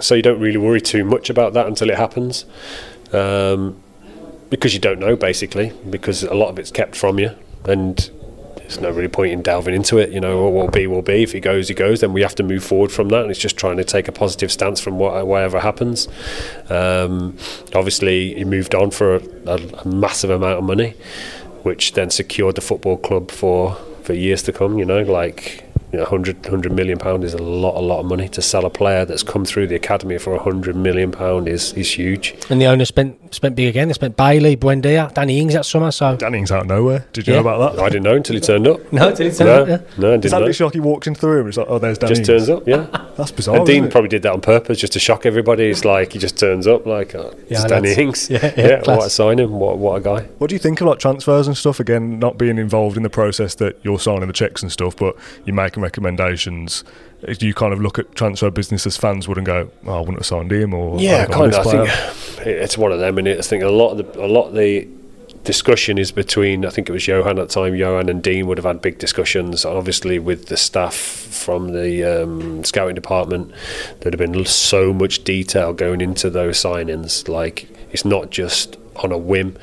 so 0.00 0.14
you 0.14 0.22
don't 0.22 0.40
really 0.40 0.58
worry 0.58 0.80
too 0.80 1.04
much 1.04 1.30
about 1.30 1.52
that 1.54 1.66
until 1.66 1.90
it 1.90 1.96
happens. 1.96 2.44
Um, 3.12 3.80
because 4.50 4.74
you 4.74 4.80
don't 4.80 4.98
know 4.98 5.16
basically 5.16 5.72
because 5.90 6.22
a 6.22 6.34
lot 6.34 6.48
of 6.48 6.58
it's 6.58 6.70
kept 6.70 6.96
from 6.96 7.18
you 7.18 7.30
and 7.64 8.10
there's 8.68 8.82
no 8.82 8.90
really 8.90 9.08
point 9.08 9.32
in 9.32 9.40
delving 9.40 9.74
into 9.74 9.96
it. 9.96 10.10
You 10.10 10.20
know, 10.20 10.42
what 10.42 10.52
will 10.52 10.70
be 10.70 10.86
will 10.86 11.00
be. 11.00 11.22
If 11.22 11.32
he 11.32 11.40
goes, 11.40 11.68
he 11.68 11.74
goes. 11.74 12.02
Then 12.02 12.12
we 12.12 12.20
have 12.20 12.34
to 12.34 12.42
move 12.42 12.62
forward 12.62 12.92
from 12.92 13.08
that, 13.08 13.22
and 13.22 13.30
it's 13.30 13.40
just 13.40 13.56
trying 13.56 13.78
to 13.78 13.84
take 13.84 14.08
a 14.08 14.12
positive 14.12 14.52
stance 14.52 14.78
from 14.78 14.98
what, 14.98 15.26
whatever 15.26 15.60
happens. 15.60 16.06
Um, 16.68 17.38
obviously, 17.74 18.34
he 18.34 18.44
moved 18.44 18.74
on 18.74 18.90
for 18.90 19.16
a, 19.16 19.22
a, 19.46 19.88
massive 19.88 20.28
amount 20.28 20.58
of 20.58 20.64
money, 20.64 20.90
which 21.62 21.94
then 21.94 22.10
secured 22.10 22.56
the 22.56 22.60
football 22.60 22.98
club 22.98 23.30
for 23.30 23.74
for 24.02 24.12
years 24.12 24.42
to 24.42 24.52
come. 24.52 24.78
You 24.78 24.84
know, 24.84 25.00
like 25.00 25.64
you 25.92 25.98
know, 25.98 26.04
100, 26.04 26.44
100 26.44 26.72
million 26.72 26.98
pound 26.98 27.24
is 27.24 27.32
a 27.32 27.42
lot, 27.42 27.76
a 27.76 27.80
lot 27.80 28.00
of 28.00 28.06
money 28.06 28.28
to 28.28 28.42
sell 28.42 28.66
a 28.66 28.70
player 28.70 29.04
that's 29.04 29.22
come 29.22 29.44
through 29.44 29.66
the 29.66 29.74
academy 29.74 30.18
for 30.18 30.34
a 30.34 30.42
hundred 30.42 30.76
million 30.76 31.10
pound 31.10 31.48
is 31.48 31.72
is 31.72 31.90
huge. 31.92 32.34
And 32.50 32.60
the 32.60 32.66
owner 32.66 32.84
spent 32.84 33.34
spent 33.34 33.56
big 33.56 33.68
again. 33.68 33.88
They 33.88 33.94
spent 33.94 34.16
Bailey, 34.16 34.56
Buendia, 34.56 35.12
Danny 35.14 35.40
Ings 35.40 35.54
that 35.54 35.64
summer. 35.64 35.90
So 35.90 36.16
Danny 36.16 36.38
Ings 36.38 36.52
out 36.52 36.62
of 36.62 36.66
nowhere. 36.66 37.06
Did 37.12 37.26
you 37.26 37.32
yeah. 37.32 37.40
know 37.40 37.48
about 37.48 37.76
that? 37.76 37.82
I 37.82 37.88
didn't 37.88 38.04
know 38.04 38.16
until 38.16 38.34
he 38.34 38.40
turned 38.40 38.68
up. 38.68 38.92
no, 38.92 39.08
until 39.08 39.30
he 39.30 39.36
turned 39.36 39.48
no, 39.48 39.62
up. 39.62 39.68
Yeah. 39.68 39.98
No, 39.98 40.08
I 40.08 40.10
didn't. 40.12 40.24
Is 40.26 40.30
that 40.32 40.42
literally 40.42 40.66
like 40.68 40.74
he 40.74 40.80
walks 40.80 41.06
into 41.06 41.20
the 41.20 41.28
room? 41.28 41.48
It's 41.48 41.56
like, 41.56 41.66
oh, 41.68 41.78
there's 41.78 41.98
Danny. 41.98 42.14
Just 42.14 42.20
Ings. 42.20 42.28
turns 42.28 42.50
up. 42.50 42.68
Yeah, 42.68 42.86
that's 43.16 43.32
bizarre. 43.32 43.56
And 43.56 43.66
Dean 43.66 43.90
probably 43.90 44.08
did 44.08 44.22
that 44.22 44.32
on 44.32 44.42
purpose 44.42 44.78
just 44.78 44.92
to 44.92 44.98
shock 44.98 45.24
everybody. 45.24 45.64
It's 45.64 45.84
like 45.84 46.12
he 46.12 46.18
just 46.18 46.38
turns 46.38 46.66
up 46.66 46.84
like, 46.84 47.14
oh, 47.14 47.34
yeah, 47.48 47.66
Danny 47.66 47.94
Ings. 47.94 48.28
Yeah, 48.28 48.52
yeah, 48.56 48.68
yeah 48.68 48.82
what 48.84 49.06
a 49.06 49.10
signing. 49.10 49.52
What 49.52 49.78
what 49.78 49.96
a 49.96 50.00
guy. 50.00 50.22
What 50.38 50.48
do 50.50 50.54
you 50.54 50.58
think 50.58 50.82
about 50.82 51.00
transfers 51.00 51.46
and 51.46 51.56
stuff? 51.56 51.80
Again, 51.80 52.18
not 52.18 52.36
being 52.36 52.58
involved 52.58 52.96
in 52.96 53.02
the 53.02 53.10
process 53.10 53.54
that 53.56 53.78
you're 53.82 53.98
signing 53.98 54.26
the 54.26 54.32
checks 54.32 54.62
and 54.62 54.70
stuff, 54.70 54.96
but 54.96 55.16
you're 55.44 55.56
making 55.80 56.04
recommendations 56.04 56.84
do 57.38 57.46
you 57.46 57.54
kind 57.54 57.72
of 57.72 57.80
look 57.80 57.98
at 57.98 58.14
transfer 58.14 58.50
business 58.50 58.86
as 58.86 58.96
fans 58.96 59.26
would 59.26 59.38
and 59.38 59.46
go, 59.46 59.70
oh, 59.86 59.94
I 59.94 60.00
wouldn't 60.00 60.18
have 60.18 60.26
signed 60.26 60.52
him 60.52 60.72
or 60.72 61.00
yeah, 61.00 61.26
kind 61.26 61.52
of. 61.52 61.66
I 61.66 61.86
think 61.86 62.46
it's 62.46 62.78
one 62.78 62.92
of 62.92 63.00
them, 63.00 63.18
and 63.18 63.28
I 63.28 63.40
think 63.40 63.62
a 63.64 63.68
lot 63.68 63.90
of 63.90 63.98
the 63.98 64.24
a 64.24 64.26
lot 64.26 64.48
of 64.48 64.54
the 64.54 64.88
discussion 65.44 65.98
is 65.98 66.12
between 66.12 66.64
I 66.64 66.70
think 66.70 66.88
it 66.88 66.92
was 66.92 67.06
Johan 67.08 67.38
at 67.38 67.48
the 67.48 67.54
time. 67.54 67.74
Johan 67.74 68.08
and 68.08 68.22
Dean 68.22 68.46
would 68.46 68.58
have 68.58 68.64
had 68.64 68.80
big 68.80 68.98
discussions, 68.98 69.64
obviously 69.64 70.18
with 70.18 70.46
the 70.46 70.56
staff 70.56 70.94
from 70.94 71.72
the 71.72 72.04
um, 72.04 72.62
scouting 72.64 72.94
department. 72.94 73.52
There'd 74.00 74.18
have 74.18 74.32
been 74.32 74.44
so 74.44 74.92
much 74.92 75.24
detail 75.24 75.72
going 75.72 76.00
into 76.00 76.30
those 76.30 76.58
signings. 76.58 77.28
Like 77.28 77.68
it's 77.90 78.04
not 78.04 78.30
just 78.30 78.76
on 78.98 79.12
a 79.12 79.18
whim. 79.18 79.56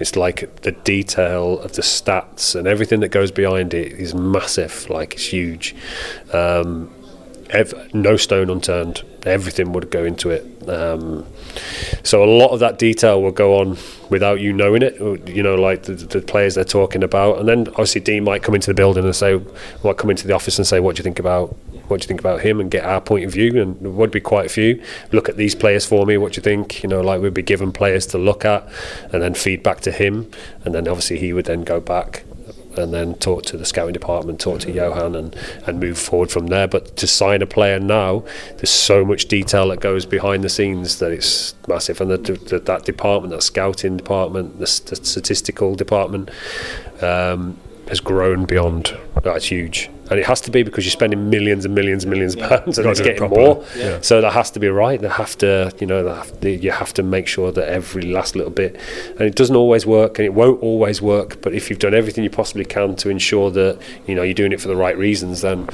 It's 0.00 0.16
like 0.16 0.62
the 0.62 0.72
detail 0.72 1.60
of 1.60 1.72
the 1.72 1.82
stats 1.82 2.54
and 2.54 2.66
everything 2.66 3.00
that 3.00 3.08
goes 3.08 3.30
behind 3.30 3.74
it 3.74 3.92
is 3.92 4.14
massive. 4.14 4.88
Like 4.90 5.14
it's 5.14 5.26
huge. 5.26 5.74
Um, 6.32 6.92
ev- 7.50 7.94
no 7.94 8.16
stone 8.16 8.50
unturned. 8.50 9.02
Everything 9.24 9.72
would 9.72 9.90
go 9.90 10.04
into 10.04 10.30
it. 10.30 10.68
Um, 10.68 11.26
so 12.02 12.22
a 12.22 12.26
lot 12.26 12.50
of 12.50 12.60
that 12.60 12.78
detail 12.78 13.22
will 13.22 13.32
go 13.32 13.58
on 13.58 13.76
without 14.10 14.40
you 14.40 14.52
knowing 14.52 14.82
it. 14.82 14.98
You 15.28 15.42
know, 15.42 15.54
like 15.54 15.84
the, 15.84 15.94
the, 15.94 16.20
players 16.20 16.54
they're 16.54 16.64
talking 16.64 17.02
about, 17.02 17.38
and 17.38 17.48
then 17.48 17.68
obviously 17.68 18.00
Dean 18.00 18.24
might 18.24 18.42
come 18.42 18.54
into 18.54 18.68
the 18.68 18.74
building 18.74 19.04
and 19.04 19.16
say, 19.16 19.40
might 19.82 19.96
come 19.96 20.10
into 20.10 20.26
the 20.26 20.34
office 20.34 20.58
and 20.58 20.66
say, 20.66 20.80
"What 20.80 20.96
do 20.96 21.00
you 21.00 21.04
think 21.04 21.18
about 21.18 21.56
what 21.88 22.00
do 22.00 22.04
you 22.04 22.08
think 22.08 22.20
about 22.20 22.40
him 22.40 22.60
and 22.60 22.70
get 22.70 22.84
our 22.84 23.00
point 23.00 23.24
of 23.24 23.32
view? 23.32 23.60
And 23.60 23.96
would 23.96 24.10
be 24.10 24.20
quite 24.20 24.46
a 24.46 24.48
few. 24.48 24.82
Look 25.12 25.28
at 25.28 25.36
these 25.36 25.54
players 25.54 25.84
for 25.84 26.06
me. 26.06 26.16
What 26.16 26.32
do 26.32 26.38
you 26.38 26.42
think? 26.42 26.82
You 26.82 26.88
know 26.88 27.00
like 27.00 27.20
we'd 27.20 27.34
be 27.34 27.42
given 27.42 27.72
players 27.72 28.06
to 28.08 28.18
look 28.18 28.44
at 28.44 28.68
and 29.12 29.22
then 29.22 29.34
feedback 29.34 29.80
to 29.80 29.92
him. 29.92 30.30
And 30.64 30.74
then 30.74 30.86
obviously 30.88 31.18
he 31.18 31.32
would 31.32 31.46
then 31.46 31.64
go 31.64 31.80
back 31.80 32.24
and 32.78 32.94
then 32.94 33.14
talk 33.14 33.42
to 33.44 33.56
the 33.56 33.64
scouting 33.64 33.92
department, 33.92 34.40
talk 34.40 34.60
to 34.60 34.70
Johan, 34.70 35.14
and, 35.14 35.36
and 35.66 35.80
move 35.80 35.98
forward 35.98 36.30
from 36.30 36.46
there. 36.46 36.68
But 36.68 36.96
to 36.98 37.06
sign 37.06 37.42
a 37.42 37.46
player 37.46 37.80
now, 37.80 38.24
there's 38.56 38.70
so 38.70 39.04
much 39.04 39.26
detail 39.26 39.68
that 39.68 39.80
goes 39.80 40.06
behind 40.06 40.44
the 40.44 40.48
scenes 40.48 40.98
that 41.00 41.10
it's 41.10 41.54
massive. 41.66 42.00
And 42.00 42.10
the, 42.10 42.58
that 42.64 42.84
department, 42.84 43.32
that 43.32 43.42
scouting 43.42 43.96
department, 43.96 44.54
the, 44.58 44.80
the 44.86 44.96
statistical 44.96 45.74
department, 45.74 46.30
um, 47.02 47.58
has 47.88 48.00
grown 48.00 48.44
beyond. 48.44 48.96
That's 49.22 49.46
huge 49.46 49.90
and 50.10 50.18
it 50.18 50.26
has 50.26 50.40
to 50.42 50.50
be 50.50 50.62
because 50.62 50.84
you're 50.84 50.92
spending 50.92 51.28
millions 51.28 51.64
and 51.64 51.74
millions 51.74 52.04
and 52.04 52.10
millions 52.10 52.34
of 52.34 52.48
pounds, 52.48 52.78
and 52.78 52.88
it's 52.88 53.00
getting 53.00 53.24
it 53.24 53.30
more. 53.30 53.64
Yeah. 53.76 54.00
So 54.00 54.20
that 54.20 54.32
has 54.32 54.50
to 54.52 54.60
be 54.60 54.68
right. 54.68 55.00
They 55.00 55.08
have 55.08 55.36
to, 55.38 55.72
you 55.80 55.86
know, 55.86 56.06
have 56.08 56.40
to, 56.40 56.50
you 56.50 56.70
have 56.70 56.94
to 56.94 57.02
make 57.02 57.26
sure 57.26 57.52
that 57.52 57.68
every 57.68 58.02
last 58.02 58.34
little 58.34 58.50
bit, 58.50 58.80
and 59.10 59.22
it 59.22 59.34
doesn't 59.34 59.56
always 59.56 59.84
work, 59.84 60.18
and 60.18 60.24
it 60.24 60.32
won't 60.32 60.62
always 60.62 61.02
work. 61.02 61.42
But 61.42 61.54
if 61.54 61.68
you've 61.68 61.78
done 61.78 61.94
everything 61.94 62.24
you 62.24 62.30
possibly 62.30 62.64
can 62.64 62.96
to 62.96 63.10
ensure 63.10 63.50
that 63.50 63.80
you 64.06 64.14
know 64.14 64.22
you're 64.22 64.34
doing 64.34 64.52
it 64.52 64.60
for 64.60 64.68
the 64.68 64.76
right 64.76 64.96
reasons, 64.96 65.42
then 65.42 65.68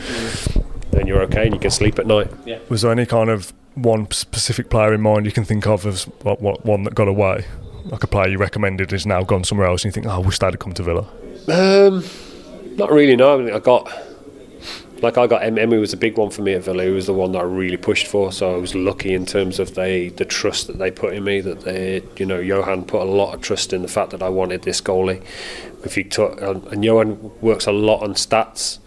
then 0.91 1.07
you're 1.07 1.23
okay 1.23 1.45
and 1.45 1.55
you 1.55 1.61
can 1.61 1.71
sleep 1.71 1.99
at 1.99 2.07
night. 2.07 2.31
Yeah. 2.45 2.59
Was 2.69 2.83
there 2.83 2.93
any 2.93 3.07
kind 3.07 3.31
of 3.31 3.53
one 3.75 4.11
specific 4.11 4.71
player 4.71 4.95
in 4.95 5.01
mind 5.01 5.27
you 5.27 5.33
can 5.33 5.45
think 5.45 5.67
of 5.67 5.85
as 5.87 6.05
what, 6.23 6.41
what, 6.41 6.65
one 6.65 6.85
that 6.85 6.95
got 6.95 7.09
away? 7.09 7.45
Like 7.87 8.05
a 8.05 8.07
player 8.07 8.29
you 8.29 8.39
recommended 8.39 8.93
is 8.93 9.05
now 9.05 9.23
gone 9.23 9.45
somewhere 9.45 9.67
else, 9.67 9.85
and 9.85 9.91
you 9.91 9.93
think, 9.93 10.07
oh, 10.07 10.17
I 10.17 10.19
wish 10.19 10.39
they'd 10.39 10.47
have 10.47 10.59
come 10.59 10.73
to 10.75 10.83
Villa. 10.83 11.07
Um, 11.49 12.05
not 12.76 12.90
really. 12.90 13.16
No, 13.16 13.34
I, 13.34 13.42
mean, 13.42 13.55
I 13.55 13.59
got 13.59 13.92
like 15.03 15.18
I 15.18 15.26
got 15.26 15.42
Emi 15.42 15.78
was 15.78 15.92
a 15.92 15.97
big 15.97 16.16
one 16.16 16.30
for 16.30 16.42
me 16.42 16.55
at 16.55 16.64
Villa. 16.64 16.84
He 16.84 16.90
was 16.90 17.07
the 17.07 17.12
one 17.12 17.32
that 17.32 17.40
I 17.40 17.42
really 17.42 17.76
pushed 17.76 18.07
for. 18.07 18.32
So 18.32 18.55
I 18.55 18.57
was 18.57 18.74
lucky 18.74 19.12
in 19.12 19.26
terms 19.26 19.59
of 19.59 19.74
they 19.74 20.09
the 20.09 20.24
trust 20.24 20.66
that 20.68 20.78
they 20.78 20.90
put 20.90 21.14
in 21.14 21.24
me. 21.24 21.40
That 21.40 21.61
they, 21.61 22.03
you 22.16 22.26
know, 22.26 22.40
Johan 22.40 22.84
put 22.84 23.03
a 23.03 23.05
lot 23.05 23.34
of 23.34 23.42
trust 23.42 23.72
in 23.72 23.82
the 23.82 23.88
fact 23.88 24.11
that 24.11 24.22
I 24.22 24.28
wanted 24.28 24.62
this 24.62 24.80
goalie. 24.80 25.22
If 25.84 25.97
you 25.97 26.05
took 26.05 26.40
and 26.40 26.84
Johan 26.84 27.30
works 27.40 27.66
a 27.66 27.72
lot 27.72 28.03
on 28.03 28.14
stats. 28.14 28.78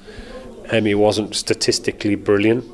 Emi 0.67 0.93
wasn't 0.95 1.33
statistically 1.33 2.15
brilliant 2.15 2.65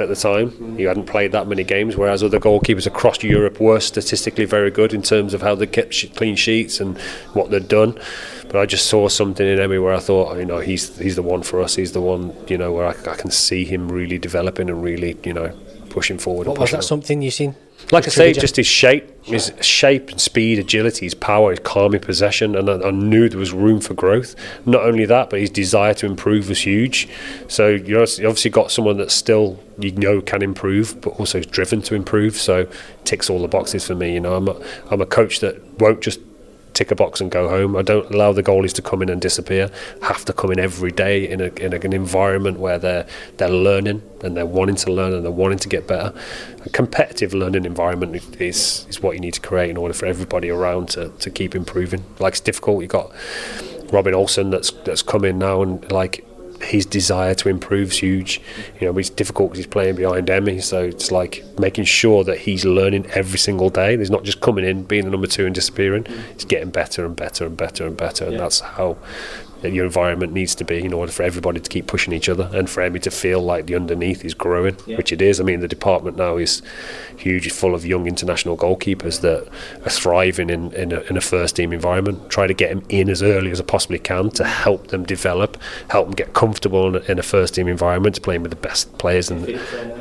at 0.00 0.08
the 0.08 0.16
time. 0.16 0.76
He 0.76 0.84
hadn't 0.84 1.06
played 1.06 1.32
that 1.32 1.46
many 1.46 1.64
games, 1.64 1.96
whereas 1.96 2.22
other 2.22 2.40
goalkeepers 2.40 2.86
across 2.86 3.22
Europe 3.22 3.60
were 3.60 3.80
statistically 3.80 4.44
very 4.44 4.70
good 4.70 4.94
in 4.94 5.02
terms 5.02 5.34
of 5.34 5.42
how 5.42 5.54
they 5.54 5.66
kept 5.66 6.14
clean 6.16 6.36
sheets 6.36 6.80
and 6.80 6.98
what 7.32 7.50
they'd 7.50 7.68
done. 7.68 7.98
But 8.44 8.56
I 8.56 8.66
just 8.66 8.86
saw 8.86 9.08
something 9.08 9.46
in 9.46 9.58
Emi 9.58 9.82
where 9.82 9.94
I 9.94 10.00
thought, 10.00 10.32
oh, 10.32 10.38
you 10.38 10.46
know, 10.46 10.58
he's 10.58 10.96
he's 10.98 11.16
the 11.16 11.22
one 11.22 11.42
for 11.42 11.60
us. 11.60 11.76
He's 11.76 11.92
the 11.92 12.00
one, 12.00 12.34
you 12.48 12.56
know, 12.56 12.72
where 12.72 12.86
I, 12.86 12.90
I 13.10 13.16
can 13.16 13.30
see 13.30 13.64
him 13.64 13.90
really 13.90 14.18
developing 14.18 14.70
and 14.70 14.82
really, 14.82 15.16
you 15.24 15.34
know, 15.34 15.52
pushing 15.90 16.18
forward. 16.18 16.46
What 16.46 16.58
was 16.58 16.70
that? 16.70 16.84
Something 16.84 17.22
you 17.22 17.30
seen? 17.30 17.54
Like 17.90 18.06
I 18.06 18.10
say, 18.10 18.32
just 18.32 18.56
his 18.56 18.66
shape, 18.66 19.24
his 19.24 19.52
shape 19.60 20.10
and 20.10 20.20
speed, 20.20 20.58
agility, 20.58 21.06
his 21.06 21.14
power, 21.14 21.50
his 21.50 21.60
calming 21.60 22.00
possession, 22.00 22.54
and 22.54 22.68
I, 22.68 22.88
I, 22.88 22.90
knew 22.90 23.28
there 23.28 23.38
was 23.38 23.52
room 23.52 23.80
for 23.80 23.94
growth. 23.94 24.34
Not 24.66 24.82
only 24.82 25.06
that, 25.06 25.30
but 25.30 25.40
his 25.40 25.48
desire 25.48 25.94
to 25.94 26.06
improve 26.06 26.48
was 26.48 26.60
huge. 26.60 27.08
So 27.46 27.68
you 27.68 27.98
obviously 27.98 28.50
got 28.50 28.70
someone 28.70 28.98
that 28.98 29.10
still 29.10 29.58
you 29.78 29.92
know 29.92 30.20
can 30.20 30.42
improve, 30.42 31.00
but 31.00 31.18
also 31.18 31.38
is 31.38 31.46
driven 31.46 31.80
to 31.82 31.94
improve. 31.94 32.36
So 32.36 32.68
ticks 33.04 33.30
all 33.30 33.40
the 33.40 33.48
boxes 33.48 33.86
for 33.86 33.94
me. 33.94 34.12
You 34.12 34.20
know, 34.20 34.34
I'm 34.34 34.48
a, 34.48 34.60
I'm 34.90 35.00
a 35.00 35.06
coach 35.06 35.40
that 35.40 35.80
won't 35.80 36.02
just 36.02 36.20
tick 36.78 36.92
a 36.92 36.94
box 36.94 37.20
and 37.20 37.28
go 37.28 37.48
home. 37.48 37.76
I 37.76 37.82
don't 37.82 38.08
allow 38.14 38.32
the 38.32 38.42
goalies 38.42 38.72
to 38.74 38.82
come 38.82 39.02
in 39.02 39.08
and 39.08 39.20
disappear. 39.20 39.68
Have 40.02 40.24
to 40.26 40.32
come 40.32 40.52
in 40.52 40.60
every 40.60 40.92
day 40.92 41.28
in, 41.28 41.40
a, 41.40 41.46
in 41.54 41.72
an 41.74 41.92
environment 41.92 42.60
where 42.60 42.78
they're 42.78 43.04
they're 43.36 43.50
learning 43.50 44.02
and 44.22 44.36
they're 44.36 44.46
wanting 44.46 44.76
to 44.76 44.92
learn 44.92 45.12
and 45.12 45.24
they're 45.24 45.32
wanting 45.32 45.58
to 45.58 45.68
get 45.68 45.88
better. 45.88 46.14
A 46.64 46.68
competitive 46.70 47.34
learning 47.34 47.64
environment 47.64 48.40
is 48.40 48.86
is 48.88 49.02
what 49.02 49.14
you 49.14 49.20
need 49.20 49.34
to 49.34 49.40
create 49.40 49.70
in 49.70 49.76
order 49.76 49.92
for 49.92 50.06
everybody 50.06 50.50
around 50.50 50.90
to, 50.90 51.08
to 51.08 51.30
keep 51.30 51.56
improving. 51.56 52.04
Like 52.20 52.34
it's 52.34 52.40
difficult. 52.40 52.82
You 52.82 52.88
got 52.88 53.12
Robin 53.92 54.14
Olsen 54.14 54.50
that's 54.50 54.70
that's 54.70 55.02
come 55.02 55.24
in 55.24 55.38
now 55.38 55.62
and 55.62 55.90
like 55.90 56.24
his 56.60 56.86
desire 56.86 57.34
to 57.34 57.48
improve 57.48 57.92
is 57.92 57.98
huge. 57.98 58.40
You 58.80 58.86
know, 58.90 58.98
it's 58.98 59.10
difficult 59.10 59.50
because 59.50 59.58
he's 59.64 59.72
playing 59.72 59.96
behind 59.96 60.28
Emi, 60.28 60.62
so 60.62 60.82
it's 60.82 61.10
like 61.10 61.44
making 61.58 61.84
sure 61.84 62.24
that 62.24 62.38
he's 62.38 62.64
learning 62.64 63.06
every 63.14 63.38
single 63.38 63.70
day. 63.70 63.96
He's 63.96 64.10
not 64.10 64.24
just 64.24 64.40
coming 64.40 64.64
in, 64.64 64.84
being 64.84 65.04
the 65.04 65.10
number 65.10 65.26
two 65.26 65.46
and 65.46 65.54
disappearing. 65.54 66.06
He's 66.34 66.44
getting 66.44 66.70
better 66.70 67.04
and 67.04 67.14
better 67.16 67.46
and 67.46 67.56
better 67.56 67.86
and 67.86 67.96
better, 67.96 68.24
and 68.24 68.34
yeah. 68.34 68.40
that's 68.40 68.60
how 68.60 68.96
your 69.62 69.84
environment 69.84 70.32
needs 70.32 70.54
to 70.56 70.64
be 70.64 70.84
in 70.84 70.92
order 70.92 71.10
for 71.10 71.22
everybody 71.22 71.60
to 71.60 71.68
keep 71.68 71.86
pushing 71.86 72.12
each 72.12 72.28
other 72.28 72.50
and 72.52 72.68
for 72.68 72.82
Emi 72.82 73.00
to 73.02 73.10
feel 73.10 73.40
like 73.40 73.66
the 73.66 73.74
underneath 73.74 74.24
is 74.24 74.34
growing, 74.34 74.76
yeah. 74.86 74.96
which 74.96 75.12
it 75.12 75.20
is. 75.20 75.40
I 75.40 75.44
mean, 75.44 75.60
the 75.60 75.68
department 75.68 76.16
now 76.16 76.36
is 76.36 76.62
huge, 77.16 77.46
it's 77.46 77.58
full 77.58 77.74
of 77.74 77.84
young 77.84 78.06
international 78.06 78.56
goalkeepers 78.56 79.20
that 79.22 79.48
are 79.84 79.90
thriving 79.90 80.50
in, 80.50 80.72
in, 80.72 80.92
a, 80.92 81.00
in 81.02 81.16
a 81.16 81.20
first 81.20 81.56
team 81.56 81.72
environment. 81.72 82.30
Try 82.30 82.46
to 82.46 82.54
get 82.54 82.70
them 82.70 82.84
in 82.88 83.08
as 83.08 83.22
early 83.22 83.50
as 83.50 83.60
I 83.60 83.64
possibly 83.64 83.98
can 83.98 84.30
to 84.30 84.44
help 84.44 84.88
them 84.88 85.04
develop, 85.04 85.56
help 85.90 86.06
them 86.06 86.14
get 86.14 86.34
comfortable 86.34 86.88
in 86.88 87.02
a, 87.02 87.10
in 87.10 87.18
a 87.18 87.22
first 87.22 87.54
team 87.54 87.68
environment, 87.68 88.22
playing 88.22 88.42
with 88.42 88.50
the 88.50 88.56
best 88.56 88.96
players 88.98 89.30
in, 89.30 89.48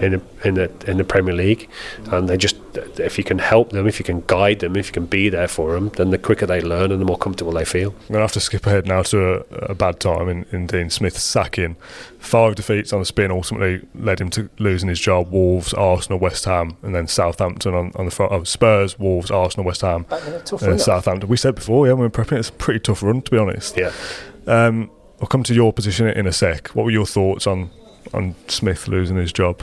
in, 0.01 0.21
in, 0.43 0.57
a, 0.57 0.69
in 0.87 0.97
the 0.97 1.03
Premier 1.03 1.33
League. 1.33 1.69
And 2.11 2.29
they 2.29 2.37
just, 2.37 2.55
if 2.77 3.17
you 3.17 3.23
can 3.23 3.39
help 3.39 3.71
them, 3.71 3.87
if 3.87 3.99
you 3.99 4.05
can 4.05 4.23
guide 4.27 4.59
them, 4.59 4.75
if 4.75 4.87
you 4.87 4.93
can 4.93 5.05
be 5.05 5.29
there 5.29 5.47
for 5.47 5.73
them, 5.73 5.89
then 5.89 6.09
the 6.09 6.17
quicker 6.17 6.45
they 6.45 6.61
learn 6.61 6.91
and 6.91 7.01
the 7.01 7.05
more 7.05 7.17
comfortable 7.17 7.51
they 7.51 7.65
feel. 7.65 7.89
I'm 7.91 8.07
going 8.07 8.13
to 8.13 8.19
have 8.21 8.31
to 8.33 8.39
skip 8.39 8.65
ahead 8.65 8.85
now 8.85 9.01
to 9.03 9.45
a, 9.51 9.71
a 9.71 9.75
bad 9.75 9.99
time 9.99 10.29
in, 10.29 10.45
in 10.51 10.67
Dean 10.67 10.89
Smith's 10.89 11.23
sacking. 11.23 11.75
Five 12.19 12.55
defeats 12.55 12.93
on 12.93 12.99
the 12.99 13.05
spin 13.05 13.31
ultimately 13.31 13.87
led 13.95 14.19
him 14.19 14.29
to 14.31 14.49
losing 14.59 14.89
his 14.89 14.99
job. 14.99 15.31
Wolves, 15.31 15.73
Arsenal, 15.73 16.19
West 16.19 16.45
Ham, 16.45 16.77
and 16.81 16.93
then 16.93 17.07
Southampton 17.07 17.73
on, 17.73 17.91
on 17.95 18.05
the 18.05 18.11
front. 18.11 18.31
Oh, 18.31 18.43
Spurs, 18.43 18.99
Wolves, 18.99 19.31
Arsenal, 19.31 19.65
West 19.65 19.81
Ham, 19.81 20.05
and 20.61 20.81
Southampton. 20.81 21.29
We 21.29 21.37
said 21.37 21.55
before, 21.55 21.87
yeah, 21.87 21.93
we 21.93 22.05
are 22.05 22.09
prepping. 22.09 22.39
It's 22.39 22.49
a 22.49 22.53
pretty 22.53 22.79
tough 22.79 23.03
run, 23.03 23.21
to 23.21 23.31
be 23.31 23.37
honest. 23.37 23.77
Yeah. 23.77 23.91
Um, 24.45 24.89
I'll 25.21 25.27
come 25.27 25.43
to 25.43 25.53
your 25.53 25.73
position 25.73 26.07
in 26.07 26.27
a 26.27 26.31
sec. 26.31 26.69
What 26.69 26.83
were 26.85 26.91
your 26.91 27.05
thoughts 27.05 27.47
on 27.47 27.69
on 28.13 28.35
Smith 28.47 28.87
losing 28.87 29.17
his 29.17 29.33
job? 29.33 29.61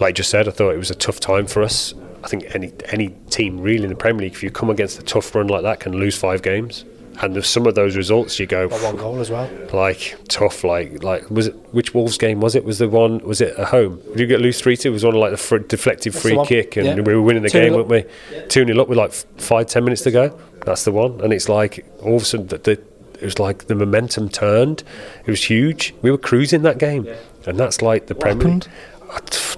Like 0.00 0.10
I 0.10 0.12
just 0.12 0.30
said, 0.30 0.48
I 0.48 0.50
thought 0.50 0.70
it 0.70 0.78
was 0.78 0.90
a 0.90 0.94
tough 0.94 1.20
time 1.20 1.46
for 1.46 1.62
us. 1.62 1.94
I 2.24 2.28
think 2.28 2.54
any 2.54 2.72
any 2.90 3.08
team 3.30 3.60
really 3.60 3.84
in 3.84 3.90
the 3.90 3.96
Premier 3.96 4.22
League, 4.22 4.32
if 4.32 4.42
you 4.42 4.50
come 4.50 4.70
against 4.70 4.98
a 4.98 5.02
tough 5.02 5.34
run 5.34 5.48
like 5.48 5.62
that, 5.62 5.80
can 5.80 5.92
lose 5.92 6.16
five 6.16 6.42
games. 6.42 6.84
And 7.20 7.34
there's 7.34 7.46
some 7.46 7.66
of 7.66 7.74
those 7.74 7.94
results 7.94 8.40
you 8.40 8.46
go 8.46 8.68
By 8.68 8.76
one 8.76 8.96
goal 8.96 9.20
as 9.20 9.30
well. 9.30 9.48
like 9.74 10.16
tough 10.28 10.64
like 10.64 11.02
like 11.02 11.30
was 11.30 11.48
it 11.48 11.54
which 11.74 11.92
Wolves 11.92 12.16
game 12.16 12.40
was 12.40 12.54
it? 12.54 12.64
Was 12.64 12.78
the 12.78 12.88
one 12.88 13.18
was 13.18 13.42
it 13.42 13.54
at 13.58 13.68
home? 13.68 14.00
Did 14.12 14.20
you 14.20 14.26
get 14.26 14.40
lose 14.40 14.62
3-2 14.62 14.86
it 14.86 14.90
was 14.90 15.04
one 15.04 15.14
like 15.14 15.30
the 15.30 15.36
fr- 15.36 15.58
deflected 15.58 16.14
free 16.14 16.42
kick 16.46 16.76
and 16.76 16.86
yeah. 16.86 16.94
we 16.94 17.14
were 17.14 17.20
winning 17.20 17.42
the 17.42 17.50
two 17.50 17.60
game 17.60 17.74
weren't 17.74 17.88
we? 17.88 18.04
yeah. 18.32 18.46
2 18.46 18.64
0 18.64 18.80
up 18.80 18.88
with 18.88 18.96
like 18.96 19.12
five 19.12 19.66
ten 19.66 19.84
minutes 19.84 20.02
to 20.02 20.10
go. 20.10 20.38
That's 20.64 20.84
the 20.84 20.92
one. 20.92 21.20
And 21.20 21.34
it's 21.34 21.50
like 21.50 21.84
all 22.00 22.16
of 22.16 22.22
a 22.22 22.24
sudden 22.24 22.46
the, 22.46 22.58
the, 22.58 22.72
it 22.72 23.22
was 23.22 23.38
like 23.38 23.66
the 23.66 23.74
momentum 23.74 24.30
turned. 24.30 24.82
It 25.26 25.30
was 25.30 25.44
huge. 25.44 25.94
We 26.00 26.10
were 26.10 26.18
cruising 26.18 26.62
that 26.62 26.78
game. 26.78 27.04
Yeah. 27.04 27.16
and 27.46 27.58
that's 27.58 27.82
like 27.82 28.06
the 28.06 28.14
Premier 28.14 28.60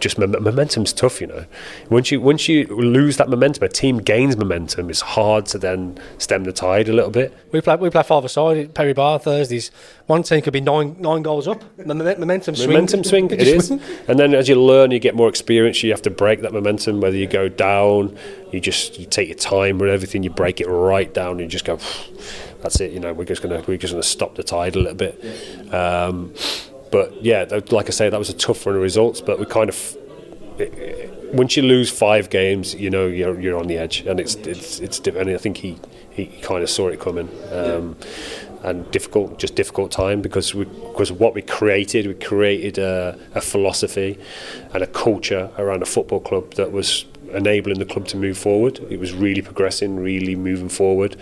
just 0.01 0.19
momentum's 0.19 0.93
tough, 0.93 1.21
you 1.21 1.27
know. 1.27 1.47
Once 1.89 2.11
you 2.11 2.21
once 2.21 2.49
you 2.49 2.67
lose 2.67 3.17
that 3.17 3.29
momentum, 3.29 3.65
a 3.65 3.69
team 3.69 3.99
gains 3.99 4.37
momentum. 4.37 4.91
It's 4.91 5.01
hard 5.01 5.47
to 5.47 5.59
then 5.59 5.99
stem 6.19 6.45
the 6.45 6.53
tide 6.53 6.89
a 6.89 6.93
little 6.93 7.11
bit. 7.11 7.35
We 7.53 7.61
play 7.61 7.77
we 7.77 7.89
play 7.91 8.03
five 8.03 8.25
aside 8.25 8.57
at 8.59 8.75
Perry 8.75 8.93
Barr 8.93 9.19
Thursdays. 9.19 9.71
One 10.07 10.23
team 10.23 10.43
could 10.43 10.53
be 10.53 10.61
nine 10.61 10.97
nine 10.99 11.23
goals 11.23 11.49
up. 11.49 11.63
momentum 11.79 12.55
swing. 12.55 12.69
Momentum 12.69 13.05
swing. 13.11 13.31
It 13.31 13.41
is. 13.43 13.71
And 13.71 14.19
then 14.19 14.35
as 14.35 14.49
you 14.49 14.61
learn, 14.61 14.91
you 14.91 14.99
get 14.99 15.15
more 15.15 15.29
experience. 15.29 15.83
You 15.83 15.91
have 15.93 16.03
to 16.03 16.11
break 16.11 16.43
that 16.43 16.53
momentum. 16.53 17.01
Whether 17.01 17.17
you 17.17 17.27
go 17.27 17.49
down, 17.49 18.17
you 18.53 18.61
just 18.61 18.99
you 18.99 19.07
take 19.07 19.29
your 19.29 19.39
time 19.39 19.79
with 19.79 19.91
everything. 19.91 20.23
You 20.23 20.31
break 20.31 20.61
it 20.61 20.67
right 20.67 21.13
down. 21.13 21.33
And 21.33 21.41
you 21.41 21.47
just 21.49 21.65
go. 21.65 21.79
That's 22.61 22.81
it. 22.81 22.93
You 22.93 23.01
know, 23.01 23.13
we're 23.13 23.25
just 23.25 23.43
gonna 23.43 23.63
we're 23.67 23.79
just 23.79 23.93
gonna 23.93 24.03
stop 24.03 24.35
the 24.35 24.43
tide 24.43 24.77
a 24.77 24.81
little 24.81 24.95
bit. 24.95 25.73
Um, 25.73 26.35
but 26.95 27.25
yeah, 27.25 27.45
like 27.73 27.89
I 27.89 27.91
say, 27.91 28.09
that 28.09 28.19
was 28.21 28.31
a 28.31 28.35
tough 28.35 28.65
run 28.65 28.77
of 28.77 28.81
results. 28.81 29.21
But 29.21 29.41
we 29.41 29.47
kind 29.47 29.69
of 29.69 29.97
once 31.33 31.57
you 31.57 31.65
lose 31.65 31.91
five 31.91 32.31
games, 32.31 32.73
you 32.73 32.89
know 32.89 33.09
you're 33.09 33.41
you're 33.41 33.59
on 33.59 33.67
the 33.67 33.79
edge, 33.79 34.03
and 34.03 34.21
it's 34.21 34.37
it's 34.37 34.79
it's. 34.79 35.01
And 35.01 35.29
I 35.29 35.37
think 35.39 35.57
he 35.57 35.77
he 36.11 36.27
kind 36.27 36.63
of 36.63 36.71
saw 36.71 36.87
it 36.91 37.01
coming. 37.01 37.29
Um, 37.51 37.97
and 38.63 38.89
difficult, 38.93 39.39
just 39.39 39.57
difficult 39.57 39.91
time 39.91 40.23
because 40.23 40.55
we, 40.55 40.65
because 40.65 41.13
what 41.13 41.35
we 41.35 41.43
created, 41.43 42.07
we 42.07 42.15
created 42.15 42.79
a, 42.79 43.19
a 43.35 43.41
philosophy 43.43 44.19
and 44.73 44.83
a 44.83 44.87
culture 44.87 45.51
around 45.59 45.83
a 45.83 45.87
football 45.87 46.21
club 46.21 46.55
that 46.55 46.73
was 46.73 47.05
enabling 47.33 47.79
the 47.79 47.85
club 47.85 48.07
to 48.07 48.17
move 48.17 48.39
forward. 48.39 48.79
It 48.89 48.99
was 48.99 49.13
really 49.13 49.43
progressing, 49.43 49.97
really 49.97 50.35
moving 50.35 50.71
forward. 50.71 51.17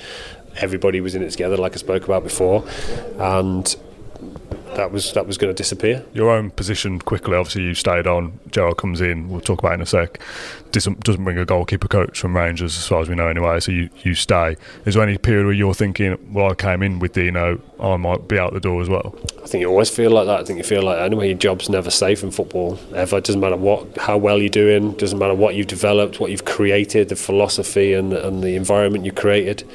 Everybody 0.58 1.00
was 1.00 1.16
in 1.16 1.22
it 1.22 1.30
together, 1.30 1.56
like 1.56 1.72
I 1.72 1.78
spoke 1.78 2.04
about 2.04 2.22
before, 2.22 2.64
and 3.18 3.74
that 4.76 4.92
was 4.92 5.12
that 5.12 5.26
was 5.26 5.38
going 5.38 5.52
to 5.52 5.56
disappear. 5.56 6.04
Your 6.12 6.30
own 6.30 6.50
position 6.50 6.98
quickly. 6.98 7.36
Obviously, 7.36 7.62
you 7.62 7.74
stayed 7.74 8.06
on. 8.06 8.38
Gerrard 8.50 8.76
comes 8.76 9.00
in. 9.00 9.28
We'll 9.28 9.40
talk 9.40 9.58
about 9.58 9.74
in 9.74 9.80
a 9.80 9.86
sec. 9.86 10.20
Doesn't 10.70 11.00
doesn't 11.00 11.22
bring 11.22 11.38
a 11.38 11.44
goalkeeper 11.44 11.88
coach 11.88 12.18
from 12.18 12.36
Rangers, 12.36 12.76
as 12.76 12.86
far 12.86 13.02
as 13.02 13.08
we 13.08 13.14
know, 13.14 13.28
anyway. 13.28 13.60
So 13.60 13.72
you, 13.72 13.90
you 14.02 14.14
stay. 14.14 14.56
Is 14.86 14.94
there 14.94 15.02
any 15.02 15.18
period 15.18 15.44
where 15.44 15.54
you're 15.54 15.74
thinking, 15.74 16.16
well, 16.32 16.50
I 16.50 16.54
came 16.54 16.82
in 16.82 16.98
with 16.98 17.12
Dino, 17.12 17.60
I 17.78 17.96
might 17.96 18.28
be 18.28 18.38
out 18.38 18.54
the 18.54 18.60
door 18.60 18.80
as 18.80 18.88
well? 18.88 19.14
I 19.42 19.46
think 19.46 19.60
you 19.60 19.68
always 19.68 19.90
feel 19.90 20.10
like 20.10 20.26
that. 20.26 20.40
I 20.40 20.44
think 20.44 20.58
you 20.58 20.64
feel 20.64 20.82
like 20.82 20.98
anyway, 20.98 21.28
your 21.28 21.38
job's 21.38 21.68
never 21.68 21.90
safe 21.90 22.22
in 22.22 22.30
football 22.30 22.78
ever. 22.94 23.18
It 23.18 23.24
doesn't 23.24 23.40
matter 23.40 23.56
what, 23.56 23.98
how 23.98 24.16
well 24.16 24.38
you're 24.38 24.48
doing. 24.48 24.92
Doesn't 24.92 25.18
matter 25.18 25.34
what 25.34 25.54
you've 25.54 25.66
developed, 25.66 26.20
what 26.20 26.30
you've 26.30 26.44
created, 26.44 27.08
the 27.08 27.16
philosophy 27.16 27.92
and 27.92 28.12
and 28.12 28.42
the 28.42 28.56
environment 28.56 29.04
you 29.04 29.12
created. 29.12 29.68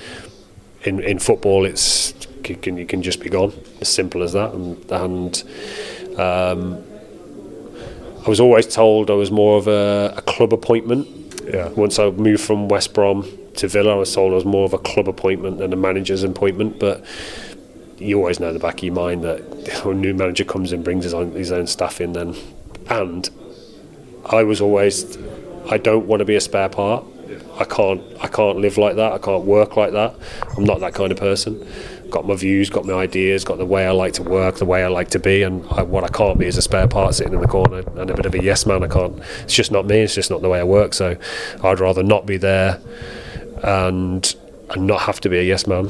In 0.84 1.00
in 1.00 1.20
football, 1.20 1.66
it's 1.66 2.14
you 2.50 2.56
can 2.56 2.78
you 2.78 2.86
can 2.86 3.02
just 3.02 3.20
be 3.20 3.30
gone. 3.30 3.54
As 3.82 3.90
simple 3.90 4.24
as 4.24 4.34
that. 4.34 4.54
And, 4.54 4.92
and 4.92 5.44
um, 6.20 6.84
I 8.26 8.30
was 8.30 8.40
always 8.40 8.68
told 8.68 9.10
I 9.10 9.14
was 9.14 9.32
more 9.32 9.58
of 9.58 9.68
a, 9.68 10.14
a 10.18 10.22
club 10.22 10.54
appointment. 10.54 11.08
Yeah. 11.46 11.70
Once 11.70 11.98
I 11.98 12.10
moved 12.10 12.44
from 12.44 12.68
West 12.68 12.94
Brom 12.94 13.26
to 13.56 13.68
Villa, 13.68 13.94
I 13.94 13.96
was 13.96 14.14
told 14.14 14.34
I 14.34 14.36
was 14.36 14.46
more 14.46 14.66
of 14.66 14.74
a 14.74 14.78
club 14.78 15.08
appointment 15.08 15.60
than 15.60 15.72
a 15.72 15.78
manager's 15.78 16.24
appointment. 16.24 16.80
But 16.80 17.06
you 17.98 18.18
always 18.18 18.40
know 18.40 18.50
in 18.50 18.54
the 18.54 18.60
back 18.60 18.80
of 18.80 18.84
your 18.84 18.94
mind 18.94 19.24
that 19.24 19.40
when 19.86 19.98
a 20.00 20.00
new 20.00 20.14
manager 20.14 20.44
comes 20.44 20.72
and 20.74 20.84
brings 20.84 21.04
his 21.04 21.14
own, 21.14 21.32
his 21.32 21.52
own 21.52 21.68
staff 21.68 22.02
in, 22.02 22.14
then 22.14 22.36
and 22.90 23.30
I 24.26 24.44
was 24.44 24.62
always 24.62 25.18
I 25.70 25.78
don't 25.78 26.08
want 26.08 26.20
to 26.20 26.26
be 26.26 26.36
a 26.36 26.42
spare 26.42 26.70
part. 26.70 27.06
I 27.60 27.64
can't 27.64 28.02
I 28.20 28.28
can't 28.28 28.58
live 28.58 28.78
like 28.78 28.96
that. 28.98 29.14
I 29.14 29.18
can't 29.18 29.46
work 29.46 29.78
like 29.78 29.92
that. 29.94 30.16
I'm 30.58 30.64
not 30.64 30.80
that 30.82 30.94
kind 30.94 31.12
of 31.12 31.18
person 31.18 31.66
got 32.10 32.28
my 32.28 32.36
views, 32.36 32.70
got 32.70 32.86
my 32.86 32.94
ideas, 32.94 33.44
got 33.44 33.58
the 33.58 33.66
way 33.66 33.86
I 33.86 33.92
like 33.92 34.14
to 34.14 34.24
work, 34.24 34.56
the 34.56 34.66
way 34.66 34.84
I 34.84 34.88
like 34.88 35.10
to 35.10 35.20
be, 35.20 35.44
and 35.44 35.66
I, 35.72 35.84
what 35.84 36.04
I 36.04 36.08
can't 36.08 36.38
be 36.38 36.46
is 36.46 36.58
a 36.58 36.62
spare 36.62 36.88
part 36.88 37.16
sitting 37.16 37.34
in 37.34 37.42
the 37.42 37.48
corner 37.48 37.84
and 38.00 38.10
a 38.10 38.14
bit 38.14 38.26
of 38.26 38.34
a 38.34 38.44
yes 38.44 38.66
man. 38.66 38.84
I 38.84 38.88
can't. 38.88 39.20
It's 39.44 39.54
just 39.54 39.72
not 39.72 39.86
me. 39.86 40.00
It's 40.02 40.16
just 40.16 40.30
not 40.30 40.42
the 40.42 40.50
way 40.50 40.60
I 40.60 40.64
work. 40.64 40.94
So 40.94 41.18
I'd 41.64 41.80
rather 41.80 42.04
not 42.04 42.26
be 42.26 42.38
there 42.38 42.82
and 43.64 44.36
and 44.70 44.86
not 44.86 45.02
have 45.02 45.22
to 45.22 45.30
be 45.30 45.38
a 45.40 45.44
yes 45.44 45.68
man. 45.68 45.90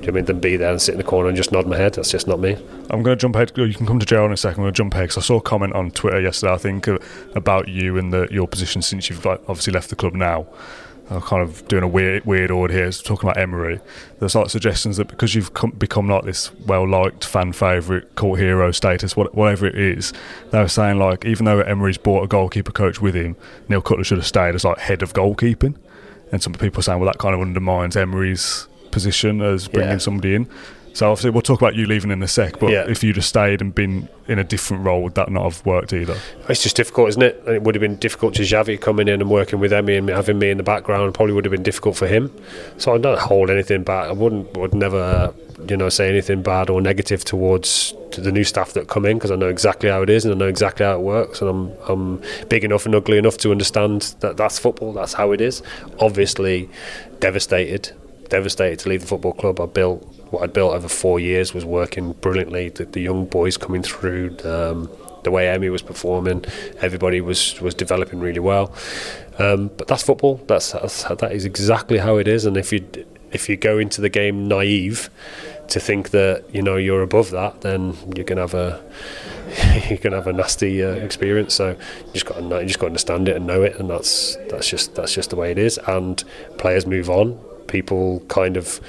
Do 0.00 0.08
I 0.08 0.10
mean, 0.12 0.26
than 0.26 0.38
be 0.38 0.56
there 0.56 0.70
and 0.70 0.80
sit 0.80 0.92
in 0.92 0.98
the 0.98 1.04
corner 1.04 1.28
and 1.28 1.36
just 1.36 1.50
nod 1.50 1.66
my 1.66 1.76
head. 1.76 1.94
That's 1.94 2.10
just 2.10 2.28
not 2.28 2.38
me. 2.38 2.56
I'm 2.90 3.02
going 3.02 3.16
to 3.16 3.20
jump 3.20 3.34
ahead. 3.34 3.52
You 3.56 3.74
can 3.74 3.84
come 3.84 3.98
to 3.98 4.06
Gerrard 4.06 4.26
in 4.26 4.32
a 4.32 4.36
second. 4.36 4.60
I'm 4.60 4.64
going 4.64 4.72
to 4.72 4.76
jump 4.76 4.94
ahead 4.94 5.08
because 5.08 5.24
I 5.24 5.26
saw 5.26 5.38
a 5.38 5.42
comment 5.42 5.72
on 5.74 5.90
Twitter 5.90 6.20
yesterday, 6.20 6.52
I 6.52 6.56
think, 6.56 6.86
uh, 6.86 6.98
about 7.34 7.66
you 7.68 7.98
and 7.98 8.12
the, 8.12 8.28
your 8.30 8.46
position 8.46 8.80
since 8.80 9.10
you've 9.10 9.26
obviously 9.26 9.72
left 9.72 9.90
the 9.90 9.96
club 9.96 10.14
now. 10.14 10.46
I'm 11.10 11.22
kind 11.22 11.42
of 11.42 11.66
doing 11.68 11.82
a 11.82 11.88
weird, 11.88 12.24
weird 12.26 12.50
order 12.50 12.74
here, 12.74 12.90
talking 12.92 13.28
about 13.30 13.40
Emery. 13.40 13.80
There's 14.18 14.34
like 14.34 14.50
suggestions 14.50 14.98
that 14.98 15.08
because 15.08 15.34
you've 15.34 15.54
come, 15.54 15.70
become 15.70 16.06
like 16.08 16.24
this 16.24 16.52
well-liked 16.66 17.24
fan 17.24 17.52
favourite, 17.54 18.14
cult 18.14 18.38
hero 18.38 18.70
status, 18.72 19.16
what, 19.16 19.34
whatever 19.34 19.66
it 19.66 19.74
is, 19.78 20.12
they 20.50 20.58
were 20.58 20.68
saying 20.68 20.98
like 20.98 21.24
even 21.24 21.46
though 21.46 21.60
Emery's 21.60 21.96
brought 21.98 22.24
a 22.24 22.26
goalkeeper 22.26 22.72
coach 22.72 23.00
with 23.00 23.14
him, 23.14 23.36
Neil 23.68 23.80
Cutler 23.80 24.04
should 24.04 24.18
have 24.18 24.26
stayed 24.26 24.54
as 24.54 24.64
like 24.64 24.78
head 24.78 25.02
of 25.02 25.14
goalkeeping. 25.14 25.76
And 26.30 26.42
some 26.42 26.52
people 26.52 26.80
are 26.80 26.82
saying, 26.82 27.00
well, 27.00 27.10
that 27.10 27.18
kind 27.18 27.34
of 27.34 27.40
undermines 27.40 27.96
Emery's 27.96 28.68
position 28.90 29.40
as 29.40 29.66
bringing 29.68 29.92
Yeah. 29.92 29.98
somebody 29.98 30.34
in. 30.34 30.48
So 30.98 31.12
obviously 31.12 31.30
we'll 31.30 31.42
talk 31.42 31.60
about 31.60 31.76
you 31.76 31.86
leaving 31.86 32.10
in 32.10 32.20
a 32.24 32.26
sec, 32.26 32.58
but 32.58 32.72
Yeah. 32.72 32.84
if 32.88 33.04
you'd 33.04 33.14
have 33.14 33.24
stayed 33.24 33.60
and 33.60 33.72
been 33.72 34.08
in 34.26 34.40
a 34.40 34.42
different 34.42 34.84
role, 34.84 35.00
would 35.04 35.14
that 35.14 35.30
not 35.30 35.44
have 35.44 35.64
worked 35.64 35.92
either? 35.92 36.16
It's 36.48 36.60
just 36.60 36.74
difficult, 36.74 37.10
isn't 37.10 37.22
it? 37.22 37.40
And 37.46 37.54
it 37.54 37.62
would 37.62 37.76
have 37.76 37.80
been 37.80 37.94
difficult 37.94 38.34
to 38.34 38.42
Javi 38.42 38.80
coming 38.80 39.06
in 39.06 39.20
and 39.20 39.30
working 39.30 39.60
with 39.60 39.70
Emi 39.70 39.96
and 39.96 40.08
having 40.08 40.40
me 40.40 40.50
in 40.50 40.56
the 40.56 40.64
background. 40.64 41.14
Probably 41.14 41.34
would 41.34 41.44
have 41.44 41.52
been 41.52 41.62
difficult 41.62 41.94
for 41.94 42.08
him. 42.08 42.32
So 42.78 42.92
I 42.96 42.98
don't 42.98 43.16
hold 43.20 43.48
anything 43.48 43.84
back. 43.84 44.08
I 44.08 44.12
wouldn't, 44.12 44.56
would 44.56 44.74
never, 44.74 45.32
you 45.68 45.76
know, 45.76 45.88
say 45.88 46.08
anything 46.08 46.42
bad 46.42 46.68
or 46.68 46.80
negative 46.80 47.24
towards 47.24 47.94
the 48.16 48.32
new 48.32 48.42
staff 48.42 48.72
that 48.72 48.88
come 48.88 49.06
in 49.06 49.18
because 49.18 49.30
I 49.30 49.36
know 49.36 49.46
exactly 49.50 49.88
how 49.88 50.02
it 50.02 50.10
is 50.10 50.24
and 50.24 50.34
I 50.34 50.36
know 50.36 50.48
exactly 50.48 50.84
how 50.84 50.94
it 50.94 51.02
works. 51.02 51.40
And 51.40 51.48
I'm, 51.48 51.72
I'm 51.88 52.22
big 52.48 52.64
enough 52.64 52.86
and 52.86 52.94
ugly 52.96 53.18
enough 53.18 53.38
to 53.38 53.52
understand 53.52 54.16
that 54.18 54.36
that's 54.36 54.58
football. 54.58 54.92
That's 54.92 55.12
how 55.12 55.30
it 55.30 55.40
is. 55.40 55.62
Obviously, 56.00 56.68
devastated, 57.20 57.92
devastated 58.30 58.80
to 58.80 58.88
leave 58.88 59.02
the 59.02 59.06
football 59.06 59.32
club. 59.32 59.60
I 59.60 59.66
built 59.66 60.07
what 60.30 60.42
I'd 60.42 60.52
built 60.52 60.74
over 60.74 60.88
four 60.88 61.20
years 61.20 61.54
was 61.54 61.64
working 61.64 62.12
brilliantly. 62.12 62.68
The, 62.70 62.84
the 62.84 63.00
young 63.00 63.26
boys 63.26 63.56
coming 63.56 63.82
through, 63.82 64.36
um, 64.44 64.90
the 65.24 65.30
way 65.30 65.46
Emi 65.46 65.70
was 65.70 65.82
performing, 65.82 66.44
everybody 66.80 67.20
was 67.20 67.60
was 67.60 67.74
developing 67.74 68.20
really 68.20 68.40
well. 68.40 68.72
Um, 69.38 69.68
but 69.76 69.86
that's 69.88 70.02
football. 70.02 70.40
That's, 70.46 70.72
that's 70.72 71.04
that 71.04 71.32
is 71.32 71.44
exactly 71.44 71.98
how 71.98 72.16
it 72.16 72.28
is. 72.28 72.44
And 72.44 72.56
if 72.56 72.72
you 72.72 72.86
if 73.32 73.48
you 73.48 73.56
go 73.56 73.78
into 73.78 74.00
the 74.00 74.08
game 74.08 74.48
naive 74.48 75.10
to 75.68 75.80
think 75.80 76.10
that 76.10 76.44
you 76.52 76.62
know 76.62 76.76
you're 76.76 77.02
above 77.02 77.30
that, 77.30 77.60
then 77.60 77.96
you're 78.14 78.24
gonna 78.24 78.40
have 78.42 78.54
a 78.54 78.82
you're 79.88 79.98
gonna 79.98 80.16
have 80.16 80.26
a 80.26 80.32
nasty 80.32 80.82
uh, 80.82 80.90
experience. 80.90 81.54
So 81.54 81.70
you 81.70 82.12
just 82.12 82.26
got 82.26 82.34
to 82.36 82.42
know, 82.42 82.58
you 82.58 82.66
just 82.66 82.78
got 82.78 82.86
to 82.86 82.90
understand 82.90 83.28
it 83.28 83.36
and 83.36 83.46
know 83.46 83.62
it, 83.62 83.76
and 83.78 83.88
that's 83.90 84.36
that's 84.50 84.68
just 84.68 84.94
that's 84.94 85.14
just 85.14 85.30
the 85.30 85.36
way 85.36 85.50
it 85.50 85.58
is. 85.58 85.78
And 85.86 86.22
players 86.58 86.86
move 86.86 87.10
on. 87.10 87.38
People 87.66 88.20
kind 88.28 88.56
of 88.56 88.80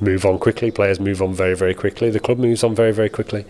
move 0.00 0.24
on 0.24 0.38
quickly. 0.38 0.70
Players 0.70 1.00
move 1.00 1.22
on 1.22 1.34
very 1.34 1.54
very 1.56 1.74
quickly. 1.74 2.10
The 2.10 2.20
club 2.20 2.38
moves 2.38 2.64
on 2.64 2.74
very 2.74 2.92
very 2.92 3.08
quickly. 3.08 3.44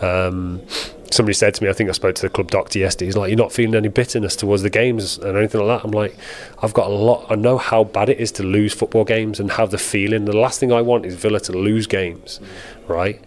Um, 0.00 0.62
somebody 1.10 1.34
said 1.34 1.54
to 1.54 1.62
me, 1.62 1.70
I 1.70 1.72
think 1.72 1.88
I 1.88 1.92
spoke 1.92 2.14
to 2.16 2.22
the 2.22 2.28
club 2.28 2.50
doctor 2.50 2.78
yesterday. 2.78 3.06
He's 3.06 3.16
like, 3.16 3.28
"You're 3.28 3.38
not 3.38 3.52
feeling 3.52 3.74
any 3.74 3.88
bitterness 3.88 4.36
towards 4.36 4.62
the 4.62 4.70
games 4.70 5.18
and 5.18 5.36
anything 5.36 5.60
like 5.60 5.80
that." 5.80 5.84
I'm 5.86 5.92
like, 5.92 6.16
"I've 6.62 6.74
got 6.74 6.86
a 6.86 6.94
lot. 6.94 7.26
I 7.30 7.34
know 7.34 7.58
how 7.58 7.84
bad 7.84 8.08
it 8.08 8.18
is 8.18 8.32
to 8.32 8.42
lose 8.42 8.72
football 8.72 9.04
games 9.04 9.40
and 9.40 9.52
have 9.52 9.70
the 9.70 9.78
feeling. 9.78 10.24
The 10.24 10.36
last 10.36 10.60
thing 10.60 10.72
I 10.72 10.82
want 10.82 11.06
is 11.06 11.14
Villa 11.14 11.40
to 11.40 11.52
lose 11.52 11.86
games, 11.86 12.40
right? 12.88 13.20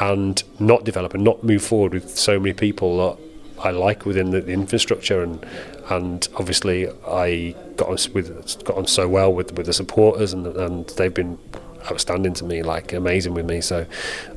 And 0.00 0.42
not 0.58 0.84
develop 0.84 1.14
and 1.14 1.22
not 1.22 1.44
move 1.44 1.62
forward 1.62 1.92
with 1.92 2.16
so 2.16 2.38
many 2.38 2.54
people 2.54 2.96
that 2.98 3.22
I 3.62 3.70
like 3.70 4.04
within 4.04 4.30
the, 4.30 4.40
the 4.40 4.52
infrastructure 4.52 5.22
and 5.22 5.44
and 5.88 6.26
obviously 6.36 6.88
I 7.06 7.54
got 7.76 7.88
on 7.88 7.98
with 8.12 8.64
got 8.64 8.76
on 8.76 8.86
so 8.86 9.08
well 9.08 9.32
with 9.32 9.52
with 9.56 9.66
the 9.66 9.72
supporters 9.72 10.32
and 10.32 10.46
and 10.46 10.88
they've 10.90 11.12
been 11.12 11.38
outstanding 11.90 12.34
to 12.34 12.44
me, 12.44 12.62
like 12.62 12.92
amazing 12.92 13.34
with 13.34 13.46
me. 13.46 13.60
So 13.60 13.86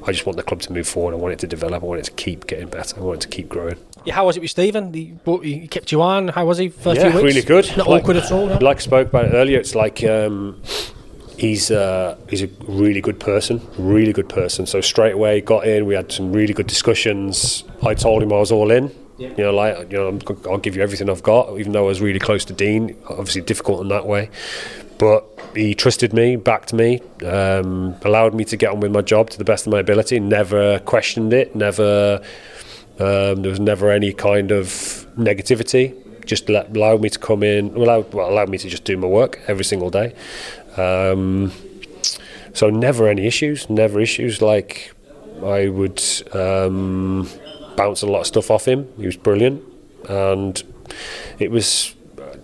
I 0.05 0.11
just 0.11 0.25
want 0.25 0.37
the 0.37 0.43
club 0.43 0.61
to 0.61 0.73
move 0.73 0.87
forward. 0.87 1.13
I 1.13 1.17
want 1.17 1.33
it 1.33 1.39
to 1.39 1.47
develop. 1.47 1.83
I 1.83 1.85
want 1.85 1.99
it 1.99 2.05
to 2.05 2.11
keep 2.11 2.47
getting 2.47 2.67
better. 2.67 2.97
I 2.97 3.01
want 3.01 3.19
it 3.23 3.29
to 3.29 3.35
keep 3.35 3.49
growing. 3.49 3.77
Yeah, 4.05 4.13
how 4.13 4.25
was 4.25 4.37
it 4.37 4.41
with 4.41 4.51
Steven? 4.51 4.93
He, 4.93 5.15
he 5.43 5.67
kept 5.67 5.91
you 5.91 6.01
on. 6.01 6.27
How 6.27 6.45
was 6.45 6.57
he 6.59 6.69
first 6.69 7.01
yeah, 7.01 7.11
few 7.11 7.21
weeks? 7.21 7.35
really 7.35 7.41
good. 7.45 7.77
Not 7.77 7.87
Like- 7.87 8.03
awkward 8.03 8.17
at 8.17 8.31
all. 8.31 8.45
No? 8.47 8.57
Like 8.59 8.77
I 8.77 8.81
spoke 8.81 9.07
about 9.07 9.25
it 9.25 9.33
earlier, 9.33 9.59
it's 9.59 9.73
like 9.75 10.03
um, 10.03 10.61
he's 11.37 11.71
uh, 11.71 12.17
he's 12.29 12.43
a 12.43 12.49
really 12.67 13.01
good 13.01 13.19
person, 13.19 13.61
really 13.77 14.13
good 14.13 14.29
person. 14.29 14.65
So 14.65 14.81
straight 14.81 15.13
away 15.13 15.41
got 15.41 15.67
in. 15.67 15.85
We 15.85 15.95
had 15.95 16.11
some 16.11 16.31
really 16.31 16.53
good 16.53 16.67
discussions. 16.67 17.63
I 17.81 17.93
told 17.95 18.21
him 18.23 18.31
I 18.31 18.37
was 18.37 18.51
all 18.51 18.71
in. 18.71 18.93
You 19.17 19.33
know, 19.37 19.53
like 19.53 19.91
you 19.91 19.97
know, 19.97 20.19
I'll 20.49 20.57
give 20.57 20.75
you 20.75 20.83
everything 20.83 21.09
I've 21.09 21.23
got. 21.23 21.57
Even 21.57 21.71
though 21.71 21.85
I 21.85 21.87
was 21.87 22.01
really 22.01 22.19
close 22.19 22.43
to 22.45 22.53
Dean, 22.53 22.97
obviously 23.09 23.41
difficult 23.41 23.79
in 23.81 23.87
that 23.87 24.05
way, 24.05 24.29
but 24.97 25.25
he 25.55 25.75
trusted 25.75 26.13
me, 26.13 26.35
backed 26.35 26.73
me, 26.73 27.01
um, 27.25 27.95
allowed 28.03 28.33
me 28.33 28.45
to 28.45 28.57
get 28.57 28.71
on 28.71 28.79
with 28.79 28.91
my 28.91 29.01
job 29.01 29.29
to 29.31 29.37
the 29.37 29.43
best 29.43 29.67
of 29.67 29.71
my 29.71 29.79
ability. 29.79 30.19
Never 30.19 30.79
questioned 30.79 31.33
it. 31.33 31.55
Never. 31.55 32.21
Um, 32.97 33.41
there 33.41 33.49
was 33.49 33.59
never 33.59 33.91
any 33.91 34.13
kind 34.13 34.51
of 34.51 34.67
negativity. 35.17 35.93
Just 36.25 36.49
let, 36.49 36.75
allowed 36.75 37.01
me 37.01 37.09
to 37.09 37.19
come 37.19 37.43
in, 37.43 37.75
allowed, 37.75 38.13
well, 38.13 38.29
allowed 38.29 38.49
me 38.49 38.57
to 38.57 38.69
just 38.69 38.85
do 38.85 38.97
my 38.97 39.07
work 39.07 39.41
every 39.47 39.65
single 39.65 39.89
day. 39.89 40.15
Um, 40.77 41.51
so 42.53 42.69
never 42.69 43.07
any 43.07 43.27
issues, 43.27 43.69
never 43.69 43.99
issues. 43.99 44.41
Like 44.41 44.93
I 45.43 45.67
would 45.67 46.01
um, 46.33 47.29
bounce 47.75 48.01
a 48.01 48.07
lot 48.07 48.21
of 48.21 48.27
stuff 48.27 48.49
off 48.49 48.65
him. 48.65 48.87
He 48.97 49.05
was 49.05 49.17
brilliant, 49.17 49.61
and 50.09 50.63
it 51.37 51.51
was 51.51 51.93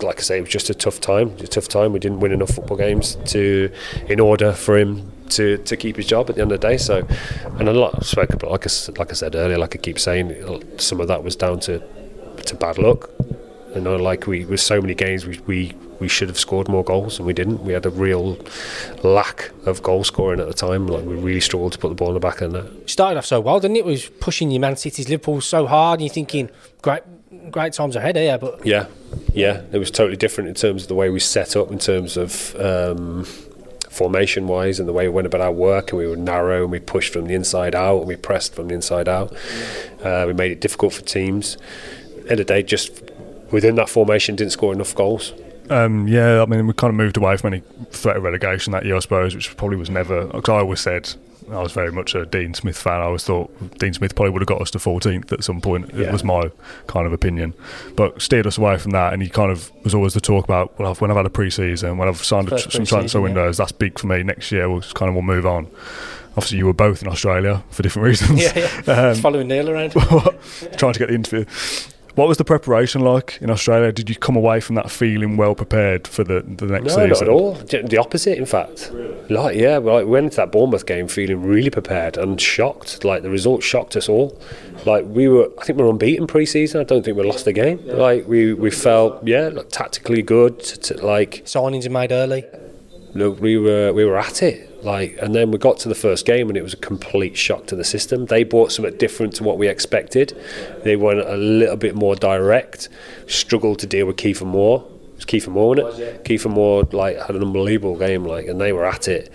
like 0.04 0.20
I 0.20 0.22
say, 0.22 0.38
it 0.38 0.42
was 0.42 0.50
just 0.50 0.70
a 0.70 0.74
tough 0.74 1.00
time. 1.00 1.30
A 1.40 1.48
tough 1.48 1.68
time. 1.68 1.94
We 1.94 2.00
didn't 2.00 2.20
win 2.20 2.32
enough 2.32 2.52
football 2.52 2.78
games 2.78 3.16
to, 3.26 3.72
in 4.08 4.20
order 4.20 4.54
for 4.54 4.78
him 4.78 5.12
to, 5.30 5.58
to 5.58 5.78
keep 5.78 5.96
his 5.98 6.06
job 6.06 6.30
at 6.30 6.36
the 6.36 6.42
end 6.42 6.52
of 6.52 6.62
the 6.62 6.68
day. 6.68 6.78
So, 6.78 7.08
and 7.60 7.68
a 7.68 7.74
lot 7.74 8.04
spoke 8.06 8.32
about, 8.32 8.52
like 8.52 8.68
I, 8.68 8.72
like 8.98 9.12
I 9.12 9.14
said 9.14 9.36
earlier, 9.36 9.58
like 9.58 9.76
I 9.76 9.80
keep 9.80 10.00
saying, 10.00 10.78
some 10.78 11.00
of 11.00 11.08
that 11.08 11.24
was 11.24 11.36
down 11.36 11.60
to 11.62 11.82
to 12.46 12.56
bad 12.56 12.78
luck. 12.78 13.10
You 13.76 13.82
know, 13.82 13.96
like 13.96 14.28
we 14.28 14.46
with 14.46 14.60
so 14.60 14.82
many 14.82 14.94
games, 14.94 15.26
we 15.26 15.40
we 15.48 15.74
we 16.00 16.08
should 16.08 16.28
have 16.28 16.38
scored 16.38 16.68
more 16.68 16.84
goals 16.84 17.20
and 17.20 17.26
we 17.26 17.34
didn't. 17.34 17.64
We 17.64 17.72
had 17.72 17.86
a 17.86 17.90
real 17.90 18.38
lack 19.04 19.52
of 19.66 19.82
goal 19.82 20.04
scoring 20.04 20.42
at 20.42 20.48
the 20.48 20.54
time. 20.54 20.88
Like 20.88 21.06
we 21.06 21.16
really 21.16 21.40
struggled 21.40 21.72
to 21.74 21.78
put 21.78 21.90
the 21.90 21.96
ball 21.96 22.10
in 22.10 22.16
the 22.16 22.20
back 22.20 22.42
of 22.42 22.52
the 22.52 22.64
net. 22.64 22.90
started 22.90 23.18
off 23.18 23.26
so 23.26 23.40
well, 23.40 23.60
didn't 23.62 23.78
it? 23.78 23.82
it? 23.82 23.86
Was 23.86 24.10
pushing 24.10 24.52
your 24.52 24.60
Man 24.60 24.76
City's 24.76 25.08
Liverpool 25.08 25.40
so 25.40 25.68
hard, 25.68 26.00
and 26.00 26.08
you're 26.08 26.14
thinking, 26.14 26.50
great, 26.82 27.04
great 27.50 27.74
times 27.74 27.96
ahead 27.96 28.16
here. 28.16 28.38
But 28.38 28.66
Yeah, 28.66 28.88
yeah, 29.34 29.62
it 29.72 29.78
was 29.78 29.92
totally 29.92 30.18
different 30.18 30.50
in 30.50 30.56
terms 30.56 30.84
of 30.84 30.88
the 30.88 30.96
way 30.96 31.10
we 31.10 31.20
set 31.20 31.56
up, 31.56 31.72
in 31.72 31.80
terms 31.80 32.18
of 32.18 32.56
um, 32.60 33.26
formation 33.90 34.48
wise, 34.48 34.80
and 34.80 34.88
the 34.88 34.94
way 34.94 35.08
we 35.08 35.14
went 35.14 35.28
about 35.28 35.42
our 35.42 35.52
work. 35.52 35.92
And 35.92 36.00
we 36.00 36.08
were 36.08 36.16
narrow, 36.18 36.64
and 36.64 36.72
we 36.72 36.80
pushed 36.80 37.14
from 37.14 37.26
the 37.26 37.34
inside 37.34 37.76
out, 37.76 38.00
and 38.00 38.08
we 38.08 38.16
pressed 38.16 38.54
from 38.54 38.68
the 38.68 38.76
inside 38.76 39.08
out. 39.08 39.34
Uh, 40.04 40.26
we 40.28 40.34
made 40.34 40.52
it 40.52 40.62
difficult 40.62 40.94
for 40.94 41.02
teams. 41.02 41.58
End 42.22 42.32
of 42.32 42.38
the 42.38 42.44
day, 42.46 42.64
just 42.64 43.02
within 43.52 43.76
that 43.76 43.90
formation, 43.90 44.36
didn't 44.36 44.52
score 44.52 44.74
enough 44.74 44.94
goals. 44.96 45.34
Um, 45.70 46.08
yeah, 46.08 46.42
I 46.42 46.46
mean, 46.46 46.68
we 46.68 46.74
kind 46.74 46.90
of 46.92 46.96
moved 46.96 47.16
away 47.18 47.38
from 47.38 47.54
any 47.54 47.64
threat 47.92 48.18
of 48.18 48.24
relegation 48.24 48.74
that 48.74 48.86
year, 48.86 48.96
I 48.96 49.00
suppose, 49.00 49.34
which 49.34 49.56
probably 49.56 49.78
was 49.78 49.90
never. 49.90 50.26
Because 50.26 50.50
I 50.50 50.60
always 50.60 50.82
said 50.82 51.14
I 51.50 51.62
was 51.62 51.72
very 51.72 51.92
much 51.92 52.16
a 52.16 52.26
Dean 52.26 52.54
Smith 52.54 52.78
fan. 52.78 53.02
I 53.02 53.06
always 53.06 53.24
thought 53.24 53.52
Dean 53.80 53.94
Smith 53.94 54.16
probably 54.16 54.32
would 54.32 54.42
have 54.42 54.48
got 54.48 54.62
us 54.62 54.72
to 54.72 54.78
14th 54.78 55.32
at 55.32 55.44
some 55.44 55.62
point. 55.62 55.90
It 55.94 56.12
was 56.12 56.24
my 56.24 56.52
kind 56.88 57.08
of 57.08 57.14
opinion, 57.14 57.54
but 57.96 58.22
steered 58.22 58.48
us 58.48 58.58
away 58.58 58.78
from 58.78 58.92
that. 58.92 59.14
And 59.14 59.22
he 59.22 59.30
kind 59.30 59.52
of 59.52 59.72
was 59.84 59.96
always 59.96 60.14
the 60.14 60.22
talk 60.22 60.46
about 60.46 60.78
well, 60.80 60.94
when 60.96 61.12
I've 61.12 61.18
had 61.18 61.26
a 61.26 61.32
pre-season, 61.32 61.98
when 61.98 62.08
I've 62.08 62.24
signed 62.24 62.50
First 62.50 62.72
some 62.72 62.86
transfer 62.86 63.20
yeah. 63.20 63.24
windows, 63.24 63.58
that's 63.58 63.72
big 63.72 63.98
for 64.00 64.08
me. 64.08 64.24
Next 64.24 64.52
year, 64.52 64.70
we'll 64.70 64.82
just 64.82 64.96
kind 64.96 65.10
of 65.10 65.16
we'll 65.16 65.24
move 65.24 65.46
on. 65.46 65.68
Obviously, 66.32 66.60
you 66.60 66.66
were 66.66 66.74
both 66.74 67.02
in 67.02 67.10
Australia 67.10 67.64
for 67.72 67.84
different 67.84 68.06
reasons. 68.08 68.42
yeah, 68.42 68.82
yeah. 68.88 69.10
Um, 69.10 69.16
following 69.16 69.48
Neil 69.48 69.70
around. 69.70 69.92
trying 70.78 70.94
to 70.94 71.00
get 71.00 71.10
the 71.10 71.16
interview. 71.16 71.46
What 72.16 72.28
was 72.28 72.38
the 72.38 72.44
preparation 72.44 73.02
like 73.02 73.38
in 73.42 73.50
Australia? 73.50 73.92
Did 73.92 74.10
you 74.10 74.16
come 74.16 74.36
away 74.36 74.60
from 74.60 74.76
that 74.76 74.92
feeling 74.92 75.38
well 75.38 75.56
prepared 75.56 76.08
for 76.08 76.24
the, 76.26 76.42
the 76.42 76.66
next 76.66 76.84
No, 76.84 76.90
season? 76.90 77.10
not 77.10 77.22
at 77.22 77.28
all. 77.30 77.54
The 77.54 77.98
opposite, 77.98 78.38
in 78.38 78.46
fact. 78.46 78.92
Like, 79.30 79.56
yeah, 79.56 79.78
well, 79.78 79.98
we 80.00 80.04
went 80.06 80.26
into 80.26 80.36
that 80.38 80.52
Bournemouth 80.52 80.86
game 80.86 81.08
feeling 81.08 81.42
really 81.42 81.70
prepared 81.70 82.18
and 82.18 82.40
shocked. 82.40 83.06
Like 83.06 83.24
the 83.24 83.30
result 83.30 83.64
shocked 83.64 83.96
us 83.96 84.10
all. 84.10 84.38
Like 84.86 85.06
we 85.06 85.28
were, 85.30 85.50
I 85.60 85.64
think 85.64 85.78
we 85.80 85.86
were 85.86 85.90
unbeaten 85.92 86.28
pre-season. 86.28 86.82
I 86.82 86.84
don't 86.84 87.04
think 87.04 87.16
we 87.18 87.24
lost 87.24 87.48
a 87.48 87.54
game. 87.54 87.80
Like 87.86 88.28
we, 88.28 88.54
we 88.54 88.72
felt, 88.72 89.26
yeah, 89.26 89.48
like, 89.48 89.70
tactically 89.70 90.22
good. 90.22 90.60
To, 90.60 90.80
to, 90.80 91.06
like 91.06 91.44
Signings 91.46 91.86
are 91.86 91.92
made 91.92 92.12
early. 92.12 92.44
look, 93.14 93.40
we 93.40 93.58
were 93.58 93.94
we 93.94 94.04
were 94.06 94.18
at 94.18 94.44
it. 94.44 94.68
Like, 94.84 95.18
and 95.22 95.36
then 95.36 95.52
we 95.52 95.58
got 95.58 95.78
to 95.80 95.90
the 95.90 95.96
first 95.96 96.26
game, 96.26 96.50
and 96.50 96.58
it 96.58 96.64
was 96.64 96.74
a 96.74 96.78
complete 96.78 97.38
shock 97.38 97.68
to 97.68 97.76
the 97.76 97.84
system. 97.84 98.26
They 98.26 98.44
brought 98.44 98.72
something 98.72 98.98
different 98.98 99.36
to 99.36 99.44
what 99.44 99.58
we 99.58 99.68
expected. 99.68 100.38
They 100.84 100.96
went 100.96 101.20
a 101.20 101.38
little 101.38 101.78
bit 101.78 101.96
more 101.96 102.16
direct. 102.16 102.90
Struggled 103.28 103.80
to 103.80 103.88
deal 103.88 104.08
with 104.08 104.18
Kiefer 104.18 104.46
Moore. 104.46 104.88
It 105.14 105.16
was 105.16 105.26
Kiefer 105.26 105.50
Moore, 105.50 105.76
wasn't 105.76 106.04
it? 106.04 106.24
Kiefer 106.24 106.50
Moore 106.50 106.84
like 106.92 107.18
had 107.18 107.36
an 107.36 107.44
unbelievable 107.44 107.98
game, 107.98 108.26
like, 108.26 108.48
and 108.48 108.60
they 108.60 108.74
were 108.74 108.86
at 108.86 109.08
it. 109.08 109.32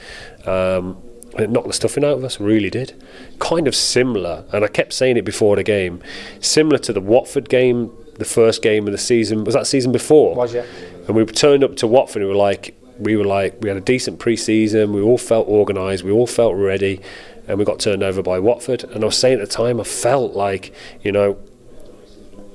Um, 0.46 1.00
it 1.38 1.50
knocked 1.50 1.66
the 1.66 1.72
stuffing 1.74 2.04
out 2.04 2.18
of 2.18 2.24
us, 2.24 2.40
really 2.40 2.70
did. 2.70 3.00
Kind 3.38 3.68
of 3.68 3.74
similar, 3.74 4.44
and 4.52 4.64
I 4.64 4.68
kept 4.68 4.92
saying 4.92 5.16
it 5.16 5.24
before 5.24 5.56
the 5.56 5.62
game, 5.62 6.02
similar 6.40 6.78
to 6.78 6.92
the 6.92 7.00
Watford 7.00 7.48
game, 7.48 7.92
the 8.14 8.24
first 8.24 8.62
game 8.62 8.86
of 8.86 8.92
the 8.92 8.98
season. 8.98 9.44
Was 9.44 9.54
that 9.54 9.66
season 9.66 9.92
before? 9.92 10.34
Was, 10.34 10.54
yeah. 10.54 10.64
And 11.06 11.14
we 11.14 11.24
turned 11.26 11.62
up 11.62 11.76
to 11.76 11.86
Watford 11.86 12.22
and 12.22 12.30
we 12.30 12.34
were 12.34 12.40
like, 12.40 12.74
we 12.98 13.16
were 13.16 13.24
like 13.24 13.60
we 13.60 13.68
had 13.68 13.76
a 13.76 13.82
decent 13.82 14.18
pre-season. 14.18 14.92
We 14.92 15.02
all 15.02 15.18
felt 15.18 15.48
organised. 15.48 16.02
We 16.02 16.12
all 16.12 16.26
felt 16.26 16.54
ready, 16.56 17.00
and 17.46 17.58
we 17.58 17.64
got 17.64 17.80
turned 17.80 18.02
over 18.02 18.22
by 18.22 18.38
Watford. 18.38 18.84
And 18.84 19.02
I 19.02 19.06
was 19.06 19.18
saying 19.18 19.40
at 19.40 19.48
the 19.48 19.54
time, 19.54 19.80
I 19.80 19.84
felt 19.84 20.34
like 20.34 20.74
you 21.02 21.12
know 21.12 21.38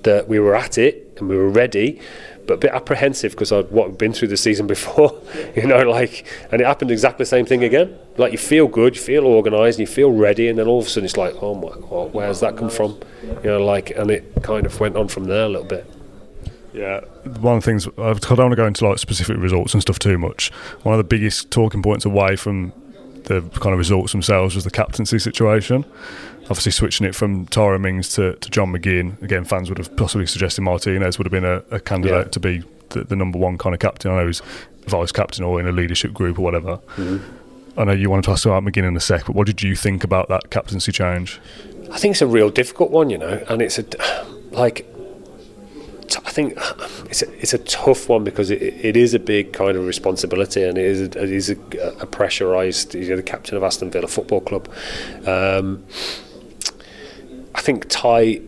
that 0.03 0.27
we 0.27 0.39
were 0.39 0.55
at 0.55 0.77
it 0.77 1.17
and 1.17 1.29
we 1.29 1.37
were 1.37 1.49
ready, 1.49 2.01
but 2.47 2.55
a 2.55 2.57
bit 2.57 2.71
apprehensive 2.71 3.31
because 3.31 3.51
of 3.51 3.71
what 3.71 3.83
I'd 3.85 3.89
what 3.91 3.97
been 3.99 4.13
through 4.13 4.29
the 4.29 4.37
season 4.37 4.67
before, 4.75 5.21
you 5.55 5.67
know, 5.67 5.83
like, 5.83 6.25
and 6.51 6.61
it 6.61 6.65
happened 6.65 6.91
exactly 6.91 7.23
the 7.23 7.29
same 7.29 7.45
thing 7.45 7.63
again. 7.63 7.97
Like 8.17 8.31
you 8.31 8.37
feel 8.37 8.67
good, 8.67 8.95
you 8.95 9.01
feel 9.01 9.25
organised, 9.25 9.79
and 9.79 9.87
you 9.87 9.93
feel 9.93 10.11
ready, 10.11 10.47
and 10.47 10.57
then 10.57 10.67
all 10.67 10.79
of 10.79 10.87
a 10.87 10.89
sudden 10.89 11.05
it's 11.05 11.17
like, 11.17 11.35
oh 11.41 11.55
my 11.55 11.73
god, 11.89 12.13
where's 12.13 12.39
that 12.41 12.57
come 12.57 12.69
from? 12.69 12.99
You 13.43 13.51
know, 13.51 13.65
like, 13.65 13.91
and 13.91 14.11
it 14.11 14.43
kind 14.43 14.65
of 14.65 14.79
went 14.79 14.95
on 14.95 15.07
from 15.07 15.25
there 15.25 15.45
a 15.45 15.49
little 15.49 15.67
bit. 15.67 15.85
Yeah, 16.73 17.01
one 17.39 17.57
of 17.57 17.63
the 17.63 17.65
things 17.65 17.87
I 17.87 18.13
don't 18.13 18.37
want 18.39 18.51
to 18.51 18.55
go 18.55 18.65
into 18.65 18.87
like 18.87 18.97
specific 18.99 19.37
results 19.37 19.73
and 19.73 19.81
stuff 19.81 19.99
too 19.99 20.17
much. 20.17 20.51
One 20.83 20.93
of 20.93 20.97
the 20.99 21.03
biggest 21.03 21.51
talking 21.51 21.81
points 21.83 22.05
away 22.05 22.35
from 22.35 22.71
the 23.25 23.41
kind 23.59 23.73
of 23.73 23.77
results 23.77 24.13
themselves 24.13 24.55
was 24.55 24.63
the 24.63 24.71
captaincy 24.71 25.19
situation. 25.19 25.85
Obviously, 26.43 26.71
switching 26.71 27.05
it 27.05 27.13
from 27.15 27.45
Tyrone 27.47 27.81
Mings 27.81 28.09
to, 28.15 28.35
to 28.35 28.49
John 28.49 28.73
McGinn. 28.73 29.21
Again, 29.21 29.45
fans 29.45 29.69
would 29.69 29.77
have 29.77 29.95
possibly 29.95 30.25
suggested 30.25 30.61
Martinez 30.61 31.17
would 31.17 31.25
have 31.25 31.31
been 31.31 31.45
a, 31.45 31.61
a 31.71 31.79
candidate 31.79 32.25
Yeah. 32.27 32.31
to 32.31 32.39
be 32.39 32.63
the, 32.89 33.03
the 33.03 33.15
number 33.15 33.37
one 33.37 33.57
kind 33.57 33.73
of 33.73 33.79
captain. 33.79 34.11
I 34.11 34.21
know 34.21 34.27
he's 34.27 34.41
vice 34.87 35.11
captain 35.11 35.43
or 35.45 35.59
in 35.59 35.67
a 35.67 35.71
leadership 35.71 36.13
group 36.13 36.39
or 36.39 36.41
whatever. 36.41 36.77
Mm-hmm. 36.95 37.79
I 37.79 37.83
know 37.85 37.91
you 37.93 38.09
wanted 38.09 38.25
to 38.25 38.31
ask 38.31 38.45
about 38.45 38.63
McGinn 38.63 38.85
in 38.87 38.97
a 38.97 38.99
sec, 38.99 39.25
but 39.27 39.35
what 39.35 39.45
did 39.45 39.61
you 39.61 39.75
think 39.75 40.03
about 40.03 40.27
that 40.29 40.49
captaincy 40.49 40.91
change? 40.91 41.39
I 41.91 41.97
think 41.99 42.13
it's 42.13 42.21
a 42.21 42.27
real 42.27 42.49
difficult 42.49 42.91
one, 42.91 43.09
you 43.09 43.17
know, 43.17 43.43
and 43.47 43.61
it's 43.61 43.77
a 43.79 43.85
like. 44.51 44.87
T- 46.11 46.19
I 46.25 46.31
think 46.31 46.53
it's 47.09 47.21
a, 47.21 47.31
it's 47.41 47.53
a 47.53 47.57
tough 47.57 48.09
one 48.09 48.23
because 48.23 48.51
it, 48.51 48.61
it 48.61 48.97
is 48.97 49.13
a 49.13 49.19
big 49.19 49.53
kind 49.53 49.77
of 49.77 49.85
responsibility 49.85 50.63
and 50.63 50.77
it 50.77 50.85
is 50.85 51.01
a, 51.01 51.23
it 51.23 51.31
is 51.31 51.49
a, 51.49 51.53
a 51.53 52.07
pressurised. 52.07 52.93
You're 52.93 53.17
the 53.17 53.23
captain 53.23 53.57
of 53.57 53.63
Aston 53.63 53.89
Villa 53.89 54.07
Football 54.07 54.41
Club. 54.41 54.69
Um, 55.25 55.83
I 57.55 57.61
think 57.61 57.87
Ty 57.89 58.41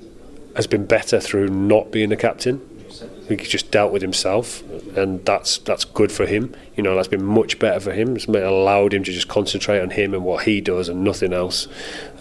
has 0.55 0.67
been 0.67 0.85
better 0.85 1.19
through 1.19 1.47
not 1.47 1.91
being 1.91 2.11
a 2.11 2.17
captain. 2.17 2.61
I 2.89 3.25
think 3.25 3.39
he's 3.39 3.49
just 3.49 3.71
dealt 3.71 3.93
with 3.93 4.01
himself, 4.01 4.61
and 4.97 5.25
that's 5.25 5.57
that's 5.59 5.85
good 5.85 6.11
for 6.11 6.25
him. 6.25 6.55
You 6.75 6.83
know, 6.83 6.93
that's 6.95 7.07
been 7.07 7.23
much 7.23 7.57
better 7.57 7.79
for 7.79 7.93
him. 7.93 8.17
It's 8.17 8.25
allowed 8.25 8.93
him 8.93 9.03
to 9.05 9.11
just 9.13 9.29
concentrate 9.29 9.79
on 9.79 9.91
him 9.91 10.13
and 10.13 10.25
what 10.25 10.43
he 10.43 10.59
does 10.59 10.89
and 10.89 11.05
nothing 11.05 11.31
else. 11.31 11.67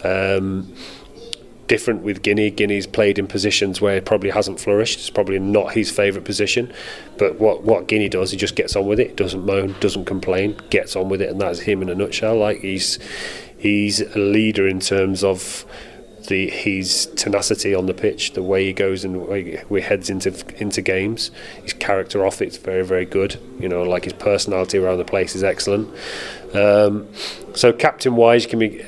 Um, 0.03 0.73
different 1.67 2.03
with 2.03 2.21
Guinea. 2.21 2.51
Guinea's 2.51 2.87
played 2.87 3.17
in 3.17 3.27
positions 3.27 3.81
where 3.81 3.95
he 3.95 4.01
probably 4.01 4.29
hasn't 4.29 4.59
flourished. 4.59 4.99
It's 4.99 5.09
probably 5.09 5.39
not 5.39 5.73
his 5.73 5.89
favourite 5.89 6.25
position. 6.25 6.73
But 7.17 7.39
what 7.39 7.63
what 7.63 7.87
Guinea 7.87 8.09
does, 8.09 8.31
he 8.31 8.37
just 8.37 8.55
gets 8.55 8.75
on 8.75 8.87
with 8.87 8.99
it. 8.99 9.15
Doesn't 9.15 9.45
moan, 9.45 9.75
doesn't 9.79 10.05
complain, 10.05 10.59
gets 10.69 10.95
on 10.95 11.09
with 11.09 11.21
it, 11.21 11.29
and 11.29 11.39
that's 11.39 11.59
him 11.59 11.81
in 11.81 11.89
a 11.89 11.95
nutshell. 11.95 12.37
Like 12.37 12.59
he's 12.59 12.99
he's 13.57 14.01
a 14.01 14.19
leader 14.19 14.67
in 14.67 14.79
terms 14.79 15.23
of 15.23 15.65
the 16.27 16.49
his 16.49 17.07
tenacity 17.15 17.75
on 17.75 17.85
the 17.85 17.93
pitch, 17.93 18.33
the 18.33 18.43
way 18.43 18.65
he 18.65 18.73
goes 18.73 19.03
and 19.03 19.31
he 19.31 19.81
heads 19.81 20.09
into 20.09 20.33
into 20.61 20.81
games. 20.81 21.31
His 21.63 21.73
character 21.73 22.25
off 22.25 22.41
it's 22.41 22.57
very 22.57 22.85
very 22.85 23.05
good. 23.05 23.39
You 23.59 23.69
know, 23.69 23.83
like 23.83 24.05
his 24.05 24.13
personality 24.13 24.77
around 24.77 24.97
the 24.97 25.05
place 25.05 25.35
is 25.35 25.43
excellent. 25.43 25.89
Um, 26.53 27.07
so 27.55 27.73
captain 27.73 28.15
wise, 28.15 28.45
can 28.45 28.59
be 28.59 28.85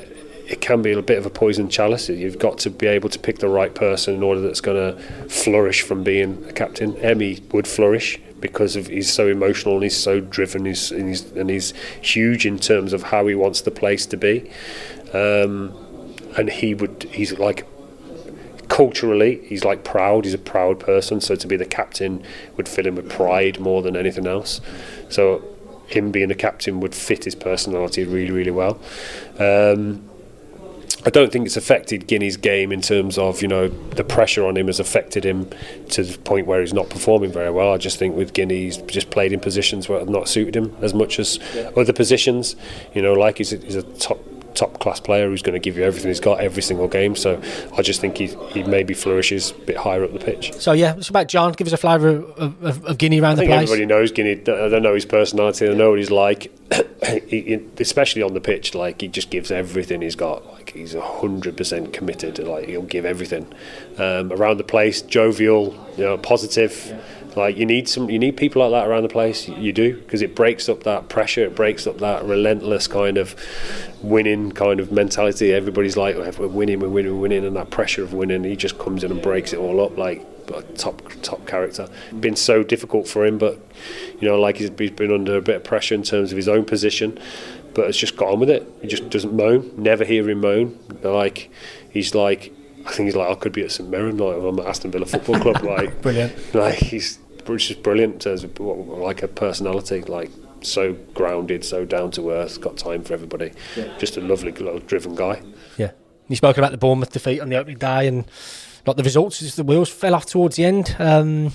it 0.48 0.62
can 0.62 0.82
be 0.82 0.92
a 0.92 1.02
bit 1.02 1.18
of 1.18 1.26
a 1.26 1.30
poison 1.30 1.70
chalice. 1.70 2.10
You've 2.10 2.40
got 2.40 2.58
to 2.60 2.70
be 2.70 2.88
able 2.88 3.10
to 3.10 3.20
pick 3.20 3.40
the 3.40 3.50
right 3.50 3.74
person 3.74 4.14
in 4.14 4.24
order 4.24 4.42
that's 4.42 4.62
going 4.62 4.96
to 4.96 5.02
flourish 5.28 5.82
from 5.82 6.04
being 6.04 6.46
a 6.48 6.54
captain. 6.54 6.94
Emi 6.94 7.52
would 7.54 7.68
flourish 7.68 8.20
because 8.40 8.76
of 8.76 8.88
he's 8.88 9.12
so 9.12 9.28
emotional 9.28 9.76
and 9.76 9.84
he's 9.84 9.98
so 9.98 10.20
driven. 10.20 10.66
He's, 10.66 10.92
and, 10.92 11.10
he's, 11.10 11.32
and 11.32 11.50
he's 11.50 11.74
huge 12.02 12.46
in 12.46 12.60
terms 12.60 12.94
of 12.94 13.04
how 13.04 13.26
he 13.28 13.34
wants 13.34 13.62
the 13.62 13.72
place 13.72 14.06
to 14.08 14.18
be. 14.18 14.52
Um, 15.14 15.74
and 16.38 16.50
he 16.50 16.74
would 16.74 17.04
he's 17.12 17.38
like 17.40 17.66
culturally 18.68 19.42
he's 19.46 19.64
like 19.64 19.84
proud 19.84 20.26
he's 20.26 20.34
a 20.34 20.40
proud 20.40 20.80
person 20.80 21.22
so 21.22 21.36
to 21.36 21.48
be 21.48 21.56
the 21.56 21.66
captain 21.66 22.24
would 22.58 22.68
fill 22.68 22.88
him 22.88 22.96
with 22.96 23.10
pride 23.10 23.60
more 23.60 23.82
than 23.82 23.96
anything 23.96 24.28
else 24.28 24.60
so 25.08 25.44
him 25.88 26.12
being 26.12 26.32
a 26.32 26.36
captain 26.36 26.80
would 26.80 26.96
fit 26.96 27.24
his 27.24 27.36
personality 27.36 28.04
really 28.04 28.32
really 28.32 28.52
well 28.52 28.80
um, 29.40 30.04
I 31.06 31.11
don't 31.11 31.32
think 31.32 31.45
it's 31.45 31.56
affected 31.56 32.07
Guinea's 32.07 32.36
game 32.36 32.72
in 32.72 32.82
terms 32.82 33.19
of 33.19 33.41
you 33.41 33.48
know 33.48 33.68
the 33.68 34.03
pressure 34.03 34.45
on 34.45 34.57
him 34.57 34.68
has 34.68 34.80
affected 34.80 35.23
him 35.23 35.49
to 35.90 36.03
the 36.03 36.18
point 36.19 36.48
where 36.48 36.61
he's 36.61 36.73
not 36.73 36.90
performing 36.90 37.32
very 37.32 37.52
well. 37.52 37.73
I 37.73 37.77
just 37.77 37.99
think 37.99 38.15
with 38.15 38.34
Guinea 38.34 38.64
he's 38.64 38.77
just 38.77 39.11
played 39.11 39.32
in 39.32 39.40
positions 39.40 39.88
where 39.88 39.99
have 39.99 40.10
not 40.10 40.27
suited 40.27 40.56
him 40.56 40.76
as 40.82 40.94
much 40.95 41.19
as 41.19 41.40
other 41.77 41.94
positions. 41.94 42.56
You 42.95 43.03
know, 43.03 43.14
like 43.14 43.38
he's 43.38 43.53
a, 43.53 43.57
he's 43.57 43.76
a 43.76 43.84
top 43.84 44.19
top 44.56 44.80
class 44.80 44.99
player 44.99 45.30
who's 45.30 45.41
going 45.41 45.53
to 45.53 45.60
give 45.60 45.77
you 45.77 45.84
everything 45.84 46.10
he's 46.10 46.19
got 46.19 46.40
every 46.40 46.61
single 46.61 46.88
game. 46.88 47.15
So 47.15 47.41
I 47.77 47.82
just 47.82 48.02
think 48.02 48.18
he 48.18 48.27
he 48.52 48.64
maybe 48.64 48.94
flourishes 48.94 49.52
a 49.52 49.56
bit 49.56 49.77
higher 49.77 50.03
up 50.03 50.14
the 50.14 50.19
pitch. 50.19 50.53
So 50.53 50.72
yeah, 50.72 50.95
it's 50.95 51.10
about 51.10 51.27
John. 51.27 51.53
Give 51.53 51.68
us 51.68 51.73
a 51.73 51.77
flavour 51.77 52.10
of, 52.10 52.64
of, 52.64 52.86
of 52.86 52.98
Guinea 52.98 53.19
around 53.19 53.34
I 53.34 53.44
the 53.44 53.48
place. 53.48 53.64
everybody 53.64 53.86
knows 53.86 54.11
Guinea. 54.11 54.41
I 54.41 54.69
don't 54.69 54.84
know 54.84 54.95
his 54.95 55.06
personality. 55.06 55.69
I 55.69 55.73
know 55.73 55.91
what 55.91 55.99
he's 55.99 56.11
like. 56.11 56.52
he, 57.27 57.60
especially 57.80 58.22
on 58.22 58.34
the 58.34 58.41
pitch, 58.41 58.73
like 58.73 59.02
he 59.02 59.07
just 59.07 59.30
gives 59.30 59.52
everything 59.52 60.02
he's 60.02 60.15
got. 60.15 60.45
Like 60.48 60.72
he's 60.72 60.95
hundred 60.95 61.57
percent 61.57 61.94
committed. 61.94 62.40
Like 62.40 62.68
he'll 62.68 62.82
give 62.82 63.06
everything. 63.06 63.53
Um, 63.98 64.32
around 64.32 64.57
the 64.57 64.64
place, 64.64 65.02
jovial, 65.02 65.73
you 65.98 66.03
know, 66.03 66.18
positive. 66.18 67.02
Like 67.36 67.57
you 67.57 67.66
need 67.66 67.90
some, 67.90 68.10
you 68.10 68.20
need 68.20 68.38
people 68.38 68.62
like 68.62 68.72
that 68.72 68.90
around 68.90 69.03
the 69.03 69.10
place. 69.10 69.48
You 69.48 69.74
do 69.74 69.98
because 69.98 70.22
it 70.22 70.36
breaks 70.36 70.70
up 70.70 70.84
that 70.84 71.10
pressure. 71.10 71.45
It 71.45 71.56
breaks 71.56 71.86
up 71.88 71.98
that 71.99 72.24
relentless 72.24 72.88
kind 72.88 73.18
of 73.18 73.36
winning 74.02 74.52
kind 74.52 74.80
of 74.80 74.91
mentality. 74.91 75.53
Everybody's 75.53 75.98
like, 75.98 76.16
we're 76.16 76.48
winning, 76.48 76.80
we're 76.80 76.90
winning, 76.90 77.14
we're 77.14 77.22
winning, 77.22 77.45
and 77.45 77.56
that 77.56 77.70
pressure 77.70 78.03
of 78.03 78.14
winning. 78.14 78.44
He 78.44 78.56
just 78.56 78.78
comes 78.78 79.03
in 79.03 79.12
and 79.12 79.22
breaks 79.22 79.53
it 79.53 79.60
all 79.60 79.82
up. 79.82 79.98
Like 79.98 80.26
a 80.53 80.62
top 80.62 81.02
top 81.22 81.45
character. 81.48 81.88
Been 82.20 82.36
so 82.36 82.64
difficult 82.64 83.07
for 83.07 83.26
him, 83.26 83.38
but 83.38 83.60
you 84.20 84.28
know, 84.28 84.40
like 84.40 84.57
he's 84.57 84.70
been 84.70 85.12
under 85.12 85.38
a 85.38 85.41
bit 85.41 85.57
of 85.57 85.64
pressure 85.64 85.95
in 85.95 86.03
terms 86.03 86.32
of 86.32 86.38
his 86.38 86.48
own 86.48 86.66
position, 86.66 87.20
but 87.74 87.86
has 87.86 87.98
just 87.98 88.18
got 88.18 88.30
on 88.30 88.40
with 88.40 88.49
it. 88.49 88.68
He 88.82 88.88
just 88.88 89.10
doesn't 89.10 89.34
moan. 89.34 89.72
Never 89.78 90.06
hear 90.06 90.30
him 90.30 90.41
moan. 90.41 90.80
Like 91.03 91.52
he's 91.90 92.14
like, 92.16 92.53
I 92.86 92.91
think 92.91 93.07
he's 93.07 93.16
like, 93.16 93.30
I 93.30 93.36
could 93.36 93.53
be 93.53 93.64
at 93.64 93.72
St 93.72 93.90
Mirren, 93.90 94.18
like 94.18 94.38
I'm 94.38 94.60
at 94.60 94.68
Aston 94.68 94.91
Villa 94.91 95.06
Football 95.06 95.40
Club. 95.40 95.56
Like 95.64 96.02
Brilliant. 96.02 96.53
Like 96.53 96.76
he's 96.76 97.20
which 97.48 97.70
is 97.72 97.78
brilliant 97.78 98.14
in 98.16 98.20
terms 98.20 98.44
of 98.44 98.60
like 98.60 99.24
a 99.24 99.28
personality. 99.28 100.02
Like 100.02 100.32
so 100.62 100.94
grounded, 101.14 101.64
so 101.64 101.86
down 101.86 102.12
to 102.12 102.32
earth. 102.32 102.60
Got 102.62 102.78
time 102.78 103.04
for 103.04 103.14
everybody. 103.14 103.52
Just 104.00 104.18
a 104.18 104.22
lovely, 104.22 104.52
little 104.52 104.80
driven 104.80 105.16
guy. 105.16 105.42
Yeah. 105.78 105.92
You 106.28 106.36
spoke 106.36 106.58
about 106.58 106.72
the 106.72 106.78
Bournemouth 106.78 107.12
defeat 107.12 107.40
on 107.40 107.50
the 107.50 107.56
opening 107.58 107.78
day 107.78 108.08
and 108.08 108.26
not 108.88 108.98
the 108.98 109.04
results, 109.04 109.40
just 109.40 109.58
the 109.58 109.64
wheels 109.64 109.90
fell 109.90 110.16
off 110.16 110.26
towards 110.26 110.56
the 110.56 110.66
end. 110.66 110.96
Um, 111.00 111.52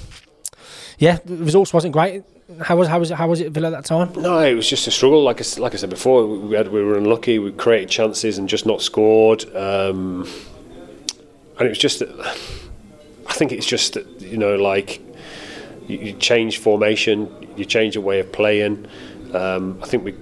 yeah, 0.99 1.19
the 1.25 1.37
results 1.37 1.73
wasn't 1.73 1.93
great. 1.93 2.23
How 2.63 2.77
was 2.77 2.89
how 2.89 2.99
was 2.99 3.11
it 3.13 3.15
how 3.17 3.29
was 3.29 3.41
it 3.41 3.47
at 3.47 3.53
Villa 3.53 3.69
at 3.69 3.71
that 3.71 3.85
time? 3.85 4.13
No, 4.21 4.39
it 4.41 4.55
was 4.55 4.69
just 4.69 4.87
a 4.89 4.91
struggle. 4.91 5.23
Like 5.23 5.37
I, 5.39 5.41
s- 5.41 5.59
like 5.59 5.73
I 5.73 5.77
said 5.77 5.91
before, 5.91 6.27
we 6.27 6.57
had 6.57 6.69
we 6.73 6.83
were 6.83 6.99
unlucky. 6.99 7.39
We 7.39 7.53
created 7.53 7.89
chances 7.89 8.39
and 8.39 8.49
just 8.49 8.67
not 8.67 8.83
scored. 8.83 9.45
Um, 9.57 10.29
and 11.59 11.67
it 11.67 11.69
was 11.69 11.79
just, 11.79 12.03
I 12.03 13.33
think 13.35 13.53
it's 13.53 13.67
just 13.67 13.97
you 14.19 14.37
know 14.37 14.57
like 14.57 15.01
you, 15.97 16.13
change 16.15 16.59
formation, 16.59 17.49
you 17.57 17.65
change 17.65 17.95
your 17.95 18.05
way 18.05 18.21
of 18.21 18.33
playing. 18.33 18.87
Um, 19.33 19.79
I 19.83 19.87
think 19.87 20.05
we 20.05 20.15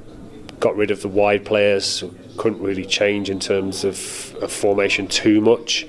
got 0.61 0.77
rid 0.77 0.91
of 0.91 1.03
the 1.03 1.09
wide 1.09 1.45
players. 1.45 2.05
Couldn't 2.37 2.61
really 2.61 2.85
change 2.85 3.31
in 3.31 3.41
terms 3.41 3.85
of, 3.85 4.37
of 4.43 4.53
formation 4.53 5.09
too 5.09 5.41
much. 5.41 5.87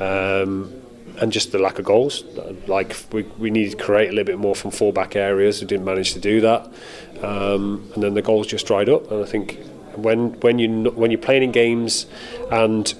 Um, 0.00 0.72
and 1.18 1.32
just 1.32 1.52
the 1.52 1.58
lack 1.58 1.78
of 1.78 1.84
goals. 1.84 2.24
Like 2.66 2.94
we, 3.12 3.22
we 3.38 3.50
needed 3.50 3.78
to 3.78 3.84
create 3.84 4.08
a 4.08 4.12
little 4.12 4.26
bit 4.26 4.38
more 4.38 4.54
from 4.54 4.70
full 4.70 4.92
back 4.92 5.16
areas. 5.16 5.60
We 5.60 5.66
didn't 5.66 5.86
manage 5.86 6.12
to 6.12 6.20
do 6.20 6.40
that, 6.42 6.70
um, 7.22 7.90
and 7.94 8.02
then 8.02 8.14
the 8.14 8.20
goals 8.22 8.46
just 8.46 8.66
dried 8.66 8.88
up. 8.88 9.10
And 9.10 9.22
I 9.24 9.26
think 9.26 9.58
when 9.94 10.38
when 10.40 10.58
you 10.58 10.90
when 10.90 11.10
you're 11.10 11.20
playing 11.20 11.42
in 11.42 11.52
games 11.52 12.06
and 12.50 12.94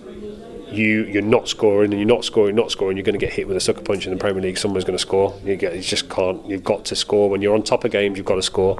you 0.68 1.04
you're 1.04 1.22
not 1.22 1.48
scoring 1.48 1.92
and 1.92 2.00
you're 2.00 2.08
not 2.08 2.24
scoring, 2.24 2.56
not 2.56 2.70
scoring, 2.70 2.96
you're 2.96 3.04
going 3.04 3.18
to 3.18 3.24
get 3.24 3.32
hit 3.32 3.46
with 3.46 3.56
a 3.56 3.60
sucker 3.60 3.82
punch 3.82 4.06
in 4.06 4.12
the 4.12 4.18
Premier 4.18 4.42
League. 4.42 4.58
Someone's 4.58 4.84
going 4.84 4.96
to 4.98 5.02
score. 5.02 5.34
You 5.44 5.56
get 5.56 5.74
you 5.76 5.82
just 5.82 6.08
can't. 6.10 6.44
You've 6.46 6.64
got 6.64 6.84
to 6.86 6.96
score 6.96 7.30
when 7.30 7.42
you're 7.42 7.54
on 7.54 7.62
top 7.62 7.84
of 7.84 7.90
games. 7.92 8.16
You've 8.16 8.26
got 8.26 8.34
to 8.36 8.42
score, 8.42 8.78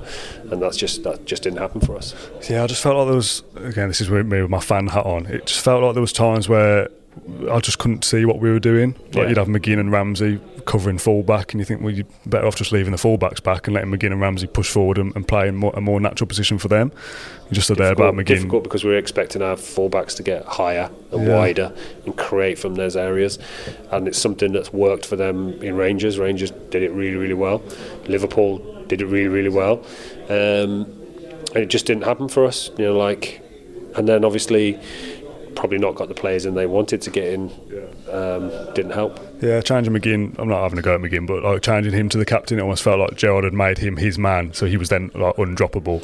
and 0.51 0.61
that's 0.61 0.77
just 0.77 1.03
that 1.05 1.25
just 1.27 1.43
didn't 1.45 1.59
happen 1.59 1.81
for 1.81 1.97
us. 1.97 2.15
Yeah, 2.51 2.65
I 2.65 2.67
just 2.67 2.83
felt 2.83 2.97
like 2.97 3.07
there 3.07 3.17
was 3.17 3.43
again. 3.57 3.89
This 3.89 4.01
is 4.01 4.11
with 4.11 4.27
me 4.27 4.41
with 4.43 4.51
my 4.51 4.61
fan 4.61 4.89
hat 4.89 5.07
on. 5.07 5.27
It 5.27 5.47
just 5.47 5.65
felt 5.65 5.83
like 5.83 5.95
there 5.95 6.01
was 6.01 6.13
times 6.13 6.49
where 6.49 6.89
I 7.51 7.61
just 7.61 7.79
couldn't 7.79 8.05
see 8.05 8.25
what 8.25 8.41
we 8.41 8.51
were 8.51 8.61
doing. 8.61 8.93
Like 9.07 9.15
Yeah. 9.15 9.29
you'd 9.29 9.39
have 9.39 9.49
McGinn 9.49 9.79
and 9.81 9.91
Ramsey 9.91 10.41
covering 10.67 10.99
fullback, 10.99 11.53
and 11.53 11.61
you 11.61 11.65
think, 11.65 11.81
well, 11.81 11.93
you're 11.95 12.07
better 12.27 12.47
off 12.47 12.57
just 12.57 12.73
leaving 12.73 12.91
the 12.91 12.99
fullbacks 12.99 13.43
back 13.43 13.67
and 13.67 13.75
letting 13.75 13.91
McGinn 13.91 14.13
and 14.13 14.21
Ramsey 14.21 14.47
push 14.47 14.69
forward 14.71 14.99
and, 14.99 15.15
and 15.17 15.27
play 15.27 15.49
in 15.49 15.57
more, 15.57 15.73
a 15.75 15.81
more 15.81 16.01
natural 16.01 16.27
position 16.27 16.59
for 16.59 16.69
them. 16.69 16.93
You 17.49 17.55
just 17.55 17.69
said 17.69 17.77
there 17.79 17.93
about 17.93 18.15
McGinn. 18.15 18.27
difficult 18.27 18.65
because 18.65 18.85
we 18.85 18.91
were 18.91 18.99
expecting 18.99 19.41
our 19.43 19.55
fullbacks 19.57 20.17
to 20.17 20.23
get 20.23 20.45
higher 20.45 20.91
and 21.13 21.27
Yeah. 21.27 21.39
wider 21.39 21.73
and 22.05 22.17
create 22.17 22.59
from 22.59 22.75
those 22.75 22.97
areas, 22.97 23.39
and 23.93 24.07
it's 24.09 24.19
something 24.19 24.53
that's 24.53 24.73
worked 24.73 25.07
for 25.07 25.17
them 25.17 25.53
in 25.63 25.77
Rangers. 25.77 26.19
Rangers 26.19 26.51
did 26.71 26.83
it 26.83 26.91
really, 26.91 27.17
really 27.17 27.35
well. 27.35 27.63
Liverpool 28.09 28.59
did 28.89 29.01
it 29.01 29.07
really, 29.07 29.29
really 29.29 29.49
well, 29.49 29.85
um, 30.29 30.85
and 31.55 31.57
it 31.65 31.69
just 31.69 31.87
didn't 31.87 32.05
happen 32.05 32.29
for 32.29 32.45
us. 32.45 32.71
You 32.77 32.87
know, 32.87 32.97
like, 32.99 33.41
and 33.97 34.09
then 34.09 34.25
obviously. 34.25 34.79
Probably 35.57 35.79
not 35.79 35.95
got 35.95 36.09
the 36.09 36.15
players 36.15 36.47
in 36.47 36.55
they 36.55 36.67
wanted 36.67 37.01
to 37.03 37.11
get 37.11 37.33
in. 37.33 37.51
Um, 38.13 38.51
didn't 38.75 38.93
help. 38.93 39.19
Yeah, 39.41 39.61
changing 39.63 39.93
McGinn. 39.95 40.39
I'm 40.39 40.49
not 40.49 40.63
having 40.63 40.79
a 40.79 40.83
go 40.83 40.95
at 40.95 41.01
McGinn, 41.01 41.27
but 41.27 41.43
like 41.43 41.63
changing 41.63 41.93
him 41.93 42.09
to 42.11 42.19
the 42.19 42.25
captain, 42.25 42.59
it 42.59 42.63
almost 42.63 42.83
felt 42.83 43.01
like 43.01 43.17
Gerrard 43.17 43.45
had 43.45 43.55
made 43.55 43.79
him 43.79 43.97
his 43.97 44.19
man, 44.19 44.53
so 44.53 44.67
he 44.67 44.77
was 44.77 44.91
then 44.91 45.11
like 45.15 45.35
undroppable. 45.37 46.03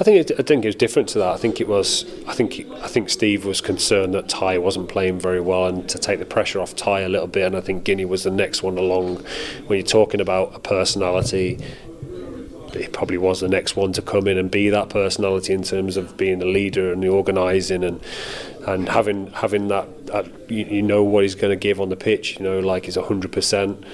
I 0.00 0.04
think 0.04 0.30
it, 0.30 0.38
I 0.38 0.42
think 0.42 0.64
it 0.64 0.68
was 0.68 0.76
different 0.76 1.08
to 1.10 1.18
that. 1.18 1.34
I 1.34 1.36
think 1.36 1.60
it 1.60 1.68
was. 1.68 2.04
I 2.26 2.32
think 2.32 2.64
I 2.80 2.88
think 2.88 3.10
Steve 3.10 3.44
was 3.44 3.60
concerned 3.60 4.14
that 4.14 4.28
Ty 4.28 4.58
wasn't 4.58 4.88
playing 4.88 5.18
very 5.18 5.40
well, 5.40 5.66
and 5.66 5.88
to 5.88 5.98
take 5.98 6.20
the 6.20 6.24
pressure 6.24 6.60
off 6.60 6.74
Ty 6.76 7.00
a 7.00 7.08
little 7.08 7.26
bit. 7.26 7.44
And 7.44 7.56
I 7.56 7.60
think 7.60 7.84
Guinea 7.84 8.04
was 8.04 8.22
the 8.22 8.30
next 8.30 8.62
one 8.62 8.78
along. 8.78 9.24
When 9.66 9.78
you're 9.78 9.86
talking 9.86 10.20
about 10.20 10.54
a 10.54 10.60
personality, 10.60 11.58
he 12.72 12.88
probably 12.88 13.18
was 13.18 13.40
the 13.40 13.48
next 13.48 13.76
one 13.76 13.92
to 13.92 14.02
come 14.02 14.26
in 14.26 14.38
and 14.38 14.50
be 14.50 14.70
that 14.70 14.88
personality 14.88 15.52
in 15.52 15.62
terms 15.62 15.96
of 15.96 16.16
being 16.16 16.38
the 16.38 16.46
leader 16.46 16.92
and 16.92 17.02
the 17.02 17.08
organising 17.08 17.84
and 17.84 18.00
and 18.66 18.88
having 18.88 19.28
having 19.28 19.68
that, 19.68 20.06
that 20.06 20.50
you, 20.50 20.64
you 20.64 20.82
know 20.82 21.02
what 21.04 21.22
he's 21.22 21.34
going 21.34 21.50
to 21.50 21.56
give 21.56 21.80
on 21.80 21.88
the 21.88 21.96
pitch. 21.96 22.38
You 22.38 22.44
know, 22.44 22.60
like 22.60 22.86
he's 22.86 22.96
hundred 22.96 23.32
percent. 23.32 23.84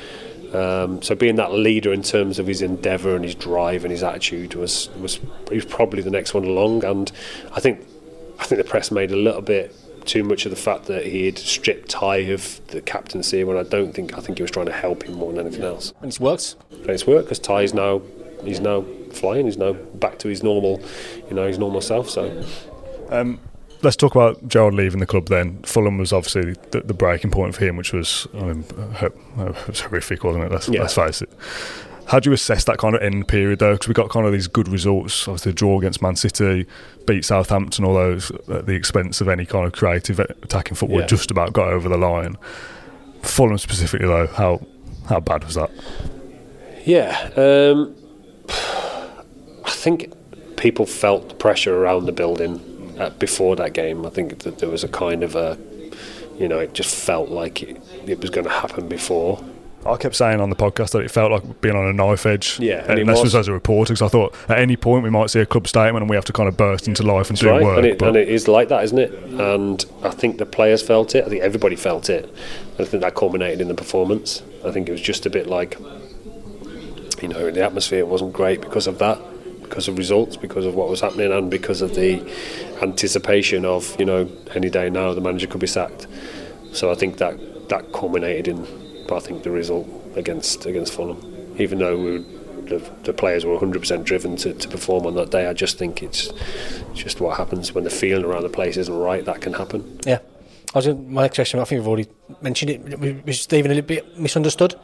Um, 0.55 1.03
so 1.03 1.15
being 1.15 1.36
that 1.36 1.53
leader 1.53 1.93
in 1.93 2.03
terms 2.03 2.39
of 2.39 2.47
his 2.47 2.62
endeavour 2.62 3.15
and 3.15 3.24
his 3.24 3.35
drive 3.35 3.85
and 3.85 3.93
his 3.93 4.03
attitude 4.03 4.55
was 4.55 4.89
was 4.97 5.20
he 5.49 5.57
was 5.57 5.65
probably 5.65 6.03
the 6.03 6.11
next 6.11 6.35
one 6.35 6.45
along. 6.45 6.85
And 6.85 7.11
I 7.53 7.61
think 7.61 7.86
I 8.39 8.45
think 8.45 8.59
the 8.62 8.69
press 8.69 8.90
made 8.90 9.11
a 9.11 9.16
little 9.16 9.43
bit 9.43 9.74
too 10.07 10.24
much 10.24 10.47
of 10.47 10.51
the 10.51 10.57
fact 10.57 10.86
that 10.86 11.05
he 11.05 11.27
had 11.27 11.39
stripped 11.39 11.90
Ty 11.90 12.16
of 12.16 12.66
the 12.69 12.81
captaincy 12.81 13.45
when 13.45 13.59
I 13.59 13.62
don't 13.62 13.93
think 13.93 14.16
I 14.16 14.20
think 14.20 14.39
he 14.39 14.43
was 14.43 14.51
trying 14.51 14.66
to 14.66 14.73
help 14.73 15.03
him 15.05 15.15
more 15.15 15.32
than 15.32 15.47
anything 15.47 15.65
else. 15.65 15.93
And 16.01 16.09
it's 16.09 16.20
worked. 16.20 16.57
And 16.70 16.90
it's 16.90 17.07
worked 17.07 17.27
because 17.27 17.39
Ty's 17.39 17.74
now 17.74 18.01
he's 18.45 18.61
now 18.61 18.85
flying. 19.12 19.47
He's 19.47 19.59
now 19.59 19.73
back 19.73 20.19
to 20.20 20.28
his 20.28 20.43
normal, 20.43 20.81
you 21.28 21.35
know, 21.35 21.47
his 21.47 21.59
normal 21.59 21.81
self. 21.81 22.09
So 22.09 22.45
Let's 23.82 23.96
talk 23.96 24.14
about 24.14 24.48
Gerrard 24.48 24.74
leaving 24.74 24.98
the 25.00 25.06
club 25.06 25.28
then. 25.28 25.62
Fulham 25.62 25.98
was 25.98 26.12
obviously 26.12 26.55
the, 26.72 26.80
the 26.80 26.94
breaking 26.94 27.30
point 27.30 27.55
for 27.55 27.64
him, 27.64 27.76
which 27.76 27.92
was, 27.92 28.26
I 28.34 28.38
mean, 28.42 28.64
it 29.00 29.14
was 29.68 29.80
horrific, 29.80 30.24
wasn't 30.24 30.44
it? 30.44 30.52
Let's, 30.52 30.68
Yeah. 30.68 30.80
let's 30.82 30.94
face 30.94 31.22
it. 31.22 31.30
How 32.06 32.18
do 32.18 32.30
you 32.30 32.34
assess 32.34 32.64
that 32.64 32.78
kind 32.78 32.94
of 32.96 33.02
end 33.02 33.28
period 33.28 33.59
though? 33.59 33.74
Because 33.74 33.86
we 33.86 33.92
got 33.94 34.09
kind 34.09 34.26
of 34.26 34.32
these 34.32 34.48
good 34.48 34.66
results. 34.66 35.28
Obviously, 35.28 35.52
the 35.52 35.56
draw 35.56 35.78
against 35.78 36.00
Man 36.02 36.16
City, 36.16 36.66
beat 37.06 37.24
Southampton, 37.24 37.84
all 37.84 37.94
those 37.94 38.30
at 38.48 38.64
the 38.66 38.72
expense 38.72 39.20
of 39.20 39.28
any 39.28 39.44
kind 39.44 39.66
of 39.66 39.72
creative 39.72 40.18
attacking 40.18 40.74
football. 40.74 41.00
Yeah. 41.00 41.06
Just 41.06 41.30
about 41.30 41.52
got 41.52 41.68
over 41.68 41.88
the 41.88 41.98
line. 41.98 42.36
Fulham 43.22 43.59
specifically 43.59 44.06
though, 44.09 44.26
how 44.26 44.66
how 45.09 45.20
bad 45.20 45.44
was 45.44 45.55
that? 45.56 45.70
Yeah, 46.86 47.30
um, 47.36 47.94
I 48.48 49.70
think 49.70 50.10
people 50.56 50.86
felt 50.86 51.28
the 51.28 51.34
pressure 51.34 51.76
around 51.76 52.06
the 52.06 52.12
building 52.12 52.59
uh, 52.99 53.11
before 53.11 53.57
that 53.57 53.73
game. 53.73 54.05
I 54.05 54.11
think 54.11 54.41
that 54.41 54.59
there 54.59 54.69
was 54.69 54.85
a 54.85 54.89
kind 54.89 55.23
of 55.23 55.37
a, 55.37 55.59
you 56.39 56.49
know, 56.49 56.59
it 56.59 56.75
just 56.75 56.95
felt 56.95 57.29
like 57.29 57.62
it, 57.62 57.81
it 58.07 58.20
was 58.20 58.31
going 58.31 58.47
to 58.47 58.53
happen 58.53 58.89
before. 58.89 59.43
I 59.87 59.97
kept 59.97 60.16
saying 60.16 60.41
on 60.41 60.51
the 60.51 60.57
podcast 60.57 60.91
that 60.91 61.01
it 61.01 61.11
felt 61.11 61.31
like 61.31 61.61
being 61.61 61.77
on 61.77 61.87
a 61.87 61.93
knife 61.93 62.27
edge. 62.27 62.59
Yeah, 62.59 62.85
and 62.89 62.99
and 62.99 63.09
this 63.09 63.19
was. 63.19 63.33
was 63.33 63.35
as 63.37 63.49
a 63.49 63.53
reporter 63.53 63.95
because 63.95 64.03
I 64.03 64.09
thought 64.09 64.35
at 64.49 64.59
any 64.59 64.77
point 64.77 65.05
we 65.05 65.11
might 65.11 65.31
see 65.31 65.41
a 65.41 65.47
club 65.47 65.69
statement 65.69 66.03
and 66.03 66.11
we 66.11 66.16
have 66.16 66.25
to 66.27 66.33
kind 66.33 66.49
of 66.49 66.57
burst 66.57 66.89
into 66.89 67.05
life 67.05 67.31
and 67.31 67.39
do 67.39 67.49
right, 67.49 67.62
work. 67.62 67.79
and 67.79 67.87
it, 67.87 67.99
but 67.99 68.09
and 68.09 68.16
it 68.16 68.29
is 68.29 68.49
like 68.49 68.69
that, 68.69 68.85
isn't 68.85 68.99
it? 68.99 69.12
And 69.41 69.85
I 70.03 70.11
think 70.11 70.39
the 70.39 70.47
players 70.47 70.83
felt 70.83 71.15
it. 71.15 71.25
I 71.25 71.29
think 71.29 71.43
everybody 71.43 71.77
felt 71.77 72.11
it. 72.11 72.33
I 72.79 72.85
think 72.85 73.03
that 73.03 73.15
culminated 73.15 73.61
in 73.61 73.69
the 73.69 73.75
performance. 73.75 74.43
I 74.65 74.73
think 74.73 74.89
it 74.89 74.93
was 74.93 75.01
just 75.01 75.27
a 75.27 75.31
bit 75.31 75.47
like, 75.47 75.79
you 77.23 77.29
know, 77.29 77.51
the 77.51 77.65
atmosphere 77.65 78.05
wasn't 78.05 78.33
great 78.33 78.61
because 78.61 78.89
of 78.89 78.99
that, 78.99 79.20
because 79.69 79.89
of 79.89 79.99
results, 79.99 80.36
because 80.36 80.65
of 80.66 80.74
what 80.74 80.89
was 80.89 81.01
happening, 81.01 81.32
and 81.32 81.51
because 81.51 81.82
of 81.82 81.95
the 81.95 82.20
anticipation 82.82 83.65
of, 83.65 83.99
you 83.99 84.07
know, 84.07 84.31
any 84.55 84.70
day 84.70 84.89
now 84.90 85.12
the 85.15 85.20
manager 85.20 85.47
could 85.47 85.61
be 85.61 85.66
sacked. 85.66 86.07
So 86.73 86.90
I 86.90 86.95
think 86.95 87.19
that 87.19 87.69
that 87.69 87.93
culminated 87.93 88.49
in, 88.49 88.66
I 89.11 89.20
think, 89.20 89.43
the 89.43 89.51
result 89.51 89.89
against 90.16 90.66
against 90.66 90.93
Fulham. 90.95 91.55
Even 91.59 91.78
though 91.78 91.97
we 91.97 92.24
the, 92.69 92.78
the 93.05 93.12
players 93.12 93.45
were 93.45 93.59
100% 93.59 94.05
driven 94.05 94.36
to, 94.36 94.53
to 94.53 94.69
perform 94.69 95.07
on 95.07 95.15
that 95.15 95.31
day, 95.31 95.47
I 95.47 95.55
just 95.55 95.78
think 95.78 96.03
it's 96.03 96.31
just 96.93 97.20
what 97.20 97.39
happens 97.39 97.73
when 97.73 97.85
the 97.85 97.90
feeling 97.90 98.24
around 98.24 98.43
the 98.43 98.51
place 98.51 98.77
isn't 98.77 98.95
right. 98.95 99.24
That 99.24 99.40
can 99.40 99.55
happen. 99.55 99.99
Yeah. 100.05 100.19
I 100.74 100.78
was 100.78 100.89
my 100.89 101.23
next 101.23 101.36
question, 101.36 101.61
I 101.61 101.65
think 101.65 101.81
we've 101.81 101.89
already 101.89 102.09
mentioned 102.43 102.70
it. 102.70 103.24
Was 103.24 103.40
Steven 103.40 103.70
a 103.70 103.74
little 103.74 103.89
bit 103.89 104.19
misunderstood? 104.19 104.74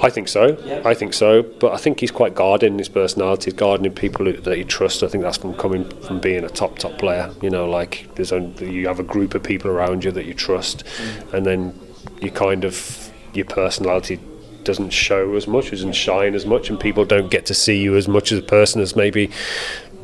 I 0.00 0.10
think 0.10 0.28
so. 0.28 0.56
I 0.84 0.94
think 0.94 1.12
so. 1.12 1.42
But 1.42 1.72
I 1.72 1.76
think 1.76 2.00
he's 2.00 2.10
quite 2.10 2.34
guarding 2.34 2.74
in 2.74 2.78
his 2.78 2.88
personality, 2.88 3.50
guarding 3.50 3.92
people 3.92 4.26
who, 4.26 4.32
that 4.32 4.56
he 4.56 4.64
trusts. 4.64 5.02
I 5.02 5.08
think 5.08 5.24
that's 5.24 5.38
from 5.38 5.54
coming 5.54 5.88
from 6.02 6.20
being 6.20 6.44
a 6.44 6.48
top 6.48 6.78
top 6.78 6.98
player. 6.98 7.32
You 7.42 7.50
know, 7.50 7.68
like 7.68 8.08
there's 8.14 8.32
only, 8.32 8.72
you 8.72 8.86
have 8.86 9.00
a 9.00 9.04
group 9.04 9.34
of 9.34 9.42
people 9.42 9.70
around 9.70 10.04
you 10.04 10.12
that 10.12 10.26
you 10.26 10.34
trust, 10.34 10.84
and 11.32 11.44
then 11.44 11.78
you 12.20 12.30
kind 12.30 12.64
of 12.64 13.12
your 13.34 13.46
personality 13.46 14.20
doesn't 14.64 14.90
show 14.90 15.34
as 15.34 15.46
much, 15.46 15.70
doesn't 15.70 15.94
shine 15.94 16.34
as 16.34 16.46
much, 16.46 16.70
and 16.70 16.78
people 16.78 17.04
don't 17.04 17.30
get 17.30 17.46
to 17.46 17.54
see 17.54 17.80
you 17.80 17.96
as 17.96 18.06
much 18.06 18.32
as 18.32 18.38
a 18.38 18.42
person 18.42 18.80
as 18.80 18.94
maybe 18.94 19.30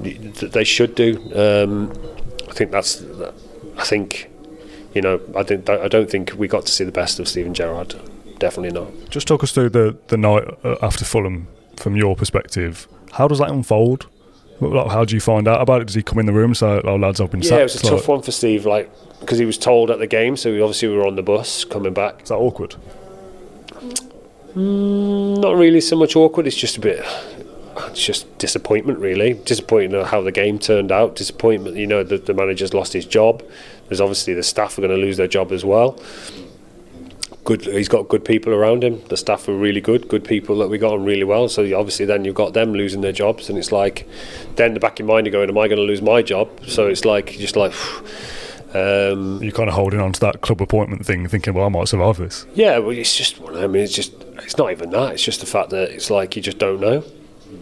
they 0.01 0.65
should 0.65 0.95
do. 0.95 1.17
Um, 1.35 1.93
I 2.49 2.53
think 2.53 2.71
that's. 2.71 3.03
I 3.77 3.85
think. 3.85 4.31
You 4.95 5.03
know, 5.03 5.21
I 5.35 5.43
think 5.43 5.69
I 5.69 5.89
don't 5.89 6.09
think 6.09 6.35
we 6.37 6.47
got 6.47 6.67
to 6.67 6.73
see 6.73 6.85
the 6.85 6.93
best 6.93 7.19
of 7.19 7.27
Steven 7.27 7.53
Gerrard. 7.53 7.97
Definitely 8.39 8.79
not. 8.79 8.89
just 9.11 9.27
talk 9.29 9.43
us 9.43 9.53
through 9.53 9.71
the 9.71 9.97
the 10.09 10.17
night 10.17 10.45
uh, 10.65 10.77
after 10.83 11.05
Fulham 11.05 11.49
from 11.77 11.97
your 11.97 12.15
perspective. 12.17 12.87
How 13.13 13.29
does 13.29 13.39
that 13.39 13.51
unfold? 13.51 14.07
How 14.61 15.05
do 15.05 15.15
you 15.15 15.21
find 15.21 15.49
out 15.49 15.61
about 15.61 15.81
it? 15.83 15.87
Does 15.87 15.95
he 15.95 16.03
come 16.03 16.19
in 16.19 16.27
the 16.27 16.33
room 16.33 16.51
and 16.51 16.57
say, 16.57 16.81
"Oh, 16.85 16.97
lads, 16.97 17.21
I've 17.21 17.31
been 17.31 17.43
Yeah, 17.43 17.49
sacked"? 17.49 17.61
it 17.61 17.63
was 17.65 17.75
a 17.83 17.87
Like, 17.87 17.95
tough 17.97 18.09
one 18.09 18.23
for 18.23 18.31
Steve, 18.33 18.67
like 18.67 18.91
because 19.21 19.39
he 19.39 19.45
was 19.45 19.59
told 19.59 19.91
at 19.91 19.99
the 19.99 20.07
game, 20.07 20.37
so 20.37 20.53
we 20.53 20.61
obviously 20.61 20.89
we 20.89 20.97
were 20.97 21.07
on 21.07 21.17
the 21.17 21.23
bus 21.23 21.65
coming 21.65 21.93
back. 21.95 22.23
Is 22.23 22.29
that 22.29 22.37
awkward? 22.37 22.77
Not 24.55 25.57
really 25.57 25.81
so 25.81 25.97
much 25.97 26.15
awkward. 26.17 26.47
It's 26.47 26.57
just 26.57 26.77
a 26.77 26.81
bit. 26.81 27.05
It's 27.89 28.05
just 28.05 28.39
disappointment, 28.39 29.01
really. 29.01 29.33
Disappointing 29.35 29.95
at 29.95 30.07
how 30.07 30.21
the 30.23 30.31
game 30.31 30.59
turned 30.61 30.93
out. 30.93 31.17
Disappointment, 31.17 31.77
you 31.77 31.87
know, 31.89 32.05
that 32.05 32.27
the 32.27 32.35
manager's 32.35 32.73
lost 32.73 32.93
his 32.93 33.05
job. 33.05 33.43
There's 33.89 34.01
obviously 34.01 34.33
the 34.35 34.45
staff 34.45 34.79
are 34.79 34.81
going 34.83 34.95
to 34.95 34.97
lose 35.01 35.17
their 35.17 35.27
job 35.27 35.51
as 35.51 35.65
well. 35.65 35.99
Good, 37.45 37.67
he's 37.67 37.89
got 37.89 38.09
good 38.09 38.25
people 38.25 38.55
around 38.55 38.83
him. 38.83 39.03
The 39.09 39.19
staff 39.19 39.47
were 39.47 39.57
really 39.57 39.83
good, 39.83 40.09
good 40.09 40.25
people 40.25 40.57
that 40.59 40.69
we 40.69 40.79
got 40.79 40.95
on 40.95 41.05
really 41.05 41.25
well. 41.25 41.49
So 41.49 41.63
obviously, 41.79 42.07
then 42.07 42.25
you've 42.25 42.35
got 42.35 42.55
them 42.55 42.73
losing 42.73 43.03
their 43.03 43.13
jobs, 43.13 43.51
and 43.51 43.59
it's 43.59 43.71
like, 43.71 44.09
then 44.57 44.73
the 44.73 44.81
back 44.81 44.95
of 44.95 45.01
your 45.01 45.09
mind, 45.09 45.27
you're 45.27 45.33
going, 45.33 45.51
"Am 45.51 45.59
I 45.59 45.69
going 45.69 45.77
to 45.79 45.85
lose 45.85 46.01
my 46.01 46.23
job?" 46.23 46.49
So 46.67 46.87
it's 46.87 47.05
like, 47.05 47.33
you're 47.33 47.43
just 47.43 47.57
like. 47.57 47.73
Um, 48.77 49.41
You're 49.41 49.53
kind 49.53 49.69
of 49.69 49.77
holding 49.77 50.01
on 50.01 50.13
to 50.15 50.21
that 50.23 50.41
club 50.41 50.61
appointment 50.61 51.07
thing, 51.07 51.29
thinking, 51.29 51.55
"Well, 51.55 51.67
I 51.67 51.69
might 51.69 51.87
survive 51.87 52.17
this." 52.17 52.45
Yeah, 52.57 52.79
well, 52.79 52.91
it's 52.91 53.17
just. 53.17 53.41
I 53.41 53.69
mean, 53.69 53.85
it's 53.85 53.93
just 53.93 54.13
it's 54.43 54.59
not 54.59 54.73
even 54.73 54.91
that. 54.91 55.13
It's 55.13 55.23
just 55.23 55.39
the 55.39 55.47
fact 55.47 55.71
that 55.71 55.91
it's 55.91 56.11
like 56.11 56.35
you 56.35 56.43
just 56.43 56.59
don't 56.59 56.81
know. 56.81 57.05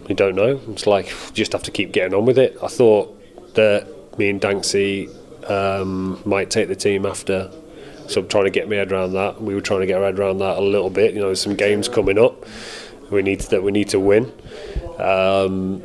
You 0.09 0.15
don't 0.15 0.33
know. 0.33 0.59
It's 0.69 0.87
like 0.87 1.11
you 1.11 1.33
just 1.35 1.51
have 1.51 1.61
to 1.63 1.71
keep 1.71 1.91
getting 1.91 2.15
on 2.15 2.25
with 2.25 2.39
it. 2.39 2.57
I 2.63 2.67
thought 2.67 3.15
that 3.53 4.17
me 4.17 4.31
and 4.31 4.41
Danksy 4.41 5.07
um, 5.47 6.19
might 6.25 6.49
take 6.49 6.67
the 6.67 6.75
team 6.75 7.05
after. 7.05 7.51
So 8.13 8.21
I'm 8.21 8.27
trying 8.27 8.45
to 8.45 8.51
get 8.51 8.69
my 8.69 8.75
head 8.75 8.91
around 8.91 9.13
that. 9.13 9.41
We 9.41 9.55
were 9.55 9.61
trying 9.61 9.81
to 9.81 9.85
get 9.85 9.97
our 9.97 10.05
head 10.05 10.19
around 10.19 10.37
that 10.39 10.57
a 10.57 10.61
little 10.61 10.89
bit. 10.89 11.13
You 11.13 11.21
know, 11.21 11.33
some 11.33 11.55
games 11.55 11.87
coming 11.87 12.17
up. 12.19 12.45
We 13.09 13.21
need 13.21 13.41
that 13.41 13.63
we 13.63 13.71
need 13.71 13.89
to 13.89 13.99
win. 13.99 14.31
Um, 14.99 15.83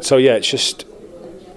so 0.00 0.16
yeah, 0.16 0.34
it's 0.34 0.48
just 0.48 0.84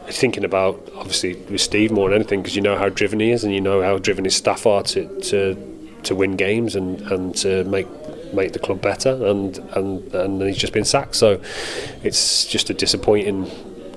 thinking 0.07 0.43
about 0.43 0.89
obviously 0.95 1.35
with 1.35 1.61
Steve 1.61 1.91
more 1.91 2.09
than 2.09 2.15
anything 2.15 2.41
because 2.41 2.55
you 2.55 2.61
know 2.61 2.77
how 2.77 2.89
driven 2.89 3.19
he 3.19 3.31
is 3.31 3.43
and 3.43 3.53
you 3.53 3.61
know 3.61 3.81
how 3.81 3.97
driven 3.97 4.25
his 4.25 4.35
staff 4.35 4.65
are 4.65 4.83
to 4.83 5.07
to, 5.21 5.99
to 6.03 6.15
win 6.15 6.35
games 6.35 6.75
and, 6.75 7.01
and 7.11 7.35
to 7.35 7.63
make 7.65 7.87
make 8.33 8.53
the 8.53 8.59
club 8.59 8.81
better 8.81 9.25
and, 9.25 9.57
and 9.75 10.13
and 10.13 10.41
he's 10.41 10.57
just 10.57 10.73
been 10.73 10.85
sacked 10.85 11.15
so 11.15 11.41
it's 12.03 12.45
just 12.45 12.69
a 12.69 12.73
disappointing 12.73 13.49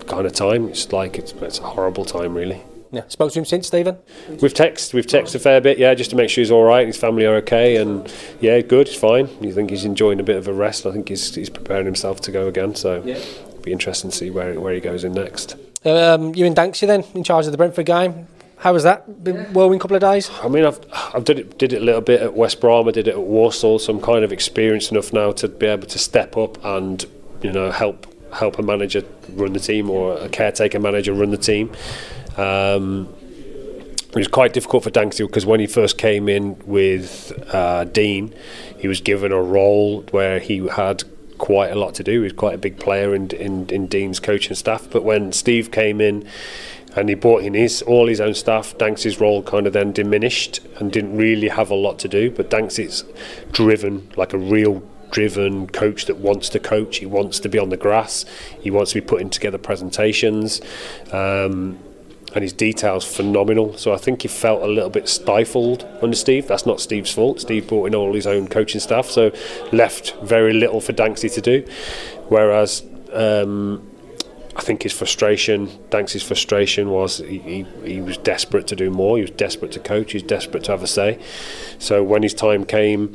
kind 0.06 0.26
of 0.26 0.32
time 0.32 0.68
it's 0.68 0.90
like 0.92 1.18
it's, 1.18 1.32
it's 1.32 1.58
a 1.58 1.62
horrible 1.62 2.04
time 2.04 2.34
really 2.34 2.62
Yeah. 2.92 3.08
Spoke 3.08 3.32
to 3.32 3.38
him 3.38 3.46
since, 3.46 3.66
Steven? 3.68 3.96
We've 4.28 4.52
texted, 4.52 4.92
we've 4.92 5.06
texted 5.06 5.36
a 5.36 5.38
fair 5.38 5.62
bit, 5.62 5.78
yeah, 5.78 5.94
just 5.94 6.10
to 6.10 6.16
make 6.16 6.28
sure 6.28 6.42
he's 6.42 6.50
all 6.50 6.62
right, 6.62 6.86
his 6.86 6.98
family 6.98 7.24
are 7.24 7.36
okay, 7.36 7.76
and 7.76 8.12
yeah, 8.40 8.60
good, 8.60 8.86
he's 8.86 8.98
fine. 8.98 9.30
You 9.40 9.52
think 9.52 9.70
he's 9.70 9.86
enjoying 9.86 10.20
a 10.20 10.22
bit 10.22 10.36
of 10.36 10.46
a 10.46 10.52
rest? 10.52 10.84
I 10.84 10.92
think 10.92 11.08
he's 11.08 11.34
he's 11.34 11.48
preparing 11.48 11.86
himself 11.86 12.20
to 12.22 12.30
go 12.30 12.48
again. 12.48 12.74
So 12.74 13.02
it'll 13.02 13.62
be 13.62 13.72
interesting 13.72 14.10
to 14.10 14.16
see 14.16 14.30
where 14.30 14.60
where 14.60 14.74
he 14.74 14.80
goes 14.80 15.04
in 15.04 15.12
next. 15.12 15.56
Um, 15.86 16.34
you 16.34 16.44
in 16.44 16.54
Danksy 16.54 16.86
then, 16.86 17.04
in 17.14 17.24
charge 17.24 17.46
of 17.46 17.52
the 17.52 17.58
Brentford 17.58 17.86
game. 17.86 18.28
How 18.58 18.72
was 18.72 18.84
that? 18.84 19.24
Been 19.24 19.52
whirlwind 19.54 19.80
couple 19.80 19.96
of 19.96 20.02
days. 20.02 20.30
I 20.42 20.48
mean, 20.48 20.64
I've 20.64 20.78
I've 20.92 21.24
did 21.24 21.38
it 21.38 21.58
did 21.58 21.72
it 21.72 21.80
a 21.82 21.84
little 21.84 22.02
bit 22.02 22.20
at 22.20 22.34
West 22.34 22.60
Brom. 22.60 22.86
I 22.86 22.92
did 22.92 23.08
it 23.08 23.12
at 23.12 23.20
Walsall. 23.20 23.78
So 23.78 23.92
I'm 23.92 24.00
kind 24.00 24.22
of 24.24 24.32
experienced 24.32 24.92
enough 24.92 25.12
now 25.12 25.32
to 25.32 25.48
be 25.48 25.66
able 25.66 25.88
to 25.88 25.98
step 25.98 26.36
up 26.36 26.62
and 26.64 27.04
you 27.42 27.50
know 27.50 27.70
help 27.70 28.06
help 28.32 28.58
a 28.58 28.62
manager 28.62 29.02
run 29.30 29.52
the 29.52 29.60
team 29.60 29.90
or 29.90 30.16
a 30.18 30.28
caretaker 30.28 30.78
manager 30.78 31.12
run 31.12 31.30
the 31.30 31.36
team. 31.36 31.72
Um, 32.36 33.08
it 34.08 34.16
was 34.16 34.28
quite 34.28 34.52
difficult 34.52 34.84
for 34.84 34.90
Danksy 34.90 35.26
because 35.26 35.46
when 35.46 35.60
he 35.60 35.66
first 35.66 35.96
came 35.96 36.28
in 36.28 36.60
with 36.66 37.32
uh, 37.52 37.84
Dean, 37.84 38.34
he 38.78 38.86
was 38.86 39.00
given 39.00 39.32
a 39.32 39.42
role 39.42 40.02
where 40.10 40.38
he 40.38 40.66
had 40.68 41.04
quite 41.38 41.72
a 41.72 41.74
lot 41.74 41.94
to 41.94 42.04
do. 42.04 42.12
He 42.12 42.18
was 42.18 42.32
quite 42.34 42.54
a 42.54 42.58
big 42.58 42.78
player 42.78 43.14
in, 43.14 43.30
in, 43.30 43.68
in 43.70 43.86
Dean's 43.86 44.20
coaching 44.20 44.54
staff. 44.54 44.86
But 44.90 45.02
when 45.02 45.32
Steve 45.32 45.70
came 45.70 46.00
in, 46.00 46.28
and 46.94 47.08
he 47.08 47.14
brought 47.14 47.42
in 47.42 47.54
his 47.54 47.82
all 47.82 48.06
his 48.06 48.20
own 48.20 48.34
staff. 48.34 48.76
Danksy's 48.76 49.20
role 49.20 49.42
kind 49.42 49.66
of 49.66 49.72
then 49.72 49.92
diminished 49.92 50.60
and 50.78 50.92
didn't 50.92 51.16
really 51.16 51.48
have 51.48 51.70
a 51.70 51.74
lot 51.74 51.98
to 52.00 52.08
do. 52.08 52.30
But 52.30 52.50
Danksy's 52.50 53.04
driven 53.50 54.10
like 54.16 54.32
a 54.32 54.38
real 54.38 54.82
driven 55.10 55.68
coach 55.68 56.06
that 56.06 56.18
wants 56.18 56.48
to 56.50 56.58
coach. 56.58 56.98
He 56.98 57.06
wants 57.06 57.40
to 57.40 57.48
be 57.48 57.58
on 57.58 57.70
the 57.70 57.76
grass. 57.76 58.24
He 58.60 58.70
wants 58.70 58.92
to 58.92 59.00
be 59.00 59.06
putting 59.06 59.30
together 59.30 59.58
presentations. 59.58 60.60
Um, 61.12 61.78
and 62.34 62.42
his 62.42 62.52
details 62.52 63.04
phenomenal. 63.04 63.76
So 63.76 63.92
I 63.92 63.96
think 63.96 64.22
he 64.22 64.28
felt 64.28 64.62
a 64.62 64.66
little 64.66 64.90
bit 64.90 65.08
stifled 65.08 65.86
under 66.02 66.16
Steve. 66.16 66.48
That's 66.48 66.66
not 66.66 66.80
Steve's 66.80 67.12
fault. 67.12 67.40
Steve 67.40 67.68
brought 67.68 67.86
in 67.86 67.94
all 67.94 68.12
his 68.14 68.26
own 68.26 68.48
coaching 68.48 68.80
staff, 68.80 69.06
so 69.06 69.32
left 69.72 70.14
very 70.22 70.52
little 70.52 70.80
for 70.80 70.92
Danksy 70.92 71.32
to 71.34 71.40
do. 71.40 71.66
Whereas 72.28 72.82
um, 73.12 73.86
I 74.54 74.60
think 74.60 74.82
his 74.82 74.92
frustration, 74.92 75.68
Danksy's 75.90 76.22
frustration 76.22 76.90
was 76.90 77.18
he, 77.18 77.38
he, 77.38 77.66
he 77.84 78.00
was 78.00 78.18
desperate 78.18 78.66
to 78.68 78.76
do 78.76 78.90
more. 78.90 79.16
He 79.16 79.22
was 79.22 79.30
desperate 79.30 79.72
to 79.72 79.80
coach. 79.80 80.12
He 80.12 80.16
was 80.16 80.22
desperate 80.24 80.64
to 80.64 80.72
have 80.72 80.82
a 80.82 80.86
say. 80.86 81.18
So 81.78 82.02
when 82.02 82.22
his 82.22 82.34
time 82.34 82.64
came, 82.64 83.14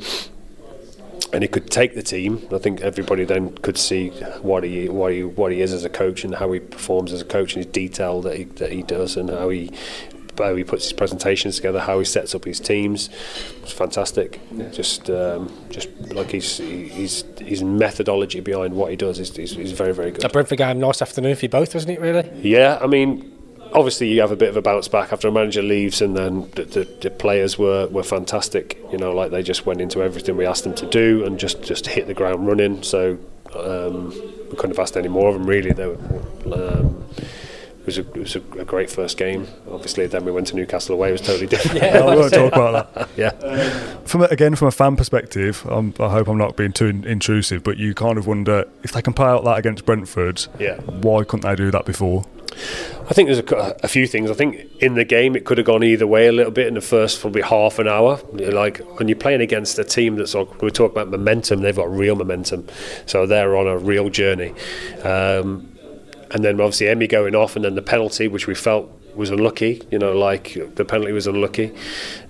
and 1.32 1.42
he 1.42 1.48
could 1.48 1.70
take 1.70 1.94
the 1.94 2.02
team. 2.02 2.46
I 2.52 2.58
think 2.58 2.80
everybody 2.80 3.24
then 3.24 3.56
could 3.58 3.78
see 3.78 4.10
what 4.42 4.64
he 4.64 4.88
what 4.88 5.12
he 5.12 5.24
what 5.24 5.52
he 5.52 5.60
is 5.60 5.72
as 5.72 5.84
a 5.84 5.90
coach 5.90 6.24
and 6.24 6.34
how 6.34 6.52
he 6.52 6.60
performs 6.60 7.12
as 7.12 7.20
a 7.20 7.24
coach 7.24 7.54
and 7.54 7.64
his 7.64 7.72
detail 7.72 8.20
that 8.22 8.36
he 8.36 8.44
that 8.44 8.72
he 8.72 8.82
does 8.82 9.16
and 9.16 9.30
how 9.30 9.48
he 9.48 9.70
how 10.38 10.54
he 10.54 10.64
puts 10.64 10.84
his 10.84 10.92
presentations 10.92 11.56
together, 11.56 11.80
how 11.80 11.98
he 11.98 12.04
sets 12.04 12.34
up 12.34 12.44
his 12.44 12.60
teams. 12.60 13.10
It's 13.62 13.72
fantastic. 13.72 14.40
Yeah. 14.52 14.68
Just 14.68 15.10
um, 15.10 15.52
just 15.70 15.88
like 16.12 16.30
his 16.30 16.58
his 16.58 17.24
his 17.38 17.62
methodology 17.62 18.40
behind 18.40 18.74
what 18.74 18.90
he 18.90 18.96
does 18.96 19.18
is, 19.18 19.36
is, 19.38 19.56
is 19.56 19.72
very 19.72 19.92
very 19.92 20.12
good. 20.12 20.24
A 20.24 20.28
Brentford 20.28 20.58
game, 20.58 20.80
nice 20.80 21.02
afternoon 21.02 21.36
for 21.36 21.44
you 21.44 21.48
both, 21.48 21.74
wasn't 21.74 21.98
it? 21.98 22.00
Really? 22.00 22.30
Yeah, 22.40 22.78
I 22.80 22.86
mean 22.86 23.37
obviously 23.78 24.08
you 24.08 24.20
have 24.20 24.32
a 24.32 24.36
bit 24.36 24.48
of 24.48 24.56
a 24.56 24.62
bounce 24.62 24.88
back 24.88 25.12
after 25.12 25.28
a 25.28 25.32
manager 25.32 25.62
leaves 25.62 26.02
and 26.02 26.16
then 26.16 26.50
the, 26.56 26.64
the, 26.64 26.84
the, 27.00 27.10
players 27.10 27.58
were, 27.58 27.86
were 27.86 28.02
fantastic. 28.02 28.78
You 28.90 28.98
know 28.98 29.12
like 29.12 29.30
they 29.30 29.42
just 29.42 29.66
went 29.66 29.80
into 29.80 30.02
everything 30.02 30.36
we 30.36 30.44
asked 30.44 30.64
them 30.64 30.74
to 30.74 30.86
do 30.86 31.24
and 31.24 31.38
just, 31.38 31.62
just 31.62 31.86
hit 31.86 32.06
the 32.08 32.14
ground 32.14 32.46
running. 32.46 32.82
So 32.82 33.18
um, 33.54 34.10
we 34.10 34.56
couldn't 34.56 34.70
have 34.70 34.80
asked 34.80 34.96
any 34.96 35.08
more 35.08 35.28
of 35.28 35.34
them 35.34 35.46
really. 35.46 35.72
They 35.72 35.86
were, 35.86 35.96
um, 36.52 37.04
it 37.80 37.86
was, 37.86 37.98
a, 37.98 38.00
it 38.00 38.16
was 38.16 38.36
a, 38.36 38.40
a, 38.58 38.64
great 38.64 38.90
first 38.90 39.16
game. 39.16 39.46
Obviously 39.70 40.06
then 40.06 40.24
we 40.24 40.32
went 40.32 40.48
to 40.48 40.56
Newcastle 40.56 40.94
away. 40.94 41.10
It 41.10 41.12
was 41.12 41.20
totally 41.20 41.46
different. 41.54 41.76
Yeah, 41.76 42.10
we 42.10 42.16
won't 42.16 42.34
talk 42.34 42.52
about 42.52 42.94
that. 42.94 43.08
Yeah. 43.16 43.30
From 44.04 44.22
again 44.22 44.54
from 44.54 44.68
a 44.68 44.72
fan 44.72 44.96
perspective 44.96 45.66
I'm, 45.68 45.92
i 46.00 46.08
hope 46.08 46.28
I'm 46.28 46.38
not 46.38 46.56
being 46.56 46.72
too 46.72 46.86
intrusive 46.86 47.62
but 47.62 47.76
you 47.76 47.94
kind 47.94 48.16
of 48.16 48.26
wonder 48.26 48.66
if 48.82 48.92
they 48.92 49.02
can 49.02 49.12
play 49.12 49.26
out 49.26 49.44
that 49.44 49.58
against 49.58 49.84
Brentford 49.84 50.46
yeah. 50.58 50.80
why 50.80 51.24
couldn't 51.24 51.48
they 51.48 51.54
do 51.54 51.70
that 51.70 51.84
before 51.84 52.24
I 53.08 53.14
think 53.14 53.28
there's 53.28 53.38
a, 53.38 53.76
a, 53.82 53.88
few 53.88 54.06
things. 54.06 54.30
I 54.30 54.34
think 54.34 54.70
in 54.80 54.94
the 54.94 55.04
game 55.04 55.34
it 55.36 55.44
could 55.44 55.58
have 55.58 55.66
gone 55.66 55.82
either 55.82 56.06
way 56.06 56.26
a 56.26 56.32
little 56.32 56.52
bit 56.52 56.66
in 56.66 56.74
the 56.74 56.80
first 56.80 57.20
probably 57.20 57.42
half 57.42 57.78
an 57.78 57.88
hour. 57.88 58.20
Like 58.32 58.78
when 58.98 59.08
you're 59.08 59.16
playing 59.16 59.40
against 59.40 59.78
a 59.78 59.84
team 59.84 60.16
that's 60.16 60.34
we 60.34 60.70
talk 60.70 60.92
about 60.92 61.08
momentum, 61.08 61.60
they've 61.62 61.74
got 61.74 61.90
real 61.90 62.16
momentum, 62.16 62.66
so 63.06 63.26
they're 63.26 63.56
on 63.56 63.66
a 63.66 63.78
real 63.78 64.10
journey. 64.10 64.54
Um, 65.04 65.74
and 66.30 66.44
then 66.44 66.60
obviously 66.60 66.86
Emi 66.86 67.08
going 67.08 67.34
off, 67.34 67.56
and 67.56 67.64
then 67.64 67.74
the 67.74 67.82
penalty, 67.82 68.28
which 68.28 68.46
we 68.46 68.54
felt 68.54 68.90
was 69.14 69.30
unlucky. 69.30 69.82
You 69.90 69.98
know, 69.98 70.16
like 70.16 70.56
the 70.74 70.84
penalty 70.84 71.12
was 71.12 71.26
unlucky. 71.26 71.74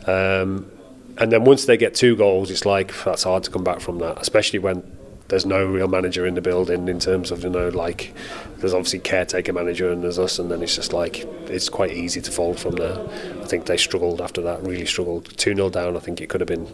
Um, 0.06 0.70
and 1.18 1.32
then 1.32 1.44
once 1.44 1.64
they 1.64 1.76
get 1.76 1.94
two 1.94 2.14
goals, 2.14 2.50
it's 2.50 2.64
like 2.64 2.92
that's 3.05 3.24
hard 3.24 3.42
to 3.44 3.50
come 3.50 3.64
back 3.64 3.80
from 3.80 3.98
that, 3.98 4.18
especially 4.20 4.60
when 4.60 4.98
there's 5.28 5.46
no 5.46 5.64
real 5.64 5.88
manager 5.88 6.26
in 6.26 6.34
the 6.34 6.40
building 6.40 6.88
in 6.88 6.98
terms 6.98 7.30
of 7.30 7.44
you 7.44 7.50
know 7.50 7.68
like 7.68 8.14
there's 8.59 8.74
obviously 8.74 8.98
caretaker 8.98 9.52
manager 9.52 9.90
and 9.90 10.02
there's 10.02 10.18
us 10.18 10.38
and 10.38 10.50
then 10.50 10.62
it's 10.62 10.74
just 10.74 10.92
like 10.92 11.18
it's 11.48 11.68
quite 11.68 11.92
easy 11.92 12.20
to 12.20 12.30
fold 12.30 12.59
from 12.59 12.76
there. 12.76 12.98
I 13.42 13.46
think 13.46 13.66
they 13.66 13.76
struggled 13.76 14.20
after 14.20 14.40
that 14.42 14.62
really 14.62 14.86
struggled. 14.86 15.28
2-0 15.36 15.72
down 15.72 15.96
I 15.96 16.00
think 16.00 16.20
it 16.20 16.28
could 16.28 16.40
have 16.40 16.48
been 16.48 16.66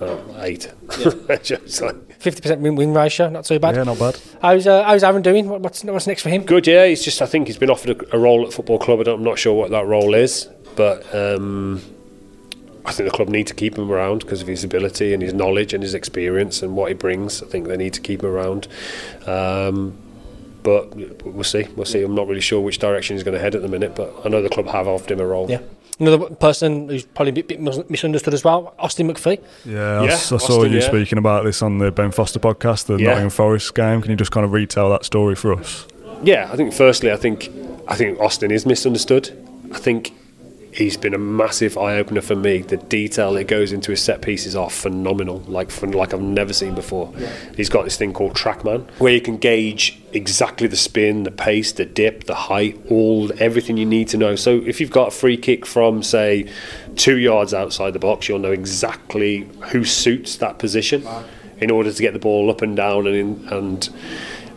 uh, 0.00 0.18
8 0.38 0.72
50% 0.88 2.58
win, 2.60 2.74
win 2.74 2.92
ratio 2.92 3.28
not 3.28 3.44
too 3.44 3.58
bad. 3.58 3.76
Yeah 3.76 3.84
not 3.84 3.98
bad. 3.98 4.20
How's, 4.40 4.66
uh, 4.66 4.82
how's 4.84 5.04
Aaron 5.04 5.22
doing? 5.22 5.48
What's, 5.48 5.84
what's 5.84 6.06
next 6.06 6.22
for 6.22 6.28
him? 6.28 6.42
Good 6.42 6.66
yeah 6.66 6.86
he's 6.86 7.04
just 7.04 7.22
I 7.22 7.26
think 7.26 7.46
he's 7.46 7.58
been 7.58 7.70
offered 7.70 8.02
a, 8.02 8.16
a 8.16 8.18
role 8.18 8.46
at 8.46 8.52
football 8.52 8.78
club. 8.78 9.06
I'm 9.06 9.22
not 9.22 9.38
sure 9.38 9.54
what 9.54 9.70
that 9.70 9.86
role 9.86 10.14
is 10.14 10.48
but 10.74 11.14
um, 11.14 11.82
I 12.84 12.92
think 12.92 13.08
the 13.08 13.16
club 13.16 13.28
need 13.28 13.46
to 13.46 13.54
keep 13.54 13.78
him 13.78 13.90
around 13.90 14.20
because 14.20 14.42
of 14.42 14.48
his 14.48 14.64
ability 14.64 15.12
and 15.14 15.22
his 15.22 15.32
knowledge 15.32 15.72
and 15.72 15.82
his 15.82 15.94
experience 15.94 16.62
and 16.62 16.76
what 16.76 16.88
he 16.88 16.94
brings. 16.94 17.42
I 17.42 17.46
think 17.46 17.68
they 17.68 17.76
need 17.76 17.94
to 17.94 18.00
keep 18.00 18.22
him 18.22 18.30
around. 18.30 18.66
Um, 19.26 19.96
but 20.62 20.94
we'll 21.24 21.44
see. 21.44 21.66
We'll 21.76 21.86
see. 21.86 22.02
I'm 22.02 22.14
not 22.14 22.28
really 22.28 22.40
sure 22.40 22.60
which 22.60 22.78
direction 22.78 23.16
he's 23.16 23.24
going 23.24 23.34
to 23.34 23.40
head 23.40 23.54
at 23.54 23.62
the 23.62 23.68
minute, 23.68 23.94
but 23.94 24.14
I 24.24 24.28
know 24.28 24.42
the 24.42 24.48
club 24.48 24.66
have 24.68 24.86
offered 24.86 25.10
him 25.10 25.20
a 25.20 25.26
role. 25.26 25.50
Yeah. 25.50 25.60
Another 25.98 26.34
person 26.34 26.88
who's 26.88 27.04
probably 27.04 27.30
a 27.30 27.34
bit, 27.34 27.48
bit 27.48 27.90
misunderstood 27.90 28.34
as 28.34 28.42
well, 28.42 28.74
Austin 28.78 29.08
McPhee. 29.08 29.40
Yeah, 29.64 30.02
yeah 30.02 30.12
I, 30.12 30.16
saw 30.16 30.36
Austin, 30.36 30.72
you 30.72 30.78
yeah. 30.78 30.86
speaking 30.86 31.18
about 31.18 31.44
this 31.44 31.62
on 31.62 31.78
the 31.78 31.92
Ben 31.92 32.10
Foster 32.10 32.40
podcast, 32.40 32.86
the 32.86 32.96
yeah. 32.96 33.08
Nottingham 33.08 33.30
Forest 33.30 33.74
game. 33.74 34.00
Can 34.00 34.10
you 34.10 34.16
just 34.16 34.30
kind 34.30 34.44
of 34.44 34.52
retell 34.52 34.90
that 34.90 35.04
story 35.04 35.34
for 35.34 35.52
us? 35.52 35.86
Yeah, 36.22 36.48
I 36.50 36.56
think 36.56 36.72
firstly, 36.72 37.12
I 37.12 37.16
think 37.16 37.50
I 37.86 37.94
think 37.94 38.18
Austin 38.20 38.50
is 38.50 38.64
misunderstood. 38.64 39.30
I 39.72 39.78
think 39.78 40.12
he's 40.72 40.96
been 40.96 41.12
a 41.12 41.18
massive 41.18 41.76
eye 41.76 41.96
opener 41.96 42.22
for 42.22 42.34
me. 42.34 42.58
The 42.62 42.78
detail 42.78 43.34
that 43.34 43.44
goes 43.44 43.72
into 43.72 43.90
his 43.90 44.02
set 44.02 44.22
pieces 44.22 44.56
are 44.56 44.70
phenomenal, 44.70 45.40
like 45.40 45.70
from, 45.70 45.92
like 45.92 46.14
I've 46.14 46.22
never 46.22 46.52
seen 46.52 46.74
before. 46.74 47.12
Yeah. 47.16 47.32
He's 47.56 47.68
got 47.68 47.84
this 47.84 47.96
thing 47.96 48.12
called 48.12 48.34
TrackMan, 48.34 48.90
where 48.98 49.12
you 49.12 49.20
can 49.20 49.36
gauge 49.36 50.00
exactly 50.12 50.66
the 50.66 50.76
spin, 50.76 51.24
the 51.24 51.30
pace, 51.30 51.72
the 51.72 51.84
dip, 51.84 52.24
the 52.24 52.34
height, 52.34 52.80
all 52.88 53.30
everything 53.40 53.76
you 53.76 53.86
need 53.86 54.08
to 54.08 54.16
know. 54.16 54.34
So 54.34 54.62
if 54.64 54.80
you've 54.80 54.90
got 54.90 55.08
a 55.08 55.10
free 55.10 55.36
kick 55.36 55.66
from 55.66 56.02
say 56.02 56.50
two 56.96 57.18
yards 57.18 57.52
outside 57.52 57.92
the 57.92 57.98
box, 57.98 58.28
you'll 58.28 58.38
know 58.38 58.52
exactly 58.52 59.48
who 59.70 59.84
suits 59.84 60.36
that 60.36 60.58
position 60.58 61.06
in 61.58 61.70
order 61.70 61.92
to 61.92 62.02
get 62.02 62.12
the 62.12 62.18
ball 62.18 62.50
up 62.50 62.62
and 62.62 62.74
down 62.76 63.06
and 63.06 63.16
in, 63.16 63.48
and 63.48 63.88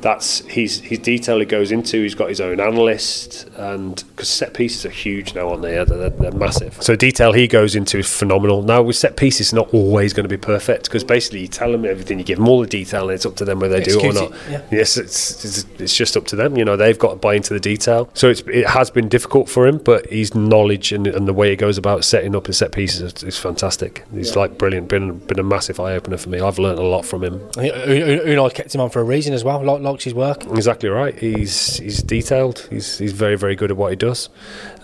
that's 0.05 0.41
his 0.45 0.81
his 0.81 0.99
detail 0.99 1.39
he 1.39 1.47
goes 1.47 1.71
into. 1.71 2.03
He's 2.03 2.13
got 2.13 2.29
his 2.29 2.39
own 2.39 2.59
analyst, 2.59 3.49
and 3.57 4.03
because 4.09 4.29
set 4.29 4.53
pieces 4.53 4.85
are 4.85 4.91
huge 4.91 5.33
now, 5.33 5.49
aren't 5.49 5.63
they? 5.63 5.83
They're, 5.83 6.11
they're, 6.11 6.31
massive. 6.31 6.77
So 6.83 6.95
detail 6.95 7.33
he 7.33 7.47
goes 7.47 7.75
into 7.75 7.97
is 7.97 8.15
phenomenal. 8.15 8.61
Now 8.61 8.83
with 8.83 8.97
set 8.97 9.17
pieces, 9.17 9.47
it's 9.47 9.53
not 9.53 9.73
always 9.73 10.13
going 10.13 10.25
to 10.25 10.29
be 10.29 10.37
perfect 10.37 10.83
because 10.83 11.03
basically 11.03 11.39
you 11.39 11.47
tell 11.47 11.71
them 11.71 11.85
everything, 11.85 12.19
you 12.19 12.23
give 12.23 12.37
them 12.37 12.47
all 12.47 12.61
the 12.61 12.67
detail, 12.67 13.09
and 13.09 13.13
it's 13.13 13.25
up 13.25 13.35
to 13.37 13.45
them 13.45 13.59
whether 13.59 13.79
they 13.79 13.83
do 13.83 13.99
it 13.99 14.05
or 14.05 14.13
not. 14.13 14.31
It, 14.31 14.51
yeah. 14.51 14.61
Yes, 14.71 14.95
it's, 14.95 15.43
it's, 15.43 15.65
it's 15.81 15.95
just 15.95 16.15
up 16.15 16.25
to 16.27 16.35
them. 16.35 16.55
You 16.55 16.65
know, 16.65 16.77
they've 16.77 16.99
got 16.99 17.09
to 17.09 17.15
buy 17.15 17.33
into 17.33 17.55
the 17.55 17.59
detail. 17.59 18.07
So 18.13 18.29
it's 18.29 18.41
it 18.41 18.67
has 18.67 18.91
been 18.91 19.09
difficult 19.09 19.49
for 19.49 19.65
him, 19.65 19.79
but 19.79 20.07
his 20.11 20.35
knowledge 20.35 20.91
and, 20.91 21.07
and 21.07 21.27
the 21.27 21.33
way 21.33 21.49
he 21.49 21.55
goes 21.55 21.79
about 21.79 22.05
setting 22.05 22.35
up 22.35 22.45
his 22.45 22.59
set 22.59 22.71
pieces 22.71 23.01
is, 23.01 23.23
is 23.23 23.39
fantastic. 23.39 24.05
He's 24.13 24.35
yeah. 24.35 24.41
like 24.41 24.59
brilliant. 24.59 24.87
Been 24.87 25.17
been 25.17 25.39
a 25.39 25.43
massive 25.43 25.79
eye 25.79 25.93
opener 25.93 26.17
for 26.17 26.29
me. 26.29 26.41
I've 26.41 26.59
learned 26.59 26.77
a 26.77 26.83
lot 26.83 27.05
from 27.05 27.23
him. 27.23 27.39
Unai 27.55 28.53
kept 28.53 28.75
him 28.75 28.81
on 28.81 28.91
for 28.91 28.99
a 28.99 29.03
reason 29.03 29.33
as 29.33 29.43
well. 29.43 29.63
Like, 29.63 29.81
like 29.81 29.94
his 30.03 30.13
work. 30.13 30.45
Exactly 30.45 30.89
right. 30.89 31.17
He's 31.17 31.77
he's 31.77 32.03
detailed. 32.03 32.67
He's 32.69 32.97
he's 32.97 33.13
very 33.13 33.37
very 33.37 33.55
good 33.55 33.71
at 33.71 33.77
what 33.77 33.91
he 33.91 33.95
does. 33.95 34.29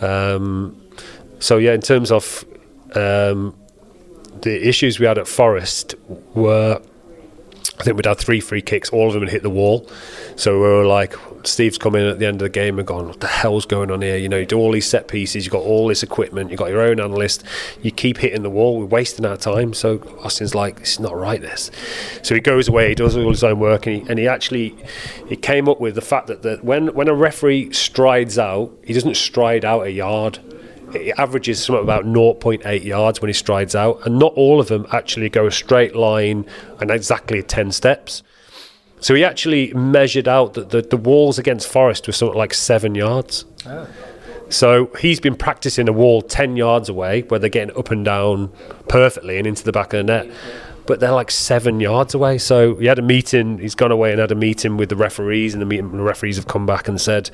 Um, 0.02 0.82
so 1.40 1.58
yeah, 1.58 1.74
in 1.74 1.82
terms 1.82 2.12
of 2.12 2.46
um, 2.96 3.56
the 4.42 4.68
issues 4.68 5.00
we 5.00 5.06
had 5.06 5.18
at 5.18 5.28
Forest 5.28 5.96
were 6.36 6.82
I 7.80 7.84
think 7.84 7.98
we'd 7.98 8.06
had 8.06 8.20
three 8.20 8.40
free 8.40 8.62
kicks, 8.62 8.90
all 8.90 9.08
of 9.08 9.14
them 9.14 9.24
had 9.24 9.32
hit 9.32 9.44
the 9.44 9.50
wall. 9.50 9.90
So 10.36 10.54
we 10.56 10.68
were 10.68 10.86
like, 10.86 11.16
Steve's 11.44 11.78
come 11.78 11.96
in 11.96 12.06
at 12.06 12.20
the 12.20 12.26
end 12.26 12.36
of 12.36 12.46
the 12.46 12.50
game 12.50 12.78
and 12.78 12.88
gone, 12.88 13.08
what 13.08 13.20
the 13.20 13.28
hell's 13.28 13.66
going 13.66 13.90
on 13.90 14.02
here? 14.02 14.18
You 14.18 14.30
know, 14.30 14.38
you 14.38 14.46
do 14.46 14.58
all 14.58 14.72
these 14.72 14.86
set 14.86 15.08
pieces, 15.08 15.46
you've 15.46 15.52
got 15.52 15.64
all 15.64 15.88
this 15.88 16.04
equipment, 16.04 16.52
you've 16.52 16.60
got 16.60 16.70
your 16.70 16.82
own 16.82 17.00
analyst, 17.00 17.44
you 17.82 17.92
keep 17.92 18.18
hitting 18.18 18.44
the 18.44 18.50
wall, 18.50 18.80
we're 18.80 18.86
wasting 18.86 19.26
our 19.26 19.38
time. 19.38 19.74
So 19.74 20.00
Austin's 20.24 20.54
like, 20.54 20.80
this 20.80 20.92
is 20.94 21.00
not 21.00 21.16
right, 21.16 21.42
this. 21.42 21.72
So 22.22 22.36
he 22.36 22.42
goes 22.42 22.68
away, 22.68 22.90
he 22.90 22.96
does 22.96 23.18
all 23.18 23.30
his 23.30 23.44
own 23.44 23.60
work, 23.60 23.88
and 23.88 23.96
he, 23.96 24.10
and 24.10 24.20
he 24.20 24.28
actually 24.28 24.76
he 25.28 25.36
came 25.36 25.68
up 25.68 25.80
with 25.80 25.96
the 25.96 26.02
fact 26.02 26.28
that, 26.28 26.44
that 26.44 26.64
when, 26.64 26.94
when 26.94 27.08
a 27.08 27.16
referee 27.16 27.74
strides 27.74 28.38
out, 28.38 28.72
he 28.84 28.94
doesn't 28.94 29.16
stride 29.16 29.66
out 29.66 29.88
a 29.88 29.92
yard 29.92 30.40
it 30.96 31.18
averages 31.18 31.64
something 31.64 31.84
about 31.84 32.06
0.8 32.06 32.84
yards 32.84 33.22
when 33.22 33.30
he 33.30 33.34
strides 33.34 33.76
out, 33.76 34.06
and 34.06 34.20
not 34.20 34.34
all 34.34 34.60
of 34.60 34.68
them 34.68 34.86
actually 34.92 35.30
go 35.30 35.48
a 35.48 35.52
straight 35.52 35.96
line 35.96 36.46
and 36.80 36.92
exactly 36.92 37.42
10 37.42 37.72
steps. 37.72 38.24
So 39.00 39.16
he 39.16 39.26
actually 39.26 39.74
measured 39.74 40.28
out 40.28 40.54
that 40.54 40.70
the, 40.70 40.82
the 40.82 40.98
walls 40.98 41.40
against 41.40 41.68
Forest 41.68 42.06
were 42.06 42.14
something 42.14 42.38
like 42.38 42.54
seven 42.54 42.94
yards. 42.94 43.46
Oh. 43.66 43.88
So 44.50 44.92
he's 45.00 45.20
been 45.20 45.36
practicing 45.36 45.88
a 45.88 45.94
wall 45.94 46.22
10 46.22 46.56
yards 46.56 46.90
away 46.90 47.22
where 47.24 47.40
they're 47.40 47.50
getting 47.50 47.76
up 47.78 47.90
and 47.90 48.06
down 48.06 48.52
perfectly 48.90 49.38
and 49.38 49.48
into 49.48 49.64
the 49.64 49.72
back 49.72 49.94
of 49.94 50.00
the 50.00 50.04
net. 50.04 50.30
But 50.86 51.00
they're 51.00 51.12
like 51.12 51.32
seven 51.32 51.80
yards 51.80 52.14
away. 52.14 52.38
So 52.38 52.76
he 52.76 52.86
had 52.86 53.00
a 53.00 53.04
meeting, 53.04 53.60
he's 53.60 53.76
gone 53.76 53.92
away 53.92 54.12
and 54.12 54.20
had 54.20 54.32
a 54.32 54.36
meeting 54.36 54.78
with 54.78 54.90
the 54.90 54.96
referees, 54.96 55.54
and 55.54 55.62
the, 55.62 55.66
meeting, 55.66 55.92
the 55.92 56.04
referees 56.04 56.36
have 56.36 56.48
come 56.48 56.66
back 56.66 56.88
and 56.88 57.00
said, 57.00 57.32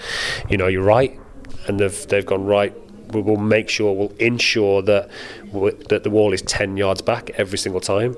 you 0.47 0.57
know, 0.57 0.67
you're 0.67 0.84
right. 0.84 1.19
And 1.67 1.79
they've, 1.79 2.07
they've 2.07 2.25
gone, 2.25 2.45
right, 2.45 2.73
we 3.13 3.21
will 3.21 3.38
make 3.38 3.69
sure, 3.69 3.93
we'll 3.93 4.13
ensure 4.19 4.81
that 4.84 5.09
that 5.89 6.03
the 6.03 6.09
wall 6.09 6.34
is 6.34 6.41
10 6.41 6.77
yards 6.77 7.01
back 7.01 7.29
every 7.31 7.57
single 7.57 7.81
time. 7.81 8.15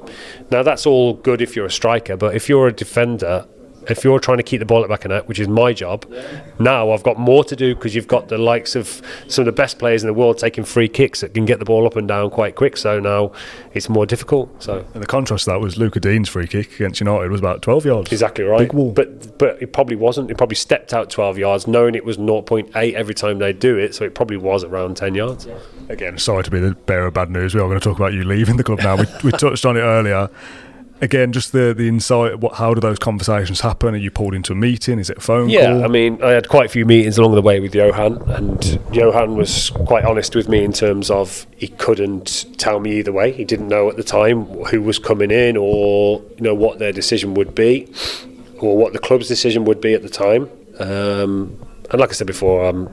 Now, 0.52 0.64
that's 0.64 0.86
all 0.86 1.14
good 1.14 1.42
if 1.42 1.56
you're 1.56 1.66
a 1.66 1.72
striker, 1.72 2.18
but 2.18 2.36
if 2.36 2.50
you're 2.50 2.68
a 2.68 2.74
defender, 2.74 3.48
if 3.90 4.04
you're 4.04 4.20
trying 4.20 4.38
to 4.38 4.44
keep 4.44 4.60
the 4.60 4.66
ball 4.66 4.84
at 4.84 4.90
back 4.90 5.06
of 5.06 5.12
net, 5.12 5.28
which 5.28 5.40
is 5.40 5.48
my 5.48 5.74
job, 5.74 6.12
now 6.60 6.92
I've 6.92 7.04
got 7.04 7.18
more 7.20 7.44
to 7.44 7.56
do 7.56 7.76
because 7.76 7.96
you've 7.96 8.08
got 8.08 8.28
the 8.28 8.38
likes 8.38 8.76
of 8.76 9.02
some 9.28 9.44
of 9.44 9.46
the 9.48 9.52
best 9.52 9.80
players 9.80 10.04
in 10.04 10.08
the 10.08 10.14
world 10.14 10.38
taking 10.38 10.64
free 10.64 10.88
kicks 10.88 11.22
that 11.22 11.34
can 11.34 11.46
get 11.46 11.60
the 11.60 11.66
ball 11.66 11.86
up 11.86 11.96
and 11.96 12.08
down 12.08 12.30
quite 12.30 12.56
quick. 12.56 12.78
So 12.78 13.00
now 13.00 13.32
it's 13.74 13.90
more 13.90 14.06
difficult. 14.06 14.62
So 14.62 14.86
and 14.94 15.02
the 15.02 15.08
contrast 15.08 15.46
to 15.46 15.52
that 15.52 15.60
was 15.60 15.78
Lucas 15.78 16.02
Digne's 16.02 16.30
free 16.30 16.48
kick 16.48 16.76
against 16.76 17.00
United 17.00 17.32
was 17.32 17.40
about 17.40 17.62
12 17.62 17.86
yards. 17.86 18.12
Exactly 18.12 18.44
right. 18.44 18.60
Big 18.60 18.74
wall. 18.74 18.92
But 18.92 19.38
but 19.38 19.62
it 19.62 19.74
probably 19.74 19.96
wasn't. 19.96 20.32
It 20.32 20.38
probably 20.38 20.56
stepped 20.56 20.94
out 20.94 21.10
12 21.10 21.38
yards, 21.38 21.68
knowing 21.68 21.96
it 21.96 22.06
was 22.06 22.18
0.8 22.18 22.94
every 22.94 23.14
time 23.14 23.40
they 23.40 23.54
do 23.54 23.78
it. 23.78 23.96
So 23.96 24.04
it 24.04 24.16
probably 24.16 24.38
was 24.38 24.64
around 24.64 24.98
10 24.98 25.16
yards. 25.16 25.48
Again, 25.90 26.18
sorry 26.18 26.44
to 26.44 26.52
be 26.52 26.60
the 26.60 26.76
bearer 26.76 27.08
of 27.08 27.14
bad 27.14 27.30
news. 27.32 27.56
We 27.56 27.62
are 27.62 27.68
going 27.68 27.80
to 27.80 27.84
talk 27.84 27.98
about 27.98 28.14
you 28.14 28.24
leaving 28.24 28.58
the 28.58 28.64
club 28.64 28.80
now. 28.80 28.96
We, 28.96 29.06
we 29.24 29.32
touched 29.32 29.66
on 29.66 29.78
it 29.78 29.82
earlier 29.82 30.30
again, 31.02 31.32
just 31.32 31.52
the 31.52 31.74
the 31.74 31.88
insight. 31.88 32.40
What, 32.40 32.56
how 32.56 32.74
do 32.74 32.82
those 32.82 33.00
conversations 33.00 33.62
happen? 33.62 33.94
Are 33.94 33.98
you 33.98 34.12
pulled 34.12 34.34
into 34.34 34.54
a 34.54 34.56
meeting? 34.56 35.00
Is 35.00 35.10
it 35.10 35.18
a 35.18 35.22
phone 35.22 35.50
yeah, 35.50 35.72
call? 35.72 35.86
I 35.86 35.88
mean, 35.88 36.22
I 36.24 36.32
had 36.32 36.50
quite 36.50 36.66
a 36.66 36.70
few 36.70 36.86
meetings 36.86 37.18
along 37.18 37.36
the 37.36 37.42
way 37.42 37.60
with 37.60 37.74
Johan, 37.74 38.22
and 38.30 38.80
Johan 38.92 39.36
was 39.36 39.70
quite 39.72 40.06
honest 40.06 40.36
with 40.36 40.50
me 40.50 40.64
in 40.64 40.74
terms 40.74 41.10
of 41.10 41.46
he 41.56 41.68
couldn't 41.68 42.46
tell 42.58 42.80
me 42.80 43.00
either 43.00 43.12
way. 43.12 43.32
He 43.32 43.46
didn't 43.46 43.68
know 43.68 43.90
at 43.90 43.96
the 43.96 44.04
time 44.04 44.46
who 44.66 44.82
was 44.82 45.00
coming 45.00 45.32
in, 45.32 45.58
or 45.58 46.22
you 46.38 46.44
know 46.44 46.56
what 46.56 46.80
their 46.80 46.92
decision 46.92 47.34
would 47.36 47.56
be, 47.56 47.92
or 48.60 48.78
what 48.78 48.94
the 48.94 49.00
club's 49.00 49.28
decision 49.28 49.66
would 49.66 49.82
be 49.82 49.94
at 49.94 50.02
the 50.02 50.10
time. 50.10 50.50
Um, 50.80 51.58
and 51.92 52.00
like 52.00 52.10
I 52.10 52.14
said 52.14 52.28
before, 52.28 52.66
um, 52.66 52.90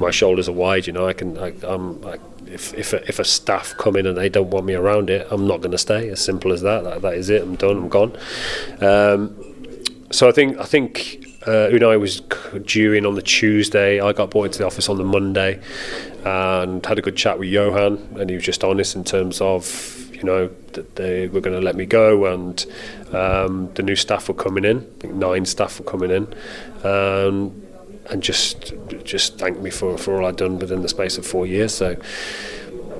my 0.00 0.10
shoulders 0.10 0.48
are 0.48 0.52
wide. 0.52 0.86
You 0.86 0.92
know, 0.92 1.06
I 1.06 1.12
can, 1.12 1.38
I, 1.38 1.54
I'm, 1.62 2.04
I, 2.04 2.18
if 2.52 2.74
if 2.74 2.92
a, 2.92 3.08
if 3.08 3.18
a 3.18 3.24
staff 3.24 3.74
come 3.76 3.96
in 3.96 4.06
and 4.06 4.16
they 4.16 4.28
don't 4.28 4.50
want 4.50 4.66
me 4.66 4.74
around 4.74 5.10
it, 5.10 5.26
I'm 5.30 5.46
not 5.46 5.60
going 5.60 5.72
to 5.72 5.78
stay. 5.78 6.08
As 6.10 6.20
simple 6.20 6.52
as 6.52 6.62
that. 6.62 6.84
that. 6.84 7.02
That 7.02 7.14
is 7.14 7.30
it. 7.30 7.42
I'm 7.42 7.56
done. 7.56 7.76
I'm 7.76 7.88
gone. 7.88 8.16
Um, 8.80 9.36
so 10.10 10.28
I 10.28 10.32
think 10.32 10.58
I 10.58 10.64
think 10.64 11.24
uh, 11.42 11.68
Unai 11.70 12.00
was 12.00 12.20
due 12.64 12.92
in 12.92 13.06
on 13.06 13.14
the 13.14 13.22
Tuesday. 13.22 14.00
I 14.00 14.12
got 14.12 14.30
brought 14.30 14.44
into 14.44 14.58
the 14.58 14.66
office 14.66 14.88
on 14.88 14.96
the 14.96 15.04
Monday 15.04 15.60
and 16.24 16.84
had 16.84 16.98
a 16.98 17.02
good 17.02 17.16
chat 17.16 17.38
with 17.38 17.48
Johan, 17.48 18.16
and 18.18 18.30
he 18.30 18.36
was 18.36 18.44
just 18.44 18.64
honest 18.64 18.96
in 18.96 19.04
terms 19.04 19.40
of 19.40 19.94
you 20.12 20.24
know 20.24 20.48
that 20.72 20.96
they 20.96 21.28
were 21.28 21.40
going 21.40 21.54
to 21.54 21.62
let 21.62 21.76
me 21.76 21.86
go, 21.86 22.26
and 22.26 22.66
um, 23.12 23.70
the 23.74 23.82
new 23.82 23.96
staff 23.96 24.28
were 24.28 24.34
coming 24.34 24.64
in. 24.64 24.78
I 24.78 25.00
think 25.00 25.14
nine 25.14 25.46
staff 25.46 25.78
were 25.78 25.84
coming 25.84 26.10
in. 26.10 26.34
Um, 26.84 27.62
and 28.10 28.22
just 28.22 28.74
just 29.04 29.38
thanked 29.38 29.60
me 29.60 29.70
for, 29.70 29.96
for 29.98 30.16
all 30.16 30.26
I'd 30.26 30.36
done 30.36 30.58
within 30.58 30.82
the 30.82 30.88
space 30.88 31.18
of 31.18 31.26
four 31.26 31.46
years. 31.46 31.74
So 31.74 31.96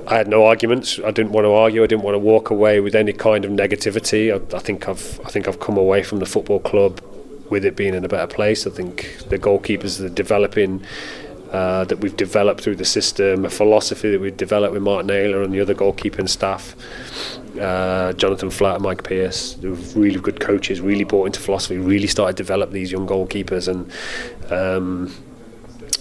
I 0.07 0.17
had 0.17 0.27
no 0.27 0.45
arguments. 0.45 0.99
I 0.99 1.11
didn't 1.11 1.31
want 1.31 1.45
to 1.45 1.51
argue. 1.51 1.83
I 1.83 1.87
didn't 1.87 2.03
want 2.03 2.15
to 2.15 2.19
walk 2.19 2.49
away 2.49 2.79
with 2.79 2.95
any 2.95 3.13
kind 3.13 3.45
of 3.45 3.51
negativity. 3.51 4.31
I, 4.33 4.55
I 4.55 4.59
think 4.59 4.87
I've 4.87 5.19
I 5.25 5.29
think 5.29 5.47
I've 5.47 5.59
come 5.59 5.77
away 5.77 6.03
from 6.03 6.19
the 6.19 6.25
football 6.25 6.59
club 6.59 7.01
with 7.49 7.65
it 7.65 7.75
being 7.75 7.93
in 7.93 8.05
a 8.05 8.07
better 8.07 8.27
place. 8.27 8.67
I 8.67 8.69
think 8.69 9.17
the 9.29 9.37
goalkeepers 9.37 10.03
are 10.03 10.09
developing. 10.09 10.83
Uh, 11.51 11.83
that 11.85 11.97
we've 11.97 12.15
developed 12.15 12.61
through 12.61 12.75
the 12.75 12.85
system, 12.85 13.43
a 13.43 13.49
philosophy 13.49 14.11
that 14.11 14.21
we've 14.21 14.37
developed 14.37 14.71
with 14.71 14.83
Martin 14.83 15.07
Naylor 15.07 15.41
and 15.41 15.51
the 15.51 15.59
other 15.59 15.73
goalkeeping 15.73 16.29
staff, 16.29 16.75
uh, 17.59 18.13
Jonathan 18.13 18.49
Flatt 18.49 18.75
and 18.75 18.83
Mike 18.83 19.03
Pierce, 19.03 19.57
really 19.57 20.19
good 20.19 20.39
coaches, 20.39 20.81
really 20.81 21.03
bought 21.03 21.25
into 21.25 21.39
philosophy, 21.39 21.77
really 21.77 22.07
started 22.07 22.37
to 22.37 22.43
develop 22.43 22.71
these 22.71 22.91
young 22.91 23.07
goalkeepers, 23.07 23.67
and 23.67 23.91
um, 24.51 25.13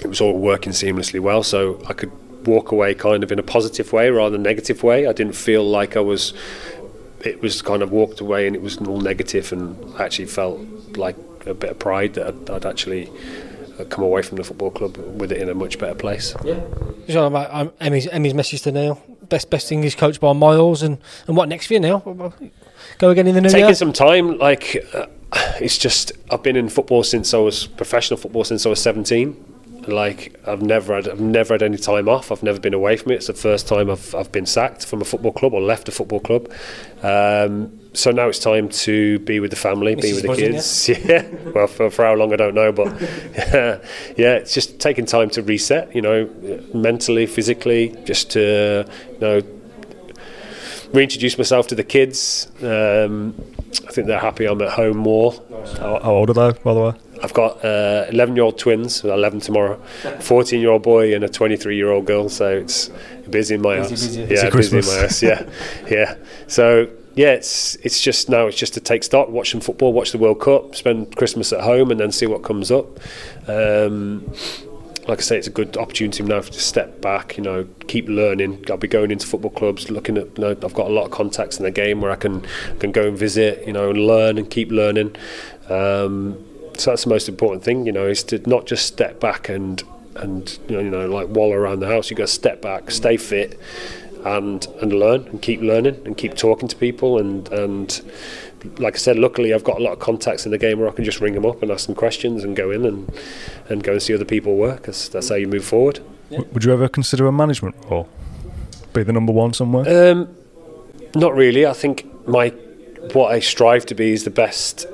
it 0.00 0.06
was 0.06 0.20
all 0.20 0.38
working 0.38 0.72
seamlessly 0.72 1.20
well. 1.20 1.42
So 1.42 1.82
I 1.88 1.92
could 1.92 2.12
walk 2.46 2.72
away 2.72 2.94
kind 2.94 3.22
of 3.22 3.32
in 3.32 3.38
a 3.38 3.42
positive 3.42 3.92
way 3.92 4.10
rather 4.10 4.30
than 4.30 4.42
negative 4.42 4.82
way. 4.82 5.06
I 5.06 5.12
didn't 5.12 5.34
feel 5.34 5.64
like 5.64 5.96
I 5.96 6.00
was. 6.00 6.34
It 7.24 7.42
was 7.42 7.62
kind 7.62 7.82
of 7.82 7.90
walked 7.90 8.20
away 8.20 8.46
and 8.46 8.54
it 8.54 8.62
was 8.62 8.76
all 8.78 9.00
negative, 9.00 9.52
and 9.52 9.76
I 9.98 10.04
actually 10.04 10.26
felt 10.26 10.60
like 10.96 11.16
a 11.46 11.54
bit 11.54 11.70
of 11.70 11.78
pride 11.78 12.14
that 12.14 12.28
I'd, 12.28 12.50
I'd 12.50 12.66
actually 12.66 13.10
uh, 13.78 13.84
come 13.84 14.04
away 14.04 14.22
from 14.22 14.36
the 14.36 14.44
football 14.44 14.70
club 14.70 14.96
with 14.96 15.32
it 15.32 15.40
in 15.42 15.48
a 15.48 15.54
much 15.54 15.78
better 15.78 15.94
place. 15.94 16.34
Yeah. 16.44 16.60
So 17.08 17.26
about 17.26 17.74
Emi's, 17.80 18.06
Emi's 18.08 18.34
message 18.34 18.62
to 18.62 18.72
Neil. 18.72 19.02
Best 19.28 19.50
best 19.50 19.70
English 19.70 19.96
coach 19.96 20.20
by 20.20 20.32
miles, 20.32 20.82
and, 20.82 20.98
and 21.26 21.36
what 21.36 21.48
next 21.48 21.66
for 21.66 21.74
you 21.74 21.80
now? 21.80 21.98
Go 22.98 23.10
again 23.10 23.26
in 23.26 23.34
the 23.34 23.40
new 23.40 23.48
Taking 23.48 23.66
year. 23.66 23.74
some 23.74 23.92
time, 23.92 24.38
like 24.38 24.76
uh, 24.94 25.06
it's 25.60 25.76
just 25.76 26.12
I've 26.30 26.42
been 26.42 26.56
in 26.56 26.68
football 26.68 27.02
since 27.02 27.34
I 27.34 27.38
was 27.38 27.66
professional 27.66 28.16
football 28.16 28.44
since 28.44 28.64
I 28.64 28.70
was 28.70 28.80
seventeen. 28.80 29.36
Like 29.86 30.38
I've 30.46 30.62
never 30.62 30.96
had 30.96 31.08
I've 31.08 31.20
never 31.20 31.54
had 31.54 31.62
any 31.62 31.78
time 31.78 32.08
off. 32.08 32.30
I've 32.32 32.42
never 32.42 32.60
been 32.60 32.74
away 32.74 32.96
from 32.96 33.12
it. 33.12 33.16
It's 33.16 33.26
the 33.28 33.34
first 33.34 33.68
time 33.68 33.90
I've 33.90 34.14
I've 34.14 34.32
been 34.32 34.46
sacked 34.46 34.84
from 34.84 35.00
a 35.00 35.04
football 35.04 35.32
club 35.32 35.54
or 35.54 35.60
left 35.60 35.88
a 35.88 35.92
football 35.92 36.20
club. 36.20 36.50
Um, 37.02 37.78
so 37.94 38.10
now 38.10 38.28
it's 38.28 38.38
time 38.38 38.68
to 38.68 39.18
be 39.20 39.40
with 39.40 39.50
the 39.50 39.56
family, 39.56 39.94
be 39.94 40.12
with 40.12 40.22
the 40.22 40.34
kids. 40.34 40.88
Yeah. 41.08 41.26
well, 41.54 41.66
for, 41.66 41.90
for 41.90 42.04
how 42.04 42.14
long 42.14 42.32
I 42.32 42.36
don't 42.36 42.54
know, 42.54 42.70
but 42.70 43.00
yeah, 44.16 44.34
it's 44.34 44.52
just 44.52 44.78
taking 44.78 45.06
time 45.06 45.30
to 45.30 45.42
reset. 45.42 45.94
You 45.94 46.02
know, 46.02 46.30
mentally, 46.74 47.26
physically, 47.26 47.96
just 48.04 48.30
to 48.32 48.84
you 49.12 49.18
know 49.20 49.42
reintroduce 50.92 51.38
myself 51.38 51.66
to 51.68 51.74
the 51.74 51.84
kids. 51.84 52.50
Um, 52.62 53.34
I 53.86 53.92
think 53.92 54.06
they're 54.06 54.18
happy 54.18 54.46
I'm 54.46 54.60
at 54.62 54.70
home 54.72 54.96
more. 54.98 55.32
How, 55.78 56.00
how 56.00 56.12
old 56.12 56.30
are 56.30 56.52
they, 56.52 56.58
by 56.60 56.74
the 56.74 56.80
way? 56.80 56.92
I've 57.22 57.34
got 57.34 57.64
11 57.64 58.20
uh, 58.20 58.34
year 58.34 58.44
old 58.44 58.58
twins, 58.58 59.04
11 59.04 59.40
tomorrow, 59.40 59.76
14 60.20 60.60
year 60.60 60.70
old 60.70 60.82
boy, 60.82 61.14
and 61.14 61.24
a 61.24 61.28
23 61.28 61.76
year 61.76 61.90
old 61.90 62.06
girl. 62.06 62.28
So 62.28 62.48
it's 62.48 62.90
busy 63.30 63.54
in 63.54 63.62
my 63.62 63.80
busy, 63.80 63.90
house. 63.90 64.16
Busy. 64.16 64.34
Yeah, 64.34 64.50
busy 64.50 64.78
in 64.78 64.86
my 64.86 65.00
house. 65.00 65.22
Yeah, 65.22 65.48
yeah. 65.90 66.16
So 66.46 66.88
yeah, 67.14 67.32
it's 67.32 67.74
it's 67.76 68.00
just 68.00 68.28
now 68.28 68.46
it's 68.46 68.56
just 68.56 68.74
to 68.74 68.80
take 68.80 69.02
stock, 69.02 69.28
watch 69.28 69.50
some 69.50 69.60
football, 69.60 69.92
watch 69.92 70.12
the 70.12 70.18
World 70.18 70.40
Cup, 70.40 70.76
spend 70.76 71.16
Christmas 71.16 71.52
at 71.52 71.62
home, 71.62 71.90
and 71.90 71.98
then 71.98 72.12
see 72.12 72.26
what 72.26 72.42
comes 72.44 72.70
up. 72.70 72.86
Um, 73.48 74.32
like 75.08 75.18
I 75.18 75.22
say, 75.22 75.38
it's 75.38 75.46
a 75.46 75.50
good 75.50 75.76
opportunity 75.78 76.22
now 76.22 76.42
to 76.42 76.52
step 76.52 77.00
back. 77.00 77.36
You 77.36 77.42
know, 77.42 77.66
keep 77.88 78.08
learning. 78.08 78.64
I'll 78.68 78.76
be 78.76 78.86
going 78.86 79.10
into 79.10 79.26
football 79.26 79.50
clubs, 79.50 79.90
looking 79.90 80.18
at. 80.18 80.26
You 80.38 80.44
know, 80.44 80.50
I've 80.50 80.74
got 80.74 80.86
a 80.86 80.92
lot 80.92 81.06
of 81.06 81.10
contacts 81.10 81.58
in 81.58 81.64
the 81.64 81.70
game 81.70 82.00
where 82.00 82.10
I 82.10 82.16
can 82.16 82.46
can 82.78 82.92
go 82.92 83.08
and 83.08 83.18
visit. 83.18 83.66
You 83.66 83.72
know, 83.72 83.90
and 83.90 84.06
learn 84.06 84.38
and 84.38 84.48
keep 84.48 84.70
learning. 84.70 85.16
Um, 85.68 86.44
so 86.80 86.90
that's 86.90 87.04
the 87.04 87.10
most 87.10 87.28
important 87.28 87.64
thing. 87.64 87.86
You 87.86 87.92
know, 87.92 88.06
is 88.06 88.22
to 88.24 88.38
not 88.48 88.66
just 88.66 88.86
step 88.86 89.20
back 89.20 89.48
and 89.48 89.82
and 90.16 90.58
you 90.68 90.76
know, 90.76 90.82
you 90.82 90.90
know 90.90 91.06
like 91.08 91.28
wallow 91.28 91.54
around 91.54 91.80
the 91.80 91.88
house. 91.88 92.10
You 92.10 92.16
got 92.16 92.28
to 92.28 92.32
step 92.32 92.62
back, 92.62 92.90
stay 92.90 93.16
fit, 93.16 93.58
and 94.24 94.66
and 94.80 94.92
learn 94.92 95.28
and 95.28 95.40
keep 95.40 95.60
learning 95.60 96.02
and 96.04 96.16
keep 96.16 96.34
talking 96.34 96.68
to 96.68 96.76
people 96.76 97.18
and 97.18 97.48
and 97.52 98.02
like 98.78 98.94
I 98.94 98.98
said, 98.98 99.18
luckily 99.18 99.54
I've 99.54 99.64
got 99.64 99.78
a 99.78 99.82
lot 99.82 99.92
of 99.92 99.98
contacts 99.98 100.44
in 100.44 100.50
the 100.50 100.58
game 100.58 100.80
where 100.80 100.88
I 100.88 100.92
can 100.92 101.04
just 101.04 101.20
ring 101.20 101.34
them 101.34 101.46
up 101.46 101.62
and 101.62 101.70
ask 101.70 101.86
them 101.86 101.94
questions 101.94 102.44
and 102.44 102.56
go 102.56 102.70
in 102.70 102.84
and, 102.84 103.08
and 103.68 103.82
go 103.82 103.92
and 103.92 104.02
see 104.02 104.14
other 104.14 104.24
people 104.24 104.56
work. 104.56 104.86
That's, 104.86 105.08
that's 105.08 105.28
how 105.28 105.36
you 105.36 105.46
move 105.46 105.64
forward. 105.64 106.00
Yeah. 106.30 106.40
Would 106.52 106.64
you 106.64 106.72
ever 106.72 106.88
consider 106.88 107.26
a 107.26 107.32
management 107.32 107.76
role? 107.88 108.08
Be 108.92 109.02
the 109.02 109.12
number 109.12 109.32
one 109.32 109.52
somewhere? 109.52 110.10
Um, 110.10 110.34
not 111.14 111.34
really. 111.34 111.66
I 111.66 111.72
think 111.72 112.06
my 112.26 112.48
what 113.12 113.32
I 113.32 113.40
strive 113.40 113.86
to 113.86 113.94
be 113.94 114.12
is 114.12 114.24
the 114.24 114.30
best 114.30 114.86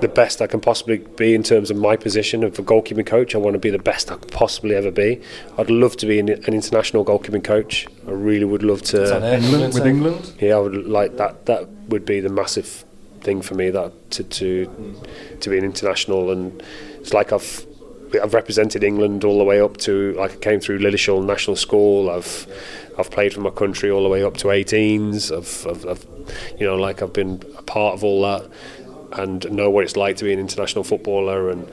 the 0.00 0.08
best 0.08 0.42
I 0.42 0.46
can 0.46 0.60
possibly 0.60 0.98
be 0.98 1.34
in 1.34 1.42
terms 1.42 1.70
of 1.70 1.76
my 1.76 1.96
position 1.96 2.42
of 2.44 2.58
a 2.58 2.62
goalkeeping 2.62 3.06
coach. 3.06 3.34
I 3.34 3.38
want 3.38 3.54
to 3.54 3.58
be 3.58 3.70
the 3.70 3.78
best 3.78 4.10
I 4.10 4.16
could 4.16 4.32
possibly 4.32 4.74
ever 4.74 4.90
be. 4.90 5.20
I'd 5.56 5.70
love 5.70 5.96
to 5.98 6.06
be 6.06 6.18
an, 6.18 6.28
an 6.28 6.52
international 6.52 7.04
goalkeeping 7.04 7.44
coach. 7.44 7.86
I 8.06 8.10
really 8.10 8.44
would 8.44 8.62
love 8.62 8.82
to. 8.82 9.34
England, 9.34 9.74
with 9.74 9.86
England? 9.86 10.32
Yeah, 10.40 10.56
I 10.56 10.60
would 10.60 10.86
like 10.86 11.16
that. 11.16 11.46
That 11.46 11.68
would 11.88 12.04
be 12.04 12.20
the 12.20 12.28
massive 12.28 12.84
thing 13.24 13.40
for 13.40 13.54
me 13.54 13.70
that 13.70 13.92
to 14.10 14.22
to 14.22 15.00
to 15.40 15.50
be 15.50 15.56
an 15.56 15.64
international 15.64 16.30
and 16.30 16.62
it's 17.00 17.14
like 17.14 17.32
I've 17.32 17.66
I've 18.22 18.34
represented 18.34 18.84
England 18.84 19.24
all 19.24 19.38
the 19.38 19.44
way 19.44 19.60
up 19.60 19.78
to 19.78 20.12
like 20.14 20.32
I 20.32 20.36
came 20.36 20.60
through 20.60 20.78
Lilleshall 20.78 21.24
National 21.24 21.56
School. 21.56 22.10
I've 22.10 22.46
I've 22.98 23.10
played 23.10 23.34
for 23.34 23.40
my 23.40 23.50
country 23.50 23.90
all 23.90 24.02
the 24.02 24.08
way 24.08 24.22
up 24.22 24.36
to 24.38 24.48
18s. 24.48 25.36
I've, 25.36 25.66
I've, 25.66 25.86
I've 25.86 26.06
you 26.60 26.66
know 26.66 26.76
like 26.76 27.02
I've 27.02 27.12
been 27.12 27.42
a 27.58 27.62
part 27.62 27.94
of 27.94 28.04
all 28.04 28.22
that 28.22 28.48
and 29.14 29.50
know 29.50 29.70
what 29.70 29.84
it's 29.84 29.96
like 29.96 30.16
to 30.16 30.24
be 30.24 30.32
an 30.32 30.38
international 30.38 30.84
footballer 30.84 31.50
and 31.50 31.70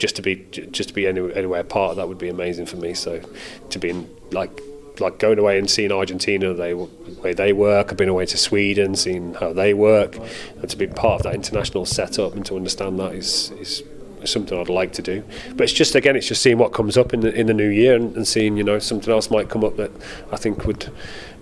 just 0.00 0.16
to 0.16 0.22
be 0.22 0.46
just 0.72 0.88
to 0.88 0.94
be 0.94 1.06
anywhere, 1.06 1.62
part 1.62 1.90
of 1.90 1.96
that 1.96 2.08
would 2.08 2.18
be 2.18 2.28
amazing 2.28 2.66
for 2.66 2.76
me. 2.76 2.94
So 2.94 3.20
to 3.68 3.78
be 3.78 3.90
in 3.90 4.10
like 4.32 4.60
like 4.98 5.18
going 5.18 5.38
away 5.38 5.58
and 5.58 5.70
seeing 5.70 5.92
Argentina, 5.92 6.54
they 6.54 6.74
way 6.74 7.34
they 7.34 7.52
work. 7.52 7.88
I've 7.90 7.96
been 7.96 8.08
away 8.08 8.26
to 8.26 8.36
Sweden, 8.36 8.96
seeing 8.96 9.34
how 9.34 9.52
they 9.52 9.74
work, 9.74 10.16
and 10.16 10.68
to 10.68 10.76
be 10.76 10.86
part 10.86 11.20
of 11.20 11.22
that 11.24 11.34
international 11.34 11.86
setup 11.86 12.34
and 12.34 12.44
to 12.46 12.56
understand 12.56 12.98
that 12.98 13.14
is 13.14 13.50
is 13.52 13.82
something 14.24 14.58
I'd 14.58 14.68
like 14.68 14.92
to 14.94 15.02
do. 15.02 15.22
But 15.50 15.64
it's 15.64 15.72
just 15.72 15.94
again, 15.94 16.16
it's 16.16 16.26
just 16.26 16.42
seeing 16.42 16.58
what 16.58 16.72
comes 16.72 16.96
up 16.96 17.12
in 17.12 17.20
the 17.20 17.32
in 17.32 17.46
the 17.46 17.54
new 17.54 17.68
year 17.68 17.94
and, 17.94 18.16
and 18.16 18.26
seeing 18.26 18.56
you 18.56 18.64
know 18.64 18.78
something 18.78 19.12
else 19.12 19.30
might 19.30 19.48
come 19.48 19.64
up 19.64 19.76
that 19.76 19.90
I 20.32 20.36
think 20.36 20.64
would 20.64 20.90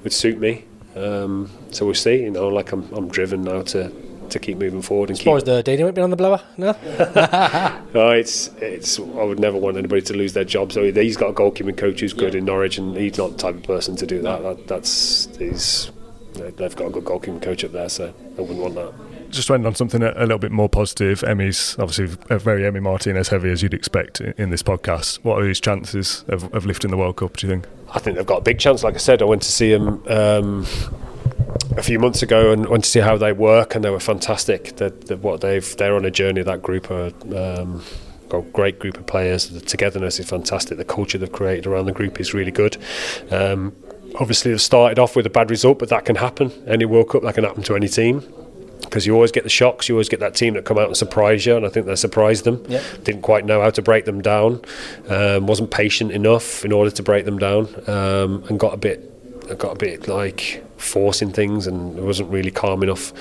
would 0.03 0.13
suit 0.13 0.39
me. 0.39 0.65
Um, 0.97 1.51
so 1.71 1.85
we'll 1.85 1.95
see. 1.95 2.23
You 2.23 2.31
know, 2.31 2.49
like 2.49 2.73
I'm 2.73 2.93
I'm 2.93 3.09
driven 3.09 3.43
now 3.43 3.63
to 3.63 3.93
to 4.31 4.39
keep 4.39 4.59
moving 4.59 4.83
forward 4.83 5.11
and 5.11 5.19
keep. 5.19 5.25
Suppose 5.25 5.45
the 5.45 5.63
Dino 5.63 5.85
won't 5.85 5.95
be 5.97 6.03
on 6.03 6.11
the 6.11 6.17
blower. 6.17 6.41
No, 6.57 6.71
Oh, 7.95 8.11
it's 8.11 8.49
it's. 8.61 8.99
I 8.99 9.03
would 9.23 9.39
never 9.41 9.57
want 9.59 9.77
anybody 9.77 10.03
to 10.03 10.15
lose 10.15 10.33
their 10.33 10.45
job. 10.45 10.73
So 10.73 10.91
he's 10.93 11.17
got 11.17 11.31
a 11.31 11.33
goalkeeping 11.33 11.77
coach 11.77 12.01
who's 12.01 12.13
good 12.13 12.35
in 12.35 12.45
Norwich, 12.45 12.79
and 12.79 12.97
he's 12.97 13.19
not 13.19 13.33
the 13.33 13.39
type 13.39 13.57
of 13.57 13.63
person 13.63 13.97
to 13.97 14.07
do 14.07 14.21
that. 14.23 14.43
that 14.43 14.67
that's 14.67 15.29
he's. 15.39 15.91
They've 16.35 16.77
got 16.77 16.87
a 16.87 16.91
good 16.91 17.05
goalkeeping 17.05 17.43
coach 17.43 17.65
up 17.65 17.73
there, 17.73 17.89
so 17.89 18.15
I 18.37 18.41
wouldn't 18.41 18.59
want 18.61 18.75
that. 18.77 18.93
Just 19.31 19.51
went 19.51 19.67
on 19.67 19.75
something 19.75 20.03
a, 20.03 20.13
a 20.17 20.23
little 20.23 20.39
bit 20.39 20.53
more 20.53 20.69
positive, 20.69 21.21
Emi's 21.23 21.77
obviously 21.79 22.17
a 22.31 22.39
very 22.39 22.63
Emi 22.63 22.81
Martinez 22.81 23.29
heavy 23.29 23.51
as 23.51 23.63
you'd 23.63 23.75
expect 23.75 24.21
in, 24.23 24.33
in 24.39 24.51
this 24.51 24.63
podcast. 24.63 25.17
What 25.23 25.43
are 25.43 25.47
his 25.47 25.61
chances 25.61 26.25
of, 26.29 26.53
of 26.55 26.65
lifting 26.65 26.91
the 26.91 26.97
World 26.97 27.17
Cup? 27.17 27.37
Do 27.37 27.47
you 27.47 27.53
think? 27.53 27.67
I 27.93 27.99
think 27.99 28.17
they've 28.17 28.25
got 28.25 28.39
a 28.39 28.43
big 28.43 28.59
chance. 28.59 28.83
Like 28.85 28.95
I 28.95 28.99
said, 28.99 29.21
I 29.21 29.27
went 29.27 29.43
to 29.43 29.51
see 29.53 29.71
him 29.73 30.03
um, 30.07 30.65
a 31.77 31.83
few 31.83 31.99
months 31.99 32.23
ago 32.23 32.53
and 32.53 32.67
went 32.67 32.85
to 32.85 32.91
see 32.91 33.01
how 33.01 33.17
they 33.17 33.33
work, 33.33 33.75
and 33.75 33.85
they 33.85 33.91
were 33.91 34.01
fantastic. 34.01 34.77
The, 34.77 34.91
the, 34.91 35.17
what 35.17 35.41
they've 35.41 35.77
they're 35.77 35.95
on 35.95 36.05
a 36.05 36.11
journey. 36.11 36.43
That 36.43 36.63
group 36.63 36.91
are. 36.91 37.13
Um, 37.35 37.83
got 38.29 38.39
a 38.39 38.51
great 38.51 38.79
group 38.79 38.99
of 38.99 39.07
players. 39.07 39.49
The 39.49 39.61
togetherness 39.61 40.21
is 40.21 40.29
fantastic. 40.29 40.77
The 40.77 40.85
culture 40.85 41.19
they've 41.19 41.33
created 41.33 41.67
around 41.67 41.87
the 41.87 41.93
group 41.93 42.21
is 42.21 42.35
really 42.35 42.51
good. 42.51 42.77
Um, 43.31 43.75
obviously, 44.21 44.51
they've 44.51 44.61
started 44.61 44.99
off 44.99 45.17
with 45.17 45.27
a 45.27 45.31
bad 45.31 45.51
result, 45.51 45.79
but 45.79 45.89
that 45.89 46.05
can 46.05 46.17
happen. 46.17 46.53
Any 46.67 46.85
World 46.85 47.09
Cup, 47.09 47.23
that 47.23 47.35
can 47.35 47.45
happen 47.45 47.63
to 47.65 47.77
any 47.77 47.89
team. 47.89 48.23
Because 48.81 49.07
you 49.07 49.15
always 49.15 49.33
get 49.33 49.45
the 49.45 49.51
shocks, 49.51 49.89
you 49.89 49.97
always 49.97 50.09
get 50.09 50.21
that 50.21 50.35
team 50.35 50.55
that 50.55 50.65
come 50.65 50.79
out 50.79 50.87
and 50.87 50.97
surprise 50.97 51.45
you, 51.45 51.57
and 51.57 51.67
I 51.67 51.69
think 51.69 51.87
they 51.87 51.95
surprised 51.95 52.45
them. 52.45 52.65
Yep. 52.69 52.83
Didn't 53.05 53.23
quite 53.23 53.45
know 53.45 53.61
how 53.61 53.71
to 53.71 53.83
break 53.83 54.07
them 54.07 54.23
down, 54.23 54.63
um, 55.09 55.47
wasn't 55.47 55.71
patient 55.71 56.11
enough 56.13 56.65
in 56.65 56.73
order 56.73 56.91
to 56.91 57.03
break 57.03 57.27
them 57.27 57.39
down, 57.39 57.69
um, 57.87 58.45
and 58.49 58.59
got 58.59 58.73
a 58.73 58.79
bit, 58.79 59.59
got 59.59 59.73
a 59.73 59.79
bit 59.79 60.09
like 60.09 60.65
forcing 60.79 61.33
things, 61.33 61.67
and 61.67 61.97
wasn't 62.05 62.31
really 62.31 62.51
calm 62.51 62.83
enough. 62.83 63.13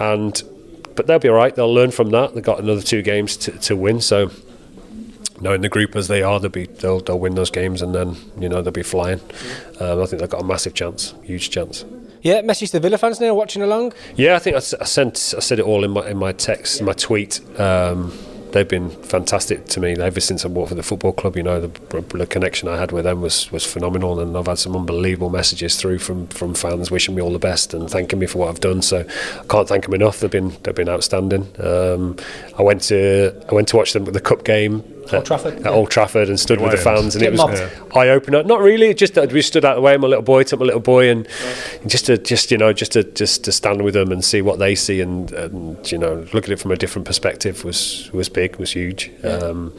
And 0.00 0.42
but 0.94 1.06
they'll 1.06 1.18
be 1.18 1.28
all 1.28 1.36
right. 1.36 1.54
They'll 1.54 1.72
learn 1.72 1.90
from 1.92 2.10
that. 2.10 2.34
They've 2.34 2.42
got 2.42 2.58
another 2.60 2.82
two 2.82 3.02
games 3.02 3.36
to, 3.38 3.52
to 3.52 3.76
win, 3.76 4.00
so 4.00 4.30
knowing 5.40 5.60
the 5.60 5.68
group 5.68 5.94
as 5.94 6.08
they 6.08 6.22
are, 6.22 6.40
they'll 6.40 6.50
be 6.50 6.66
they'll, 6.66 7.00
they'll 7.00 7.18
win 7.18 7.34
those 7.36 7.50
games, 7.50 7.80
and 7.82 7.94
then 7.94 8.16
you 8.38 8.48
know 8.48 8.60
they'll 8.62 8.72
be 8.72 8.82
flying. 8.82 9.20
Um, 9.80 10.02
I 10.02 10.06
think 10.06 10.20
they've 10.20 10.28
got 10.28 10.40
a 10.42 10.44
massive 10.44 10.74
chance, 10.74 11.14
huge 11.22 11.50
chance. 11.50 11.84
yeah. 12.22 12.40
Message 12.42 12.72
to 12.72 12.80
Villa 12.80 12.98
fans 12.98 13.20
now 13.20 13.34
watching 13.34 13.62
along. 13.62 13.92
Yeah, 14.16 14.34
I 14.34 14.40
think 14.40 14.56
I 14.56 14.58
sent 14.58 15.34
I 15.36 15.40
said 15.40 15.58
it 15.60 15.64
all 15.64 15.84
in 15.84 15.92
my 15.92 16.08
in 16.08 16.16
my 16.16 16.32
text, 16.32 16.80
in 16.80 16.86
my 16.86 16.92
tweet. 16.94 17.40
Um, 17.60 18.12
they've 18.52 18.68
been 18.68 18.90
fantastic 18.90 19.66
to 19.66 19.80
me 19.80 19.92
ever 19.92 20.20
since 20.20 20.44
I 20.44 20.48
worked 20.48 20.70
for 20.70 20.74
the 20.74 20.82
football 20.82 21.12
club. 21.12 21.36
You 21.36 21.42
know, 21.42 21.60
the, 21.60 22.00
the 22.16 22.26
connection 22.26 22.68
I 22.68 22.76
had 22.76 22.92
with 22.92 23.04
them 23.04 23.20
was, 23.20 23.50
was 23.52 23.64
phenomenal, 23.64 24.20
and 24.20 24.36
I've 24.36 24.46
had 24.46 24.58
some 24.58 24.76
unbelievable 24.76 25.30
messages 25.30 25.76
through 25.76 25.98
from, 25.98 26.26
from 26.28 26.54
fans 26.54 26.90
wishing 26.90 27.14
me 27.14 27.22
all 27.22 27.32
the 27.32 27.38
best 27.38 27.74
and 27.74 27.88
thanking 27.88 28.18
me 28.18 28.26
for 28.26 28.38
what 28.38 28.48
I've 28.48 28.60
done. 28.60 28.82
So 28.82 29.00
I 29.00 29.44
can't 29.44 29.68
thank 29.68 29.84
them 29.84 29.94
enough. 29.94 30.20
They've 30.20 30.30
been 30.30 30.56
they've 30.62 30.74
been 30.74 30.88
outstanding. 30.88 31.48
Um, 31.58 32.16
I 32.58 32.62
went 32.62 32.82
to 32.82 33.34
I 33.50 33.54
went 33.54 33.68
to 33.68 33.76
watch 33.76 33.92
them 33.92 34.04
the 34.04 34.20
cup 34.20 34.44
game. 34.44 34.82
Old 35.16 35.26
Trafford, 35.26 35.54
at 35.54 35.62
yeah. 35.62 35.70
Old 35.70 35.90
Trafford 35.90 36.28
and 36.28 36.38
stood 36.38 36.60
with 36.60 36.70
the 36.70 36.76
fans 36.76 37.14
and 37.14 37.24
it 37.24 37.30
was 37.30 37.38
mobbed. 37.38 37.96
eye 37.96 38.08
opener. 38.08 38.42
Not 38.42 38.60
really, 38.60 38.94
just 38.94 39.14
that 39.14 39.32
we 39.32 39.42
stood 39.42 39.64
out 39.64 39.74
the 39.74 39.80
way. 39.80 39.96
My 39.96 40.08
little 40.08 40.22
boy 40.22 40.42
took 40.42 40.60
my 40.60 40.66
little 40.66 40.80
boy 40.80 41.08
and 41.10 41.26
just 41.86 42.06
to 42.06 42.18
just 42.18 42.50
you 42.50 42.58
know 42.58 42.72
just 42.72 42.92
to 42.92 43.04
just 43.04 43.44
to 43.44 43.52
stand 43.52 43.82
with 43.82 43.94
them 43.94 44.12
and 44.12 44.24
see 44.24 44.42
what 44.42 44.58
they 44.58 44.74
see 44.74 45.00
and, 45.00 45.32
and 45.32 45.90
you 45.90 45.98
know 45.98 46.26
look 46.32 46.44
at 46.44 46.50
it 46.50 46.58
from 46.58 46.70
a 46.70 46.76
different 46.76 47.06
perspective 47.06 47.64
was 47.64 48.10
was 48.12 48.28
big, 48.28 48.56
was 48.56 48.72
huge. 48.72 49.10
Um, 49.24 49.72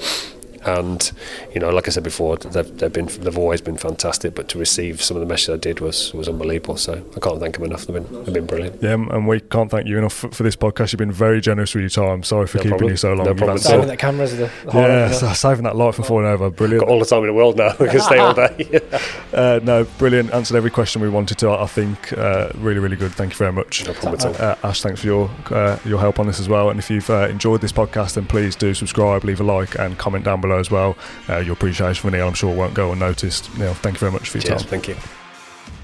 and 0.65 1.11
you 1.53 1.59
know, 1.59 1.69
like 1.69 1.87
I 1.87 1.91
said 1.91 2.03
before, 2.03 2.37
they've, 2.37 2.77
they've 2.77 2.91
been 2.93 3.07
they've 3.07 3.37
always 3.37 3.61
been 3.61 3.77
fantastic. 3.77 4.35
But 4.35 4.47
to 4.49 4.57
receive 4.59 5.01
some 5.01 5.17
of 5.17 5.21
the 5.21 5.27
messages 5.27 5.55
I 5.55 5.57
did 5.57 5.79
was 5.79 6.13
was 6.13 6.27
unbelievable. 6.27 6.77
So 6.77 6.93
I 7.15 7.19
can't 7.19 7.39
thank 7.39 7.55
them 7.55 7.65
enough. 7.65 7.85
They've 7.85 7.95
been 8.03 8.23
they've 8.25 8.33
been 8.33 8.45
brilliant. 8.45 8.81
Yeah, 8.81 8.93
and 8.93 9.27
we 9.27 9.39
can't 9.39 9.71
thank 9.71 9.87
you 9.87 9.97
enough 9.97 10.13
for, 10.13 10.29
for 10.29 10.43
this 10.43 10.55
podcast. 10.55 10.91
You've 10.91 10.99
been 10.99 11.11
very 11.11 11.41
generous 11.41 11.73
with 11.75 11.81
your 11.81 11.89
time. 11.89 12.23
Sorry 12.23 12.47
for 12.47 12.57
No 12.57 12.63
keeping 12.63 12.69
problem. 12.77 12.91
you 12.91 12.97
so 12.97 13.09
long. 13.13 13.25
No 13.25 13.31
You've 13.31 13.37
problem 13.37 13.57
answered- 13.57 13.69
at 13.69 13.73
all. 13.73 13.81
Saving 13.81 13.87
that 13.89 13.99
cameras 13.99 14.31
the, 14.37 14.51
the 14.65 14.71
Yeah, 14.73 15.11
so 15.11 15.33
saving 15.33 15.63
that 15.63 15.75
light 15.75 15.95
from 15.95 16.05
falling 16.05 16.25
over. 16.27 16.49
Brilliant. 16.49 16.81
Got 16.85 16.89
all 16.89 16.99
the 16.99 17.05
time 17.05 17.19
in 17.21 17.27
the 17.27 17.33
world 17.33 17.57
now. 17.57 17.75
We 17.79 17.87
can 17.89 17.99
stay 18.01 18.17
all 18.17 18.33
day. 18.33 18.81
Uh, 19.31 19.59
no, 19.63 19.83
brilliant. 19.99 20.33
Answered 20.33 20.57
every 20.57 20.71
question 20.71 21.01
we 21.03 21.07
wanted 21.09 21.37
to. 21.37 21.51
I 21.51 21.67
think 21.67 22.11
uh, 22.17 22.49
really, 22.55 22.79
really 22.79 22.95
good. 22.95 23.11
Thank 23.11 23.31
you 23.31 23.37
very 23.37 23.51
much. 23.53 23.85
no 23.85 23.93
problem 23.93 24.15
at 24.19 24.25
all. 24.25 24.35
Uh, 24.47 24.55
Ash, 24.63 24.81
thanks 24.81 25.01
for 25.01 25.05
your 25.07 25.29
uh, 25.51 25.77
your 25.85 25.99
help 25.99 26.19
on 26.19 26.25
this 26.25 26.39
as 26.39 26.49
well. 26.49 26.71
And 26.71 26.79
if 26.79 26.89
you've 26.89 27.09
uh, 27.11 27.27
enjoyed 27.29 27.61
this 27.61 27.71
podcast, 27.71 28.15
then 28.15 28.25
please 28.25 28.55
do 28.55 28.73
subscribe, 28.73 29.23
leave 29.23 29.39
a 29.39 29.43
like, 29.43 29.77
and 29.77 29.97
comment 29.99 30.25
down 30.25 30.41
below 30.49 30.59
as 30.59 30.71
well. 30.71 30.97
Uh, 31.29 31.37
your 31.37 31.53
appreciation 31.53 32.01
for 32.01 32.11
Neil, 32.11 32.27
I'm 32.27 32.33
sure, 32.33 32.53
won't 32.53 32.73
go 32.73 32.91
unnoticed. 32.91 33.55
Neil, 33.57 33.73
thank 33.73 33.95
you 33.95 33.99
very 33.99 34.11
much 34.11 34.29
for 34.29 34.37
your 34.37 34.43
Cheers. 34.43 34.61
time. 34.63 34.69
Thank 34.69 34.87
you. 34.87 34.95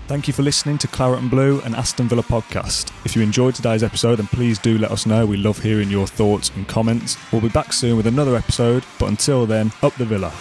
Thank 0.08 0.28
you 0.28 0.34
for 0.34 0.44
listening 0.44 0.78
to 0.80 0.88
Claret 0.88 1.20
and 1.20 1.32
Blue 1.32 1.62
and 1.62 1.76
Aston 1.76 2.08
Villa 2.08 2.22
podcast. 2.22 2.92
If 3.06 3.16
you 3.16 3.24
enjoyed 3.24 3.56
today's 3.56 3.82
episode, 3.82 4.18
then 4.18 4.28
please 4.28 4.60
do 4.60 4.78
let 4.78 4.92
us 4.92 5.08
know. 5.08 5.26
We 5.26 5.38
love 5.38 5.60
hearing 5.64 5.90
your 5.90 6.06
thoughts 6.06 6.52
and 6.56 6.68
comments. 6.68 7.18
We'll 7.32 7.42
be 7.42 7.50
back 7.50 7.74
soon 7.74 7.98
with 7.98 8.06
another 8.06 8.36
episode, 8.36 8.84
but 9.00 9.08
until 9.08 9.48
then, 9.48 9.72
up 9.82 9.96
the 9.96 10.06
Villa. 10.06 10.32